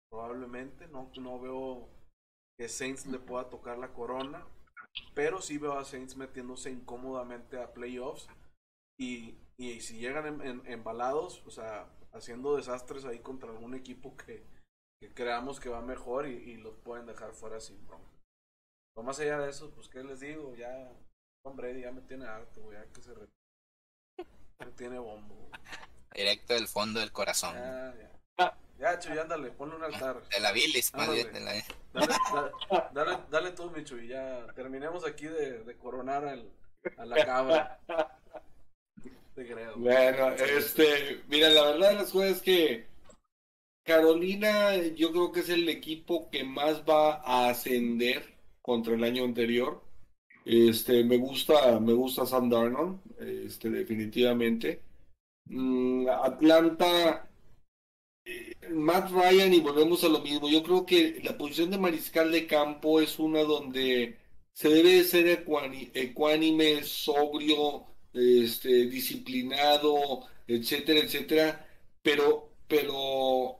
probablemente. 0.09 0.87
No, 0.87 1.09
no 1.17 1.39
veo 1.39 1.89
que 2.57 2.67
Saints 2.67 3.05
le 3.05 3.19
pueda 3.19 3.49
tocar 3.49 3.77
la 3.77 3.93
corona, 3.93 4.45
pero 5.13 5.41
sí 5.41 5.57
veo 5.57 5.73
a 5.73 5.85
Saints 5.85 6.17
metiéndose 6.17 6.69
incómodamente 6.71 7.61
a 7.61 7.73
playoffs. 7.73 8.27
Y, 8.99 9.37
y 9.57 9.79
si 9.79 9.99
llegan 9.99 10.25
en, 10.25 10.41
en, 10.41 10.67
embalados, 10.67 11.45
o 11.45 11.51
sea, 11.51 11.89
haciendo 12.11 12.57
desastres 12.57 13.05
ahí 13.05 13.19
contra 13.19 13.49
algún 13.49 13.73
equipo 13.73 14.17
que, 14.17 14.45
que 14.99 15.13
creamos 15.13 15.61
que 15.61 15.69
va 15.69 15.81
mejor 15.81 16.27
y, 16.27 16.33
y 16.33 16.57
los 16.57 16.75
pueden 16.77 17.05
dejar 17.05 17.33
fuera 17.33 17.61
sin 17.61 17.85
bronca. 17.87 18.11
No 18.97 19.03
más 19.03 19.19
allá 19.19 19.39
de 19.39 19.49
eso, 19.49 19.71
pues, 19.71 19.89
¿qué 19.89 20.03
les 20.03 20.21
digo? 20.21 20.55
Ya 20.55 20.91
Hombre, 21.45 21.79
ya 21.79 21.91
me 21.91 22.01
tiene 22.01 22.25
harto, 22.25 22.73
ya 22.73 22.83
que 22.91 23.01
se 23.03 23.13
re... 23.13 23.27
me 24.59 24.71
tiene 24.75 24.97
bombo. 24.97 25.49
Directo 26.13 26.55
del 26.55 26.67
fondo 26.67 26.99
del 26.99 27.11
corazón. 27.11 27.53
Ya, 27.53 27.93
ya. 27.99 28.57
Ya, 28.79 28.99
Chuy, 28.99 29.17
ándale, 29.17 29.51
ponle 29.51 29.75
un 29.75 29.83
altar. 29.83 30.27
De 30.27 30.39
la 30.39 30.51
bilis, 30.51 30.91
más 30.95 31.09
bien. 31.09 31.31
De 31.31 31.39
la... 31.39 31.53
dale, 31.93 32.13
dale, 32.69 32.91
dale, 32.93 33.17
dale 33.29 33.51
tú, 33.51 33.69
mi 33.69 33.83
Chuy, 33.83 34.07
ya 34.07 34.47
terminemos 34.55 35.05
aquí 35.05 35.27
de, 35.27 35.63
de 35.63 35.77
coronar 35.77 36.25
al, 36.25 36.51
a 36.97 37.05
la 37.05 37.25
cabra. 37.25 37.79
Te 39.35 39.45
creo. 39.45 39.75
Bueno, 39.77 40.29
este, 40.31 41.21
mira, 41.27 41.49
la 41.49 41.63
verdad 41.63 41.89
de 41.89 41.95
las 41.95 42.11
cosas 42.11 42.37
es 42.37 42.41
que 42.41 42.87
Carolina 43.83 44.75
yo 44.77 45.11
creo 45.11 45.31
que 45.31 45.41
es 45.41 45.49
el 45.49 45.69
equipo 45.69 46.29
que 46.31 46.43
más 46.43 46.83
va 46.83 47.21
a 47.23 47.49
ascender 47.49 48.33
contra 48.61 48.95
el 48.95 49.03
año 49.03 49.23
anterior. 49.23 49.84
Este, 50.45 51.03
me 51.03 51.17
gusta, 51.17 51.79
me 51.79 51.93
gusta 51.93 52.25
Sam 52.25 52.49
Darnold, 52.49 52.99
este, 53.19 53.69
definitivamente. 53.69 54.81
Mm, 55.45 56.07
Atlanta, 56.09 57.29
eh, 58.25 58.55
Matt 58.71 59.11
Ryan 59.11 59.53
y 59.53 59.59
volvemos 59.61 60.03
a 60.03 60.09
lo 60.09 60.21
mismo. 60.21 60.49
Yo 60.49 60.63
creo 60.63 60.85
que 60.85 61.19
la 61.23 61.37
posición 61.37 61.71
de 61.71 61.77
mariscal 61.79 62.31
de 62.31 62.47
campo 62.47 63.01
es 63.01 63.19
una 63.19 63.41
donde 63.43 64.17
se 64.53 64.69
debe 64.69 65.03
ser 65.03 65.27
ecuánime, 65.93 66.83
sobrio, 66.83 67.85
este, 68.13 68.87
disciplinado, 68.87 70.27
etcétera, 70.47 70.99
etcétera. 70.99 71.67
Pero, 72.01 72.51
pero 72.67 73.59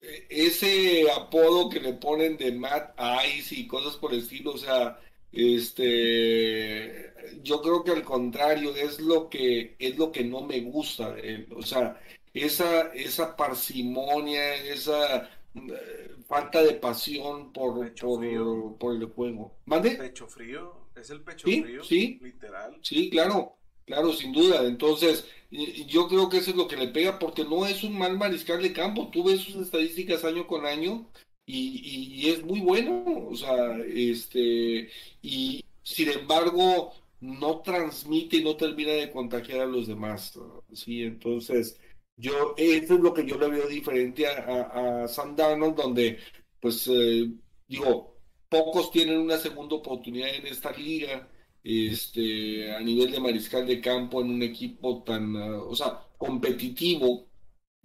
eh, 0.00 0.26
ese 0.30 1.10
apodo 1.10 1.68
que 1.70 1.80
le 1.80 1.94
ponen 1.94 2.36
de 2.36 2.52
Matt 2.52 2.98
Ice 3.36 3.54
y 3.54 3.66
cosas 3.66 3.96
por 3.96 4.12
el 4.12 4.20
estilo, 4.20 4.52
o 4.52 4.58
sea, 4.58 4.98
este, 5.32 7.12
yo 7.42 7.60
creo 7.60 7.84
que 7.84 7.90
al 7.92 8.02
contrario 8.02 8.74
es 8.74 9.00
lo 9.00 9.28
que 9.28 9.76
es 9.78 9.98
lo 9.98 10.10
que 10.10 10.24
no 10.24 10.42
me 10.42 10.60
gusta 10.60 11.18
él, 11.18 11.48
o 11.54 11.62
sea, 11.62 12.00
esa 12.32 12.92
esa 12.94 13.36
parsimonia, 13.36 14.54
esa 14.56 15.30
eh, 15.54 16.16
falta 16.26 16.62
de 16.62 16.74
pasión 16.74 17.52
por 17.52 17.94
por, 17.94 18.78
por, 18.78 18.94
el 18.94 19.04
juego. 19.06 19.54
¿Mande? 19.66 19.92
Pecho 19.92 20.26
frío, 20.26 20.88
es 20.96 21.10
el 21.10 21.22
pecho 21.22 21.46
¿Sí? 21.46 21.62
frío, 21.62 21.84
sí, 21.84 22.18
literal. 22.22 22.78
Sí, 22.82 23.10
claro. 23.10 23.54
Claro, 23.88 24.12
sin 24.12 24.32
duda. 24.32 24.66
Entonces, 24.66 25.24
yo 25.50 26.08
creo 26.08 26.28
que 26.28 26.36
eso 26.36 26.50
es 26.50 26.56
lo 26.58 26.68
que 26.68 26.76
le 26.76 26.88
pega 26.88 27.18
porque 27.18 27.42
no 27.44 27.64
es 27.64 27.82
un 27.82 27.96
mal 27.96 28.18
mariscal 28.18 28.62
de 28.62 28.74
campo. 28.74 29.08
Tú 29.10 29.24
ves 29.24 29.40
sus 29.40 29.56
estadísticas 29.56 30.26
año 30.26 30.46
con 30.46 30.66
año 30.66 31.06
y, 31.48 32.26
y, 32.26 32.28
es 32.30 32.44
muy 32.44 32.60
bueno, 32.60 33.04
o 33.30 33.34
sea, 33.34 33.78
este, 33.86 34.90
y 35.22 35.64
sin 35.82 36.10
embargo, 36.10 36.92
no 37.20 37.60
transmite 37.60 38.36
y 38.36 38.44
no 38.44 38.56
termina 38.56 38.92
de 38.92 39.10
contagiar 39.10 39.60
a 39.60 39.66
los 39.66 39.86
demás. 39.86 40.38
Sí, 40.74 41.02
entonces 41.02 41.80
yo, 42.16 42.54
eso 42.56 42.94
es 42.94 43.00
lo 43.00 43.14
que 43.14 43.24
yo 43.26 43.38
le 43.38 43.48
veo 43.48 43.68
diferente 43.68 44.26
a, 44.26 45.04
a, 45.04 45.08
Sam 45.08 45.36
Darnold, 45.36 45.76
donde, 45.76 46.18
pues, 46.60 46.86
eh, 46.88 47.30
digo, 47.66 48.18
pocos 48.48 48.90
tienen 48.90 49.18
una 49.18 49.38
segunda 49.38 49.76
oportunidad 49.76 50.34
en 50.34 50.46
esta 50.48 50.72
liga, 50.72 51.28
este, 51.64 52.72
a 52.74 52.80
nivel 52.80 53.10
de 53.12 53.20
mariscal 53.20 53.66
de 53.66 53.80
campo 53.80 54.20
en 54.20 54.30
un 54.30 54.42
equipo 54.42 55.02
tan, 55.02 55.36
ah, 55.36 55.62
o 55.62 55.74
sea, 55.74 56.06
competitivo. 56.18 57.27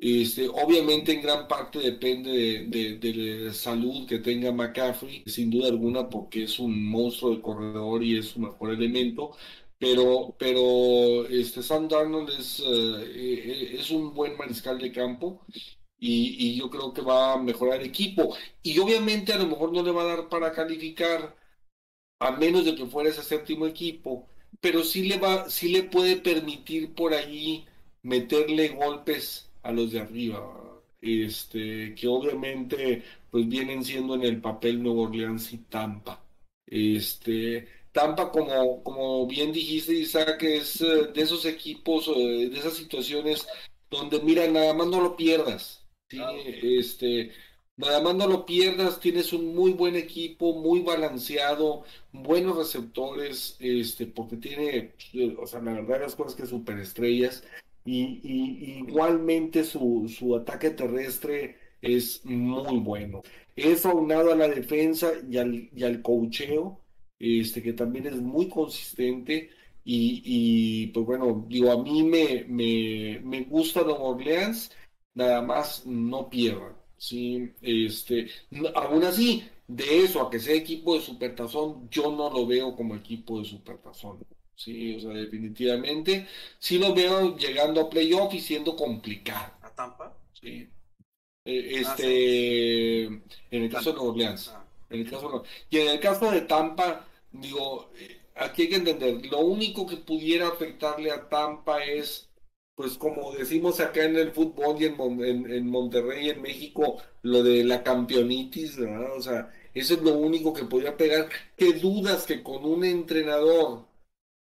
Este, 0.06 0.50
obviamente 0.50 1.14
en 1.14 1.22
gran 1.22 1.48
parte 1.48 1.80
depende 1.80 2.66
de, 2.68 3.46
la 3.46 3.54
salud 3.54 4.06
que 4.06 4.20
tenga 4.20 4.52
McCaffrey, 4.52 5.24
sin 5.26 5.50
duda 5.50 5.70
alguna, 5.70 6.10
porque 6.10 6.44
es 6.44 6.60
un 6.60 6.86
monstruo 6.90 7.34
de 7.34 7.42
corredor 7.42 8.04
y 8.04 8.18
es 8.18 8.28
su 8.28 8.42
mejor 8.42 8.72
elemento, 8.72 9.32
pero, 9.80 10.36
pero 10.38 11.26
este 11.28 11.64
Sam 11.64 11.88
Darnold 11.88 12.32
es, 12.38 12.60
eh, 12.60 13.78
eh, 13.80 13.94
un 13.96 14.14
buen 14.14 14.36
mariscal 14.38 14.78
de 14.78 14.92
campo 14.92 15.46
y, 15.98 16.58
yo 16.58 16.70
creo 16.70 16.94
que 16.94 17.02
va 17.02 17.34
a 17.34 17.38
mejorar 17.42 17.80
el 17.80 17.88
equipo. 17.88 18.36
Y 18.62 18.78
obviamente 18.80 19.32
a 19.34 19.38
lo 19.38 19.48
mejor 19.48 19.72
no 19.72 19.84
le 19.84 19.92
va 19.92 20.04
a 20.04 20.18
dar 20.18 20.30
para 20.30 20.52
calificar, 20.52 21.36
a 22.20 22.32
menos 22.32 22.66
de 22.66 22.76
que 22.76 22.86
fuera 22.88 23.10
ese 23.10 23.24
séptimo 23.24 23.68
equipo, 23.68 24.28
pero 24.62 24.84
sí 24.84 25.04
le, 25.08 25.18
va, 25.18 25.50
sí 25.50 25.70
le 25.70 25.84
puede 25.84 26.18
permitir 26.18 26.94
por 26.94 27.14
allí 27.14 27.66
meterle 28.02 28.70
golpes 28.70 29.50
a 29.64 29.72
los 29.72 29.92
de 29.92 30.00
arriba. 30.02 30.60
Este, 31.02 31.94
que 31.96 32.08
obviamente 32.08 33.04
pues 33.30 33.48
vienen 33.50 33.84
siendo 33.84 34.16
en 34.16 34.24
el 34.24 34.40
papel 34.42 34.82
Nuevo 34.82 35.04
Orleans 35.04 35.52
y 35.54 35.58
Tampa. 35.60 36.24
Este, 36.66 37.68
Tampa, 37.92 38.32
como, 38.32 38.84
como 38.84 39.28
bien 39.28 39.52
dijiste, 39.54 39.94
Isaac, 39.94 40.44
es 40.44 40.82
eh, 40.82 41.08
de 41.14 41.22
esos 41.22 41.46
equipos, 41.46 42.08
eh, 42.08 42.50
de 42.50 42.60
esas 42.60 42.74
situaciones 42.76 43.48
donde, 43.90 44.20
mira, 44.22 44.48
nada 44.48 44.74
más 44.74 44.88
no 44.88 45.02
lo 45.02 45.16
pierdas. 45.16 45.86
¿sí? 46.10 46.20
Este, 46.64 47.32
nada 47.78 48.02
más 48.02 48.16
no 48.16 48.28
lo 48.28 48.46
pierdas, 48.46 49.00
tienes 49.00 49.34
un 49.34 49.54
muy 49.56 49.74
buen 49.74 49.96
equipo, 49.96 50.54
muy 50.56 50.82
balanceado, 50.82 51.84
buenos 52.12 52.58
receptores, 52.58 53.58
este, 53.60 54.08
porque 54.08 54.38
tiene, 54.38 54.94
o 55.40 55.48
sea, 55.48 55.62
la 55.62 55.74
verdad 55.74 56.02
las 56.02 56.16
cosas 56.16 56.36
que 56.36 56.46
superestrellas. 56.48 57.44
Y, 57.86 58.80
igualmente 58.80 59.64
su, 59.64 60.08
su 60.08 60.36
ataque 60.36 60.72
terrestre 60.72 61.58
es 61.82 62.24
muy 62.26 62.80
bueno. 62.80 63.22
Eso 63.56 63.90
aunado 63.90 64.32
a 64.32 64.36
la 64.36 64.48
defensa 64.48 65.12
y 65.30 65.38
al, 65.38 65.70
y 65.76 65.84
al 65.84 66.02
cocheo, 66.02 66.80
este, 67.20 67.62
que 67.62 67.74
también 67.74 68.08
es 68.08 68.16
muy 68.16 68.50
consistente. 68.50 69.50
Y, 69.86 70.88
pues 70.88 71.06
bueno, 71.06 71.46
digo, 71.48 71.72
a 71.72 71.84
mí 71.84 72.04
me, 72.04 72.46
me, 72.48 73.20
me 73.24 73.44
gusta 73.44 73.82
Nueva 73.82 74.00
Orleans, 74.00 74.72
nada 75.14 75.42
más 75.42 75.86
no 75.86 76.30
pierdan. 76.30 76.74
¿sí? 76.98 77.52
Este, 77.62 78.28
aún 78.76 79.04
así, 79.04 79.44
de 79.68 80.04
eso 80.04 80.22
a 80.22 80.30
que 80.30 80.40
sea 80.40 80.56
equipo 80.56 80.96
de 80.96 81.02
supertazón, 81.02 81.90
yo 81.90 82.12
no 82.16 82.30
lo 82.30 82.48
veo 82.48 82.76
como 82.76 82.96
equipo 82.96 83.40
de 83.40 83.46
supertazón. 83.46 84.20
Sí, 84.56 84.96
o 84.96 85.00
sea, 85.00 85.12
definitivamente 85.12 86.28
sí 86.60 86.78
lo 86.78 86.94
veo 86.94 87.36
llegando 87.38 87.82
a 87.82 87.90
playoff 87.90 88.34
y 88.34 88.40
siendo 88.40 88.76
complicado. 88.76 89.54
¿A 89.62 89.70
Tampa? 89.70 90.16
Sí. 90.34 90.70
Eh, 91.46 91.84
ah, 91.86 91.94
este, 91.96 93.04
en 93.06 93.24
el 93.52 93.70
caso 93.70 93.92
de 93.92 93.96
Nueva 93.98 94.12
Orleans. 94.12 94.50
Ah. 94.50 94.66
En 94.90 95.02
el 95.02 95.10
caso 95.10 95.44
y 95.70 95.80
en 95.80 95.88
el 95.88 96.00
caso 96.00 96.32
de 96.32 96.42
Tampa, 96.42 97.08
digo, 97.32 97.90
aquí 98.36 98.64
hay 98.64 98.70
que 98.70 98.76
entender, 98.76 99.26
lo 99.26 99.40
único 99.40 99.88
que 99.88 99.98
pudiera 99.98 100.48
afectarle 100.48 101.12
a 101.12 101.28
Tampa 101.30 101.84
es, 101.84 102.30
pues 102.76 102.98
como 102.98 103.32
decimos 103.34 103.80
acá 103.80 104.04
en 104.06 104.18
el 104.18 104.32
fútbol 104.32 104.78
y 104.80 104.86
en, 104.86 105.52
en, 105.52 105.68
Monterrey, 105.68 106.30
en 106.30 106.42
México, 106.44 106.98
lo 107.24 107.44
de 107.44 107.64
la 107.64 107.84
campeonitis, 107.84 108.78
¿verdad? 108.78 109.18
O 109.18 109.22
sea, 109.22 109.52
eso 109.74 109.96
es 109.96 110.02
lo 110.02 110.14
único 110.14 110.54
que 110.54 110.66
podría 110.66 110.96
pegar. 110.96 111.30
¿Qué 111.58 111.74
dudas 111.74 112.26
que 112.26 112.44
con 112.44 112.64
un 112.64 112.86
entrenador 112.86 113.86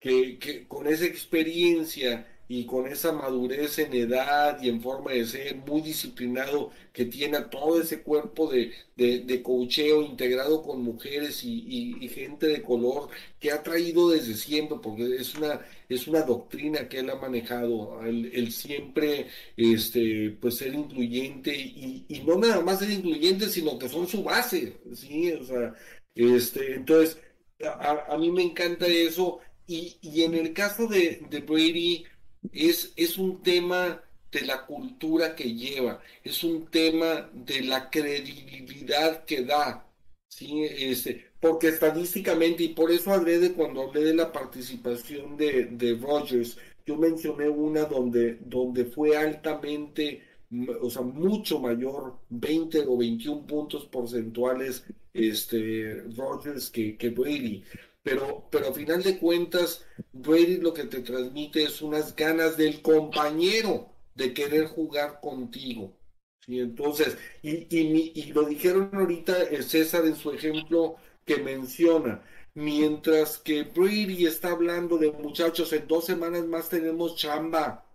que, 0.00 0.66
con 0.68 0.86
esa 0.86 1.06
experiencia 1.06 2.26
y 2.48 2.64
con 2.64 2.86
esa 2.86 3.12
madurez 3.12 3.78
en 3.80 3.92
edad 3.92 4.60
y 4.62 4.68
en 4.68 4.80
forma 4.80 5.10
de 5.12 5.26
ser 5.26 5.56
muy 5.56 5.80
disciplinado 5.82 6.70
que 6.92 7.04
tiene 7.06 7.40
todo 7.50 7.80
ese 7.80 8.02
cuerpo 8.02 8.48
de, 8.48 8.72
de, 8.96 9.42
cocheo 9.42 10.02
integrado 10.02 10.62
con 10.62 10.82
mujeres 10.82 11.42
y, 11.42 12.08
gente 12.08 12.46
de 12.46 12.62
color 12.62 13.08
que 13.40 13.50
ha 13.50 13.62
traído 13.62 14.10
desde 14.10 14.34
siempre, 14.34 14.78
porque 14.82 15.16
es 15.16 15.34
una, 15.34 15.60
es 15.88 16.06
una 16.06 16.22
doctrina 16.22 16.88
que 16.88 17.00
él 17.00 17.10
ha 17.10 17.16
manejado, 17.16 18.00
el, 18.04 18.52
siempre 18.52 19.26
este, 19.56 20.36
pues 20.40 20.56
ser 20.56 20.74
incluyente 20.74 21.54
y, 21.54 22.04
y, 22.08 22.20
no 22.20 22.36
nada 22.38 22.60
más 22.62 22.78
ser 22.78 22.90
incluyente, 22.90 23.48
sino 23.48 23.78
que 23.78 23.88
son 23.88 24.06
su 24.06 24.22
base, 24.22 24.76
¿sí? 24.94 25.32
O 25.32 25.44
sea, 25.44 25.74
este, 26.14 26.74
entonces, 26.74 27.18
a, 27.64 28.14
a 28.14 28.18
mí 28.18 28.30
me 28.30 28.42
encanta 28.42 28.86
eso 28.86 29.40
y, 29.66 29.98
y 30.00 30.22
en 30.22 30.34
el 30.34 30.52
caso 30.52 30.86
de, 30.86 31.22
de 31.30 31.40
Brady, 31.40 32.04
es, 32.52 32.92
es 32.96 33.18
un 33.18 33.42
tema 33.42 34.02
de 34.30 34.40
la 34.42 34.66
cultura 34.66 35.34
que 35.34 35.54
lleva, 35.54 36.00
es 36.24 36.44
un 36.44 36.66
tema 36.66 37.30
de 37.32 37.62
la 37.62 37.90
credibilidad 37.90 39.24
que 39.24 39.42
da, 39.44 39.88
¿sí? 40.28 40.64
Este, 40.64 41.26
porque 41.40 41.68
estadísticamente, 41.68 42.64
y 42.64 42.68
por 42.68 42.90
eso 42.90 43.12
hablé 43.12 43.38
de 43.38 43.52
cuando 43.54 43.82
hablé 43.82 44.02
de 44.04 44.14
la 44.14 44.32
participación 44.32 45.36
de, 45.36 45.66
de 45.66 45.94
Rogers, 45.96 46.58
yo 46.84 46.96
mencioné 46.96 47.48
una 47.48 47.84
donde, 47.84 48.36
donde 48.40 48.84
fue 48.86 49.16
altamente, 49.16 50.22
o 50.80 50.90
sea, 50.90 51.02
mucho 51.02 51.58
mayor, 51.60 52.18
20 52.28 52.80
o 52.86 52.96
21 52.96 53.46
puntos 53.46 53.86
porcentuales, 53.86 54.84
este, 55.12 56.02
Rogers 56.16 56.70
que, 56.70 56.96
que 56.96 57.10
Brady 57.10 57.64
pero, 58.06 58.46
pero 58.52 58.68
a 58.68 58.72
final 58.72 59.02
de 59.02 59.18
cuentas, 59.18 59.84
Brady 60.12 60.58
lo 60.58 60.72
que 60.72 60.84
te 60.84 61.00
transmite 61.00 61.64
es 61.64 61.82
unas 61.82 62.14
ganas 62.14 62.56
del 62.56 62.80
compañero 62.80 63.90
de 64.14 64.32
querer 64.32 64.68
jugar 64.68 65.18
contigo. 65.20 65.92
¿sí? 66.38 66.60
Entonces, 66.60 67.18
y, 67.42 67.66
y, 67.76 68.32
lo 68.32 68.44
dijeron 68.44 68.90
ahorita 68.92 69.42
eh, 69.50 69.60
César 69.60 70.06
en 70.06 70.14
su 70.14 70.30
ejemplo 70.30 70.98
que 71.24 71.38
menciona, 71.38 72.22
mientras 72.54 73.38
que 73.38 73.64
Brady 73.64 74.26
está 74.26 74.52
hablando 74.52 74.98
de 74.98 75.10
muchachos, 75.10 75.72
en 75.72 75.88
dos 75.88 76.04
semanas 76.04 76.46
más 76.46 76.68
tenemos 76.68 77.16
chamba. 77.16 77.92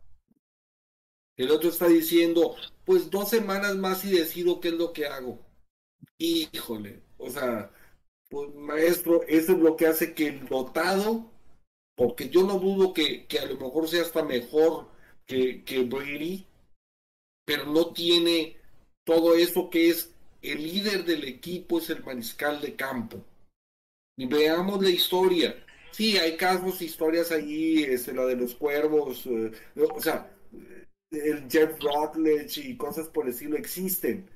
El 1.37 1.51
otro 1.51 1.69
está 1.69 1.87
diciendo, 1.87 2.57
pues 2.83 3.09
dos 3.09 3.29
semanas 3.29 3.77
más 3.77 4.03
y 4.03 4.11
decido 4.11 4.59
qué 4.59 4.67
es 4.67 4.73
lo 4.73 4.91
que 4.91 5.05
hago. 5.05 5.39
Híjole, 6.17 7.01
o 7.17 7.29
sea, 7.29 7.71
pues 8.31 8.55
maestro, 8.55 9.23
eso 9.27 9.51
es 9.51 9.59
lo 9.59 9.75
que 9.75 9.87
hace 9.87 10.13
que 10.13 10.27
el 10.27 10.47
dotado, 10.47 11.29
porque 11.97 12.29
yo 12.29 12.43
no 12.43 12.57
dudo 12.59 12.93
que, 12.93 13.27
a 13.39 13.45
lo 13.45 13.59
mejor 13.59 13.89
sea 13.89 14.03
hasta 14.03 14.23
mejor 14.23 14.87
que, 15.27 15.65
que 15.65 15.83
Brady, 15.83 16.47
pero 17.45 17.65
no 17.65 17.91
tiene 17.91 18.55
todo 19.03 19.35
eso 19.35 19.69
que 19.69 19.89
es 19.89 20.13
el 20.41 20.63
líder 20.63 21.03
del 21.03 21.25
equipo, 21.25 21.79
es 21.79 21.89
el 21.89 22.03
mariscal 22.05 22.61
de 22.61 22.75
campo. 22.77 23.21
Y 24.17 24.27
veamos 24.27 24.81
la 24.81 24.89
historia. 24.89 25.65
Sí, 25.91 26.17
hay 26.17 26.37
casos, 26.37 26.81
historias 26.81 27.33
allí, 27.33 27.83
este, 27.83 28.13
la 28.13 28.25
de 28.25 28.37
los 28.37 28.55
cuervos, 28.55 29.25
eh, 29.25 29.51
o 29.75 30.01
sea, 30.01 30.31
el 31.11 31.49
Jeff 31.49 31.77
Rutledge 31.81 32.59
y 32.59 32.77
cosas 32.77 33.09
por 33.09 33.25
el 33.25 33.33
estilo 33.33 33.57
existen, 33.57 34.29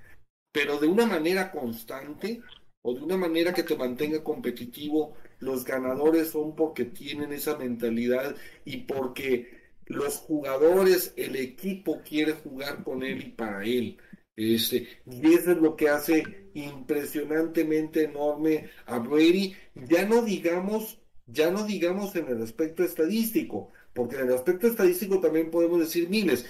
pero 0.51 0.79
de 0.79 0.87
una 0.87 1.05
manera 1.05 1.49
constante, 1.49 2.41
o 2.87 2.93
de 2.93 3.01
una 3.01 3.17
manera 3.17 3.51
que 3.51 3.63
te 3.63 3.75
mantenga 3.75 4.23
competitivo, 4.23 5.15
los 5.39 5.65
ganadores 5.65 6.29
son 6.29 6.55
porque 6.55 6.85
tienen 6.85 7.33
esa 7.33 7.57
mentalidad 7.57 8.35
y 8.63 8.77
porque 8.77 9.49
los 9.87 10.17
jugadores, 10.17 11.11
el 11.17 11.35
equipo 11.35 12.03
quiere 12.07 12.33
jugar 12.33 12.83
con 12.83 13.01
él 13.01 13.23
y 13.23 13.29
para 13.31 13.63
él. 13.63 13.97
Este, 14.35 14.87
y 15.09 15.33
eso 15.33 15.53
es 15.53 15.57
lo 15.57 15.75
que 15.75 15.89
hace 15.89 16.49
impresionantemente 16.53 18.03
enorme 18.03 18.69
a 18.85 18.99
Brady, 18.99 19.55
ya 19.73 20.05
no 20.05 20.21
digamos, 20.21 20.99
ya 21.25 21.49
no 21.49 21.63
digamos 21.65 22.15
en 22.15 22.27
el 22.27 22.43
aspecto 22.43 22.83
estadístico, 22.83 23.71
porque 23.93 24.17
en 24.17 24.27
el 24.27 24.35
aspecto 24.35 24.67
estadístico 24.67 25.19
también 25.19 25.49
podemos 25.49 25.79
decir 25.79 26.07
miles. 26.07 26.45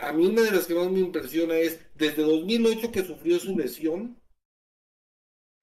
A 0.00 0.12
mí 0.12 0.26
una 0.26 0.42
de 0.42 0.50
las 0.50 0.66
que 0.66 0.74
más 0.74 0.90
me 0.90 1.00
impresiona 1.00 1.56
es, 1.56 1.80
desde 1.94 2.24
2008 2.24 2.92
que 2.92 3.04
sufrió 3.04 3.38
su 3.38 3.56
lesión, 3.56 4.17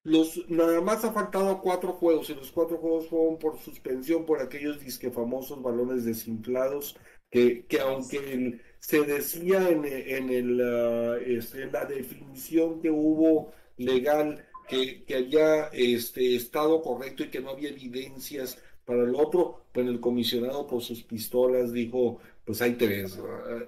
los, 0.06 0.48
nada 0.50 0.82
más 0.82 1.04
ha 1.04 1.12
faltado 1.12 1.62
cuatro 1.62 1.94
juegos 1.94 2.30
y 2.30 2.36
los 2.36 2.52
cuatro 2.52 2.78
juegos 2.78 3.08
fueron 3.08 3.38
por 3.40 3.60
suspensión 3.60 4.26
por 4.26 4.40
aquellos 4.40 4.80
disque 4.80 5.10
famosos 5.10 5.62
balones 5.62 6.06
desinflados 6.06 6.96
que, 7.30 7.66
que 7.66 7.80
aunque 7.80 8.62
se 8.80 9.02
decía 9.02 9.68
en, 9.68 9.84
en, 9.84 10.30
el, 10.30 10.62
ah, 10.62 11.18
este, 11.26 11.66
la 11.72 11.86
definición 11.86 12.82
que 12.82 12.92
hubo 12.92 13.52
legal 13.78 14.46
que, 14.70 15.04
que 15.06 15.16
había 15.16 15.66
este, 15.74 16.36
estado 16.36 16.84
correcto 16.84 17.24
y 17.24 17.30
que 17.30 17.42
no 17.42 17.50
había 17.50 17.70
evidencias 17.70 18.60
para 18.86 19.04
el 19.04 19.16
otro, 19.16 19.66
pues 19.74 19.88
el 19.88 20.00
comisionado 20.00 20.68
por 20.68 20.84
sus 20.84 21.02
pistolas 21.02 21.74
dijo, 21.74 22.20
pues 22.46 22.60
te 22.60 22.88
ves. 22.88 23.20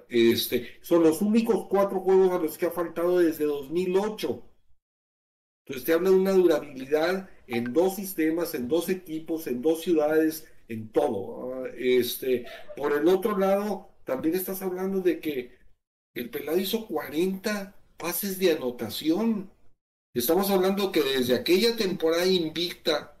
Este, 0.08 0.68
son 0.82 1.02
los 1.02 1.20
únicos 1.20 1.66
cuatro 1.68 1.98
juegos 2.00 2.30
a 2.30 2.38
los 2.38 2.56
que 2.56 2.66
ha 2.66 2.70
faltado 2.70 3.18
desde 3.18 3.44
2008. 3.44 4.42
Entonces 5.68 5.84
te 5.84 5.92
habla 5.92 6.08
de 6.08 6.16
una 6.16 6.32
durabilidad 6.32 7.28
en 7.46 7.74
dos 7.74 7.96
sistemas, 7.96 8.54
en 8.54 8.68
dos 8.68 8.88
equipos, 8.88 9.46
en 9.46 9.60
dos 9.60 9.82
ciudades, 9.82 10.46
en 10.68 10.88
todo. 10.88 11.66
Este, 11.76 12.46
por 12.74 12.94
el 12.94 13.06
otro 13.06 13.36
lado, 13.36 13.90
también 14.04 14.34
estás 14.34 14.62
hablando 14.62 15.00
de 15.02 15.20
que 15.20 15.58
el 16.14 16.30
pelado 16.30 16.58
hizo 16.58 16.86
40 16.86 17.76
pases 17.98 18.38
de 18.38 18.52
anotación. 18.52 19.50
Estamos 20.14 20.50
hablando 20.50 20.90
que 20.90 21.02
desde 21.02 21.34
aquella 21.34 21.76
temporada 21.76 22.24
invicta, 22.24 23.18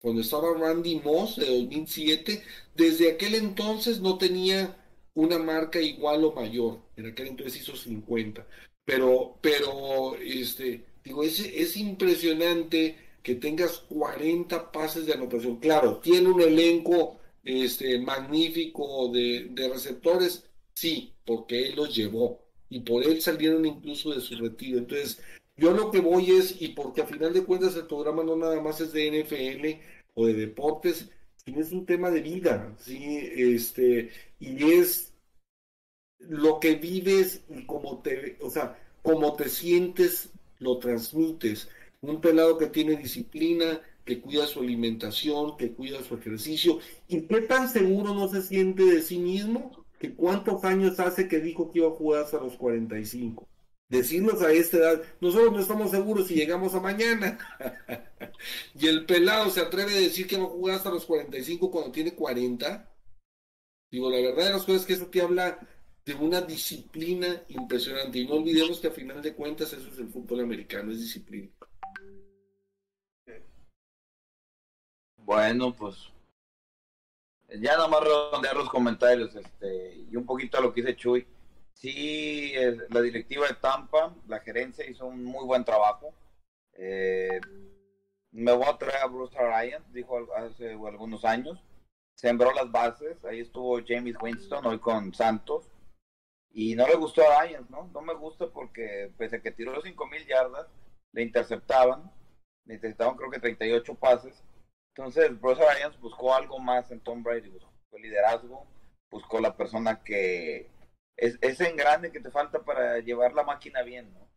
cuando 0.00 0.20
estaba 0.20 0.56
Randy 0.56 1.00
Moss 1.00 1.34
de 1.34 1.46
2007, 1.46 2.44
desde 2.76 3.10
aquel 3.10 3.34
entonces 3.34 4.00
no 4.00 4.18
tenía 4.18 4.76
una 5.14 5.38
marca 5.40 5.80
igual 5.80 6.24
o 6.24 6.32
mayor. 6.32 6.78
En 6.96 7.06
aquel 7.06 7.26
entonces 7.26 7.60
hizo 7.60 7.76
50. 7.76 8.46
Pero, 8.84 9.36
pero, 9.42 10.14
este, 10.16 10.84
digo, 11.04 11.22
es, 11.22 11.40
es 11.40 11.76
impresionante 11.76 12.96
que 13.22 13.34
tengas 13.34 13.78
40 13.88 14.72
pases 14.72 15.06
de 15.06 15.14
anotación. 15.14 15.56
Claro, 15.58 15.98
tiene 15.98 16.28
un 16.28 16.40
elenco 16.40 17.18
este, 17.44 17.98
magnífico 17.98 19.08
de, 19.12 19.48
de 19.50 19.68
receptores, 19.68 20.44
sí, 20.74 21.12
porque 21.24 21.68
él 21.68 21.76
los 21.76 21.94
llevó 21.94 22.48
y 22.70 22.80
por 22.80 23.04
él 23.04 23.20
salieron 23.20 23.64
incluso 23.66 24.12
de 24.12 24.20
su 24.20 24.36
retiro. 24.36 24.78
Entonces, 24.78 25.20
yo 25.56 25.72
lo 25.72 25.90
que 25.90 26.00
voy 26.00 26.30
es, 26.32 26.60
y 26.60 26.68
porque 26.68 27.02
a 27.02 27.06
final 27.06 27.32
de 27.32 27.44
cuentas 27.44 27.76
el 27.76 27.86
programa 27.86 28.22
no 28.22 28.36
nada 28.36 28.60
más 28.60 28.80
es 28.80 28.92
de 28.92 29.22
NFL 29.22 29.82
o 30.14 30.26
de 30.26 30.34
deportes, 30.34 31.10
sino 31.44 31.60
es 31.60 31.72
un 31.72 31.86
tema 31.86 32.10
de 32.10 32.20
vida, 32.20 32.76
¿sí? 32.78 33.18
Este, 33.34 34.10
y 34.38 34.72
es 34.72 35.12
lo 36.18 36.60
que 36.60 36.74
vives 36.74 37.42
y 37.48 37.64
cómo 37.66 38.02
te, 38.02 38.36
o 38.40 38.50
sea, 38.50 38.78
cómo 39.02 39.34
te 39.34 39.48
sientes, 39.48 40.30
lo 40.58 40.78
transmites. 40.78 41.68
Un 42.00 42.20
pelado 42.20 42.58
que 42.58 42.66
tiene 42.66 42.96
disciplina, 42.96 43.80
que 44.04 44.20
cuida 44.20 44.46
su 44.46 44.60
alimentación, 44.60 45.56
que 45.56 45.72
cuida 45.72 46.02
su 46.02 46.14
ejercicio, 46.14 46.78
y 47.08 47.22
qué 47.22 47.42
tan 47.42 47.68
seguro 47.68 48.14
no 48.14 48.28
se 48.28 48.42
siente 48.42 48.84
de 48.84 49.02
sí 49.02 49.18
mismo, 49.18 49.84
que 49.98 50.14
cuántos 50.14 50.64
años 50.64 50.98
hace 51.00 51.28
que 51.28 51.40
dijo 51.40 51.70
que 51.70 51.80
iba 51.80 51.88
a 51.88 51.92
jugar 51.92 52.24
hasta 52.24 52.38
los 52.38 52.56
45. 52.56 53.46
Decirnos 53.88 54.42
a 54.42 54.52
esta 54.52 54.76
edad, 54.76 55.02
nosotros 55.20 55.52
no 55.52 55.60
estamos 55.60 55.90
seguros 55.90 56.26
si 56.26 56.34
llegamos 56.34 56.74
a 56.74 56.80
mañana. 56.80 57.38
y 58.78 58.86
el 58.86 59.06
pelado 59.06 59.50
se 59.50 59.60
atreve 59.60 59.94
a 59.94 60.00
decir 60.00 60.26
que 60.26 60.36
va 60.36 60.44
a 60.44 60.48
jugar 60.48 60.76
hasta 60.76 60.90
los 60.90 61.06
45 61.06 61.70
cuando 61.70 61.90
tiene 61.90 62.14
40. 62.14 62.94
Digo, 63.90 64.10
la 64.10 64.20
verdad 64.20 64.44
de 64.44 64.52
las 64.52 64.64
cosas 64.64 64.82
es 64.82 64.86
que 64.86 64.92
eso 64.92 65.06
te 65.06 65.22
habla 65.22 65.58
de 66.08 66.14
una 66.14 66.40
disciplina 66.40 67.42
impresionante. 67.48 68.18
Y 68.18 68.26
no 68.26 68.36
olvidemos 68.36 68.80
que 68.80 68.86
a 68.86 68.90
final 68.90 69.20
de 69.20 69.34
cuentas 69.34 69.74
eso 69.74 69.88
es 69.88 69.98
el 69.98 70.08
fútbol 70.08 70.40
americano, 70.40 70.90
es 70.90 71.00
disciplina. 71.00 71.50
Bueno, 75.16 75.76
pues 75.76 76.10
ya 77.60 77.76
nada 77.76 77.88
más 77.88 78.00
redondear 78.00 78.56
los 78.56 78.70
comentarios 78.70 79.34
este, 79.36 80.06
y 80.10 80.16
un 80.16 80.24
poquito 80.24 80.56
a 80.56 80.62
lo 80.62 80.72
que 80.72 80.80
dice 80.80 80.96
Chuy. 80.96 81.26
Sí, 81.74 82.54
la 82.88 83.02
directiva 83.02 83.46
de 83.46 83.54
Tampa, 83.54 84.14
la 84.26 84.40
gerencia 84.40 84.88
hizo 84.88 85.06
un 85.06 85.22
muy 85.22 85.44
buen 85.44 85.62
trabajo. 85.62 86.14
Eh, 86.72 87.38
me 88.32 88.52
voy 88.52 88.66
a 88.66 88.78
traer 88.78 89.02
a 89.02 89.06
Bruce 89.06 89.36
Ryan, 89.38 89.84
dijo 89.92 90.18
hace 90.34 90.72
algunos 90.72 91.24
años. 91.26 91.62
Sembró 92.14 92.52
las 92.52 92.72
bases, 92.72 93.22
ahí 93.26 93.40
estuvo 93.40 93.78
James 93.86 94.16
Winston 94.20 94.64
hoy 94.66 94.78
con 94.78 95.14
Santos. 95.14 95.68
Y 96.50 96.74
no 96.74 96.86
le 96.86 96.96
gustó 96.96 97.22
a 97.22 97.42
Ryan, 97.42 97.66
¿no? 97.70 97.88
No 97.92 98.00
me 98.00 98.14
gusta 98.14 98.48
porque 98.48 99.12
pese 99.16 99.36
a 99.36 99.42
que 99.42 99.52
tiró 99.52 99.80
5.000 99.80 100.26
yardas, 100.26 100.66
le 101.12 101.22
interceptaban. 101.22 102.10
Le 102.64 102.74
interceptaban 102.74 103.16
creo 103.16 103.30
que 103.30 103.40
38 103.40 103.94
pases 103.94 104.42
entonces, 104.98 105.40
Bruce 105.40 105.62
Arians 105.64 105.98
buscó 106.00 106.34
algo 106.34 106.58
más 106.58 106.90
en 106.90 106.98
Tom 106.98 107.22
Brady, 107.22 107.50
buscó 107.50 107.70
liderazgo, 108.02 108.66
buscó 109.08 109.38
la 109.38 109.56
persona 109.56 110.02
que 110.02 110.68
es 111.16 111.38
ese 111.40 111.68
engrane 111.68 112.10
que 112.10 112.18
te 112.18 112.32
falta 112.32 112.64
para 112.64 112.98
llevar 112.98 113.32
la 113.32 113.44
máquina 113.44 113.82
bien, 113.82 114.12
¿no? 114.12 114.28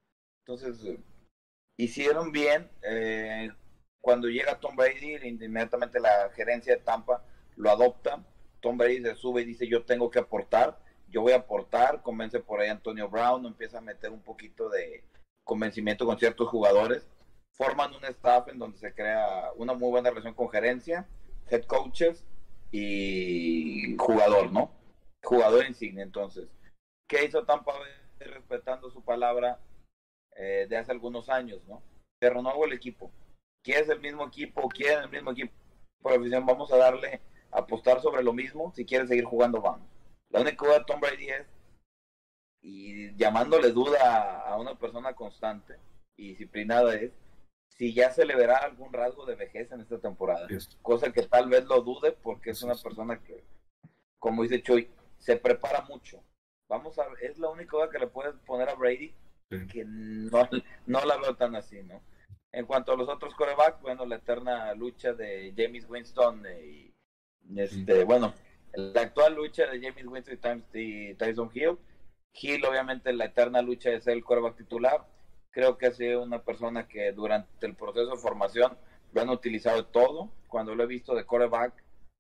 Entonces, 0.46 1.00
hicieron 1.78 2.32
bien. 2.32 2.70
Eh, 2.84 3.50
cuando 4.02 4.28
llega 4.28 4.60
Tom 4.60 4.76
Brady, 4.76 5.16
inmediatamente 5.24 6.00
la 6.00 6.30
gerencia 6.36 6.76
de 6.76 6.82
Tampa 6.82 7.26
lo 7.56 7.72
adopta. 7.72 8.24
Tom 8.60 8.78
Brady 8.78 9.02
se 9.02 9.16
sube 9.16 9.42
y 9.42 9.46
dice, 9.46 9.68
yo 9.68 9.84
tengo 9.84 10.12
que 10.12 10.20
aportar, 10.20 10.78
yo 11.12 11.22
voy 11.22 11.34
a 11.34 11.38
aportar, 11.38 12.02
convence 12.02 12.40
por 12.40 12.60
ahí 12.60 12.70
Antonio 12.70 13.10
Brown, 13.10 13.46
empieza 13.46 13.78
a 13.78 13.82
meter 13.82 14.12
un 14.12 14.22
poquito 14.22 14.70
de 14.70 15.04
convencimiento 15.44 16.06
con 16.06 16.18
ciertos 16.18 16.48
jugadores 16.48 17.08
forman 17.62 17.94
un 17.94 18.04
staff 18.06 18.48
en 18.48 18.58
donde 18.58 18.80
se 18.80 18.92
crea 18.92 19.52
una 19.56 19.74
muy 19.74 19.90
buena 19.90 20.10
relación 20.10 20.34
con 20.34 20.50
gerencia, 20.50 21.08
head 21.48 21.64
coaches 21.66 22.26
y 22.72 23.96
jugador, 23.98 24.52
¿no? 24.52 24.72
Jugador 25.24 25.68
insignia, 25.68 26.04
entonces. 26.04 26.50
¿Qué 27.08 27.24
hizo 27.24 27.46
Tampa 27.46 27.74
Bay 27.78 27.92
respetando 28.32 28.90
su 28.90 29.04
palabra 29.04 29.60
eh, 30.36 30.66
de 30.68 30.78
hace 30.78 30.92
algunos 30.92 31.30
años, 31.30 31.64
¿no? 31.68 31.84
Se 32.20 32.32
renovó 32.32 32.66
el 32.66 32.74
equipo. 32.74 33.12
¿Quieres 33.64 33.90
el 33.90 34.00
mismo 34.00 34.26
equipo? 34.26 34.68
¿Quieres 34.70 35.04
el 35.04 35.12
mismo 35.12 35.32
equipo? 35.32 35.54
Por 36.02 36.14
afición, 36.14 36.46
vamos 36.48 36.72
a 36.74 36.78
darle, 36.78 37.22
apostar 37.52 38.02
sobre 38.02 38.24
lo 38.24 38.34
mismo. 38.34 38.74
Si 38.76 38.86
quieres 38.86 39.10
seguir 39.10 39.26
jugando, 39.26 39.62
vamos. 39.62 39.88
La 40.32 40.42
única 40.42 40.66
duda 40.66 40.80
de 40.80 40.86
Tom 40.86 41.00
Brady 41.00 41.30
es, 41.30 41.48
y 42.62 43.16
llamándole 43.16 43.72
duda 43.72 44.42
a 44.42 44.58
una 44.58 44.78
persona 44.78 45.14
constante 45.14 45.76
y 46.16 46.30
disciplinada 46.30 46.96
es, 46.96 47.12
si 47.68 47.94
ya 47.94 48.12
se 48.12 48.26
le 48.26 48.36
verá 48.36 48.58
algún 48.58 48.94
rasgo 48.94 49.26
de 49.26 49.36
vejez 49.36 49.72
en 49.72 49.82
esta 49.82 50.00
temporada. 50.00 50.48
Cosa 50.82 51.12
que 51.12 51.24
tal 51.24 51.50
vez 51.50 51.66
lo 51.66 51.82
dude 51.82 52.12
porque 52.12 52.52
es 52.52 52.62
una 52.64 52.76
persona 52.76 53.20
que, 53.22 53.44
como 54.20 54.44
dice 54.44 54.62
Chuy, 54.62 54.90
se 55.18 55.38
prepara 55.38 55.82
mucho. 55.82 56.24
Vamos 56.68 56.98
a 57.00 57.06
es 57.22 57.38
la 57.38 57.50
única 57.50 57.72
cosa 57.72 57.90
que 57.90 58.00
le 58.00 58.08
puedes 58.08 58.36
poner 58.46 58.70
a 58.70 58.76
Brady 58.76 59.14
que 59.72 59.84
no, 59.86 60.48
no 60.86 61.06
la 61.06 61.18
veo 61.18 61.36
tan 61.36 61.56
así, 61.56 61.84
¿no? 61.84 62.02
En 62.54 62.66
cuanto 62.66 62.94
a 62.94 62.98
los 62.98 63.10
otros 63.10 63.34
corebacks, 63.36 63.82
bueno, 63.82 64.06
la 64.06 64.18
eterna 64.18 64.74
lucha 64.74 65.14
de 65.14 65.54
James 65.58 65.90
Winston 65.90 66.44
y, 66.64 66.94
este, 67.58 68.04
bueno, 68.04 68.34
la 68.74 69.02
actual 69.02 69.36
lucha 69.36 69.68
de 69.68 69.82
James 69.82 70.06
Winston 70.06 70.66
y 70.74 71.14
Tyson 71.16 71.50
Hill. 71.54 71.78
Hill, 72.34 72.66
obviamente, 72.66 73.12
la 73.14 73.26
eterna 73.26 73.62
lucha 73.62 73.90
de 73.90 74.02
ser 74.02 74.14
el 74.14 74.24
coreback 74.24 74.58
titular 74.58 75.06
creo 75.52 75.78
que 75.78 75.88
ha 75.88 75.92
sido 75.92 76.24
una 76.24 76.42
persona 76.42 76.88
que 76.88 77.12
durante 77.12 77.68
el 77.68 77.76
proceso 77.76 78.12
de 78.12 78.18
formación 78.18 78.78
lo 79.12 79.22
han 79.22 79.30
utilizado 79.30 79.86
todo. 79.86 80.32
Cuando 80.48 80.76
lo 80.76 80.84
he 80.84 80.88
visto 80.88 81.14
de 81.14 81.26
coreback, 81.26 81.74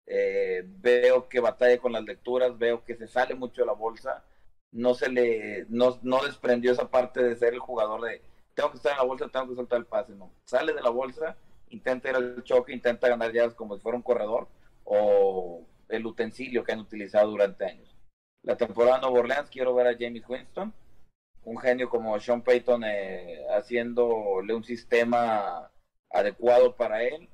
eh, 0.05 0.63
veo 0.65 1.27
que 1.29 1.39
batalla 1.39 1.77
con 1.79 1.93
las 1.93 2.03
lecturas, 2.03 2.57
veo 2.57 2.83
que 2.83 2.95
se 2.95 3.07
sale 3.07 3.35
mucho 3.35 3.61
de 3.61 3.67
la 3.67 3.73
bolsa. 3.73 4.23
No 4.71 4.93
se 4.93 5.09
le, 5.09 5.65
no, 5.69 5.99
no 6.01 6.23
desprendió 6.23 6.71
esa 6.71 6.89
parte 6.89 7.23
de 7.23 7.35
ser 7.35 7.53
el 7.53 7.59
jugador 7.59 8.01
de 8.01 8.21
tengo 8.53 8.71
que 8.71 8.77
estar 8.77 8.91
en 8.91 8.97
la 8.97 9.05
bolsa, 9.05 9.29
tengo 9.29 9.47
que 9.47 9.55
soltar 9.55 9.79
el 9.79 9.85
pase. 9.85 10.13
No, 10.13 10.31
sale 10.43 10.73
de 10.73 10.81
la 10.81 10.89
bolsa, 10.89 11.37
intenta 11.69 12.09
ir 12.09 12.15
al 12.15 12.43
choque, 12.43 12.73
intenta 12.73 13.07
ganar 13.07 13.31
ya 13.31 13.49
como 13.51 13.75
si 13.75 13.81
fuera 13.81 13.97
un 13.97 14.03
corredor 14.03 14.47
o 14.83 15.65
el 15.91 16.05
utensilio 16.05 16.63
que 16.63 16.71
han 16.71 16.79
utilizado 16.79 17.29
durante 17.29 17.65
años. 17.65 17.95
La 18.43 18.57
temporada 18.57 18.95
de 18.95 19.01
Nueva 19.01 19.19
Orleans 19.19 19.49
quiero 19.49 19.75
ver 19.75 19.87
a 19.87 19.97
James 19.97 20.23
Winston 20.27 20.73
un 21.43 21.57
genio 21.57 21.89
como 21.89 22.19
Sean 22.19 22.43
Payton 22.43 22.83
eh, 22.85 23.45
haciéndole 23.49 24.53
un 24.53 24.63
sistema 24.63 25.71
adecuado 26.09 26.75
para 26.75 27.03
él. 27.03 27.29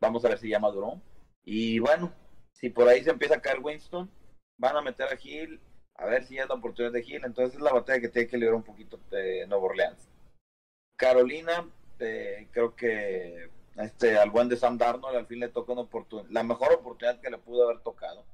Vamos 0.00 0.24
a 0.24 0.28
ver 0.28 0.38
si 0.38 0.48
ya 0.48 0.58
maduró. 0.58 1.00
Y 1.44 1.78
bueno, 1.78 2.12
si 2.52 2.70
por 2.70 2.88
ahí 2.88 3.02
se 3.02 3.10
empieza 3.10 3.36
a 3.36 3.40
caer 3.40 3.60
Winston, 3.60 4.10
van 4.56 4.76
a 4.76 4.82
meter 4.82 5.08
a 5.08 5.18
Hill, 5.20 5.60
a 5.94 6.06
ver 6.06 6.24
si 6.24 6.38
es 6.38 6.48
la 6.48 6.54
oportunidad 6.54 6.92
de 6.92 7.04
Hill. 7.04 7.24
Entonces 7.24 7.56
es 7.56 7.60
la 7.60 7.72
batalla 7.72 8.00
que 8.00 8.08
tiene 8.08 8.28
que 8.28 8.36
liberar 8.36 8.54
un 8.54 8.62
poquito 8.62 8.98
de 9.10 9.46
Nueva 9.46 9.64
Orleans. 9.64 10.08
Carolina, 10.96 11.68
eh, 11.98 12.46
creo 12.52 12.76
que 12.76 13.50
este, 13.76 14.18
al 14.18 14.30
buen 14.30 14.48
de 14.48 14.56
Sam 14.56 14.78
Darnold 14.78 15.16
al 15.16 15.26
fin 15.26 15.40
le 15.40 15.48
tocó 15.48 15.72
una 15.72 15.82
oportunidad, 15.82 16.30
la 16.30 16.42
mejor 16.42 16.72
oportunidad 16.72 17.20
que 17.20 17.30
le 17.30 17.38
pudo 17.38 17.64
haber 17.64 17.80
tocado. 17.80 18.24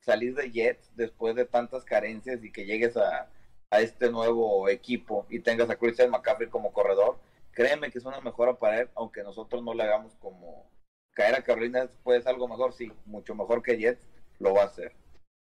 Salir 0.00 0.34
de 0.34 0.50
Jets 0.50 0.90
después 0.94 1.34
de 1.34 1.44
tantas 1.44 1.84
carencias 1.84 2.42
y 2.42 2.52
que 2.52 2.64
llegues 2.64 2.96
a, 2.96 3.28
este 3.72 4.10
nuevo 4.10 4.68
equipo 4.70 5.26
y 5.28 5.40
tengas 5.40 5.68
a 5.68 5.76
Christian 5.76 6.10
McCaffrey 6.10 6.48
como 6.48 6.72
corredor, 6.72 7.18
créeme 7.50 7.90
que 7.90 7.98
es 7.98 8.04
una 8.06 8.20
mejora 8.20 8.54
para 8.54 8.80
él, 8.80 8.88
aunque 8.94 9.22
nosotros 9.22 9.62
no 9.62 9.74
le 9.74 9.82
hagamos 9.82 10.14
como 10.14 10.70
caer 11.12 11.34
a 11.34 11.42
Carolina 11.42 11.84
después 11.84 12.26
algo 12.26 12.48
mejor, 12.48 12.72
sí, 12.72 12.90
mucho 13.04 13.34
mejor 13.34 13.62
que 13.62 13.76
Jets, 13.76 14.08
lo 14.38 14.54
va 14.54 14.62
a 14.62 14.66
hacer. 14.66 14.92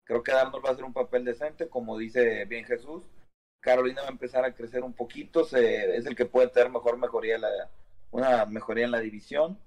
Creo 0.05 0.23
que 0.23 0.33
Darnold 0.33 0.65
va 0.65 0.71
a 0.71 0.73
hacer 0.73 0.85
un 0.85 0.93
papel 0.93 1.25
decente, 1.25 1.69
como 1.69 1.97
dice 1.97 2.45
bien 2.47 2.65
Jesús. 2.65 3.05
Carolina 3.61 4.03
va 4.03 4.09
a 4.09 4.13
empezar 4.13 4.45
a 4.45 4.55
crecer 4.55 4.83
un 4.83 4.95
poquito, 4.95 5.45
se, 5.45 5.97
es 5.97 6.07
el 6.07 6.17
que 6.17 6.27
puede 6.27 6.49
tener 6.49 6.71
mejor 6.71 6.99
mejoría, 6.99 7.39
la, 7.39 7.71
una 8.15 8.47
mejoría 8.47 8.85
en 8.85 8.93
la 8.93 9.01
división. 9.01 9.59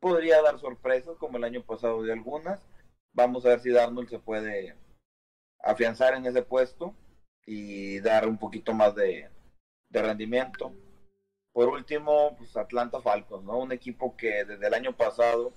podría 0.00 0.40
dar 0.40 0.58
sorpresas 0.58 1.16
como 1.18 1.36
el 1.36 1.44
año 1.44 1.62
pasado 1.62 2.02
de 2.02 2.12
algunas. 2.12 2.60
Vamos 3.12 3.44
a 3.44 3.50
ver 3.50 3.60
si 3.60 3.70
Darnold 3.70 4.08
se 4.08 4.18
puede 4.18 4.74
afianzar 5.60 6.14
en 6.14 6.24
ese 6.24 6.42
puesto 6.42 6.94
y 7.44 8.00
dar 8.00 8.26
un 8.26 8.38
poquito 8.38 8.72
más 8.72 8.94
de, 8.94 9.28
de 9.90 10.02
rendimiento. 10.02 10.72
Por 11.52 11.68
último, 11.68 12.36
pues 12.38 12.56
Atlanta 12.56 13.02
Falcons, 13.02 13.44
¿no? 13.44 13.58
Un 13.58 13.72
equipo 13.72 14.16
que 14.16 14.44
desde 14.44 14.66
el 14.66 14.74
año 14.74 14.96
pasado 14.96 15.52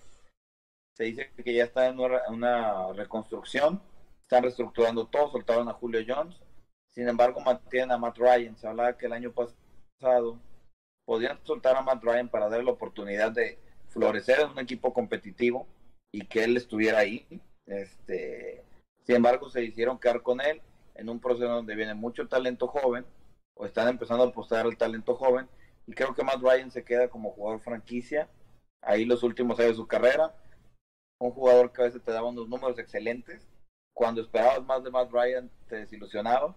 se 0.94 1.06
dice 1.06 1.32
que 1.32 1.54
ya 1.54 1.64
está 1.64 1.88
en 1.88 2.00
una, 2.00 2.92
reconstrucción, 2.94 3.82
están 4.22 4.44
reestructurando 4.44 5.08
todo, 5.08 5.32
soltaron 5.32 5.70
a 5.70 5.74
Julio 5.74 6.02
Jones, 6.06 6.36
sin 6.90 7.08
embargo 7.08 7.40
mantienen 7.40 7.92
a 7.92 7.98
Matt 7.98 8.18
Ryan, 8.18 8.58
se 8.58 8.68
hablaba 8.68 8.98
que 8.98 9.06
el 9.06 9.14
año 9.14 9.32
pasado 9.32 10.40
podían 11.06 11.40
soltar 11.44 11.76
a 11.76 11.82
Matt 11.82 12.04
Ryan 12.04 12.30
para 12.30 12.50
darle 12.50 12.66
la 12.66 12.72
oportunidad 12.72 13.32
de 13.32 13.60
florecer 13.90 14.40
en 14.40 14.50
un 14.50 14.60
equipo 14.60 14.94
competitivo 14.94 15.68
y 16.12 16.26
que 16.26 16.44
él 16.44 16.58
estuviera 16.58 17.00
ahí. 17.00 17.26
Este, 17.66 18.64
sin 19.06 19.16
embargo, 19.16 19.50
se 19.50 19.64
hicieron 19.64 20.00
quedar 20.00 20.22
con 20.22 20.42
él 20.42 20.62
en 20.96 21.10
un 21.10 21.20
proceso 21.20 21.50
donde 21.50 21.76
viene 21.76 21.94
mucho 21.94 22.28
talento 22.28 22.68
joven 22.68 23.06
o 23.56 23.66
están 23.66 23.88
empezando 23.88 24.24
a 24.24 24.28
apostar 24.28 24.66
al 24.66 24.78
talento 24.78 25.16
joven 25.16 25.48
y 25.88 25.94
creo 25.94 26.14
que 26.14 26.24
Matt 26.24 26.42
Ryan 26.42 26.72
se 26.72 26.84
queda 26.84 27.10
como 27.10 27.32
jugador 27.32 27.62
franquicia 27.62 28.30
ahí 28.82 29.06
los 29.06 29.24
últimos 29.24 29.60
años 29.60 29.72
de 29.72 29.78
su 29.78 29.88
carrera. 29.88 30.36
Un 31.20 31.32
jugador 31.32 31.72
que 31.72 31.82
a 31.82 31.86
veces 31.86 32.02
te 32.02 32.12
daba 32.12 32.30
unos 32.30 32.50
números 32.50 32.80
excelentes. 32.80 33.48
Cuando 33.94 34.22
esperabas 34.22 34.64
más 34.64 34.84
de 34.84 34.92
Matt 34.92 35.12
Ryan 35.12 35.52
te 35.68 35.78
desilusionaba 35.78 36.56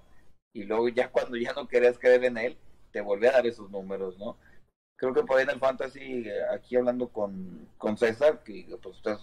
y 0.52 0.64
luego 0.64 0.88
ya 0.88 1.10
cuando 1.10 1.36
ya 1.36 1.52
no 1.52 1.68
querías 1.68 1.98
creer 1.98 2.24
en 2.24 2.38
él 2.38 2.58
te 2.94 3.00
volvía 3.00 3.30
a 3.30 3.32
dar 3.32 3.46
esos 3.48 3.68
números, 3.72 4.16
¿no? 4.18 4.38
Creo 4.96 5.12
que 5.12 5.24
por 5.24 5.36
ahí 5.36 5.42
en 5.42 5.50
el 5.50 5.58
fantasy, 5.58 6.26
aquí 6.52 6.76
hablando 6.76 7.08
con, 7.08 7.68
con 7.76 7.98
César, 7.98 8.44
que 8.44 8.64
pues 8.80 8.96
ustedes 8.96 9.18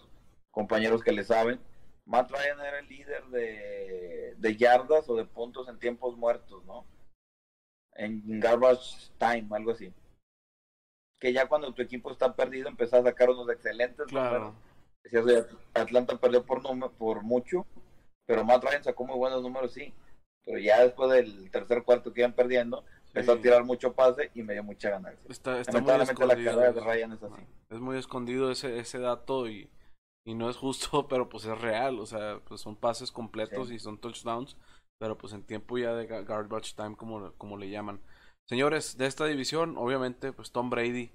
compañeros 0.51 1.01
que 1.01 1.13
le 1.13 1.23
saben, 1.23 1.57
Matt 2.05 2.29
Ryan 2.31 2.59
era 2.59 2.79
el 2.79 2.89
líder 2.89 3.23
de, 3.27 4.35
de 4.37 4.57
yardas 4.57 5.07
o 5.07 5.15
de 5.15 5.23
puntos 5.23 5.69
en 5.69 5.79
tiempos 5.79 6.17
muertos, 6.17 6.65
¿no? 6.65 6.85
En 7.93 8.41
garbage 8.41 9.09
time, 9.17 9.47
algo 9.51 9.71
así. 9.71 9.93
Que 11.17 11.31
ya 11.31 11.47
cuando 11.47 11.73
tu 11.73 11.81
equipo 11.81 12.11
está 12.11 12.35
perdido 12.35 12.67
empezás 12.67 12.99
a 12.99 13.09
sacar 13.09 13.29
unos 13.29 13.49
excelentes 13.49 14.07
claro. 14.07 14.53
números. 15.13 15.47
Atlanta 15.73 16.17
perdió 16.17 16.45
por, 16.45 16.61
por 16.97 17.23
mucho, 17.23 17.65
pero 18.25 18.43
Matt 18.43 18.65
Ryan 18.65 18.83
sacó 18.83 19.05
muy 19.05 19.15
buenos 19.15 19.41
números, 19.41 19.71
sí. 19.71 19.93
Pero 20.43 20.59
ya 20.59 20.83
después 20.83 21.09
del 21.11 21.49
tercer 21.51 21.83
cuarto 21.83 22.11
que 22.11 22.19
iban 22.19 22.33
perdiendo, 22.33 22.83
empezó 23.13 23.33
a 23.33 23.41
tirar 23.41 23.63
mucho 23.63 23.93
pase 23.93 24.31
y 24.33 24.43
me 24.43 24.53
dio 24.53 24.63
mucha 24.63 24.89
ganancia. 24.89 25.21
Está, 25.29 25.59
está 25.59 25.81
muy 25.81 25.91
escondido. 25.91 26.27
la 26.27 26.35
carrera 26.35 26.71
de 26.71 26.81
Ryan 26.81 27.11
es 27.13 27.23
así. 27.23 27.41
Es 27.69 27.79
muy 27.79 27.97
escondido 27.97 28.51
ese, 28.51 28.79
ese 28.79 28.99
dato 28.99 29.47
y 29.49 29.69
y 30.25 30.35
no 30.35 30.49
es 30.49 30.57
justo, 30.57 31.07
pero 31.09 31.29
pues 31.29 31.45
es 31.45 31.59
real, 31.59 31.99
o 31.99 32.05
sea, 32.05 32.39
pues 32.45 32.61
son 32.61 32.75
pases 32.75 33.11
completos 33.11 33.71
y 33.71 33.79
son 33.79 33.97
touchdowns, 33.97 34.55
pero 34.99 35.17
pues 35.17 35.33
en 35.33 35.43
tiempo 35.43 35.77
ya 35.77 35.93
de 35.93 36.05
garbage 36.05 36.75
time 36.75 36.95
como, 36.95 37.33
como 37.33 37.57
le 37.57 37.69
llaman. 37.69 37.99
Señores, 38.47 38.97
de 38.97 39.07
esta 39.07 39.25
división, 39.25 39.77
obviamente, 39.77 40.33
pues 40.33 40.51
Tom 40.51 40.69
Brady 40.69 41.11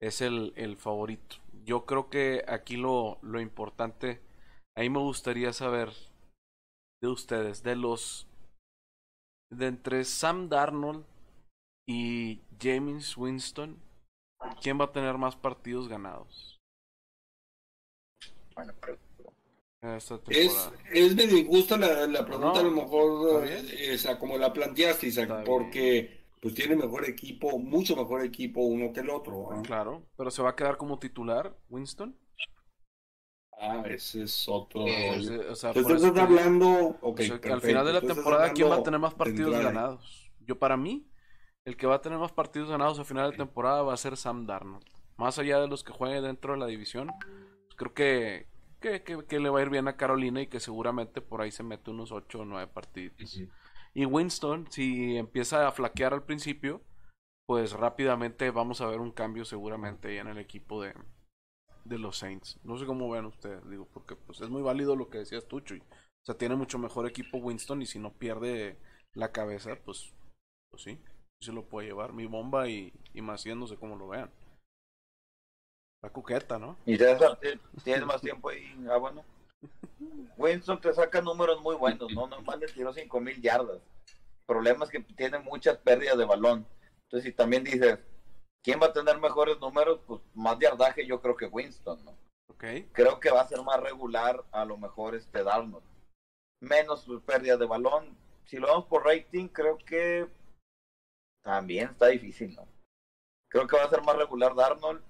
es 0.00 0.20
el, 0.20 0.52
el 0.56 0.76
favorito. 0.76 1.36
Yo 1.64 1.84
creo 1.84 2.08
que 2.10 2.44
aquí 2.46 2.76
lo, 2.76 3.18
lo 3.22 3.40
importante, 3.40 4.20
ahí 4.76 4.88
me 4.88 5.00
gustaría 5.00 5.52
saber 5.52 5.92
de 7.02 7.08
ustedes, 7.08 7.62
de 7.62 7.76
los, 7.76 8.26
de 9.50 9.66
entre 9.66 10.04
Sam 10.04 10.48
Darnold 10.48 11.04
y 11.86 12.42
James 12.60 13.16
Winston, 13.16 13.80
¿quién 14.60 14.78
va 14.78 14.86
a 14.86 14.92
tener 14.92 15.16
más 15.16 15.36
partidos 15.36 15.88
ganados? 15.88 16.60
Es, 20.28 20.70
es 20.92 21.14
medio 21.14 21.38
injusta 21.38 21.76
la, 21.76 22.06
la 22.06 22.26
pregunta, 22.26 22.58
a 22.58 22.62
lo 22.62 22.70
mejor, 22.72 23.46
esa, 23.46 24.12
eh, 24.12 24.18
como 24.18 24.36
la 24.36 24.52
planteaste, 24.52 25.06
Isaac, 25.06 25.44
porque 25.44 26.24
pues 26.40 26.54
tiene 26.54 26.74
mejor 26.74 27.04
equipo, 27.04 27.58
mucho 27.58 27.94
mejor 27.94 28.24
equipo 28.24 28.62
uno 28.62 28.92
que 28.92 29.00
el 29.00 29.10
otro. 29.10 29.48
Claro, 29.64 30.02
pero 30.16 30.30
se 30.30 30.42
va 30.42 30.50
a 30.50 30.56
quedar 30.56 30.76
como 30.76 30.98
titular, 30.98 31.56
Winston. 31.68 32.16
Ah, 33.58 33.82
ese 33.88 34.24
es 34.24 34.48
otro. 34.48 34.86
Eh, 34.86 35.48
o 35.50 35.54
sea, 35.54 35.70
estás 35.70 36.04
hablando. 36.04 36.98
al 37.02 37.60
final 37.60 37.86
de 37.86 37.92
la 37.92 38.00
temporada, 38.00 38.52
¿quién 38.52 38.70
va 38.70 38.76
a 38.76 38.82
tener 38.82 39.00
más 39.00 39.14
partidos 39.14 39.52
ganados? 39.52 40.30
Yo, 40.40 40.58
para 40.58 40.76
mí, 40.76 41.06
el 41.66 41.76
que 41.76 41.86
va 41.86 41.96
a 41.96 42.00
tener 42.00 42.18
más 42.18 42.32
partidos 42.32 42.70
ganados 42.70 42.98
al 42.98 43.04
final 43.04 43.32
de 43.32 43.36
temporada 43.36 43.82
va 43.82 43.92
a 43.92 43.98
ser 43.98 44.16
Sam 44.16 44.46
Darnold. 44.46 44.86
Más 45.16 45.38
allá 45.38 45.60
de 45.60 45.66
los 45.66 45.82
que 45.82 45.92
jueguen 45.92 46.22
dentro 46.22 46.52
de 46.52 46.60
la 46.60 46.66
división, 46.66 47.10
creo 47.76 47.92
que, 47.92 48.46
que, 48.80 49.40
le 49.40 49.50
va 49.50 49.58
a 49.58 49.62
ir 49.62 49.70
bien 49.70 49.88
a 49.88 49.96
Carolina 49.96 50.40
y 50.40 50.46
que 50.46 50.60
seguramente 50.60 51.20
por 51.20 51.40
ahí 51.40 51.50
se 51.50 51.64
mete 51.64 51.90
unos 51.90 52.12
8 52.12 52.40
o 52.40 52.44
9 52.44 52.70
partidos. 52.72 53.42
Y 53.94 54.04
Winston, 54.04 54.70
si 54.70 55.16
empieza 55.16 55.66
a 55.66 55.72
flaquear 55.72 56.14
al 56.14 56.22
principio, 56.22 56.82
pues 57.46 57.72
rápidamente 57.72 58.50
vamos 58.50 58.80
a 58.80 58.86
ver 58.86 59.00
un 59.00 59.10
cambio 59.10 59.44
seguramente 59.44 60.08
ahí 60.08 60.18
en 60.18 60.28
el 60.28 60.38
equipo 60.38 60.82
de, 60.82 60.94
de 61.84 61.98
los 61.98 62.18
Saints. 62.18 62.60
No 62.62 62.76
sé 62.76 62.86
cómo 62.86 63.10
ven 63.10 63.24
ustedes, 63.24 63.68
digo, 63.68 63.88
porque 63.92 64.14
pues 64.14 64.40
es 64.40 64.50
muy 64.50 64.62
válido 64.62 64.94
lo 64.94 65.08
que 65.08 65.18
decías 65.18 65.48
tú, 65.48 65.60
Chuy. 65.60 65.80
O 65.80 66.24
sea, 66.26 66.36
tiene 66.36 66.54
mucho 66.54 66.78
mejor 66.78 67.08
equipo 67.08 67.38
Winston 67.38 67.82
y 67.82 67.86
si 67.86 67.98
no 67.98 68.12
pierde 68.12 68.78
la 69.14 69.32
cabeza, 69.32 69.76
pues, 69.84 70.12
pues 70.70 70.82
sí, 70.82 71.00
se 71.40 71.52
lo 71.52 71.64
puede 71.64 71.88
llevar. 71.88 72.12
Mi 72.12 72.26
bomba 72.26 72.68
y, 72.68 72.92
y 73.14 73.22
sé 73.38 73.76
cómo 73.76 73.96
lo 73.96 74.08
vean. 74.08 74.30
La 76.02 76.10
cuqueta, 76.10 76.58
¿no? 76.58 76.76
Y 76.84 76.96
tienes 76.98 78.06
más 78.06 78.20
tiempo 78.20 78.50
ahí. 78.50 78.74
Ah, 78.90 78.96
bueno. 78.98 79.24
Winston 80.36 80.80
te 80.80 80.92
saca 80.92 81.20
números 81.20 81.60
muy 81.60 81.74
buenos, 81.76 82.12
¿no? 82.12 82.26
Normalmente 82.26 82.72
tiró 82.72 82.92
5 82.92 83.20
mil 83.20 83.40
yardas. 83.40 83.78
El 83.78 84.46
problema 84.46 84.84
es 84.84 84.90
que 84.90 85.00
tiene 85.00 85.38
muchas 85.38 85.78
pérdidas 85.78 86.18
de 86.18 86.24
balón. 86.24 86.66
Entonces, 87.04 87.30
si 87.30 87.32
también 87.32 87.64
dices, 87.64 87.98
¿quién 88.62 88.80
va 88.80 88.86
a 88.86 88.92
tener 88.92 89.18
mejores 89.18 89.58
números? 89.58 90.00
Pues 90.06 90.20
más 90.34 90.58
yardaje 90.58 91.06
yo 91.06 91.20
creo 91.20 91.36
que 91.36 91.46
Winston, 91.46 92.04
¿no? 92.04 92.16
Okay. 92.54 92.88
Creo 92.92 93.18
que 93.20 93.30
va 93.30 93.40
a 93.40 93.48
ser 93.48 93.62
más 93.62 93.80
regular 93.80 94.44
a 94.52 94.64
lo 94.64 94.76
mejor 94.76 95.14
este 95.14 95.42
Darnold. 95.42 95.84
Menos 96.60 97.06
pérdidas 97.26 97.58
de 97.58 97.66
balón. 97.66 98.16
Si 98.44 98.56
lo 98.58 98.68
vamos 98.68 98.86
por 98.86 99.04
rating, 99.04 99.48
creo 99.48 99.76
que 99.78 100.26
también 101.46 101.90
está 101.90 102.08
difícil, 102.08 102.56
¿no? 102.56 102.66
Creo 103.48 103.68
que 103.68 103.76
va 103.76 103.84
a 103.84 103.88
ser 103.88 104.02
más 104.02 104.16
regular 104.16 104.52
Darnold 104.56 105.00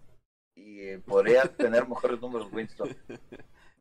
y 0.54 0.80
eh, 0.80 0.98
podría 0.98 1.42
tener 1.56 1.88
mejores 1.88 2.20
números 2.20 2.52
Winston? 2.52 2.94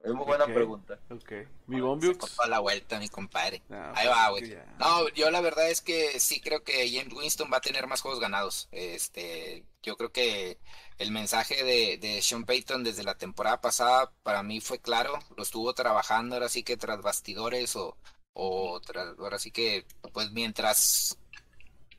Es 0.01 0.13
muy 0.13 0.25
buena 0.25 0.45
pregunta. 0.45 0.99
Okay. 1.09 1.47
Mi 1.65 1.81
Bombiux. 1.81 2.39
a 2.39 2.47
la 2.47 2.59
vuelta, 2.59 2.99
mi 2.99 3.09
compadre. 3.09 3.61
Ah, 3.71 3.91
Ahí 3.95 4.07
va, 4.07 4.29
güey. 4.29 4.55
No, 4.79 5.09
yo 5.09 5.31
la 5.31 5.41
verdad 5.41 5.69
es 5.69 5.81
que 5.81 6.19
sí 6.19 6.39
creo 6.39 6.63
que 6.63 6.89
James 6.89 7.13
Winston 7.13 7.49
va 7.51 7.57
a 7.57 7.61
tener 7.61 7.87
más 7.87 8.01
juegos 8.01 8.19
ganados. 8.21 8.69
Este, 8.71 9.65
yo 9.81 9.97
creo 9.97 10.11
que 10.11 10.59
el 10.99 11.11
mensaje 11.11 11.63
de, 11.63 11.97
de 11.97 12.21
Sean 12.21 12.45
Payton 12.45 12.83
desde 12.83 13.03
la 13.03 13.15
temporada 13.15 13.59
pasada 13.59 14.13
para 14.21 14.43
mí 14.43 14.61
fue 14.61 14.79
claro. 14.79 15.19
Lo 15.35 15.43
estuvo 15.43 15.73
trabajando 15.73 16.35
ahora 16.35 16.49
sí 16.49 16.63
que 16.63 16.77
tras 16.77 17.01
bastidores 17.01 17.75
o, 17.75 17.97
o 18.33 18.79
tras, 18.81 19.17
ahora 19.17 19.39
sí 19.39 19.49
que, 19.49 19.85
pues 20.13 20.31
mientras 20.31 21.17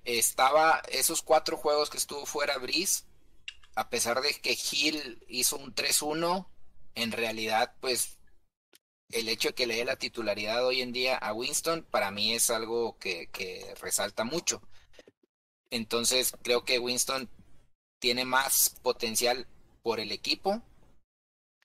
estaba 0.06 0.82
esos 0.88 1.20
cuatro 1.20 1.56
juegos 1.58 1.90
que 1.90 1.98
estuvo 1.98 2.24
fuera 2.24 2.56
Brice 2.58 3.04
a 3.76 3.90
pesar 3.90 4.20
de 4.22 4.32
que 4.40 4.58
Hill 4.72 5.22
hizo 5.28 5.56
un 5.58 5.74
3-1, 5.74 6.48
en 6.94 7.12
realidad, 7.12 7.74
pues 7.80 8.16
el 9.10 9.28
hecho 9.28 9.48
de 9.48 9.54
que 9.54 9.66
le 9.66 9.76
dé 9.76 9.84
la 9.84 9.96
titularidad 9.96 10.66
hoy 10.66 10.80
en 10.80 10.92
día 10.92 11.16
a 11.16 11.34
Winston, 11.34 11.86
para 11.90 12.10
mí 12.10 12.32
es 12.32 12.48
algo 12.50 12.98
que, 12.98 13.28
resalta 13.80 14.24
mucho. 14.24 14.62
Entonces, 15.70 16.32
creo 16.42 16.64
que 16.64 16.78
Winston 16.78 17.28
tiene 18.00 18.24
más 18.24 18.76
potencial 18.82 19.46
por 19.82 20.00
el 20.00 20.10
equipo. 20.10 20.62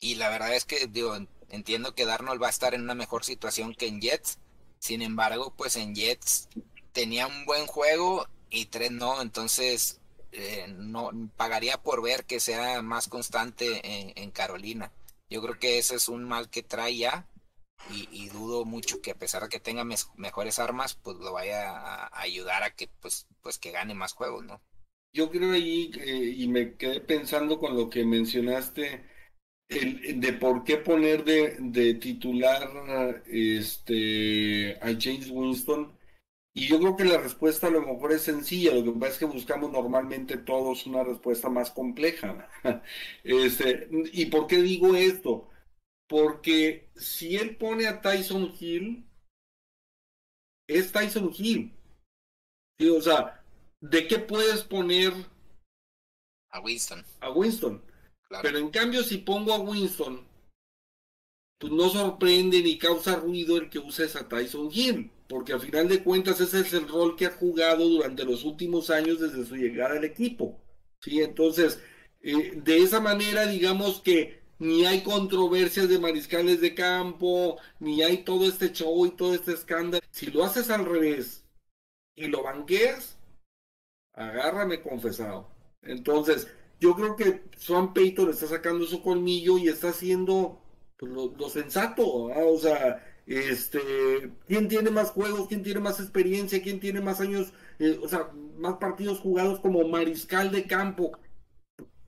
Y 0.02 0.16
la 0.16 0.30
verdad 0.30 0.54
es 0.54 0.66
que 0.66 0.88
digo, 0.88 1.16
entiendo 1.50 1.96
que 1.96 2.06
Darnold 2.06 2.42
va 2.42 2.48
a 2.48 2.52
estar 2.52 2.74
en 2.74 2.82
una 2.82 2.96
mejor 2.96 3.24
situación 3.24 3.74
que 3.74 3.88
en 3.88 4.02
Jets. 4.02 4.38
Sin 4.80 5.02
embargo, 5.02 5.54
pues 5.56 5.78
en 5.78 5.96
Jets 5.96 6.50
tenía 6.92 7.28
un 7.28 7.46
buen 7.46 7.68
juego 7.68 8.28
y 8.50 8.66
tres 8.66 8.92
no. 8.92 9.22
Entonces, 9.22 10.02
eh, 10.32 10.68
no 10.78 11.12
pagaría 11.36 11.82
por 11.82 12.02
ver 12.02 12.26
que 12.26 12.40
sea 12.40 12.82
más 12.82 13.08
constante 13.08 13.82
en, 14.16 14.32
Carolina. 14.32 14.92
Yo 15.30 15.42
creo 15.42 15.60
que 15.60 15.78
ese 15.78 15.96
es 15.96 16.08
un 16.08 16.24
mal 16.24 16.50
que 16.50 16.64
trae 16.64 16.96
ya 16.98 17.28
y, 17.90 18.30
dudo 18.30 18.64
mucho 18.64 19.02
que 19.02 19.12
a 19.12 19.16
pesar 19.16 19.44
de 19.44 19.50
que 19.50 19.60
tenga 19.60 19.84
mejores 20.16 20.60
armas, 20.60 20.96
pues 20.96 21.18
lo 21.18 21.34
vaya 21.34 21.72
a, 21.72 22.22
ayudar 22.22 22.64
a 22.64 22.76
que 22.76 22.88
pues 23.02 23.28
pues 23.42 23.58
que 23.58 23.72
gane 23.72 23.94
más 23.94 24.14
juegos, 24.14 24.46
¿no? 24.46 24.62
Yo 25.14 25.30
creo 25.30 25.52
ahí 25.52 25.92
y 26.38 26.48
me 26.48 26.76
quedé 26.76 27.02
pensando 27.02 27.60
con 27.60 27.76
lo 27.76 27.90
que 27.90 28.06
mencionaste 28.06 29.04
el, 29.68 30.22
de 30.22 30.34
por 30.34 30.64
qué 30.64 30.78
poner 30.78 31.26
de, 31.26 31.58
de 31.60 31.96
titular 31.96 33.24
este 33.26 34.78
a 34.82 34.96
James 34.98 35.30
Winston 35.30 35.92
Y 36.54 36.68
yo 36.68 36.80
creo 36.80 36.98
que 36.98 37.06
la 37.06 37.18
respuesta 37.18 37.68
a 37.68 37.72
lo 37.72 37.82
mejor 37.82 38.12
es 38.12 38.24
sencilla, 38.24 38.74
lo 38.74 38.84
que 38.84 39.00
pasa 39.00 39.14
es 39.14 39.20
que 39.20 39.26
buscamos 39.26 39.72
normalmente 39.72 40.38
todos 40.38 40.86
una 40.86 41.04
respuesta 41.04 41.50
más 41.50 41.72
compleja. 41.72 42.50
Este, 43.24 43.88
¿Y 44.12 44.26
por 44.26 44.48
qué 44.48 44.58
digo 44.62 44.96
esto? 44.96 45.50
Porque 46.08 46.90
si 46.96 47.38
él 47.38 47.56
pone 47.56 47.88
a 47.88 48.02
Tyson 48.02 48.54
Hill, 48.60 49.06
es 50.68 50.92
Tyson 50.92 51.32
Hill. 51.34 51.74
O 52.98 53.02
sea, 53.02 53.44
¿de 53.80 54.08
qué 54.08 54.20
puedes 54.20 54.64
poner 54.64 55.14
a 56.50 56.60
Winston? 56.60 57.06
A 57.22 57.32
Winston. 57.32 57.82
Pero 58.42 58.58
en 58.58 58.70
cambio, 58.72 59.04
si 59.04 59.20
pongo 59.20 59.54
a 59.54 59.60
Winston, 59.60 60.26
pues 61.62 61.72
no 61.72 61.90
sorprende 61.90 62.64
ni 62.64 62.80
causa 62.80 63.18
ruido 63.18 63.56
el 63.58 63.70
que 63.70 63.78
uses 63.78 64.16
a 64.16 64.28
Tyson 64.28 64.72
Hill, 64.74 65.12
porque 65.28 65.54
al 65.54 65.62
final 65.62 65.88
de 65.88 66.04
cuentas 66.04 66.42
ese 66.42 66.62
es 66.62 66.74
el 66.74 66.88
rol 66.88 67.16
que 67.16 67.28
ha 67.28 67.32
jugado 67.32 67.88
durante 67.88 68.26
los 68.26 68.44
últimos 68.44 68.90
años 68.90 69.20
desde 69.20 69.46
su 69.46 69.56
llegada 69.56 69.96
al 69.96 70.04
equipo. 70.04 70.60
¿sí? 71.02 71.22
Entonces, 71.22 71.80
eh, 72.22 72.54
de 72.56 72.78
esa 72.80 73.00
manera, 73.00 73.46
digamos 73.46 74.02
que 74.02 74.42
ni 74.58 74.86
hay 74.86 75.04
controversias 75.04 75.88
de 75.88 76.00
mariscales 76.00 76.62
de 76.62 76.74
campo, 76.74 77.60
ni 77.80 78.02
hay 78.02 78.24
todo 78.24 78.48
este 78.48 78.72
show 78.72 79.06
y 79.06 79.12
todo 79.12 79.36
este 79.36 79.54
escándalo. 79.54 80.04
Si 80.10 80.32
lo 80.32 80.44
haces 80.44 80.72
al 80.72 80.86
revés 80.86 81.46
y 82.16 82.26
lo 82.26 82.42
banqueas, 82.42 83.20
agárrame 84.14 84.82
confesado. 84.82 85.48
Entonces, 85.84 86.48
yo 86.80 86.96
creo 86.96 87.16
que 87.16 87.44
Swan 87.56 87.94
Payton 87.94 88.32
está 88.32 88.48
sacando 88.48 88.84
su 88.86 89.04
colmillo 89.04 89.60
y 89.60 89.68
está 89.68 89.90
haciendo 89.90 90.61
pues, 91.02 91.12
lo, 91.12 91.50
sensato. 91.50 92.06
O 92.06 92.60
sea, 92.60 93.04
este, 93.26 93.80
¿quién 94.48 94.68
tiene 94.68 94.92
más 94.92 95.10
juegos? 95.10 95.48
¿Quién 95.48 95.64
tiene 95.64 95.80
más 95.80 96.00
experiencia? 96.00 96.62
¿Quién 96.62 96.80
tiene 96.80 97.02
más 97.02 97.20
años? 97.20 97.54
Eh, 97.80 98.00
o 98.02 98.08
sea, 98.08 98.30
más 98.58 98.76
partidos 98.78 99.20
jugados 99.20 99.60
como 99.60 99.88
mariscal 99.88 100.52
de 100.52 100.66
campo 100.66 101.12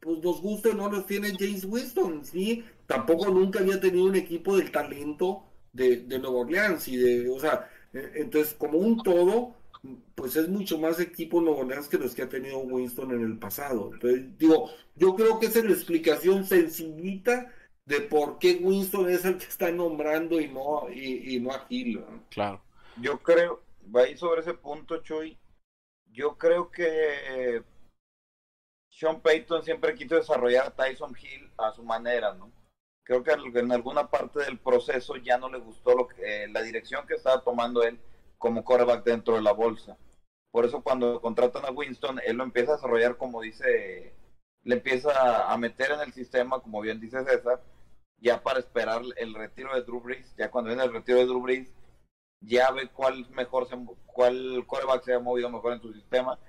pues 0.04 0.22
nos 0.22 0.42
gusta 0.42 0.74
no 0.74 0.90
los 0.90 1.06
tiene 1.06 1.34
James 1.38 1.66
Winston, 1.66 2.26
¿sí? 2.26 2.64
Tampoco 2.86 3.30
nunca 3.30 3.60
había 3.60 3.80
tenido 3.80 4.06
un 4.06 4.16
equipo 4.16 4.58
del 4.58 4.72
talento 4.72 5.46
de, 5.72 5.98
de 6.02 6.20
Nueva 6.20 6.40
Orleans 6.40 6.88
y 6.88 6.98
de, 6.98 7.30
o 7.30 7.40
sea, 7.40 7.70
e, 7.94 8.12
entonces 8.16 8.54
como 8.54 8.78
un 8.80 9.02
todo, 9.02 9.56
pues 10.16 10.36
es 10.36 10.50
mucho 10.50 10.78
más 10.78 11.00
equipo 11.00 11.42
Nueva 11.42 11.62
Orleans 11.62 11.88
que 11.88 11.98
los 11.98 12.14
que 12.14 12.24
ha 12.24 12.30
tenido 12.30 12.60
Winston 12.60 13.12
en 13.12 13.22
el 13.22 13.40
pasado. 13.40 13.92
Entonces, 13.94 14.38
digo, 14.38 14.70
yo 14.96 15.16
creo 15.16 15.40
que 15.40 15.48
esa 15.48 15.60
es 15.60 15.66
la 15.66 15.72
explicación 15.72 16.46
sencillita 16.46 17.52
de 17.86 18.02
por 18.02 18.40
qué 18.40 18.60
Winston 18.62 19.10
es 19.10 19.26
el 19.26 19.38
que 19.38 19.46
está 19.46 19.72
nombrando 19.72 20.40
y 20.40 20.48
no, 20.48 20.90
y, 20.90 21.40
no 21.40 21.52
a 21.52 21.66
Hill. 21.70 22.04
Claro. 22.30 22.62
Yo 22.98 23.20
creo, 23.20 23.62
va 23.94 24.02
a 24.02 24.08
ir 24.08 24.18
sobre 24.18 24.42
ese 24.42 24.54
punto, 24.54 24.98
Chuy. 25.02 25.38
Yo 26.12 26.38
creo 26.38 26.70
que 26.70 27.64
sean 28.90 29.22
Payton 29.22 29.64
siempre 29.64 29.96
quiso 29.96 30.16
desarrollar 30.16 30.68
a 30.68 30.76
Tyson 30.76 31.16
Hill 31.20 31.52
a 31.58 31.72
su 31.72 31.84
manera, 31.84 32.34
¿no? 32.34 32.52
Creo 33.04 33.24
que 33.24 33.32
en 33.32 33.72
alguna 33.72 34.10
parte 34.10 34.40
del 34.40 34.60
proceso 34.60 35.18
ya 35.18 35.38
no 35.38 35.50
le 35.50 35.58
gustó 35.60 35.96
lo 35.96 36.08
que, 36.08 36.44
eh, 36.44 36.48
la 36.48 36.62
dirección 36.62 37.06
que 37.06 37.16
estaba 37.16 37.42
tomando 37.42 37.84
él 37.84 38.00
como 38.38 38.64
quarterback 38.64 39.04
dentro 39.04 39.36
de 39.36 39.42
la 39.42 39.52
bolsa. 39.52 39.98
Por 40.52 40.66
eso 40.66 40.84
cuando 40.84 41.20
contratan 41.20 41.66
a 41.66 41.72
Winston, 41.72 42.22
él 42.26 42.38
lo 42.38 42.44
empieza 42.44 42.74
a 42.74 42.76
desarrollar 42.76 43.18
como 43.18 43.42
dice, 43.42 44.14
le 44.64 44.76
empieza 44.76 45.52
a 45.52 45.58
meter 45.58 45.92
en 45.92 46.02
el 46.02 46.14
sistema, 46.14 46.60
como 46.60 46.82
bien 46.82 47.00
dice 47.00 47.24
César, 47.24 47.62
ya 48.18 48.42
para 48.42 48.60
esperar 48.60 49.02
el 49.18 49.34
retiro 49.34 49.74
de 49.76 49.82
Drew 49.82 50.00
Brees. 50.00 50.34
Ya 50.38 50.50
cuando 50.50 50.70
viene 50.70 50.84
el 50.84 50.94
retiro 50.94 51.18
de 51.18 51.26
Drew 51.26 51.42
Brees, 51.42 51.74
ya 52.40 52.72
ve 52.72 52.90
cuál 52.90 53.30
mejor 53.32 53.68
se, 53.68 53.78
cuál 54.06 54.64
quarterback 54.66 55.04
se 55.04 55.14
ha 55.14 55.20
movido 55.20 55.50
mejor 55.50 55.74
en 55.74 55.82
su 55.82 55.94
sistema 55.94 56.40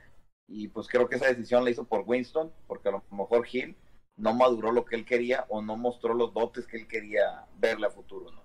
y 0.47 0.69
pues 0.69 0.89
creo 0.89 1.09
que 1.09 1.17
esa 1.17 1.27
decisión 1.27 1.65
la 1.65 1.71
hizo 1.71 1.85
por 1.85 2.05
Winston, 2.07 2.53
porque 2.67 2.89
a 2.89 2.93
lo 2.93 3.05
mejor 3.11 3.47
Hill 3.51 3.77
no 4.17 4.35
maduró 4.35 4.73
lo 4.73 4.85
que 4.85 4.97
él 4.97 5.05
quería 5.05 5.47
o 5.49 5.63
no 5.63 5.77
mostró 5.77 6.15
los 6.15 6.33
dotes 6.35 6.67
que 6.67 6.77
él 6.77 6.87
quería 6.87 7.47
verle 7.57 7.87
a 7.87 7.91
futuro, 7.91 8.31
¿no? 8.31 8.45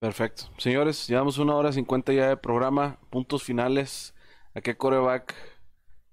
Perfecto. 0.00 0.44
Señores, 0.56 1.06
llevamos 1.08 1.36
una 1.38 1.54
hora 1.56 1.72
cincuenta 1.72 2.12
ya 2.12 2.28
de 2.28 2.36
programa. 2.36 2.98
Puntos 3.10 3.42
finales. 3.42 4.14
¿A 4.54 4.60
qué 4.62 4.76
coreback 4.76 5.34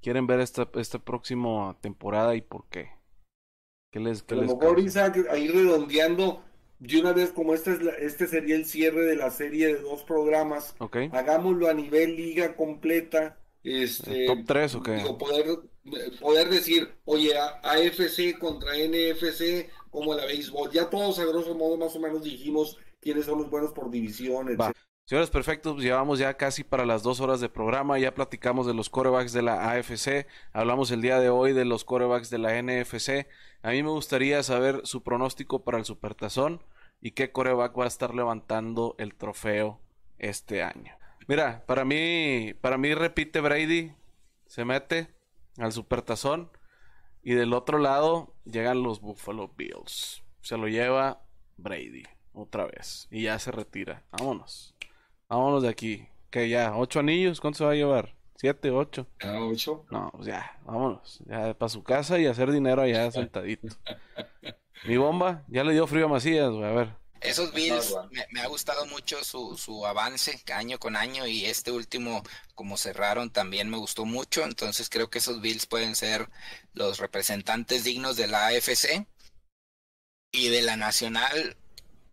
quieren 0.08 0.26
ver 0.26 0.40
esta, 0.40 0.70
esta 0.76 1.00
próxima 1.00 1.78
temporada 1.82 2.34
y 2.34 2.40
por 2.40 2.70
qué? 2.70 2.92
¿Qué 3.92 4.00
les, 4.00 4.24
qué 4.24 4.36
a 4.36 4.38
lo 4.38 4.44
mejor, 4.44 4.80
Isaac, 4.80 5.28
ahí 5.30 5.50
redondeando, 5.50 6.46
de 6.80 7.02
una 7.02 7.12
vez 7.12 7.32
como 7.32 7.54
este, 7.54 7.74
es 7.74 7.82
este 8.00 8.28
sería 8.28 8.56
el 8.56 8.66
cierre 8.66 9.04
de 9.04 9.18
la 9.18 9.32
serie 9.32 9.68
de 9.68 9.82
dos 9.82 10.04
programas, 10.04 10.78
okay. 10.80 11.10
hagámoslo 11.12 11.68
a 11.68 11.74
nivel 11.74 12.16
liga 12.16 12.56
completa 12.56 13.38
este, 13.64 14.28
¿Top 14.28 14.46
3 14.48 14.76
o 14.76 14.82
qué? 14.84 15.04
poder, 15.20 15.46
poder 16.22 16.48
decir, 16.48 16.88
oye, 17.04 17.34
AFC 17.38 18.40
contra 18.40 18.78
NFC, 18.78 19.70
como 19.90 20.16
la 20.16 20.24
béisbol. 20.24 20.72
Ya 20.72 20.90
todos 20.90 21.20
a 21.20 21.26
grosso 21.26 21.54
modo 21.54 21.76
más 21.76 21.94
o 21.98 22.00
menos 22.00 22.24
dijimos 22.24 22.78
quiénes 23.02 23.26
son 23.26 23.40
los 23.40 23.50
buenos 23.50 23.74
por 23.74 23.92
divisiones. 23.92 24.58
Señores, 25.08 25.30
perfecto, 25.30 25.72
pues 25.72 25.86
llevamos 25.86 26.20
ya 26.20 26.34
casi 26.34 26.66
para 26.66 26.86
las 26.86 27.02
dos 27.02 27.22
horas 27.22 27.40
de 27.40 27.48
programa, 27.48 27.98
ya 27.98 28.14
platicamos 28.14 28.68
de 28.68 28.74
los 28.74 28.90
corebacks 28.90 29.32
de 29.32 29.42
la 29.42 29.72
AFC, 29.72 30.28
hablamos 30.52 30.92
el 30.92 31.02
día 31.02 31.18
de 31.22 31.30
hoy 31.30 31.54
de 31.54 31.64
los 31.64 31.86
corebacks 31.86 32.30
de 32.30 32.40
la 32.40 32.62
NFC. 32.62 33.26
A 33.62 33.70
mí 33.70 33.84
me 33.84 33.90
gustaría 33.90 34.44
saber 34.44 34.82
su 34.84 35.04
pronóstico 35.04 35.64
para 35.64 35.78
el 35.78 35.86
Supertazón 35.86 36.62
y 37.00 37.12
qué 37.12 37.32
coreback 37.32 37.80
va 37.80 37.86
a 37.86 37.88
estar 37.88 38.14
levantando 38.14 38.96
el 38.98 39.16
trofeo 39.16 39.80
este 40.18 40.62
año. 40.62 40.94
Mira, 41.26 41.64
para 41.66 41.86
mí, 41.86 42.54
para 42.60 42.78
mí 42.78 42.94
repite 42.94 43.40
Brady, 43.40 43.94
se 44.46 44.66
mete 44.66 45.08
al 45.58 45.72
supertazón 45.72 46.52
y 47.24 47.34
del 47.34 47.54
otro 47.54 47.78
lado 47.78 48.36
llegan 48.44 48.84
los 48.84 49.00
Buffalo 49.00 49.54
Bills. 49.56 50.22
Se 50.42 50.58
lo 50.58 50.68
lleva 50.68 51.24
Brady 51.56 52.04
otra 52.34 52.66
vez 52.66 53.08
y 53.10 53.24
ya 53.24 53.40
se 53.40 53.54
retira. 53.54 54.04
Vámonos. 54.12 54.77
Vámonos 55.30 55.64
de 55.64 55.70
aquí. 55.70 56.08
Que 56.30 56.50
ya, 56.50 56.76
ocho 56.76 57.00
anillos, 57.00 57.40
¿cuánto 57.40 57.60
se 57.60 57.66
va 57.66 57.72
a 57.72 57.76
llevar? 57.76 58.14
¿Siete, 58.36 58.70
ocho? 58.70 59.08
Ah, 59.22 59.40
ocho. 59.42 59.86
No, 59.90 60.12
pues 60.12 60.28
ya, 60.28 60.60
vámonos. 60.64 61.20
Ya 61.26 61.54
para 61.56 61.70
su 61.70 61.84
casa 61.84 62.20
y 62.20 62.28
hacer 62.28 62.52
dinero 62.52 62.82
allá 62.82 63.10
sentadito. 63.12 63.76
Mi 64.86 64.98
bomba, 64.98 65.44
ya 65.48 65.64
le 65.64 65.74
dio 65.74 65.88
frío 65.88 66.06
a 66.06 66.10
Macías, 66.10 66.52
güey, 66.52 66.66
a 66.66 66.72
ver. 66.72 67.08
Esos 67.20 67.52
Bills 67.52 67.96
me, 68.30 68.42
ha 68.42 68.48
gustado 68.48 68.86
mucho 68.86 69.24
su, 69.24 69.58
su 69.58 69.88
avance 69.88 70.40
año 70.54 70.78
con 70.78 70.96
año 70.96 71.26
y 71.26 71.46
este 71.46 71.72
último 71.72 72.22
como 72.54 72.78
cerraron 72.78 73.32
también 73.32 73.72
me 73.72 73.78
gustó 73.78 74.06
mucho, 74.06 74.44
entonces 74.44 74.88
creo 74.88 75.10
que 75.10 75.18
esos 75.18 75.42
Bills 75.42 75.66
pueden 75.66 75.96
ser 75.96 76.30
los 76.74 77.00
representantes 77.00 77.84
dignos 77.84 78.18
de 78.18 78.28
la 78.28 78.48
AFC 78.48 79.08
y 80.32 80.50
de 80.50 80.62
la 80.62 80.78
Nacional 80.78 81.58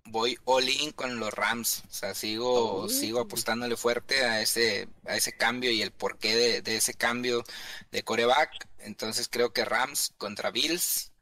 voy 0.06 0.38
all 0.44 0.68
in 0.68 0.92
con 0.92 1.18
los 1.18 1.32
Rams, 1.32 1.82
o 1.88 1.92
sea, 1.92 2.14
sigo 2.14 2.82
oh. 2.82 2.88
sigo 2.88 3.20
apostándole 3.20 3.76
fuerte 3.76 4.24
a 4.24 4.40
ese 4.40 4.88
a 5.06 5.16
ese 5.16 5.32
cambio 5.32 5.70
y 5.70 5.82
el 5.82 5.92
porqué 5.92 6.36
de, 6.36 6.62
de 6.62 6.76
ese 6.76 6.94
cambio 6.94 7.44
de 7.90 8.02
coreback, 8.02 8.68
entonces 8.78 9.28
creo 9.28 9.52
que 9.52 9.64
Rams 9.64 10.14
contra 10.18 10.50
Bills 10.50 11.12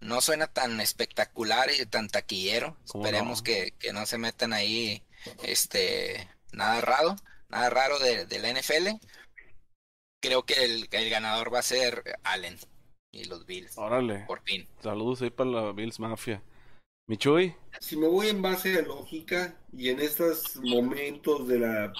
no 0.00 0.20
suena 0.20 0.46
tan 0.46 0.80
espectacular 0.80 1.70
y 1.70 1.84
tan 1.86 2.08
taquillero. 2.08 2.76
Esperemos 2.84 3.42
que, 3.42 3.74
no 3.92 4.06
se 4.06 4.18
metan 4.18 4.52
ahí 4.52 5.02
este 5.42 6.28
nada 6.52 6.80
raro, 6.80 7.16
nada 7.48 7.70
raro 7.70 7.98
de, 7.98 8.38
la 8.38 8.52
NFL. 8.52 9.00
Creo 10.20 10.44
que 10.44 10.64
el, 10.64 10.88
ganador 10.88 11.52
va 11.52 11.60
a 11.60 11.62
ser 11.62 12.18
Allen 12.22 12.58
y 13.12 13.24
los 13.24 13.46
Bills. 13.46 13.76
Órale. 13.78 14.24
Por 14.26 14.42
fin. 14.42 14.66
Saludos 14.82 15.22
ahí 15.22 15.30
para 15.30 15.50
la 15.50 15.72
Bills 15.72 15.98
Mafia. 15.98 16.42
Michuy. 17.06 17.54
Si 17.80 17.96
me 17.96 18.08
voy 18.08 18.28
en 18.28 18.40
base 18.40 18.78
a 18.78 18.82
lógica 18.82 19.58
y 19.76 19.90
en 19.90 20.00
estos 20.00 20.56
momentos 20.62 21.46
de 21.46 21.58
la, 21.58 21.92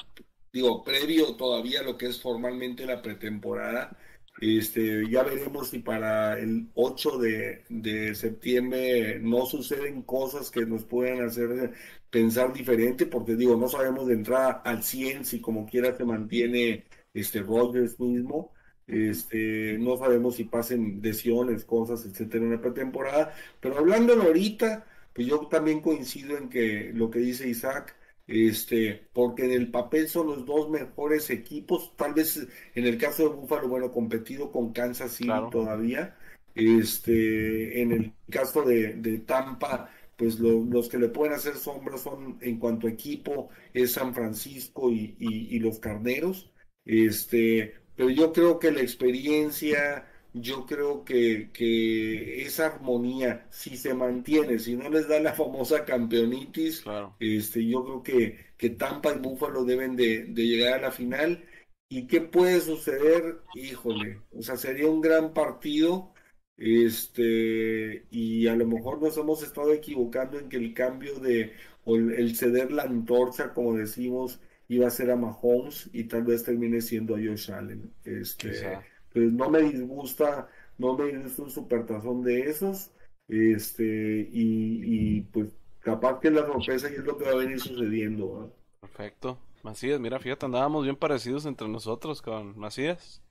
digo, 0.52 0.82
previo 0.82 1.36
todavía 1.36 1.82
lo 1.82 1.98
que 1.98 2.06
es 2.06 2.22
formalmente 2.22 2.86
la 2.86 3.02
pretemporada, 3.02 3.98
este, 4.40 5.08
ya 5.10 5.22
veremos 5.22 5.68
si 5.68 5.78
para 5.80 6.38
el 6.38 6.68
8 6.74 7.18
de, 7.18 8.14
septiembre 8.14 9.18
no 9.20 9.46
suceden 9.46 10.02
cosas 10.02 10.50
que 10.50 10.64
nos 10.66 10.84
puedan 10.84 11.22
hacer 11.22 11.72
pensar 12.10 12.52
diferente, 12.52 13.06
porque 13.06 13.36
digo, 13.36 13.56
no 13.56 13.68
sabemos 13.68 14.06
de 14.06 14.14
entrada 14.14 14.62
al 14.64 14.82
100 14.82 15.24
si 15.26 15.40
como 15.40 15.66
quiera 15.66 15.96
se 15.96 16.04
mantiene 16.04 16.84
este 17.12 17.40
Rogers 17.42 18.00
mismo. 18.00 18.52
Este, 18.86 19.78
no 19.78 19.96
sabemos 19.96 20.36
si 20.36 20.44
pasen 20.44 21.00
lesiones, 21.02 21.64
cosas, 21.64 22.04
etcétera, 22.04 22.44
en 22.44 22.52
la 22.52 22.60
pretemporada. 22.60 23.34
Pero 23.60 23.78
hablándolo 23.78 24.24
ahorita, 24.24 24.84
pues 25.14 25.26
yo 25.26 25.46
también 25.48 25.80
coincido 25.80 26.36
en 26.36 26.48
que 26.48 26.90
lo 26.92 27.10
que 27.10 27.20
dice 27.20 27.48
Isaac, 27.48 27.96
este, 28.26 29.08
porque 29.12 29.44
en 29.44 29.52
el 29.52 29.70
papel 29.70 30.08
son 30.08 30.26
los 30.26 30.44
dos 30.44 30.70
mejores 30.70 31.30
equipos, 31.30 31.94
tal 31.96 32.14
vez 32.14 32.46
en 32.74 32.86
el 32.86 32.98
caso 32.98 33.22
de 33.28 33.34
Buffalo, 33.34 33.68
bueno, 33.68 33.92
competido 33.92 34.50
con 34.50 34.72
Kansas 34.72 35.12
City 35.12 35.30
todavía, 35.50 36.16
este, 36.54 37.82
en 37.82 37.92
el 37.92 38.12
caso 38.30 38.62
de, 38.62 39.22
Tampa, 39.26 39.90
pues 40.16 40.38
los 40.38 40.88
que 40.88 40.98
le 40.98 41.08
pueden 41.08 41.34
hacer 41.34 41.56
sombra 41.56 41.98
son 41.98 42.38
en 42.40 42.58
cuanto 42.58 42.86
a 42.86 42.90
equipo 42.90 43.50
es 43.72 43.92
San 43.92 44.14
Francisco 44.14 44.90
y, 44.90 45.58
los 45.58 45.78
Carneros, 45.78 46.50
Este, 46.84 47.74
pero 47.96 48.10
yo 48.10 48.32
creo 48.32 48.58
que 48.58 48.72
la 48.72 48.80
experiencia, 48.80 50.06
yo 50.34 50.66
creo 50.66 51.04
que, 51.04 51.50
que 51.52 52.42
esa 52.42 52.66
armonía, 52.66 53.46
si 53.50 53.76
se 53.78 53.94
mantiene, 53.94 54.58
si 54.58 54.76
no 54.76 54.90
les 54.90 55.08
da 55.08 55.20
la 55.20 55.32
famosa 55.34 55.84
campeonitis, 55.86 56.82
Claro. 56.82 57.16
este, 57.20 57.66
yo 57.66 57.84
creo 57.84 58.02
que, 58.02 58.46
que 58.58 58.70
Tampa 58.70 59.14
y 59.14 59.18
Buffalo 59.20 59.64
deben 59.64 59.96
de, 59.96 60.24
de 60.26 60.46
llegar 60.46 60.74
a 60.80 60.82
la 60.82 60.92
final. 60.92 61.44
¿Y 61.88 62.06
qué 62.08 62.20
puede 62.22 62.60
suceder? 62.60 63.42
Híjole, 63.54 64.22
o 64.32 64.42
sea, 64.42 64.56
sería 64.56 64.88
un 64.88 65.00
gran 65.00 65.32
partido. 65.34 66.12
Este, 66.56 68.06
y 68.10 68.46
a 68.48 68.56
lo 68.56 68.66
mejor 68.66 69.00
nos 69.02 69.16
hemos 69.18 69.42
estado 69.42 69.72
equivocando 69.72 70.38
en 70.38 70.48
que 70.48 70.56
el 70.56 70.74
cambio 70.74 71.18
de, 71.20 71.52
o 71.84 71.96
el, 71.96 72.36
ceder 72.36 72.72
la 72.72 72.84
antorcha, 72.84 73.52
como 73.52 73.74
decimos, 73.74 74.40
iba 74.68 74.86
a 74.86 74.90
ser 74.90 75.10
a 75.10 75.16
Mahomes 75.16 75.90
y 75.92 76.04
tal 76.04 76.22
vez 76.24 76.44
termine 76.44 76.80
siendo 76.80 77.16
a 77.16 77.18
Josh 77.18 77.50
Allen. 77.52 77.92
Este, 78.04 78.48
Quizá. 78.48 78.82
Pues 79.14 79.32
no 79.32 79.48
me 79.48 79.62
disgusta, 79.62 80.48
no 80.76 80.98
me 80.98 81.06
disgusta 81.06 81.42
un 81.42 81.50
supertazón 81.50 82.22
de 82.22 82.50
esos. 82.50 82.90
Este, 83.28 84.28
y, 84.30 85.16
y 85.16 85.20
pues 85.22 85.56
capaz 85.80 86.20
que 86.20 86.30
la 86.30 86.44
sorpresa 86.44 86.90
y 86.90 86.94
es 86.94 87.04
lo 87.04 87.16
que 87.16 87.24
va 87.24 87.30
a 87.30 87.36
venir 87.36 87.60
sucediendo. 87.60 88.34
¿verdad? 88.34 88.54
Perfecto. 88.80 89.38
Macías, 89.62 89.98
mira, 89.98 90.18
fíjate, 90.18 90.44
andábamos 90.44 90.84
bien 90.84 90.96
parecidos 90.96 91.46
entre 91.46 91.68
nosotros 91.68 92.20
con 92.20 92.58
Macías. 92.58 93.22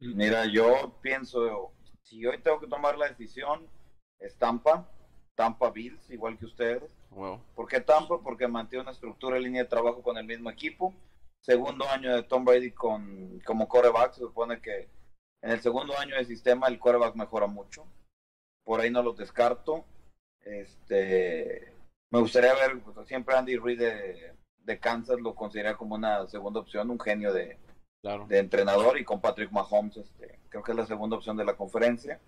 Mira, 0.00 0.44
yo 0.46 0.98
pienso, 1.00 1.72
si 2.02 2.26
hoy 2.26 2.38
tengo 2.42 2.60
que 2.60 2.66
tomar 2.66 2.98
la 2.98 3.08
decisión, 3.08 3.66
es 4.18 4.36
Tampa, 4.36 4.90
Tampa 5.34 5.70
Bills, 5.70 6.10
igual 6.10 6.36
que 6.36 6.46
ustedes. 6.46 6.82
Wow. 7.10 7.40
¿Por 7.54 7.66
qué 7.66 7.80
Tampa? 7.80 8.20
Porque 8.20 8.46
mantiene 8.46 8.82
una 8.82 8.92
estructura 8.92 9.36
de 9.36 9.42
línea 9.42 9.62
de 9.62 9.68
trabajo 9.68 10.02
con 10.02 10.18
el 10.18 10.26
mismo 10.26 10.50
equipo. 10.50 10.92
Segundo 11.40 11.88
año 11.88 12.14
de 12.14 12.22
Tom 12.24 12.44
Brady 12.44 12.72
con, 12.72 13.40
como 13.46 13.66
coreback, 13.66 14.12
se 14.12 14.20
supone 14.20 14.60
que 14.60 14.88
en 15.42 15.50
el 15.50 15.60
segundo 15.60 15.98
año 15.98 16.16
de 16.16 16.24
sistema 16.24 16.68
el 16.68 16.78
coreback 16.78 17.14
mejora 17.16 17.46
mucho. 17.46 17.86
Por 18.64 18.80
ahí 18.80 18.90
no 18.90 19.02
los 19.02 19.16
descarto. 19.16 19.84
Este, 20.42 21.72
me 22.10 22.20
gustaría 22.20 22.54
ver, 22.54 22.80
pues, 22.82 23.06
siempre 23.08 23.34
Andy 23.36 23.56
Reid 23.56 23.78
de, 23.78 24.34
de 24.58 24.78
Kansas 24.78 25.20
lo 25.20 25.34
considera 25.34 25.76
como 25.76 25.94
una 25.94 26.26
segunda 26.28 26.60
opción, 26.60 26.90
un 26.90 27.00
genio 27.00 27.32
de, 27.32 27.58
Claro. 28.02 28.26
de 28.26 28.38
entrenador 28.38 28.98
y 28.98 29.04
con 29.04 29.20
Patrick 29.20 29.50
Mahomes, 29.52 29.98
este, 29.98 30.38
creo 30.48 30.62
que 30.62 30.72
es 30.72 30.76
la 30.78 30.86
segunda 30.86 31.16
opción 31.16 31.36
de 31.36 31.44
la 31.44 31.54
conferencia. 31.56 32.20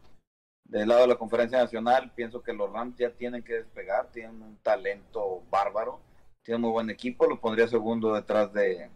Del 0.64 0.89
lado 0.89 1.02
de 1.02 1.09
la 1.09 1.16
conferencia 1.16 1.59
nacional, 1.59 2.12
pienso 2.14 2.43
que 2.43 2.52
los 2.52 2.70
Rams 2.70 2.97
ya 2.97 3.10
tienen 3.10 3.43
que 3.43 3.55
despegar, 3.55 4.10
tienen 4.12 4.40
un 4.43 4.56
talento 4.59 5.43
bárbaro, 5.51 6.01
tienen 6.43 6.60
muy 6.60 6.70
buen 6.70 6.90
equipo, 6.90 7.26
lo 7.26 7.40
pondría 7.40 7.68
segundo 7.68 8.14
detrás 8.14 8.52
de, 8.52 8.90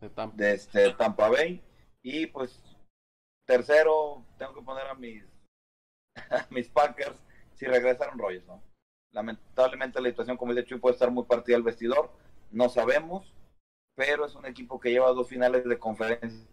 De 0.00 0.08
Tampa. 0.10 0.36
de 0.36 0.54
este 0.54 0.92
Tampa 0.94 1.28
Bay 1.28 1.62
y 2.02 2.26
pues 2.26 2.62
tercero 3.46 4.24
tengo 4.38 4.54
que 4.54 4.62
poner 4.62 4.86
a 4.86 4.94
mis 4.94 5.24
a 6.30 6.46
mis 6.50 6.68
Packers 6.68 7.16
si 7.54 7.66
regresaron 7.66 8.18
Rogers, 8.18 8.46
¿no? 8.46 8.62
Lamentablemente 9.12 10.00
la 10.00 10.10
situación 10.10 10.36
como 10.36 10.52
dice 10.52 10.66
Chuy 10.66 10.78
puede 10.78 10.94
estar 10.94 11.10
muy 11.10 11.24
partida 11.24 11.56
al 11.56 11.62
vestidor, 11.62 12.10
no 12.50 12.68
sabemos, 12.68 13.32
pero 13.94 14.26
es 14.26 14.34
un 14.34 14.44
equipo 14.46 14.78
que 14.78 14.90
lleva 14.90 15.12
dos 15.12 15.28
finales 15.28 15.64
de 15.64 15.78
conferencia 15.78 16.46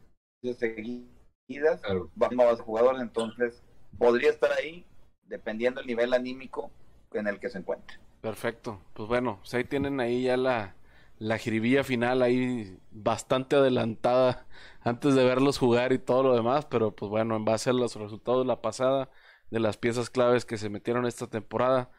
seguidas, 0.58 1.82
Claro. 1.82 2.10
nuevas 2.32 2.62
jugadores, 2.62 3.02
entonces 3.02 3.62
podría 3.98 4.30
estar 4.30 4.52
ahí 4.54 4.86
dependiendo 5.24 5.80
del 5.80 5.88
nivel 5.88 6.14
anímico 6.14 6.72
en 7.14 7.28
el 7.28 7.40
que 7.40 7.50
se 7.50 7.60
encuentre. 7.60 7.98
Perfecto. 8.22 8.80
Pues 8.94 9.08
bueno, 9.08 9.38
pues 9.40 9.54
ahí 9.54 9.64
tienen 9.64 10.00
ahí 10.00 10.24
ya 10.24 10.38
la, 10.38 10.76
la 11.24 11.38
jiribilla 11.38 11.86
final 11.86 12.22
ahí 12.22 12.78
bastante 12.92 13.56
adelantada 13.56 14.46
antes 14.82 15.16
de 15.16 15.24
verlos 15.24 15.58
jugar 15.58 15.94
y 15.94 16.00
todo 16.00 16.22
lo 16.24 16.36
demás, 16.36 16.66
pero 16.66 16.94
pues 16.94 17.10
bueno, 17.10 17.38
en 17.38 17.46
base 17.46 17.70
a 17.70 17.74
los 17.74 17.96
resultados 17.96 18.44
de 18.44 18.48
la 18.48 18.62
pasada, 18.62 19.10
de 19.50 19.62
las 19.62 19.78
piezas 19.78 20.10
claves 20.10 20.44
que 20.44 20.58
se 20.58 20.70
metieron 20.70 21.06
esta 21.06 21.28
temporada, 21.28 21.90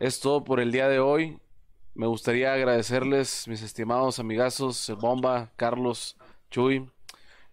es 0.00 0.20
todo 0.20 0.44
por 0.44 0.60
el 0.60 0.72
día 0.72 0.88
de 0.88 0.98
hoy. 0.98 1.38
Me 1.94 2.06
gustaría 2.06 2.54
agradecerles, 2.54 3.48
mis 3.48 3.62
estimados 3.62 4.18
amigazos, 4.18 4.90
Bomba, 4.98 5.52
Carlos, 5.56 6.16
Chuy, 6.50 6.90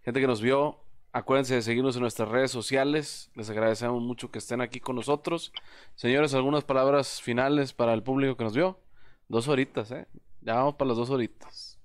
gente 0.04 0.22
que 0.22 0.28
nos 0.28 0.42
vio. 0.42 0.80
Acuérdense 1.12 1.56
de 1.56 1.62
seguirnos 1.62 1.96
en 1.98 2.04
nuestras 2.04 2.30
redes 2.30 2.52
sociales. 2.52 3.32
Les 3.36 3.50
agradecemos 3.50 4.02
mucho 4.02 4.32
que 4.32 4.40
estén 4.40 4.62
aquí 4.62 4.80
con 4.80 4.96
nosotros. 4.96 5.52
Señores, 5.96 6.34
algunas 6.34 6.64
palabras 6.64 7.22
finales 7.22 7.74
para 7.74 7.94
el 7.94 8.02
público 8.02 8.38
que 8.38 8.46
nos 8.46 8.56
vio. 8.56 8.80
Dos 9.28 9.48
horitas, 9.48 9.92
¿eh? 9.92 10.08
Ya 10.46 10.56
vamos 10.56 10.76
para 10.76 10.90
las 10.90 10.98
dos 10.98 11.10
horitas. 11.10 11.80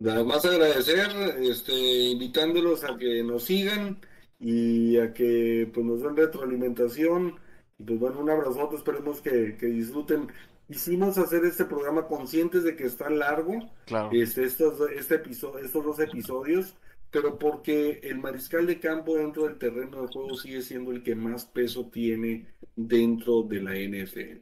Nada 0.00 0.24
más 0.24 0.44
agradecer, 0.44 1.08
este, 1.40 1.72
invitándolos 2.10 2.84
a 2.84 2.96
que 2.96 3.22
nos 3.22 3.44
sigan 3.44 4.00
y 4.38 4.98
a 4.98 5.12
que 5.14 5.70
pues 5.72 5.86
nos 5.86 6.02
den 6.02 6.16
retroalimentación. 6.16 7.36
Y 7.78 7.84
pues 7.84 8.00
bueno, 8.00 8.20
un 8.20 8.30
abrazote, 8.30 8.76
esperemos 8.76 9.20
que, 9.20 9.56
que 9.56 9.66
disfruten. 9.66 10.28
Hicimos 10.68 11.18
hacer 11.18 11.44
este 11.44 11.64
programa 11.66 12.06
conscientes 12.08 12.64
de 12.64 12.74
que 12.74 12.84
está 12.84 13.08
largo, 13.10 13.70
Claro. 13.86 14.10
este, 14.12 14.44
estos, 14.44 14.80
este 14.90 15.16
episodio, 15.16 15.64
estos 15.64 15.84
dos 15.84 16.00
episodios, 16.00 16.74
pero 17.10 17.38
porque 17.38 18.00
el 18.02 18.18
mariscal 18.18 18.66
de 18.66 18.80
campo 18.80 19.14
dentro 19.16 19.44
del 19.44 19.58
terreno 19.58 20.02
de 20.02 20.08
juego 20.08 20.34
sigue 20.34 20.62
siendo 20.62 20.90
el 20.90 21.02
que 21.02 21.14
más 21.14 21.46
peso 21.46 21.88
tiene 21.90 22.46
dentro 22.74 23.42
de 23.42 23.60
la 23.60 23.72
NFL. 23.76 24.40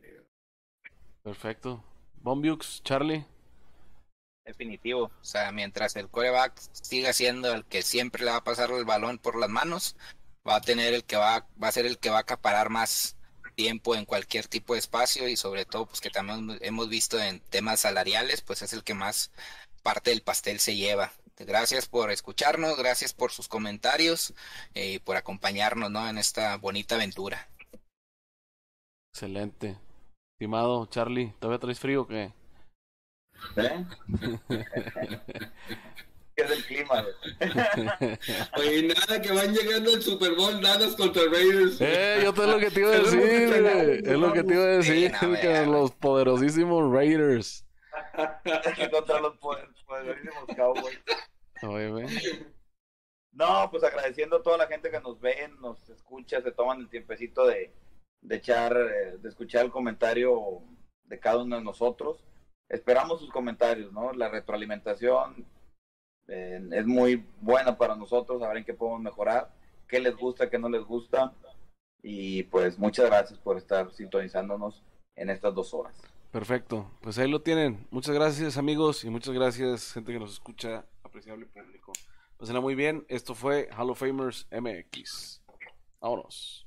Perfecto. 1.22 1.84
Bombiux, 2.22 2.82
Charlie. 2.82 3.26
Definitivo. 4.44 5.04
O 5.04 5.24
sea, 5.24 5.52
mientras 5.52 5.96
el 5.96 6.08
coreback 6.08 6.58
siga 6.72 7.12
siendo 7.12 7.52
el 7.52 7.64
que 7.64 7.82
siempre 7.82 8.24
le 8.24 8.30
va 8.30 8.38
a 8.38 8.44
pasar 8.44 8.70
el 8.70 8.84
balón 8.84 9.18
por 9.18 9.38
las 9.38 9.50
manos, 9.50 9.96
va 10.48 10.56
a 10.56 10.60
tener 10.60 10.94
el 10.94 11.04
que 11.04 11.16
va, 11.16 11.46
va 11.62 11.68
a 11.68 11.72
ser 11.72 11.86
el 11.86 11.98
que 11.98 12.10
va 12.10 12.18
a 12.18 12.22
acaparar 12.22 12.70
más 12.70 13.16
tiempo 13.54 13.94
en 13.94 14.04
cualquier 14.04 14.48
tipo 14.48 14.72
de 14.72 14.80
espacio 14.80 15.28
y 15.28 15.36
sobre 15.36 15.64
todo 15.64 15.86
pues 15.86 16.00
que 16.00 16.10
también 16.10 16.58
hemos 16.62 16.88
visto 16.88 17.20
en 17.20 17.40
temas 17.40 17.80
salariales, 17.80 18.40
pues 18.40 18.62
es 18.62 18.72
el 18.72 18.82
que 18.82 18.94
más 18.94 19.30
parte 19.82 20.10
del 20.10 20.22
pastel 20.22 20.58
se 20.58 20.76
lleva. 20.76 21.12
Gracias 21.36 21.86
por 21.86 22.10
escucharnos, 22.10 22.76
gracias 22.76 23.12
por 23.12 23.32
sus 23.32 23.48
comentarios 23.48 24.32
eh, 24.74 24.92
y 24.92 24.98
por 24.98 25.16
acompañarnos, 25.16 25.90
¿no? 25.90 26.08
en 26.08 26.18
esta 26.18 26.56
bonita 26.56 26.94
aventura. 26.94 27.48
Excelente. 29.12 29.78
Estimado 30.42 30.86
Charlie, 30.86 31.32
¿todavía 31.38 31.60
traes 31.60 31.78
frío 31.78 32.02
o 32.02 32.06
qué? 32.08 32.32
¿Eh? 33.58 33.86
¿Qué 36.34 36.42
es 36.42 36.50
el 36.50 36.64
clima? 36.64 37.00
güey? 37.00 38.18
Oye, 38.58 38.88
nada, 38.92 39.22
que 39.22 39.30
van 39.30 39.54
llegando 39.54 39.92
al 39.94 40.02
Super 40.02 40.34
Bowl 40.34 40.60
Dallas 40.60 40.96
contra 40.96 41.22
Raiders. 41.30 41.76
Eh, 41.80 42.22
yo 42.24 42.34
te 42.34 42.40
es 42.42 42.48
lo 42.48 42.58
que 42.58 42.70
te 42.72 42.80
iba 42.80 42.88
a 42.90 42.98
decir, 42.98 43.62
güey. 43.62 43.98
Es 43.98 44.18
lo 44.18 44.32
que 44.32 44.42
te 44.42 44.54
iba 44.54 44.62
a 44.64 44.66
decir, 44.66 45.12
que 45.40 45.64
los 45.66 45.92
poderosísimos 45.92 46.92
Raiders. 46.92 47.64
contra 48.90 49.20
los 49.20 49.38
poder- 49.38 49.68
poderosísimos 49.86 50.44
Cowboys. 50.56 50.98
Oye, 51.62 51.88
güey. 51.88 52.06
No, 53.30 53.68
pues 53.70 53.84
agradeciendo 53.84 54.38
a 54.38 54.42
toda 54.42 54.58
la 54.58 54.66
gente 54.66 54.90
que 54.90 54.98
nos 55.00 55.20
ve, 55.20 55.36
nos 55.60 55.88
escucha, 55.88 56.42
se 56.42 56.50
toman 56.50 56.80
el 56.80 56.88
tiempecito 56.88 57.46
de, 57.46 57.72
de 58.22 58.36
echar, 58.36 58.74
eh, 58.76 59.18
de 59.18 59.28
escuchar 59.28 59.64
el 59.64 59.70
comentario 59.70 60.62
de 61.04 61.18
cada 61.18 61.42
uno 61.42 61.56
de 61.56 61.64
nosotros. 61.64 62.24
Esperamos 62.68 63.20
sus 63.20 63.30
comentarios, 63.30 63.92
¿no? 63.92 64.12
La 64.12 64.28
retroalimentación 64.30 65.44
eh, 66.28 66.60
es 66.72 66.86
muy 66.86 67.26
buena 67.40 67.76
para 67.76 67.96
nosotros, 67.96 68.40
saber 68.40 68.58
en 68.58 68.64
qué 68.64 68.72
podemos 68.72 69.02
mejorar, 69.02 69.52
qué 69.88 70.00
les 70.00 70.16
gusta, 70.16 70.48
qué 70.48 70.58
no 70.58 70.68
les 70.68 70.82
gusta. 70.82 71.32
Y 72.02 72.44
pues 72.44 72.78
muchas 72.78 73.06
gracias 73.06 73.38
por 73.38 73.58
estar 73.58 73.92
sintonizándonos 73.92 74.82
en 75.16 75.30
estas 75.30 75.54
dos 75.54 75.74
horas. 75.74 76.00
Perfecto. 76.30 76.90
Pues 77.02 77.18
ahí 77.18 77.30
lo 77.30 77.42
tienen. 77.42 77.86
Muchas 77.90 78.14
gracias, 78.14 78.56
amigos, 78.56 79.04
y 79.04 79.10
muchas 79.10 79.34
gracias, 79.34 79.92
gente 79.92 80.12
que 80.12 80.18
nos 80.18 80.32
escucha, 80.32 80.86
apreciable 81.02 81.46
público. 81.46 81.92
Pásenla 82.38 82.60
muy 82.60 82.74
bien. 82.74 83.04
Esto 83.08 83.34
fue 83.34 83.68
Hall 83.76 83.90
of 83.90 84.00
Famers 84.00 84.48
MX. 84.50 85.42
Vámonos. 86.00 86.66